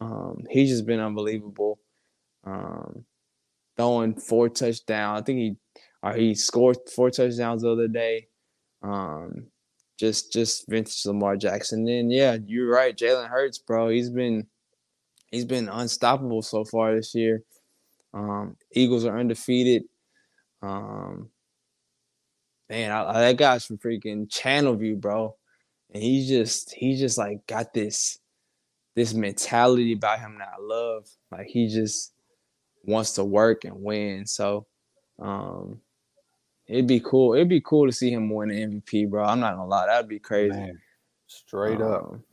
Um, 0.00 0.44
he's 0.50 0.70
just 0.70 0.86
been 0.86 1.00
unbelievable, 1.00 1.78
um, 2.44 3.04
throwing 3.76 4.14
four 4.16 4.48
touchdowns. 4.48 5.20
I 5.20 5.24
think 5.24 5.38
he, 5.38 5.56
or 6.02 6.14
he 6.14 6.34
scored 6.34 6.78
four 6.94 7.10
touchdowns 7.10 7.62
the 7.62 7.70
other 7.70 7.88
day. 7.88 8.26
Um, 8.82 9.46
just 9.98 10.32
just 10.32 10.68
vintage 10.68 11.06
Lamar 11.06 11.36
Jackson. 11.36 11.84
Then 11.84 12.10
yeah, 12.10 12.36
you're 12.44 12.68
right, 12.68 12.96
Jalen 12.96 13.28
Hurts, 13.28 13.58
bro. 13.58 13.88
He's 13.88 14.10
been 14.10 14.48
he's 15.30 15.44
been 15.44 15.68
unstoppable 15.68 16.42
so 16.42 16.64
far 16.64 16.96
this 16.96 17.14
year. 17.14 17.44
Um, 18.12 18.56
Eagles 18.72 19.04
are 19.04 19.16
undefeated. 19.16 19.84
Um, 20.60 21.30
man, 22.72 22.90
I, 22.90 23.20
that 23.20 23.36
guy's 23.36 23.66
from 23.66 23.76
freaking 23.76 24.26
Channelview, 24.28 24.98
bro, 24.98 25.36
and 25.92 26.02
he's 26.02 26.26
just 26.26 26.72
he's 26.72 26.98
just 26.98 27.18
like 27.18 27.46
got 27.46 27.74
this 27.74 28.18
this 28.96 29.12
mentality 29.12 29.92
about 29.92 30.20
him 30.20 30.38
that 30.38 30.48
I 30.56 30.60
love. 30.60 31.06
Like 31.30 31.46
he 31.48 31.68
just 31.68 32.14
wants 32.84 33.12
to 33.12 33.24
work 33.24 33.64
and 33.64 33.82
win. 33.82 34.24
So 34.26 34.66
um 35.20 35.80
it'd 36.66 36.86
be 36.86 37.00
cool. 37.00 37.34
It'd 37.34 37.48
be 37.50 37.60
cool 37.60 37.86
to 37.86 37.92
see 37.92 38.10
him 38.10 38.30
win 38.30 38.48
the 38.48 38.54
MVP, 38.54 39.10
bro. 39.10 39.22
I'm 39.22 39.40
not 39.40 39.56
gonna 39.56 39.68
lie, 39.68 39.86
that'd 39.86 40.08
be 40.08 40.18
crazy. 40.18 40.56
man, 40.56 40.80
straight 41.26 41.80
up. 41.82 42.04
Um, 42.04 42.24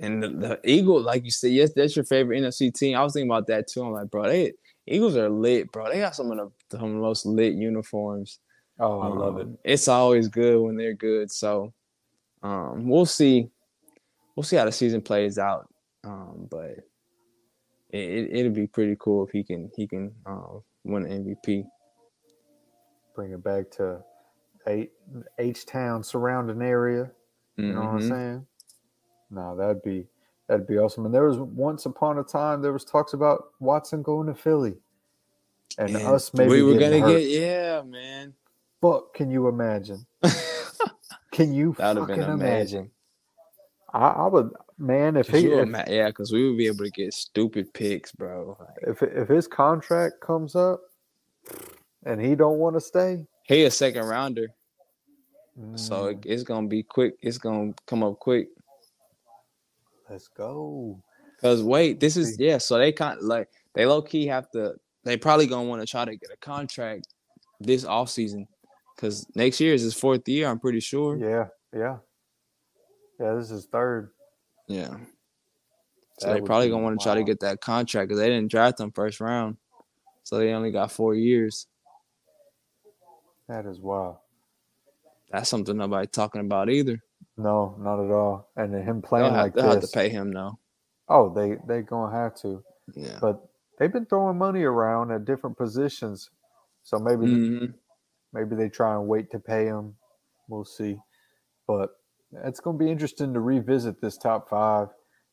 And 0.00 0.22
the, 0.22 0.28
the 0.28 0.60
Eagle, 0.64 1.02
like 1.02 1.24
you 1.24 1.30
said, 1.30 1.52
yes, 1.52 1.72
that's 1.76 1.96
your 1.96 2.06
favorite 2.06 2.40
NFC 2.40 2.72
team. 2.72 2.96
I 2.96 3.02
was 3.02 3.12
thinking 3.12 3.30
about 3.30 3.46
that 3.48 3.68
too. 3.68 3.82
I'm 3.84 3.92
like, 3.92 4.10
bro, 4.10 4.22
they 4.22 4.54
Eagles 4.86 5.16
are 5.16 5.28
lit, 5.28 5.70
bro. 5.70 5.90
They 5.90 5.98
got 5.98 6.16
some 6.16 6.30
of 6.32 6.38
the, 6.38 6.76
some 6.78 6.88
of 6.88 6.94
the 6.94 6.98
most 7.00 7.26
lit 7.26 7.52
uniforms. 7.52 8.38
Oh, 8.82 9.00
I 9.00 9.06
love 9.06 9.38
it. 9.38 9.42
Um, 9.46 9.58
It's 9.64 9.86
always 9.88 10.26
good 10.28 10.60
when 10.60 10.76
they're 10.76 10.92
good. 10.94 11.30
So 11.30 11.72
um, 12.42 12.88
we'll 12.88 13.06
see. 13.06 13.48
We'll 14.34 14.42
see 14.44 14.56
how 14.56 14.64
the 14.64 14.72
season 14.72 15.00
plays 15.02 15.38
out. 15.38 15.68
Um, 16.04 16.48
but 16.50 16.78
it, 17.90 18.28
it'll 18.32 18.52
be 18.52 18.66
pretty 18.66 18.96
cool 18.98 19.24
if 19.24 19.30
he 19.30 19.44
can 19.44 19.70
he 19.76 19.86
can 19.86 20.12
uh, 20.26 20.58
win 20.84 21.06
an 21.06 21.24
MVP. 21.24 21.64
Bring 23.14 23.32
it 23.32 23.44
back 23.44 23.70
to 23.72 24.02
H 25.38 25.66
Town 25.66 26.02
surrounding 26.02 26.60
area. 26.62 27.10
You 27.56 27.66
know 27.74 27.80
what 27.82 27.86
I'm 27.88 28.00
Mhm. 28.00 28.08
saying? 28.08 28.46
No, 29.30 29.56
that'd 29.56 29.82
be 29.82 30.06
that'd 30.48 30.66
be 30.66 30.78
awesome. 30.78 31.06
And 31.06 31.14
there 31.14 31.28
was 31.28 31.38
once 31.38 31.86
upon 31.86 32.18
a 32.18 32.24
time 32.24 32.62
there 32.62 32.72
was 32.72 32.84
talks 32.84 33.12
about 33.12 33.52
Watson 33.60 34.02
going 34.02 34.26
to 34.26 34.34
Philly, 34.34 34.76
and 35.78 35.94
And 35.96 36.06
us 36.06 36.32
maybe 36.34 36.50
we 36.50 36.62
were 36.62 36.78
gonna 36.80 36.98
hurt. 37.00 37.20
get 37.20 37.28
yeah, 37.28 37.82
man. 37.82 38.34
But 38.82 39.14
can 39.14 39.30
you 39.30 39.48
imagine? 39.48 40.06
Can 41.32 41.54
you 41.54 41.74
That'd 41.78 41.96
have 41.96 42.08
fucking 42.08 42.24
been 42.24 42.30
amazing. 42.30 42.90
I, 43.94 44.08
I 44.08 44.26
would, 44.26 44.50
man. 44.78 45.16
If 45.16 45.30
he 45.30 45.46
if, 45.46 45.68
ima- 45.68 45.86
yeah, 45.88 46.08
because 46.08 46.32
we 46.32 46.46
would 46.46 46.58
be 46.58 46.66
able 46.66 46.84
to 46.84 46.90
get 46.90 47.14
stupid 47.14 47.72
picks, 47.72 48.12
bro. 48.12 48.56
Like, 48.60 48.76
if 48.88 49.02
if 49.02 49.28
his 49.28 49.48
contract 49.48 50.20
comes 50.20 50.54
up, 50.54 50.82
and 52.04 52.20
he 52.20 52.34
don't 52.34 52.58
want 52.58 52.76
to 52.76 52.80
stay, 52.82 53.26
he 53.44 53.64
a 53.64 53.70
second 53.70 54.04
rounder, 54.04 54.48
so 55.74 56.04
mm, 56.04 56.12
it, 56.12 56.18
it's 56.24 56.42
gonna 56.42 56.68
be 56.68 56.82
quick. 56.82 57.14
It's 57.22 57.38
gonna 57.38 57.72
come 57.86 58.02
up 58.02 58.18
quick. 58.18 58.48
let's 60.10 60.28
go. 60.28 61.02
Cause 61.40 61.62
wait, 61.62 61.98
this 62.00 62.16
is 62.16 62.38
yeah. 62.38 62.58
So 62.58 62.78
they 62.78 62.92
kind 62.92 63.20
like 63.22 63.48
they 63.74 63.86
low 63.86 64.02
key 64.02 64.26
have 64.26 64.50
to. 64.52 64.74
They 65.04 65.16
probably 65.16 65.46
gonna 65.46 65.68
want 65.68 65.82
to 65.82 65.86
try 65.86 66.04
to 66.04 66.16
get 66.16 66.30
a 66.32 66.36
contract 66.36 67.08
this 67.60 67.84
off 67.84 68.10
season, 68.10 68.46
cause 69.02 69.26
next 69.34 69.60
year 69.60 69.74
is 69.74 69.82
his 69.82 69.94
fourth 69.94 70.26
year. 70.28 70.48
I'm 70.48 70.58
pretty 70.60 70.80
sure. 70.80 71.16
Yeah, 71.18 71.48
yeah, 71.76 71.98
yeah. 73.20 73.34
This 73.34 73.50
is 73.50 73.66
third. 73.66 74.12
Yeah. 74.68 74.96
So 76.18 76.28
That 76.28 76.34
they 76.34 76.40
probably 76.40 76.70
gonna 76.70 76.82
want 76.82 76.98
to 77.00 77.04
try 77.04 77.14
to 77.14 77.24
get 77.24 77.40
that 77.40 77.60
contract 77.60 78.08
because 78.08 78.20
they 78.20 78.28
didn't 78.28 78.50
draft 78.50 78.80
him 78.80 78.92
first 78.92 79.20
round, 79.20 79.56
so 80.22 80.38
they 80.38 80.52
only 80.52 80.70
got 80.70 80.92
four 80.92 81.14
years. 81.14 81.66
That 83.48 83.66
is 83.66 83.80
wild. 83.80 84.16
That's 85.30 85.48
something 85.48 85.76
nobody 85.76 86.06
talking 86.06 86.42
about 86.42 86.70
either. 86.70 87.02
No, 87.36 87.76
not 87.80 88.04
at 88.04 88.10
all. 88.10 88.50
And 88.56 88.74
him 88.74 89.02
playing 89.02 89.32
have, 89.32 89.44
like 89.46 89.54
they'll 89.54 89.70
have 89.70 89.80
to 89.80 89.88
pay 89.88 90.08
him 90.10 90.32
though. 90.32 90.58
Oh, 91.08 91.32
they 91.32 91.56
they 91.66 91.82
gonna 91.82 92.14
have 92.14 92.34
to. 92.42 92.62
Yeah. 92.94 93.18
But 93.20 93.42
they've 93.78 93.92
been 93.92 94.06
throwing 94.06 94.38
money 94.38 94.62
around 94.62 95.10
at 95.10 95.24
different 95.24 95.56
positions, 95.56 96.30
so 96.84 96.98
maybe 96.98 97.26
hmm 97.26 97.66
maybe 98.32 98.56
they 98.56 98.68
try 98.68 98.94
and 98.94 99.08
wait 99.08 99.30
to 99.32 99.38
pay 99.38 99.66
him. 99.66 99.94
We'll 100.48 100.64
see. 100.64 100.98
But 101.66 101.90
it's 102.44 102.60
going 102.60 102.78
to 102.78 102.84
be 102.84 102.90
interesting 102.90 103.34
to 103.34 103.40
revisit 103.40 104.00
this 104.00 104.18
top 104.18 104.48
five, 104.48 104.88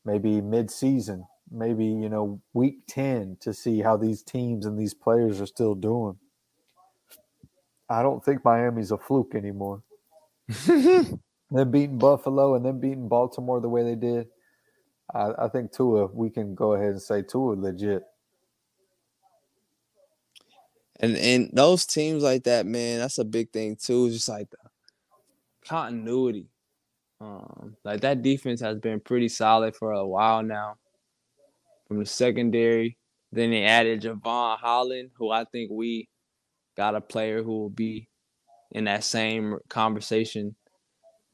maybe 0.06 0.42
mid-season, 0.42 1.26
maybe 1.52 1.86
you 1.86 2.10
know 2.10 2.42
week 2.54 2.80
ten 2.88 3.38
to 3.42 3.54
see 3.54 3.82
how 3.82 3.98
these 3.98 4.24
teams 4.24 4.66
and 4.66 4.78
these 4.78 4.94
players 4.94 5.42
are 5.42 5.46
still 5.48 5.76
doing. 5.76 6.18
I 7.90 8.04
don't 8.04 8.24
think 8.24 8.46
Miami's 8.46 8.92
a 8.92 8.98
fluke 8.98 9.34
anymore. 9.36 9.84
them 11.52 11.72
beating 11.72 11.98
Buffalo 11.98 12.56
and 12.56 12.66
then 12.66 12.80
beating 12.80 13.08
Baltimore 13.08 13.62
the 13.62 13.70
way 13.70 13.84
they 13.84 13.96
did. 13.96 14.28
I, 15.14 15.32
I 15.40 15.48
think 15.50 15.72
Tua, 15.72 16.08
we 16.08 16.30
can 16.30 16.56
go 16.56 16.74
ahead 16.74 16.90
and 16.90 17.02
say 17.02 17.22
Tua 17.24 17.56
legit. 17.56 18.04
And 21.00 21.16
and 21.18 21.50
those 21.54 21.86
teams 21.86 22.24
like 22.24 22.44
that, 22.44 22.66
man, 22.66 23.00
that's 23.00 23.18
a 23.20 23.26
big 23.26 23.52
thing 23.52 23.78
too. 23.78 24.06
It's 24.08 24.16
just 24.16 24.30
like 24.30 24.50
the 24.50 24.58
continuity. 25.66 26.48
Um, 27.22 27.76
like 27.84 28.02
that 28.02 28.22
defense 28.22 28.62
has 28.62 28.78
been 28.80 29.00
pretty 29.00 29.30
solid 29.30 29.76
for 29.76 29.92
a 29.92 30.08
while 30.08 30.44
now. 30.44 30.76
From 31.88 32.00
the 32.00 32.06
secondary 32.06 32.98
Then 33.32 33.52
they 33.52 33.64
added 33.64 34.02
Jevon 34.02 34.58
Holland, 34.58 35.12
who 35.16 35.32
I 35.32 35.46
think 35.46 35.72
we 35.72 36.08
got 36.78 36.96
a 36.96 37.02
player 37.02 37.44
who 37.44 37.60
will 37.60 37.70
be 37.70 38.08
in 38.72 38.86
that 38.86 39.04
same 39.04 39.58
conversation 39.70 40.56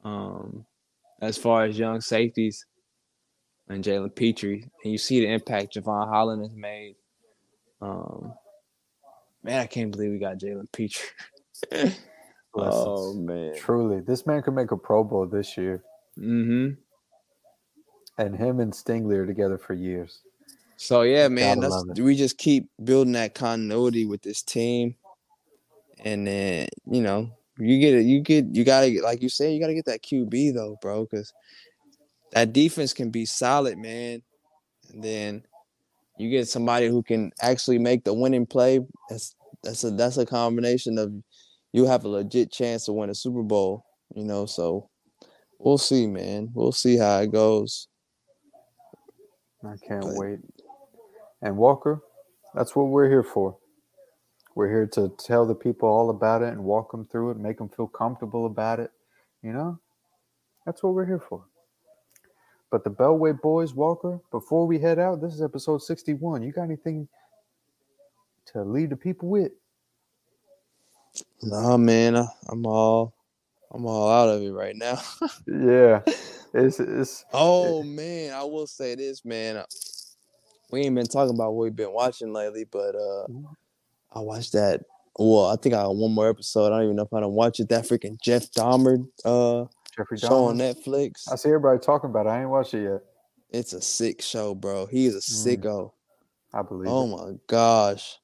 um, 0.04 0.64
as 1.20 1.36
far 1.36 1.64
as 1.64 1.78
young 1.78 2.00
safeties 2.00 2.66
and 3.68 3.84
Jalen 3.84 4.14
Petrie. 4.14 4.68
And 4.82 4.92
you 4.92 4.98
see 4.98 5.20
the 5.20 5.32
impact 5.32 5.74
Jevon 5.74 6.08
Holland 6.08 6.42
has 6.42 6.54
made. 6.54 6.96
Um, 7.80 8.34
man, 9.46 9.60
I 9.60 9.66
can't 9.66 9.92
believe 9.92 10.10
we 10.10 10.18
got 10.18 10.38
Jalen 10.38 10.70
Pitre. 10.72 11.06
oh 12.54 13.14
man. 13.14 13.54
Truly, 13.56 14.00
this 14.00 14.26
man 14.26 14.42
could 14.42 14.54
make 14.54 14.72
a 14.72 14.76
Pro 14.76 15.04
Bowl 15.04 15.26
this 15.26 15.56
year. 15.56 15.82
Mm-hmm. 16.18 16.74
And 18.18 18.36
him 18.36 18.60
and 18.60 18.72
Stingley 18.72 19.16
are 19.16 19.26
together 19.26 19.56
for 19.56 19.74
years. 19.74 20.20
So 20.76 21.02
yeah, 21.02 21.28
man, 21.28 21.60
Gotta 21.60 21.84
that's, 21.86 22.00
we 22.00 22.16
just 22.16 22.36
keep 22.36 22.68
building 22.82 23.12
that 23.12 23.34
continuity 23.34 24.04
with 24.04 24.20
this 24.22 24.42
team, 24.42 24.96
and 26.04 26.26
then 26.26 26.68
you 26.90 27.00
know 27.00 27.30
you 27.58 27.78
get 27.78 27.94
it, 27.94 28.04
you 28.04 28.20
get 28.20 28.46
you 28.52 28.64
gotta 28.64 28.90
get 28.90 29.02
like 29.02 29.22
you 29.22 29.30
said, 29.30 29.52
you 29.52 29.60
gotta 29.60 29.74
get 29.74 29.86
that 29.86 30.02
QB 30.02 30.54
though, 30.54 30.76
bro, 30.82 31.04
because 31.04 31.32
that 32.32 32.52
defense 32.52 32.92
can 32.92 33.10
be 33.10 33.24
solid, 33.24 33.78
man, 33.78 34.22
and 34.92 35.02
then 35.02 35.44
you 36.18 36.30
get 36.30 36.48
somebody 36.48 36.88
who 36.88 37.02
can 37.02 37.30
actually 37.40 37.78
make 37.78 38.04
the 38.04 38.14
winning 38.14 38.46
play. 38.46 38.80
That's 39.08 39.34
that's 39.62 39.84
a 39.84 39.90
that's 39.90 40.16
a 40.16 40.26
combination 40.26 40.98
of 40.98 41.12
you 41.72 41.84
have 41.86 42.04
a 42.04 42.08
legit 42.08 42.50
chance 42.52 42.86
to 42.86 42.92
win 42.92 43.10
a 43.10 43.14
Super 43.14 43.42
Bowl, 43.42 43.84
you 44.14 44.24
know. 44.24 44.46
So 44.46 44.88
we'll 45.58 45.78
see, 45.78 46.06
man. 46.06 46.50
We'll 46.54 46.72
see 46.72 46.96
how 46.96 47.18
it 47.20 47.32
goes. 47.32 47.88
I 49.64 49.76
can't 49.86 50.02
But- 50.02 50.14
wait. 50.16 50.38
And 51.42 51.56
Walker, 51.58 52.00
that's 52.54 52.74
what 52.74 52.84
we're 52.84 53.08
here 53.08 53.22
for. 53.22 53.58
We're 54.54 54.68
here 54.70 54.86
to 54.94 55.10
tell 55.18 55.44
the 55.46 55.54
people 55.54 55.88
all 55.88 56.08
about 56.08 56.42
it 56.42 56.48
and 56.48 56.64
walk 56.64 56.92
them 56.92 57.06
through 57.06 57.32
it, 57.32 57.36
make 57.36 57.58
them 57.58 57.68
feel 57.68 57.88
comfortable 57.88 58.46
about 58.46 58.80
it. 58.80 58.90
You 59.42 59.52
know, 59.52 59.78
that's 60.64 60.82
what 60.82 60.94
we're 60.94 61.04
here 61.04 61.20
for. 61.28 61.44
But 62.70 62.84
the 62.84 62.90
Bellway 62.90 63.40
boys, 63.40 63.74
Walker, 63.74 64.20
before 64.30 64.66
we 64.66 64.78
head 64.78 64.98
out, 64.98 65.20
this 65.20 65.34
is 65.34 65.42
episode 65.42 65.82
61. 65.82 66.42
You 66.42 66.52
got 66.52 66.64
anything 66.64 67.08
to 68.52 68.62
leave 68.62 68.90
the 68.90 68.96
people 68.96 69.28
with? 69.28 69.52
Nah, 71.42 71.76
man, 71.76 72.16
I'm 72.48 72.66
all 72.66 73.14
I'm 73.72 73.86
all 73.86 74.10
out 74.10 74.28
of 74.28 74.42
it 74.42 74.52
right 74.52 74.76
now. 74.76 75.00
Yeah, 75.46 76.02
it's 76.52 76.80
it's 76.80 77.24
Oh 77.32 77.82
man, 77.82 78.34
I 78.34 78.42
will 78.42 78.66
say 78.66 78.94
this, 78.96 79.24
man. 79.24 79.62
We 80.70 80.80
ain't 80.80 80.94
been 80.96 81.06
talking 81.06 81.34
about 81.34 81.54
what 81.54 81.64
we've 81.64 81.76
been 81.76 81.92
watching 81.92 82.32
lately, 82.32 82.64
but 82.64 82.94
uh 82.94 83.26
I 84.12 84.20
watched 84.20 84.52
that. 84.52 84.82
Well, 85.18 85.46
I 85.46 85.56
think 85.56 85.74
I 85.74 85.82
got 85.82 85.96
one 85.96 86.12
more 86.12 86.28
episode. 86.28 86.66
I 86.66 86.70
don't 86.70 86.84
even 86.84 86.96
know 86.96 87.04
if 87.04 87.14
I 87.14 87.20
don't 87.20 87.32
watch 87.32 87.60
it. 87.60 87.68
That 87.68 87.84
freaking 87.84 88.20
Jeff 88.20 88.50
Dahmer 88.50 89.06
uh 89.24 89.66
Jeffrey 89.96 90.18
show 90.18 90.44
on 90.44 90.58
Netflix. 90.58 91.30
I 91.30 91.36
see 91.36 91.48
everybody 91.48 91.78
talking 91.78 92.10
about 92.10 92.26
it. 92.26 92.30
I 92.30 92.40
ain't 92.40 92.50
watched 92.50 92.74
it 92.74 92.84
yet. 92.84 93.00
It's 93.50 93.72
a 93.72 93.80
sick 93.80 94.20
show, 94.20 94.54
bro. 94.54 94.86
He 94.86 95.06
is 95.06 95.14
a 95.14 95.18
Mm, 95.18 95.22
sicko. 95.22 95.92
I 96.52 96.62
believe 96.62 96.88
Oh 96.88 97.06
it. 97.06 97.16
my 97.16 97.38
gosh. 97.46 98.18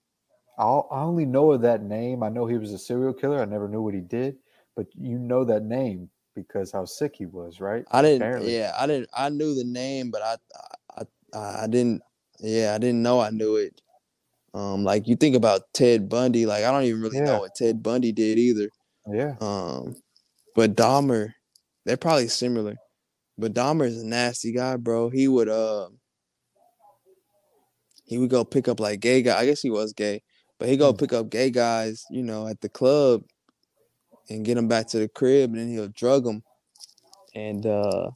I 0.58 0.64
I 0.64 1.02
only 1.02 1.24
know 1.24 1.52
of 1.52 1.62
that 1.62 1.82
name. 1.82 2.22
I 2.22 2.28
know 2.28 2.46
he 2.46 2.58
was 2.58 2.72
a 2.72 2.78
serial 2.78 3.14
killer. 3.14 3.40
I 3.40 3.44
never 3.46 3.68
knew 3.68 3.82
what 3.82 3.94
he 3.94 4.00
did, 4.00 4.36
but 4.76 4.86
you 4.94 5.18
know 5.18 5.44
that 5.44 5.64
name 5.64 6.10
because 6.34 6.72
how 6.72 6.84
sick 6.84 7.14
he 7.16 7.26
was, 7.26 7.60
right? 7.60 7.84
I 7.90 8.02
didn't 8.02 8.20
Apparently. 8.22 8.54
yeah, 8.56 8.74
I 8.78 8.86
didn't 8.86 9.08
I 9.16 9.28
knew 9.28 9.54
the 9.54 9.64
name, 9.64 10.10
but 10.10 10.22
I 10.22 10.36
I 10.98 11.04
I, 11.34 11.64
I 11.64 11.66
didn't 11.66 12.02
yeah, 12.40 12.74
I 12.74 12.78
didn't 12.78 13.02
know 13.02 13.20
I 13.20 13.30
knew 13.30 13.56
it. 13.56 13.80
Um 14.54 14.84
like 14.84 15.08
you 15.08 15.16
think 15.16 15.36
about 15.36 15.72
Ted 15.72 16.08
Bundy, 16.08 16.44
like 16.46 16.64
I 16.64 16.70
don't 16.70 16.84
even 16.84 17.00
really 17.00 17.18
Yeah. 17.18 17.24
know 17.24 17.40
what 17.40 17.54
Ted 17.54 17.82
Bundy 17.82 18.12
did 18.12 18.38
either. 18.38 18.68
Yeah. 19.10 19.34
Um, 19.40 19.96
but 20.54 20.76
Dahmer, 20.76 21.32
they're 21.84 21.96
probably 21.96 22.28
similar. 22.28 22.76
But 23.38 23.54
Dahmer 23.54 23.86
is 23.86 24.00
a 24.02 24.06
nasty 24.06 24.52
guy, 24.52 24.76
bro. 24.76 25.08
He 25.10 25.26
would 25.28 25.48
uh 25.48 25.88
he 28.04 28.18
would 28.18 28.30
go 28.30 28.44
pick 28.44 28.68
up 28.68 28.80
like 28.80 29.00
gay 29.00 29.22
guy. 29.22 29.38
I 29.38 29.46
guess 29.46 29.62
he 29.62 29.70
was 29.70 29.92
gay, 29.92 30.22
but 30.58 30.68
he 30.68 30.76
go 30.76 30.90
Hmm. 30.92 30.96
pick 30.96 31.12
up 31.12 31.30
gay 31.30 31.50
guys, 31.50 32.04
you 32.10 32.22
know, 32.22 32.46
at 32.46 32.60
the 32.60 32.68
club 32.68 33.22
and 34.28 34.44
get 34.44 34.54
them 34.54 34.68
back 34.68 34.86
to 34.88 34.98
the 34.98 35.08
crib, 35.08 35.50
and 35.50 35.58
then 35.58 35.68
he'll 35.68 35.88
drug 35.88 36.24
them, 36.24 36.42
and 37.34 37.66
uh 37.66 38.10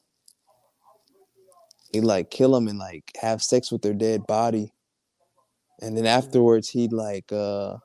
he 1.92 2.00
like 2.00 2.30
kill 2.30 2.52
them 2.52 2.68
and 2.68 2.78
like 2.78 3.10
have 3.20 3.42
sex 3.42 3.72
with 3.72 3.82
their 3.82 3.94
dead 3.94 4.26
body, 4.26 4.72
and 5.80 5.96
then 5.96 6.06
afterwards 6.06 6.68
he'd 6.68 6.92
like 6.92 7.32
uh 7.32 7.76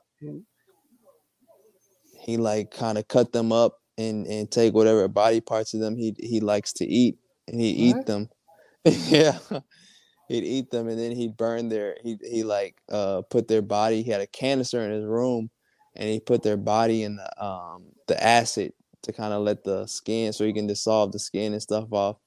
he 2.20 2.38
like 2.38 2.72
kind 2.72 2.98
of 2.98 3.08
cut 3.08 3.32
them 3.32 3.52
up 3.52 3.81
and 3.98 4.26
and 4.28 4.50
take 4.52 4.74
whatever 4.74 5.08
body 5.08 5.42
parts 5.42 5.74
of 5.74 5.80
them 5.80 5.96
he 5.96 6.16
he 6.20 6.40
likes 6.40 6.74
to 6.74 6.86
eat 6.86 7.18
and 7.48 7.60
he'd 7.60 7.78
eat 7.78 8.06
them. 8.06 8.30
Yeah. 8.84 9.38
He'd 10.28 10.44
eat 10.44 10.72
them 10.72 10.88
and 10.88 10.98
then 10.98 11.12
he'd 11.12 11.38
burn 11.38 11.70
their 11.70 11.98
he 12.02 12.18
he 12.24 12.44
like 12.44 12.76
uh 12.92 13.22
put 13.30 13.48
their 13.48 13.62
body 13.62 14.02
he 14.02 14.10
had 14.10 14.22
a 14.22 14.28
canister 14.28 14.82
in 14.82 14.92
his 14.92 15.06
room 15.06 15.52
and 15.96 16.10
he 16.10 16.20
put 16.20 16.42
their 16.42 16.58
body 16.58 17.04
in 17.04 17.18
the 17.18 17.44
um 17.44 17.84
the 18.08 18.22
acid 18.24 18.74
to 19.04 19.12
kind 19.12 19.34
of 19.34 19.44
let 19.44 19.64
the 19.64 19.86
skin 19.88 20.32
so 20.32 20.46
he 20.46 20.54
can 20.54 20.68
dissolve 20.68 21.12
the 21.12 21.20
skin 21.20 21.54
and 21.54 21.62
stuff 21.62 21.92
off. 21.92 22.18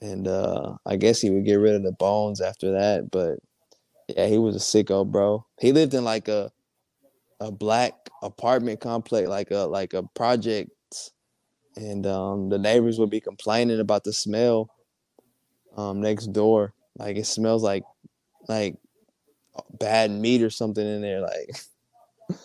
And 0.00 0.28
uh 0.28 0.74
i 0.84 0.96
guess 0.96 1.20
he 1.20 1.30
would 1.30 1.46
get 1.46 1.54
rid 1.56 1.74
of 1.74 1.82
the 1.82 1.92
bones 1.92 2.40
after 2.40 2.72
that 2.72 3.10
but 3.10 3.38
yeah 4.08 4.26
he 4.26 4.38
was 4.38 4.54
a 4.54 4.58
sicko 4.58 5.10
bro. 5.10 5.46
He 5.60 5.72
lived 5.72 5.94
in 5.94 6.04
like 6.04 6.28
a 6.28 6.52
a 7.40 7.50
black 7.50 7.94
apartment 8.22 8.80
complex, 8.80 9.28
like 9.28 9.50
a 9.50 9.58
like 9.58 9.94
a 9.94 10.02
project, 10.14 10.70
and 11.76 12.06
um, 12.06 12.48
the 12.48 12.58
neighbors 12.58 12.98
would 12.98 13.10
be 13.10 13.20
complaining 13.20 13.80
about 13.80 14.04
the 14.04 14.12
smell 14.12 14.70
um, 15.76 16.00
next 16.00 16.32
door. 16.32 16.72
Like 16.96 17.16
it 17.16 17.26
smells 17.26 17.62
like 17.62 17.84
like 18.48 18.76
bad 19.78 20.10
meat 20.10 20.42
or 20.42 20.50
something 20.50 20.86
in 20.86 21.00
there. 21.00 21.20
Like 21.20 21.56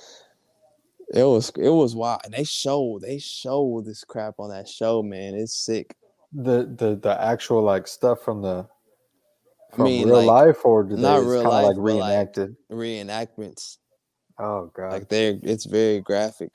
it 1.13 1.23
was 1.23 1.51
it 1.57 1.69
was 1.69 1.95
wild. 1.95 2.21
And 2.25 2.33
they 2.33 2.43
show 2.43 2.99
they 3.01 3.19
show 3.19 3.81
this 3.85 4.03
crap 4.03 4.35
on 4.39 4.49
that 4.49 4.67
show, 4.67 5.03
man. 5.03 5.35
It's 5.35 5.53
sick. 5.53 5.95
The 6.33 6.71
the 6.75 6.95
the 6.95 7.21
actual 7.21 7.63
like 7.63 7.87
stuff 7.87 8.21
from 8.21 8.41
the 8.41 8.67
I 9.71 9.75
from 9.75 9.85
mean, 9.85 10.07
real 10.07 10.17
like, 10.17 10.47
life 10.47 10.65
or 10.65 10.83
did 10.83 10.99
not 10.99 11.19
they, 11.19 11.25
real 11.25 11.41
it's 11.41 11.43
kind 11.43 11.45
of 11.45 11.51
like 11.51 11.77
life, 11.77 11.77
like, 11.77 11.77
reenacted? 11.77 12.55
Reenactments, 12.71 13.77
oh 14.39 14.71
god, 14.75 14.93
like 14.93 15.09
they're 15.09 15.37
it's 15.43 15.65
very 15.65 16.01
graphic. 16.01 16.51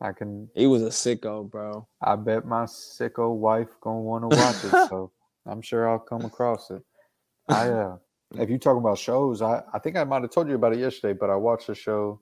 I 0.00 0.12
can. 0.12 0.48
He 0.54 0.66
was 0.66 0.82
a 0.82 0.88
sicko, 0.88 1.50
bro. 1.50 1.88
I 2.00 2.16
bet 2.16 2.46
my 2.46 2.64
sicko 2.64 3.34
wife 3.34 3.68
gonna 3.80 4.00
want 4.00 4.30
to 4.30 4.36
watch 4.36 4.64
it, 4.64 4.88
so 4.88 5.10
I'm 5.46 5.60
sure 5.62 5.88
I'll 5.88 5.98
come 5.98 6.24
across 6.24 6.70
it. 6.70 6.82
I 7.48 7.70
uh, 7.70 7.96
if 8.36 8.48
you're 8.48 8.58
talking 8.58 8.80
about 8.80 8.98
shows, 8.98 9.42
I 9.42 9.62
I 9.72 9.78
think 9.78 9.96
I 9.96 10.04
might 10.04 10.22
have 10.22 10.30
told 10.30 10.48
you 10.48 10.54
about 10.54 10.72
it 10.72 10.78
yesterday, 10.78 11.16
but 11.18 11.30
I 11.30 11.36
watched 11.36 11.68
a 11.68 11.74
show. 11.74 12.20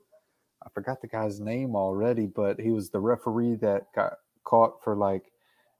I 0.65 0.69
forgot 0.71 1.01
the 1.01 1.09
guy's 1.09 1.39
name 1.39 1.77
already, 1.77 2.27
but 2.27 2.59
he 2.59 2.71
was 2.71 2.91
the 2.91 2.99
referee 2.99 3.57
that 3.57 3.93
got 3.95 4.15
caught 4.45 4.83
for 4.83 4.97
like 4.97 5.31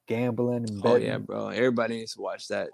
gambling 0.07 0.69
and 0.69 0.83
betting. 0.83 1.09
Oh 1.09 1.13
yeah, 1.13 1.19
bro. 1.19 1.49
Everybody 1.49 1.97
needs 1.97 2.15
to 2.15 2.21
watch 2.21 2.49
that. 2.49 2.69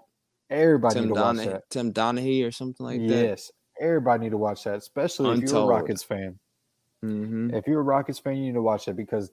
Everybody 0.49 0.95
Tim 0.95 1.03
need 1.05 1.15
to 1.15 1.21
watch 1.21 1.37
that. 1.37 1.69
Tim 1.69 1.93
Donaghy 1.93 2.45
or 2.45 2.51
something 2.51 2.85
like 2.85 2.99
that. 2.99 3.07
yes, 3.07 3.51
everybody 3.83 4.23
need 4.23 4.31
to 4.31 4.37
watch 4.37 4.63
that, 4.63 4.77
especially 4.77 5.43
if 5.43 5.51
you're 5.51 5.63
a 5.63 5.65
Rockets 5.65 6.03
fan. 6.03 6.39
Mm-hmm. 7.03 7.53
If 7.53 7.67
you're 7.67 7.81
a 7.81 7.83
Rockets 7.83 8.19
fan, 8.19 8.37
you 8.37 8.45
need 8.45 8.53
to 8.53 8.61
watch 8.61 8.85
that 8.85 8.95
because 8.95 9.31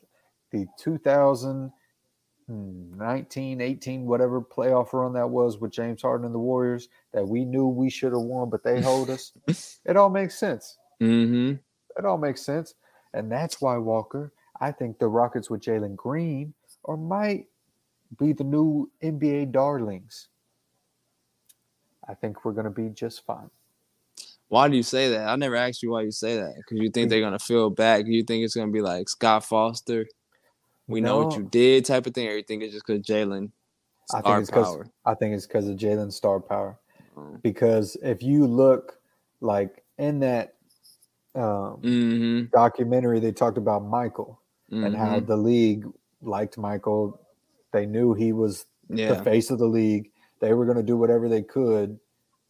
the 0.50 0.66
2019, 0.78 3.60
18, 3.60 4.06
whatever 4.06 4.40
playoff 4.40 4.92
run 4.92 5.12
that 5.12 5.30
was 5.30 5.58
with 5.58 5.72
James 5.72 6.02
Harden 6.02 6.26
and 6.26 6.34
the 6.34 6.38
Warriors 6.38 6.88
that 7.12 7.26
we 7.26 7.44
knew 7.44 7.66
we 7.66 7.88
should 7.88 8.12
have 8.12 8.22
won, 8.22 8.50
but 8.50 8.64
they 8.64 8.80
hold 8.80 9.10
us. 9.10 9.32
it 9.84 9.96
all 9.96 10.10
makes 10.10 10.36
sense. 10.36 10.76
Mm-hmm. 11.00 11.52
It 11.96 12.04
all 12.04 12.18
makes 12.18 12.42
sense. 12.42 12.74
And 13.14 13.30
that's 13.30 13.60
why, 13.60 13.76
Walker, 13.76 14.32
I 14.60 14.72
think 14.72 14.98
the 14.98 15.08
Rockets 15.08 15.48
with 15.48 15.62
Jalen 15.62 15.96
Green 15.96 16.54
or 16.82 16.96
might 16.96 17.46
be 18.18 18.32
the 18.32 18.44
new 18.44 18.90
NBA 19.02 19.52
darlings. 19.52 20.28
I 22.08 22.14
think 22.14 22.44
we're 22.44 22.52
going 22.52 22.64
to 22.64 22.70
be 22.70 22.88
just 22.88 23.24
fine. 23.24 23.50
Why 24.50 24.68
do 24.68 24.76
you 24.76 24.82
say 24.82 25.10
that? 25.10 25.28
I 25.28 25.36
never 25.36 25.54
asked 25.54 25.80
you 25.80 25.92
why 25.92 26.02
you 26.02 26.10
say 26.10 26.36
that. 26.36 26.54
Because 26.56 26.82
you 26.82 26.90
think 26.90 27.08
they're 27.08 27.20
gonna 27.20 27.38
feel 27.38 27.70
bad. 27.70 28.06
You 28.08 28.24
think 28.24 28.44
it's 28.44 28.54
gonna 28.56 28.72
be 28.72 28.82
like 28.82 29.08
Scott 29.08 29.44
Foster. 29.44 30.06
We 30.88 31.00
know 31.00 31.22
what 31.24 31.36
you 31.36 31.44
did, 31.44 31.84
type 31.84 32.06
of 32.06 32.14
thing, 32.14 32.26
or 32.26 32.32
you 32.36 32.42
think 32.42 32.64
it's 32.64 32.72
just 32.74 32.84
because 32.84 33.02
Jalen 33.06 33.52
I 34.12 34.18
star 34.18 34.22
think 34.22 34.40
it's 34.40 34.50
because 34.50 34.66
power? 34.66 34.90
I 35.06 35.14
think 35.14 35.34
it's 35.36 35.46
because 35.46 35.68
of 35.68 35.76
Jalen's 35.76 36.16
star 36.16 36.40
power. 36.40 36.80
Oh. 37.16 37.38
Because 37.42 37.96
if 38.02 38.24
you 38.24 38.44
look 38.44 38.98
like 39.40 39.84
in 39.98 40.18
that 40.20 40.54
um, 41.36 41.78
Mm-hmm. 41.82 42.46
documentary, 42.52 43.20
they 43.20 43.30
talked 43.30 43.56
about 43.56 43.84
Michael 43.84 44.40
and 44.72 44.96
how 44.96 45.20
Mhm. 45.20 45.26
the 45.28 45.36
league 45.36 45.84
liked 46.22 46.58
Michael. 46.58 47.20
They 47.72 47.86
knew 47.86 48.14
he 48.14 48.32
was 48.32 48.66
the 48.88 49.22
face 49.22 49.50
of 49.50 49.60
the 49.60 49.66
league. 49.68 50.10
They 50.40 50.54
were 50.54 50.64
going 50.64 50.76
to 50.76 50.82
do 50.82 50.96
whatever 50.96 51.28
they 51.28 51.42
could 51.42 52.00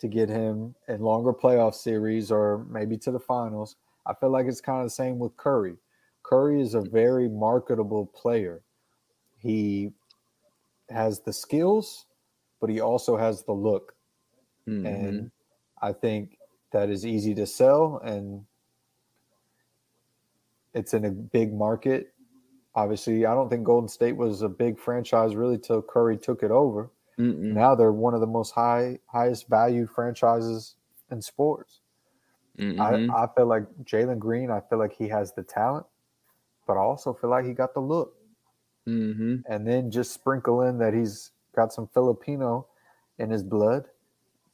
to 0.01 0.09
get 0.09 0.28
him 0.28 0.74
in 0.89 1.01
longer 1.01 1.32
playoff 1.32 1.74
series 1.74 2.31
or 2.31 2.64
maybe 2.68 2.97
to 2.98 3.10
the 3.10 3.20
finals. 3.20 3.77
I 4.06 4.14
feel 4.14 4.31
like 4.31 4.47
it's 4.47 4.60
kind 4.60 4.81
of 4.81 4.86
the 4.86 4.90
same 4.90 5.18
with 5.18 5.36
Curry. 5.36 5.77
Curry 6.22 6.60
is 6.60 6.74
a 6.74 6.81
very 6.81 7.28
marketable 7.28 8.06
player. 8.06 8.62
He 9.36 9.93
has 10.89 11.20
the 11.20 11.32
skills, 11.32 12.06
but 12.60 12.70
he 12.70 12.81
also 12.81 13.16
has 13.16 13.44
the 13.44 13.52
look. 13.52 13.94
Mhm. 14.66 14.86
And 14.86 15.31
I 15.81 15.93
think 15.93 16.39
that 16.72 16.90
is 16.90 17.05
easy 17.05 17.35
to 17.35 17.47
sell 17.47 17.98
and 17.98 18.47
it's 20.72 20.94
in 20.94 21.05
a 21.05 21.10
big 21.10 21.52
market. 21.52 22.14
Obviously, 22.74 23.27
I 23.27 23.35
don't 23.35 23.48
think 23.48 23.64
Golden 23.64 23.89
State 23.89 24.16
was 24.16 24.43
a 24.43 24.48
big 24.48 24.78
franchise 24.78 25.35
really 25.35 25.59
till 25.59 25.82
Curry 25.82 26.16
took 26.16 26.43
it 26.43 26.51
over. 26.51 26.90
Mm-mm. 27.20 27.55
Now 27.55 27.74
they're 27.74 27.92
one 27.92 28.14
of 28.14 28.20
the 28.20 28.26
most 28.26 28.52
high 28.52 28.98
highest 29.06 29.48
valued 29.48 29.90
franchises 29.90 30.76
in 31.10 31.22
sports. 31.22 31.82
I, 32.78 32.98
I 33.09 33.26
feel 33.36 33.47
like 33.47 33.68
Jalen 33.84 34.18
Green, 34.18 34.51
I 34.51 34.60
feel 34.60 34.78
like 34.78 34.92
he 34.94 35.09
has 35.09 35.32
the 35.34 35.42
talent, 35.42 35.86
but 36.66 36.74
I 36.76 36.80
also 36.80 37.14
feel 37.14 37.30
like 37.30 37.47
he 37.47 37.55
got 37.55 37.74
the 37.74 37.80
look. 37.80 38.16
Mhm. 38.86 39.44
And 39.47 39.66
then 39.66 39.90
just 39.90 40.12
sprinkle 40.12 40.62
in 40.62 40.78
that 40.78 40.94
he's 40.94 41.32
got 41.55 41.72
some 41.72 41.88
Filipino 41.88 42.68
in 43.18 43.30
his 43.30 43.42
blood. 43.42 43.88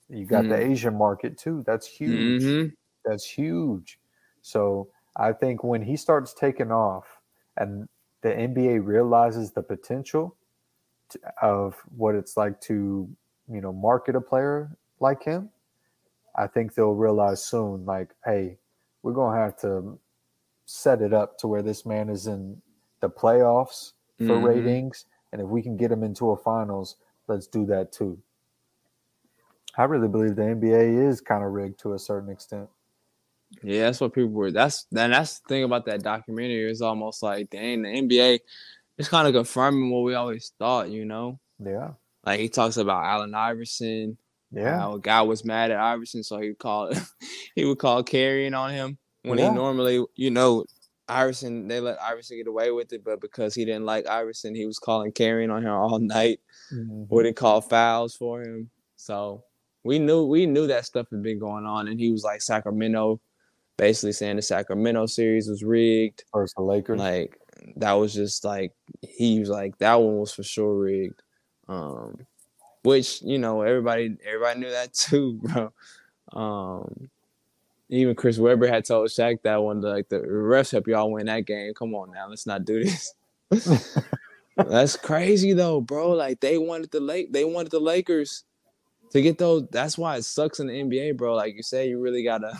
You 0.08 0.26
got 0.26 0.48
the 0.48 0.56
Mm. 0.56 0.62
Asian 0.62 0.96
market 0.96 1.38
too. 1.38 1.64
That's 1.66 1.86
huge. 1.86 2.56
Mhm. 2.56 2.76
That's 3.04 3.26
huge. 3.26 4.00
So 4.42 4.90
I 5.16 5.32
think 5.32 5.64
when 5.64 5.82
he 5.82 5.96
starts 5.96 6.34
taking 6.34 6.72
off 6.72 7.22
and 7.56 7.88
the 8.22 8.30
NBA 8.36 8.82
realizes 8.82 9.52
the 9.52 9.62
potential 9.62 10.36
to, 11.10 11.20
of 11.42 11.74
what 11.96 12.14
it's 12.14 12.36
like 12.36 12.60
to, 12.62 13.08
you 13.48 13.60
know, 13.60 13.72
market 13.72 14.16
a 14.16 14.20
player 14.20 14.70
like 15.00 15.22
him, 15.22 15.50
I 16.34 16.46
think 16.46 16.74
they'll 16.74 16.94
realize 16.94 17.44
soon, 17.44 17.84
like, 17.86 18.10
hey, 18.24 18.58
we're 19.02 19.12
going 19.12 19.34
to 19.34 19.40
have 19.40 19.56
to 19.60 19.98
set 20.66 21.00
it 21.00 21.12
up 21.12 21.38
to 21.38 21.46
where 21.46 21.62
this 21.62 21.86
man 21.86 22.08
is 22.08 22.26
in 22.26 22.60
the 23.00 23.08
playoffs 23.08 23.92
for 24.18 24.36
Mhm. 24.36 24.42
ratings. 24.42 25.06
And 25.32 25.40
if 25.40 25.48
we 25.48 25.62
can 25.62 25.76
get 25.76 25.92
him 25.92 26.02
into 26.02 26.30
a 26.30 26.36
finals, 26.36 26.96
let's 27.28 27.46
do 27.46 27.64
that 27.66 27.92
too. 27.92 28.20
I 29.76 29.84
really 29.84 30.08
believe 30.08 30.36
the 30.36 30.42
NBA 30.42 31.06
is 31.08 31.20
kind 31.20 31.44
of 31.44 31.52
rigged 31.52 31.78
to 31.80 31.92
a 31.92 31.98
certain 31.98 32.30
extent. 32.30 32.68
Yeah, 33.62 33.84
that's 33.84 34.00
what 34.00 34.12
people 34.12 34.30
were. 34.30 34.50
That's 34.50 34.86
and 34.96 35.12
that's 35.12 35.38
the 35.40 35.48
thing 35.48 35.64
about 35.64 35.86
that 35.86 36.02
documentary. 36.02 36.70
It's 36.70 36.80
almost 36.80 37.22
like 37.22 37.50
dang, 37.50 37.82
the 37.82 37.88
NBA 37.88 38.40
is 38.98 39.08
kind 39.08 39.26
of 39.28 39.34
confirming 39.34 39.90
what 39.90 40.00
we 40.04 40.14
always 40.14 40.52
thought. 40.58 40.90
You 40.90 41.04
know, 41.04 41.38
Yeah. 41.58 41.92
like 42.24 42.40
he 42.40 42.48
talks 42.48 42.76
about 42.76 43.04
Allen 43.04 43.34
Iverson. 43.34 44.16
Yeah. 44.52 44.78
How 44.78 44.94
a 44.94 45.00
guy 45.00 45.22
was 45.22 45.44
mad 45.44 45.70
at 45.70 45.78
Iverson, 45.80 46.22
so 46.22 46.38
he 46.40 46.54
called 46.54 46.96
he 47.54 47.64
would 47.64 47.78
call 47.78 48.02
carrying 48.02 48.54
on 48.54 48.70
him 48.72 48.98
when 49.22 49.38
Yeah. 49.38 49.48
he 49.50 49.54
normally, 49.54 50.04
you 50.14 50.30
know, 50.30 50.64
Iverson 51.08 51.68
they 51.68 51.78
let 51.80 52.00
Iverson 52.00 52.36
get 52.38 52.46
away 52.48 52.70
with 52.72 52.92
it, 52.92 53.04
but 53.04 53.20
because 53.20 53.54
he 53.54 53.64
didn't 53.64 53.84
like 53.84 54.06
Iverson, 54.08 54.54
he 54.54 54.66
was 54.66 54.78
calling 54.78 55.12
carrying 55.12 55.50
on 55.50 55.62
him 55.62 55.70
all 55.72 55.98
night. 56.00 56.40
Mhm. 56.72 57.08
Wouldn't 57.10 57.36
call 57.36 57.60
fouls 57.60 58.16
for 58.16 58.42
him. 58.42 58.70
So 58.96 59.44
we 59.84 59.98
knew 60.00 60.24
we 60.26 60.46
knew 60.46 60.66
that 60.68 60.84
stuff 60.86 61.06
had 61.10 61.22
been 61.22 61.38
going 61.38 61.64
on, 61.64 61.86
and 61.88 62.00
he 62.00 62.10
was 62.10 62.24
like 62.24 62.40
Sacramento, 62.42 63.20
basically 63.76 64.12
saying 64.12 64.34
the 64.36 64.42
Sacramento 64.42 65.06
series 65.06 65.48
was 65.48 65.62
rigged. 65.62 66.24
Versus 66.34 66.54
the 66.56 66.62
Lakers. 66.62 66.98
Like 66.98 67.38
that 67.76 67.92
was 67.92 68.14
just 68.14 68.44
like 68.44 68.72
he 69.02 69.40
was 69.40 69.48
like 69.48 69.78
that 69.78 69.94
one 70.00 70.18
was 70.18 70.32
for 70.32 70.42
sure 70.42 70.74
rigged. 70.74 71.22
Um 71.68 72.26
which, 72.82 73.20
you 73.22 73.38
know, 73.38 73.62
everybody 73.62 74.16
everybody 74.24 74.60
knew 74.60 74.70
that 74.70 74.94
too, 74.94 75.40
bro. 75.42 75.72
Um 76.32 77.10
even 77.88 78.16
Chris 78.16 78.38
Webber 78.38 78.66
had 78.66 78.84
told 78.84 79.08
Shaq 79.08 79.42
that 79.42 79.62
one 79.62 79.80
like 79.80 80.08
the 80.08 80.18
refs 80.18 80.72
help 80.72 80.88
y'all 80.88 81.10
win 81.10 81.26
that 81.26 81.46
game. 81.46 81.72
Come 81.74 81.94
on 81.94 82.10
now, 82.12 82.28
let's 82.28 82.46
not 82.46 82.64
do 82.64 82.84
this. 82.84 83.14
That's 84.56 84.96
crazy 84.96 85.52
though, 85.52 85.80
bro. 85.80 86.12
Like 86.12 86.40
they 86.40 86.58
wanted 86.58 86.90
the 86.90 87.00
lake 87.00 87.32
they 87.32 87.44
wanted 87.44 87.70
the 87.70 87.80
Lakers 87.80 88.44
to 89.10 89.22
get 89.22 89.38
those. 89.38 89.66
That's 89.70 89.98
why 89.98 90.16
it 90.16 90.24
sucks 90.24 90.60
in 90.60 90.66
the 90.66 90.72
NBA, 90.72 91.16
bro. 91.16 91.34
Like 91.34 91.54
you 91.54 91.62
say, 91.62 91.88
you 91.88 92.00
really 92.00 92.24
gotta 92.24 92.58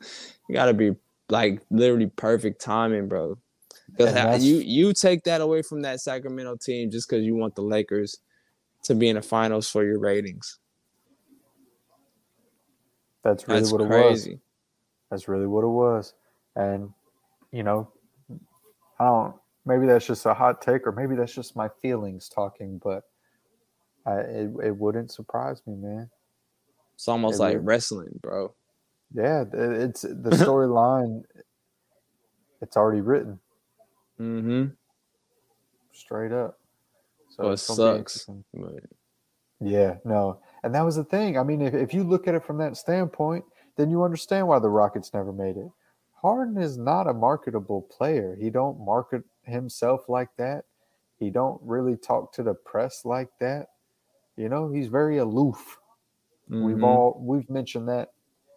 you 0.48 0.54
gotta 0.54 0.74
be 0.74 0.96
like 1.28 1.60
literally 1.70 2.06
perfect 2.06 2.60
timing, 2.60 3.08
bro. 3.08 3.38
Because 3.96 4.44
you 4.44 4.56
you 4.56 4.92
take 4.92 5.24
that 5.24 5.40
away 5.40 5.62
from 5.62 5.82
that 5.82 6.00
Sacramento 6.00 6.56
team 6.56 6.90
just 6.90 7.08
because 7.08 7.24
you 7.24 7.34
want 7.36 7.54
the 7.54 7.62
Lakers 7.62 8.18
to 8.82 8.94
be 8.94 9.08
in 9.08 9.16
the 9.16 9.22
finals 9.22 9.68
for 9.70 9.84
your 9.84 9.98
ratings. 9.98 10.58
That's 13.22 13.46
really 13.48 13.60
That's 13.60 13.72
what 13.72 13.80
it 13.80 13.88
was. 13.88 14.28
That's 15.10 15.28
really 15.28 15.46
what 15.46 15.64
it 15.64 15.68
was. 15.68 16.14
And, 16.54 16.90
you 17.52 17.62
know, 17.62 17.90
I 18.98 19.04
don't, 19.04 19.34
maybe 19.64 19.86
that's 19.86 20.06
just 20.06 20.26
a 20.26 20.34
hot 20.34 20.62
take 20.62 20.86
or 20.86 20.92
maybe 20.92 21.14
that's 21.16 21.34
just 21.34 21.56
my 21.56 21.68
feelings 21.80 22.28
talking, 22.28 22.80
but 22.82 23.04
I, 24.06 24.14
it, 24.18 24.50
it 24.64 24.76
wouldn't 24.76 25.10
surprise 25.10 25.60
me, 25.66 25.74
man. 25.76 26.08
It's 26.94 27.08
almost 27.08 27.38
It 27.40 27.42
like 27.42 27.54
really- 27.54 27.66
wrestling, 27.66 28.18
bro. 28.22 28.54
Yeah, 29.12 29.42
it- 29.42 29.52
it's 29.54 30.02
the 30.02 30.30
storyline, 30.30 31.22
it's 32.62 32.76
already 32.76 33.00
written 33.00 33.38
Mm-hmm. 34.20 34.66
straight 35.92 36.32
up. 36.32 36.58
So 37.30 37.44
Well, 37.44 37.50
it 37.50 37.54
it's 37.54 37.66
gonna 37.66 37.76
be 37.78 37.98
sucks. 37.98 38.26
But 38.54 38.84
Yeah, 39.60 39.96
no. 40.04 40.40
And 40.62 40.74
that 40.74 40.82
was 40.84 40.96
the 40.96 41.04
thing. 41.04 41.38
I 41.38 41.42
mean, 41.42 41.62
if, 41.62 41.74
if 41.74 41.94
you 41.94 42.04
look 42.04 42.28
at 42.28 42.34
it 42.34 42.44
from 42.44 42.58
that 42.58 42.76
standpoint, 42.76 43.44
then 43.76 43.90
you 43.90 44.02
understand 44.04 44.48
why 44.48 44.58
the 44.58 44.68
Rockets 44.68 45.12
never 45.14 45.32
made 45.32 45.56
it. 45.56 45.70
Harden 46.14 46.60
is 46.60 46.76
not 46.78 47.06
a 47.06 47.12
marketable 47.14 47.82
player. 47.82 48.36
He 48.40 48.50
don't 48.50 48.80
market 48.80 49.22
himself 49.44 50.08
like 50.08 50.30
that. 50.38 50.64
He 51.18 51.30
don't 51.30 51.60
really 51.62 51.96
talk 51.96 52.32
to 52.34 52.42
the 52.42 52.54
press 52.54 53.04
like 53.04 53.30
that. 53.40 53.68
You 54.36 54.48
know, 54.48 54.70
he's 54.70 54.88
very 54.88 55.18
aloof. 55.18 55.78
We've 56.48 56.76
Mhm. 56.76 56.84
all 56.84 57.20
we've 57.20 57.48
mentioned 57.50 57.88
that 57.88 58.12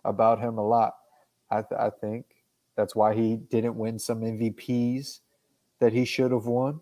about 0.06 0.40
him 0.40 0.57
a 0.57 0.65
lot. 0.68 0.95
I 1.52 1.61
th- 1.61 1.80
I 1.80 1.90
think 1.90 2.26
that's 2.76 2.95
why 2.95 3.14
he 3.14 3.38
didn't 3.38 3.77
win 3.77 3.99
some 3.99 4.22
MVPs 4.23 5.22
that 5.80 5.93
he 5.93 6.06
should 6.06 6.31
have 6.31 6.45
won. 6.45 6.80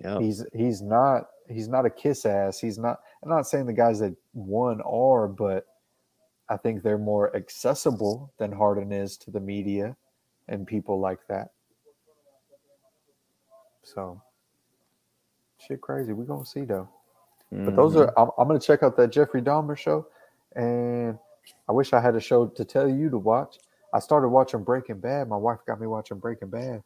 Yeah. 0.00 0.18
He's 0.18 0.44
he's 0.52 0.82
not 0.82 1.28
he's 1.48 1.68
not 1.68 1.86
a 1.86 1.90
kiss 1.90 2.26
ass. 2.26 2.58
He's 2.58 2.78
not. 2.78 3.00
I'm 3.22 3.30
not 3.30 3.46
saying 3.46 3.66
the 3.66 3.72
guys 3.72 3.98
that 4.00 4.14
won 4.32 4.80
are, 4.82 5.28
but 5.28 5.66
I 6.48 6.56
think 6.56 6.82
they're 6.82 6.98
more 6.98 7.34
accessible 7.36 8.32
than 8.38 8.52
Harden 8.52 8.92
is 8.92 9.16
to 9.18 9.30
the 9.30 9.40
media 9.40 9.96
and 10.48 10.66
people 10.66 11.00
like 11.00 11.20
that. 11.28 11.48
So, 13.82 14.20
shit, 15.58 15.80
crazy. 15.80 16.12
We're 16.12 16.24
gonna 16.24 16.44
see 16.46 16.64
though. 16.64 16.88
But 17.52 17.76
those 17.76 17.94
Mhm. 17.94 18.00
are. 18.08 18.18
I'm, 18.18 18.30
I'm 18.38 18.48
gonna 18.48 18.58
check 18.58 18.82
out 18.82 18.96
that 18.96 19.08
Jeffrey 19.12 19.40
Dahmer 19.42 19.76
show, 19.76 20.06
and 20.56 21.18
I 21.68 21.72
wish 21.72 21.92
I 21.92 22.00
had 22.00 22.16
a 22.16 22.20
show 22.20 22.46
to 22.48 22.64
tell 22.64 22.88
you 22.88 23.10
to 23.10 23.18
watch. 23.18 23.58
I 23.92 24.00
started 24.00 24.28
watching 24.28 24.64
Breaking 24.64 24.98
Bad. 24.98 25.28
My 25.28 25.36
wife 25.36 25.60
got 25.66 25.80
me 25.80 25.86
watching 25.86 26.18
Breaking 26.18 26.48
Bad. 26.48 26.82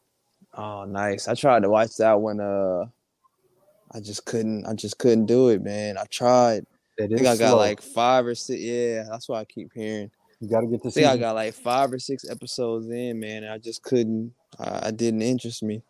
Oh, 0.53 0.85
nice. 0.85 1.27
I 1.27 1.35
tried 1.35 1.63
to 1.63 1.69
watch 1.69 1.95
that 1.97 2.19
one. 2.19 2.39
Uh, 2.39 2.85
I 3.91 3.99
just 3.99 4.25
couldn't. 4.25 4.65
I 4.65 4.73
just 4.73 4.97
couldn't 4.97 5.25
do 5.25 5.49
it, 5.49 5.61
man. 5.61 5.97
I 5.97 6.05
tried. 6.05 6.63
It 6.97 7.05
I 7.05 7.07
think 7.07 7.21
I 7.21 7.37
got 7.37 7.49
slow. 7.49 7.57
like 7.57 7.81
five 7.81 8.25
or 8.25 8.35
six. 8.35 8.61
Yeah, 8.61 9.03
that's 9.09 9.29
what 9.29 9.37
I 9.39 9.45
keep 9.45 9.71
hearing. 9.73 10.11
you 10.39 10.49
got 10.49 10.61
to 10.61 10.67
get 10.67 10.81
to 10.83 10.87
I 10.89 10.91
see. 10.91 11.01
think 11.01 11.11
I 11.13 11.17
got 11.17 11.35
like 11.35 11.53
five 11.53 11.91
or 11.93 11.99
six 11.99 12.29
episodes 12.29 12.89
in, 12.89 13.19
man. 13.19 13.43
And 13.43 13.53
I 13.53 13.57
just 13.57 13.83
couldn't. 13.83 14.33
I, 14.59 14.87
I 14.87 14.91
didn't 14.91 15.21
interest 15.21 15.63
me. 15.63 15.81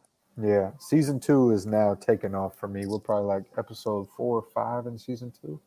Yeah, 0.41 0.71
season 0.79 1.19
two 1.19 1.51
is 1.51 1.65
now 1.65 1.95
taking 1.95 2.33
off 2.35 2.57
for 2.57 2.67
me. 2.69 2.85
We're 2.85 2.99
probably 2.99 3.27
like 3.27 3.43
episode 3.57 4.07
four 4.15 4.37
or 4.37 4.45
five 4.53 4.85
in 4.87 4.97
season 4.97 5.33
two, 5.41 5.59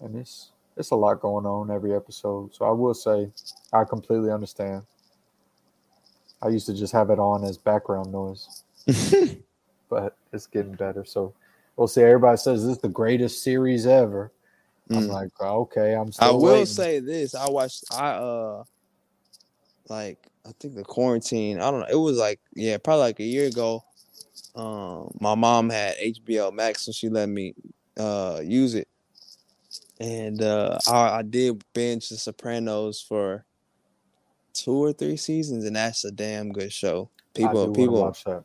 and 0.00 0.16
it's 0.16 0.52
it's 0.76 0.90
a 0.90 0.96
lot 0.96 1.20
going 1.20 1.44
on 1.46 1.70
every 1.70 1.94
episode. 1.94 2.54
So 2.54 2.64
I 2.64 2.70
will 2.70 2.94
say, 2.94 3.30
I 3.72 3.84
completely 3.84 4.30
understand. 4.30 4.82
I 6.44 6.48
used 6.48 6.66
to 6.66 6.74
just 6.74 6.92
have 6.92 7.08
it 7.10 7.18
on 7.18 7.42
as 7.44 7.56
background 7.56 8.12
noise, 8.12 8.62
but 9.88 10.16
it's 10.32 10.46
getting 10.46 10.74
better. 10.74 11.04
So 11.04 11.32
we'll 11.76 11.88
see. 11.88 12.02
Everybody 12.02 12.36
says 12.36 12.62
this 12.62 12.76
is 12.76 12.82
the 12.82 12.88
greatest 12.88 13.42
series 13.42 13.86
ever. 13.86 14.30
I'm 14.90 15.08
Mm. 15.08 15.08
like, 15.08 15.30
okay, 15.40 15.94
I'm 15.94 16.12
still 16.12 16.28
I 16.28 16.30
will 16.32 16.40
waiting. 16.52 16.66
say 16.66 17.00
this. 17.00 17.34
I 17.34 17.48
watched. 17.48 17.84
I 17.90 18.10
uh, 18.10 18.64
like 19.88 20.18
I 20.46 20.50
think 20.60 20.74
the 20.74 20.84
quarantine. 20.84 21.60
I 21.60 21.70
don't 21.70 21.80
know. 21.80 21.86
It 21.90 21.96
was 21.96 22.18
like 22.18 22.40
yeah, 22.54 22.76
probably 22.76 23.00
like 23.04 23.20
a 23.20 23.24
year 23.24 23.46
ago. 23.46 23.82
Um, 24.54 25.16
my 25.20 25.34
mom 25.34 25.70
had 25.70 25.96
HBO 25.96 26.52
Max, 26.52 26.82
so 26.82 26.92
she 26.92 27.08
let 27.08 27.28
me 27.30 27.54
uh 27.98 28.40
use 28.44 28.74
it, 28.74 28.88
and 29.98 30.42
uh, 30.42 30.78
I, 30.86 31.18
I 31.18 31.22
did 31.22 31.64
binge 31.72 32.10
The 32.10 32.16
Sopranos 32.18 33.00
for 33.00 33.46
two 34.54 34.72
or 34.72 34.92
three 34.92 35.16
seasons, 35.16 35.64
and 35.64 35.76
that's 35.76 36.04
a 36.04 36.10
damn 36.10 36.52
good 36.52 36.72
show. 36.72 37.10
People, 37.34 37.72
people, 37.72 38.00
watch 38.00 38.24
that. 38.24 38.44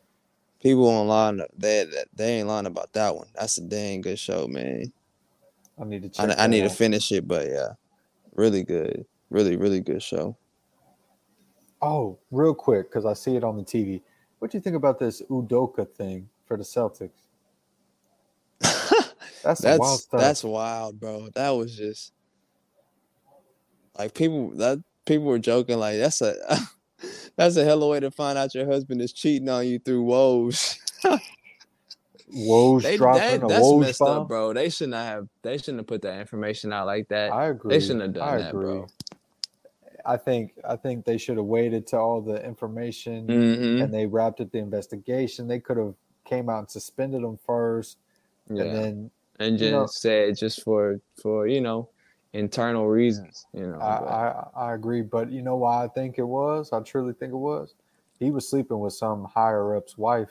people 0.61 0.87
online. 0.87 1.41
They 1.57 1.85
they 2.13 2.39
ain't 2.39 2.47
lying 2.47 2.65
about 2.65 2.91
that 2.93 3.15
one. 3.15 3.27
That's 3.35 3.57
a 3.59 3.61
dang 3.61 4.01
good 4.01 4.19
show, 4.19 4.47
man. 4.47 4.91
I 5.79 5.85
need 5.85 6.11
to 6.13 6.21
I. 6.21 6.43
I 6.43 6.47
need 6.47 6.61
that 6.61 6.69
to 6.69 6.75
finish 6.75 7.11
it, 7.11 7.27
but 7.27 7.47
yeah. 7.47 7.73
Really 8.33 8.63
good. 8.63 9.05
Really, 9.29 9.57
really 9.57 9.81
good 9.81 10.01
show. 10.01 10.37
Oh, 11.81 12.17
real 12.31 12.53
quick, 12.53 12.89
because 12.89 13.05
I 13.05 13.13
see 13.13 13.35
it 13.35 13.43
on 13.43 13.57
the 13.57 13.63
TV. 13.63 14.01
What 14.39 14.51
do 14.51 14.57
you 14.57 14.61
think 14.61 14.75
about 14.75 14.99
this 14.99 15.21
Udoka 15.29 15.89
thing 15.89 16.29
for 16.45 16.57
the 16.57 16.63
Celtics? 16.63 17.11
That's 19.43 19.61
some 19.61 19.77
wild 19.77 19.99
stuff. 19.99 20.19
that's 20.19 20.43
wild, 20.43 20.99
bro. 20.99 21.29
That 21.35 21.51
was 21.51 21.75
just 21.75 22.11
like 23.97 24.13
people 24.13 24.51
that 24.51 24.83
people 25.09 25.25
were 25.25 25.39
joking 25.39 25.77
like 25.77 25.97
that's 25.97 26.21
a 26.21 26.33
that's 27.35 27.57
a 27.57 27.63
hell 27.65 27.77
of 27.77 27.83
a 27.83 27.87
way 27.87 27.99
to 27.99 28.11
find 28.11 28.37
out 28.37 28.55
your 28.55 28.65
husband 28.65 29.01
is 29.01 29.11
cheating 29.11 29.49
on 29.49 29.67
you 29.67 29.79
through 29.79 30.05
Woj. 30.05 30.77
woes 32.31 32.83
They, 32.83 32.97
dropping 32.97 33.21
that- 33.21 33.43
a 33.43 33.47
that's 33.47 33.65
Woj 33.65 33.81
messed 33.81 33.99
bomb. 33.99 34.21
up, 34.21 34.27
bro. 34.27 34.53
They 34.53 34.69
shouldn't 34.69 34.95
have 34.95 35.27
they 35.41 35.57
shouldn't 35.57 35.79
have 35.79 35.87
put 35.87 36.01
that 36.03 36.19
information 36.19 36.71
out 36.71 36.85
like 36.85 37.07
that. 37.09 37.33
I 37.33 37.47
agree. 37.47 37.73
They 37.75 37.79
shouldn't 37.79 38.01
have 38.01 38.13
done 38.13 38.27
I 38.27 38.37
that, 38.37 38.49
agree. 38.49 38.65
bro. 38.65 38.87
I 40.05 40.17
think 40.17 40.53
I 40.67 40.75
think 40.75 41.05
they 41.05 41.17
should 41.17 41.37
have 41.37 41.45
waited 41.45 41.87
till 41.87 41.99
all 41.99 42.21
the 42.21 42.43
information 42.45 43.25
hmm 43.25 43.81
and 43.81 43.93
they 43.93 44.05
wrapped 44.05 44.39
up 44.41 44.51
the 44.51 44.59
investigation. 44.59 45.47
They 45.47 45.59
could 45.59 45.77
have 45.77 45.93
came 46.25 46.49
out 46.49 46.59
and 46.59 46.69
suspended 46.69 47.23
them 47.23 47.39
first, 47.45 47.97
Yeah. 48.49 48.63
and 48.63 48.75
then 48.75 49.11
and 49.39 49.57
just 49.57 49.65
you 49.65 49.71
know- 49.71 49.85
said 49.87 50.37
just 50.37 50.63
for 50.63 50.99
for 51.21 51.47
you 51.47 51.61
know 51.61 51.89
internal 52.33 52.87
reasons, 52.87 53.47
you 53.53 53.67
know. 53.67 53.79
I, 53.79 54.47
I 54.55 54.67
I 54.69 54.73
agree. 54.73 55.01
But 55.01 55.31
you 55.31 55.41
know 55.41 55.55
why 55.57 55.83
I 55.83 55.87
think 55.87 56.17
it 56.17 56.23
was? 56.27 56.71
I 56.71 56.79
truly 56.81 57.13
think 57.13 57.33
it 57.33 57.37
was. 57.37 57.75
He 58.19 58.31
was 58.31 58.47
sleeping 58.49 58.79
with 58.79 58.93
some 58.93 59.25
higher 59.25 59.75
up's 59.75 59.97
wife, 59.97 60.29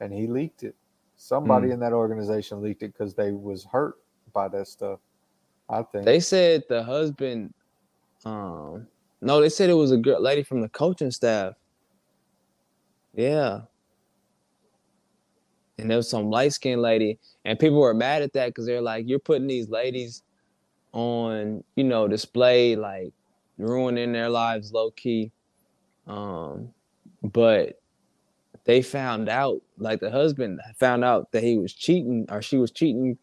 and 0.00 0.12
he 0.12 0.26
leaked 0.26 0.62
it. 0.64 0.74
Somebody 1.16 1.68
Hmm. 1.68 1.74
in 1.74 1.80
that 1.80 1.92
organization 1.92 2.60
leaked 2.62 2.82
it 2.82 2.92
because 2.92 3.14
they 3.14 3.32
was 3.32 3.64
hurt 3.64 3.96
by 4.32 4.48
that 4.48 4.68
stuff. 4.68 5.00
I 5.68 5.82
think. 5.82 6.04
They 6.04 6.20
said 6.20 6.64
the 6.68 6.82
husband, 6.82 7.52
um, 8.24 8.86
no, 9.20 9.40
they 9.40 9.48
said 9.48 9.68
it 9.68 9.74
was 9.74 9.92
a 9.92 9.96
girl, 9.96 10.20
lady 10.20 10.42
from 10.42 10.60
the 10.60 10.68
coaching 10.68 11.10
staff. 11.10 11.54
Yeah. 13.14 13.62
And 15.78 15.90
there 15.90 15.96
was 15.96 16.08
some 16.08 16.30
light 16.30 16.52
skinned 16.52 16.82
lady, 16.82 17.18
and 17.44 17.58
people 17.58 17.78
were 17.78 17.94
mad 17.94 18.22
at 18.22 18.32
that 18.32 18.48
because 18.48 18.66
they're 18.66 18.80
like, 18.80 19.04
you're 19.08 19.18
putting 19.20 19.46
these 19.46 19.68
ladies 19.68 20.22
on, 20.92 21.62
you 21.76 21.84
know, 21.84 22.08
display, 22.08 22.76
like 22.76 23.12
ruining 23.58 24.12
their 24.12 24.28
lives 24.28 24.72
low 24.72 24.90
key. 24.90 25.32
Um, 26.06 26.70
but 27.22 27.80
they 28.64 28.82
found 28.82 29.28
out, 29.28 29.60
like 29.78 30.00
the 30.00 30.10
husband 30.10 30.60
found 30.78 31.04
out 31.04 31.32
that 31.32 31.42
he 31.42 31.58
was 31.58 31.72
cheating 31.72 32.26
or 32.30 32.42
she 32.42 32.56
was 32.56 32.70
cheating 32.70 33.18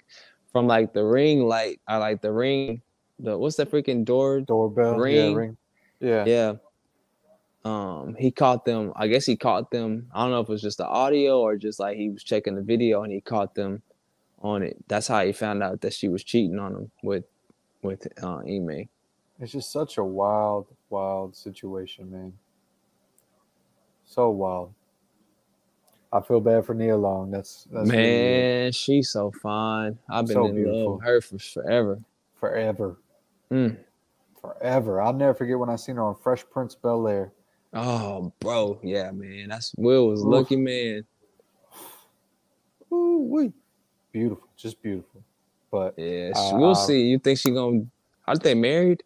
from 0.51 0.67
like 0.67 0.93
the 0.93 1.03
ring 1.03 1.47
light 1.47 1.81
or 1.89 1.99
like 1.99 2.21
the 2.21 2.31
ring 2.31 2.81
the 3.19 3.37
what's 3.37 3.55
that 3.57 3.69
freaking 3.69 4.05
door 4.05 4.41
doorbell 4.41 4.97
Ring. 4.97 5.15
Yeah, 5.15 5.33
ring. 5.33 5.57
Yeah. 5.99 6.25
yeah 6.25 6.53
um 7.65 8.15
he 8.17 8.31
caught 8.31 8.65
them 8.65 8.93
i 8.95 9.07
guess 9.07 9.25
he 9.25 9.35
caught 9.35 9.71
them 9.71 10.07
i 10.13 10.21
don't 10.21 10.31
know 10.31 10.39
if 10.39 10.47
it 10.47 10.51
was 10.51 10.61
just 10.61 10.77
the 10.77 10.87
audio 10.87 11.41
or 11.41 11.57
just 11.57 11.79
like 11.79 11.97
he 11.97 12.09
was 12.09 12.23
checking 12.23 12.55
the 12.55 12.61
video 12.61 13.03
and 13.03 13.11
he 13.11 13.21
caught 13.21 13.55
them 13.55 13.81
on 14.39 14.63
it 14.63 14.77
that's 14.87 15.07
how 15.07 15.25
he 15.25 15.31
found 15.31 15.63
out 15.63 15.81
that 15.81 15.93
she 15.93 16.07
was 16.07 16.23
cheating 16.23 16.59
on 16.59 16.73
him 16.73 16.91
with 17.03 17.25
with 17.85 18.07
uh 18.23 18.37
Ime. 18.39 18.89
It's 19.39 19.51
just 19.51 19.71
such 19.71 19.97
a 19.97 20.03
wild, 20.03 20.67
wild 20.89 21.35
situation, 21.35 22.11
man. 22.11 22.33
So 24.05 24.29
wild. 24.29 24.73
I 26.13 26.21
feel 26.21 26.39
bad 26.39 26.65
for 26.65 26.73
Nia 26.73 26.95
Long. 26.95 27.31
That's 27.31 27.67
that's 27.71 27.89
really 27.89 27.97
man 28.01 28.71
she's 28.71 29.09
so 29.09 29.31
fine 29.31 29.97
i've 30.09 30.27
been 30.27 30.35
So 30.35 30.45
in 30.45 30.55
beautiful. 30.55 30.93
love 30.93 30.99
with 30.99 31.03
her 31.05 31.21
for 31.21 31.39
forever 31.39 31.99
forever, 32.39 32.97
Mm. 33.51 33.77
forever. 34.41 35.01
I'll 35.01 35.13
never 35.13 35.33
forget 35.33 35.57
when 35.59 35.69
I 35.69 35.75
seen 35.75 35.95
her 35.97 36.03
on 36.03 36.15
Fresh 36.15 36.45
Prince 36.51 36.75
Bel 36.75 37.07
Air. 37.07 37.33
oh 37.73 38.31
bro 38.39 38.79
yeah 38.83 39.11
man 39.11 39.49
that's 39.49 39.73
will 39.77 40.07
was 40.07 40.21
Oof. 40.21 40.27
lucky 40.29 40.55
man 40.55 41.05
Ooh, 42.93 43.27
wee. 43.29 43.51
Beautiful, 44.13 44.47
just 44.55 44.81
beautiful. 44.81 45.21
But 45.75 45.95
yeah 45.97 46.33
Uh, 46.33 46.51
we'll 46.57 46.75
uh, 46.75 46.75
see 46.75 47.03
you 47.03 47.19
think 47.19 47.39
she 47.39 47.51
gonna 47.51 47.83
are 48.27 48.37
they 48.37 48.55
married 48.55 49.03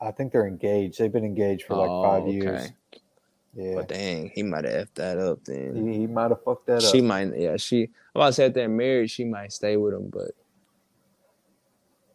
I 0.00 0.12
think 0.12 0.32
they're 0.32 0.46
engaged. 0.48 0.98
They've 0.98 1.12
been 1.12 1.24
engaged 1.24 1.64
for 1.64 1.76
like 1.76 1.90
Oh, 1.90 2.02
five 2.02 2.24
okay. 2.30 2.32
years. 2.32 2.72
Yeah, 3.54 3.74
But 3.76 3.88
dang, 3.88 4.30
he 4.34 4.42
might 4.44 4.64
have 4.64 4.88
effed 4.88 4.94
that 4.96 5.18
up 5.18 5.44
then. 5.44 5.74
he, 5.74 5.94
he 6.00 6.06
might 6.06 6.30
have 6.30 6.42
fucked 6.44 6.66
that 6.68 6.78
She 6.78 6.86
up. 6.86 6.92
She 6.92 7.00
might, 7.02 7.36
yeah. 7.38 7.56
She, 7.58 7.90
to 8.28 8.32
say 8.34 8.46
if 8.46 8.54
they're 8.54 8.68
married, 8.68 9.10
she 9.10 9.24
might 9.24 9.52
stay 9.52 9.76
with 9.76 9.94
him. 9.94 10.10
But 10.10 10.32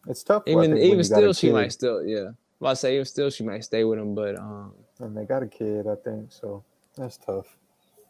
It's 0.08 0.24
tough. 0.24 0.44
I 0.54 0.54
even 0.54 0.72
think, 0.72 0.84
even 0.84 1.04
you 1.04 1.08
got 1.10 1.26
a 1.26 1.30
still, 1.30 1.34
she 1.34 1.48
kid, 1.48 1.54
might 1.54 1.74
still, 1.74 2.06
yeah. 2.06 2.30
About 2.62 2.72
to 2.72 2.76
say 2.78 2.96
even 2.96 3.06
still, 3.06 3.30
she 3.30 3.44
might 3.44 3.64
stay 3.66 3.84
with 3.86 4.00
him. 4.00 4.16
But 4.16 4.38
um, 4.38 4.74
And 5.00 5.18
they 5.18 5.26
got 5.26 5.44
a 5.44 5.48
kid, 5.48 5.88
I 5.88 5.96
think. 5.96 6.32
So 6.32 6.64
that's 6.98 7.18
tough. 7.18 7.58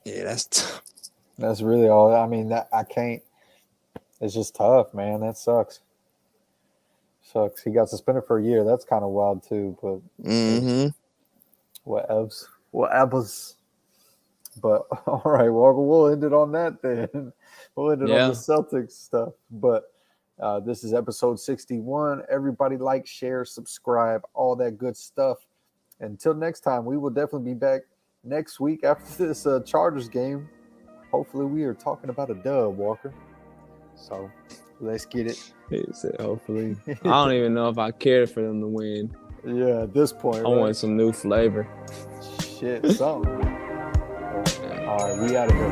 yeah, 0.05 0.23
that's 0.25 0.45
tough. 0.51 0.83
That's 1.37 1.61
really 1.61 1.89
all. 1.89 2.15
I 2.15 2.27
mean, 2.27 2.49
that 2.49 2.69
I 2.73 2.83
can't. 2.83 3.23
It's 4.21 4.33
just 4.33 4.55
tough, 4.55 4.93
man. 4.93 5.21
That 5.21 5.37
sucks. 5.37 5.81
Sucks. 7.21 7.61
He 7.63 7.71
got 7.71 7.89
suspended 7.89 8.23
for 8.25 8.39
a 8.39 8.43
year. 8.43 8.63
That's 8.63 8.85
kind 8.85 9.03
of 9.03 9.11
wild 9.11 9.43
too. 9.47 9.77
But 9.81 9.99
Mm-hmm. 10.27 10.87
what 11.83 12.09
else? 12.09 12.47
What 12.71 12.95
else? 12.95 13.55
But 14.61 14.83
all 15.07 15.21
right, 15.25 15.49
Walker. 15.49 15.81
We'll 15.81 16.07
end 16.07 16.23
it 16.23 16.33
on 16.33 16.51
that 16.53 16.81
then. 16.81 17.33
We'll 17.75 17.91
end 17.91 18.01
it 18.03 18.09
Yeah. 18.09 18.23
on 18.23 18.29
the 18.29 18.35
Celtics 18.35 18.93
stuff. 18.93 19.33
But 19.51 19.83
uh, 20.39 20.59
this 20.61 20.83
is 20.83 20.93
episode 20.93 21.39
sixty-one. 21.39 22.23
Everybody 22.29 22.77
like, 22.77 23.05
share, 23.05 23.45
subscribe, 23.45 24.21
all 24.33 24.55
that 24.55 24.77
good 24.79 24.97
stuff. 24.97 25.37
Until 25.99 26.33
next 26.33 26.61
time, 26.61 26.85
we 26.85 26.97
will 26.97 27.09
definitely 27.11 27.51
be 27.53 27.59
back 27.59 27.81
next 28.23 28.59
week 28.59 28.83
after 28.83 29.27
this 29.27 29.45
uh, 29.45 29.59
Chargers 29.65 30.09
game. 30.09 30.49
Hopefully, 31.11 31.45
we 31.45 31.63
are 31.63 31.73
talking 31.73 32.09
about 32.09 32.29
a 32.31 32.35
dub, 32.35 32.77
Walker. 32.77 33.13
So 33.97 34.29
let's 34.79 35.05
get 35.05 35.27
it. 35.27 35.53
He 35.69 35.83
said, 35.91 36.15
hopefully. 36.19 36.75
I 36.87 36.93
don't 37.03 37.33
even 37.33 37.53
know 37.53 37.69
if 37.69 37.77
I 37.77 37.91
cared 37.91 38.29
for 38.29 38.41
them 38.41 38.61
to 38.61 38.67
win. 38.67 39.15
Yeah, 39.45 39.83
at 39.83 39.93
this 39.93 40.11
point, 40.13 40.37
I 40.37 40.41
right? 40.43 40.57
want 40.57 40.75
some 40.75 40.95
new 40.97 41.11
flavor. 41.11 41.67
shit, 42.59 42.85
something. 42.91 43.31
All 44.87 44.97
right, 44.97 45.19
we 45.21 45.35
out 45.37 45.49
of 45.49 45.55
here. 45.55 45.69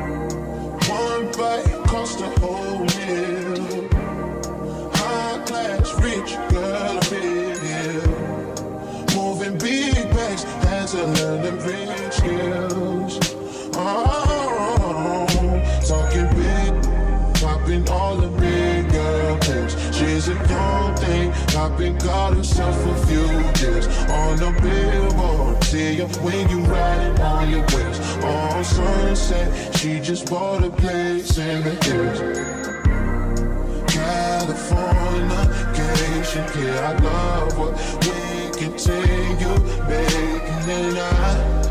One 0.88 1.26
bite 1.32 1.84
cost 1.86 2.20
a 2.20 2.28
whole 2.40 2.78
meal. 2.80 3.88
High 4.94 5.44
class, 5.46 5.94
rich 6.00 6.36
girl, 6.50 6.98
appeal. 6.98 8.02
Moving 9.16 9.58
big 9.58 10.10
bags, 10.10 10.42
had 10.44 10.86
to 10.88 11.04
learn 11.06 11.42
them 11.42 11.58
rich 11.66 12.12
skills. 12.12 13.18
Oh, 13.78 14.25
thing, 21.56 21.76
been 21.76 21.98
got 21.98 22.34
herself 22.34 22.76
a 22.86 23.06
few 23.06 23.26
deals. 23.54 23.86
On 24.10 24.36
the 24.36 24.50
billboard, 24.60 25.62
see 25.64 25.96
you 25.96 26.06
when 26.22 26.48
you 26.48 26.60
riding 26.60 27.20
on 27.20 27.50
your 27.50 27.64
wheels. 27.66 27.98
On 28.24 28.64
sunset, 28.64 29.76
she 29.76 30.00
just 30.00 30.28
bought 30.30 30.64
a 30.64 30.70
place 30.70 31.38
in 31.38 31.62
the 31.62 31.74
hills. 31.84 32.20
California, 33.90 35.42
yeah, 36.56 36.90
I 36.90 37.02
love 37.02 37.58
what 37.58 37.74
we 38.04 38.50
continue 38.58 39.58
making, 39.88 40.70
and 40.70 40.98
I 40.98 41.65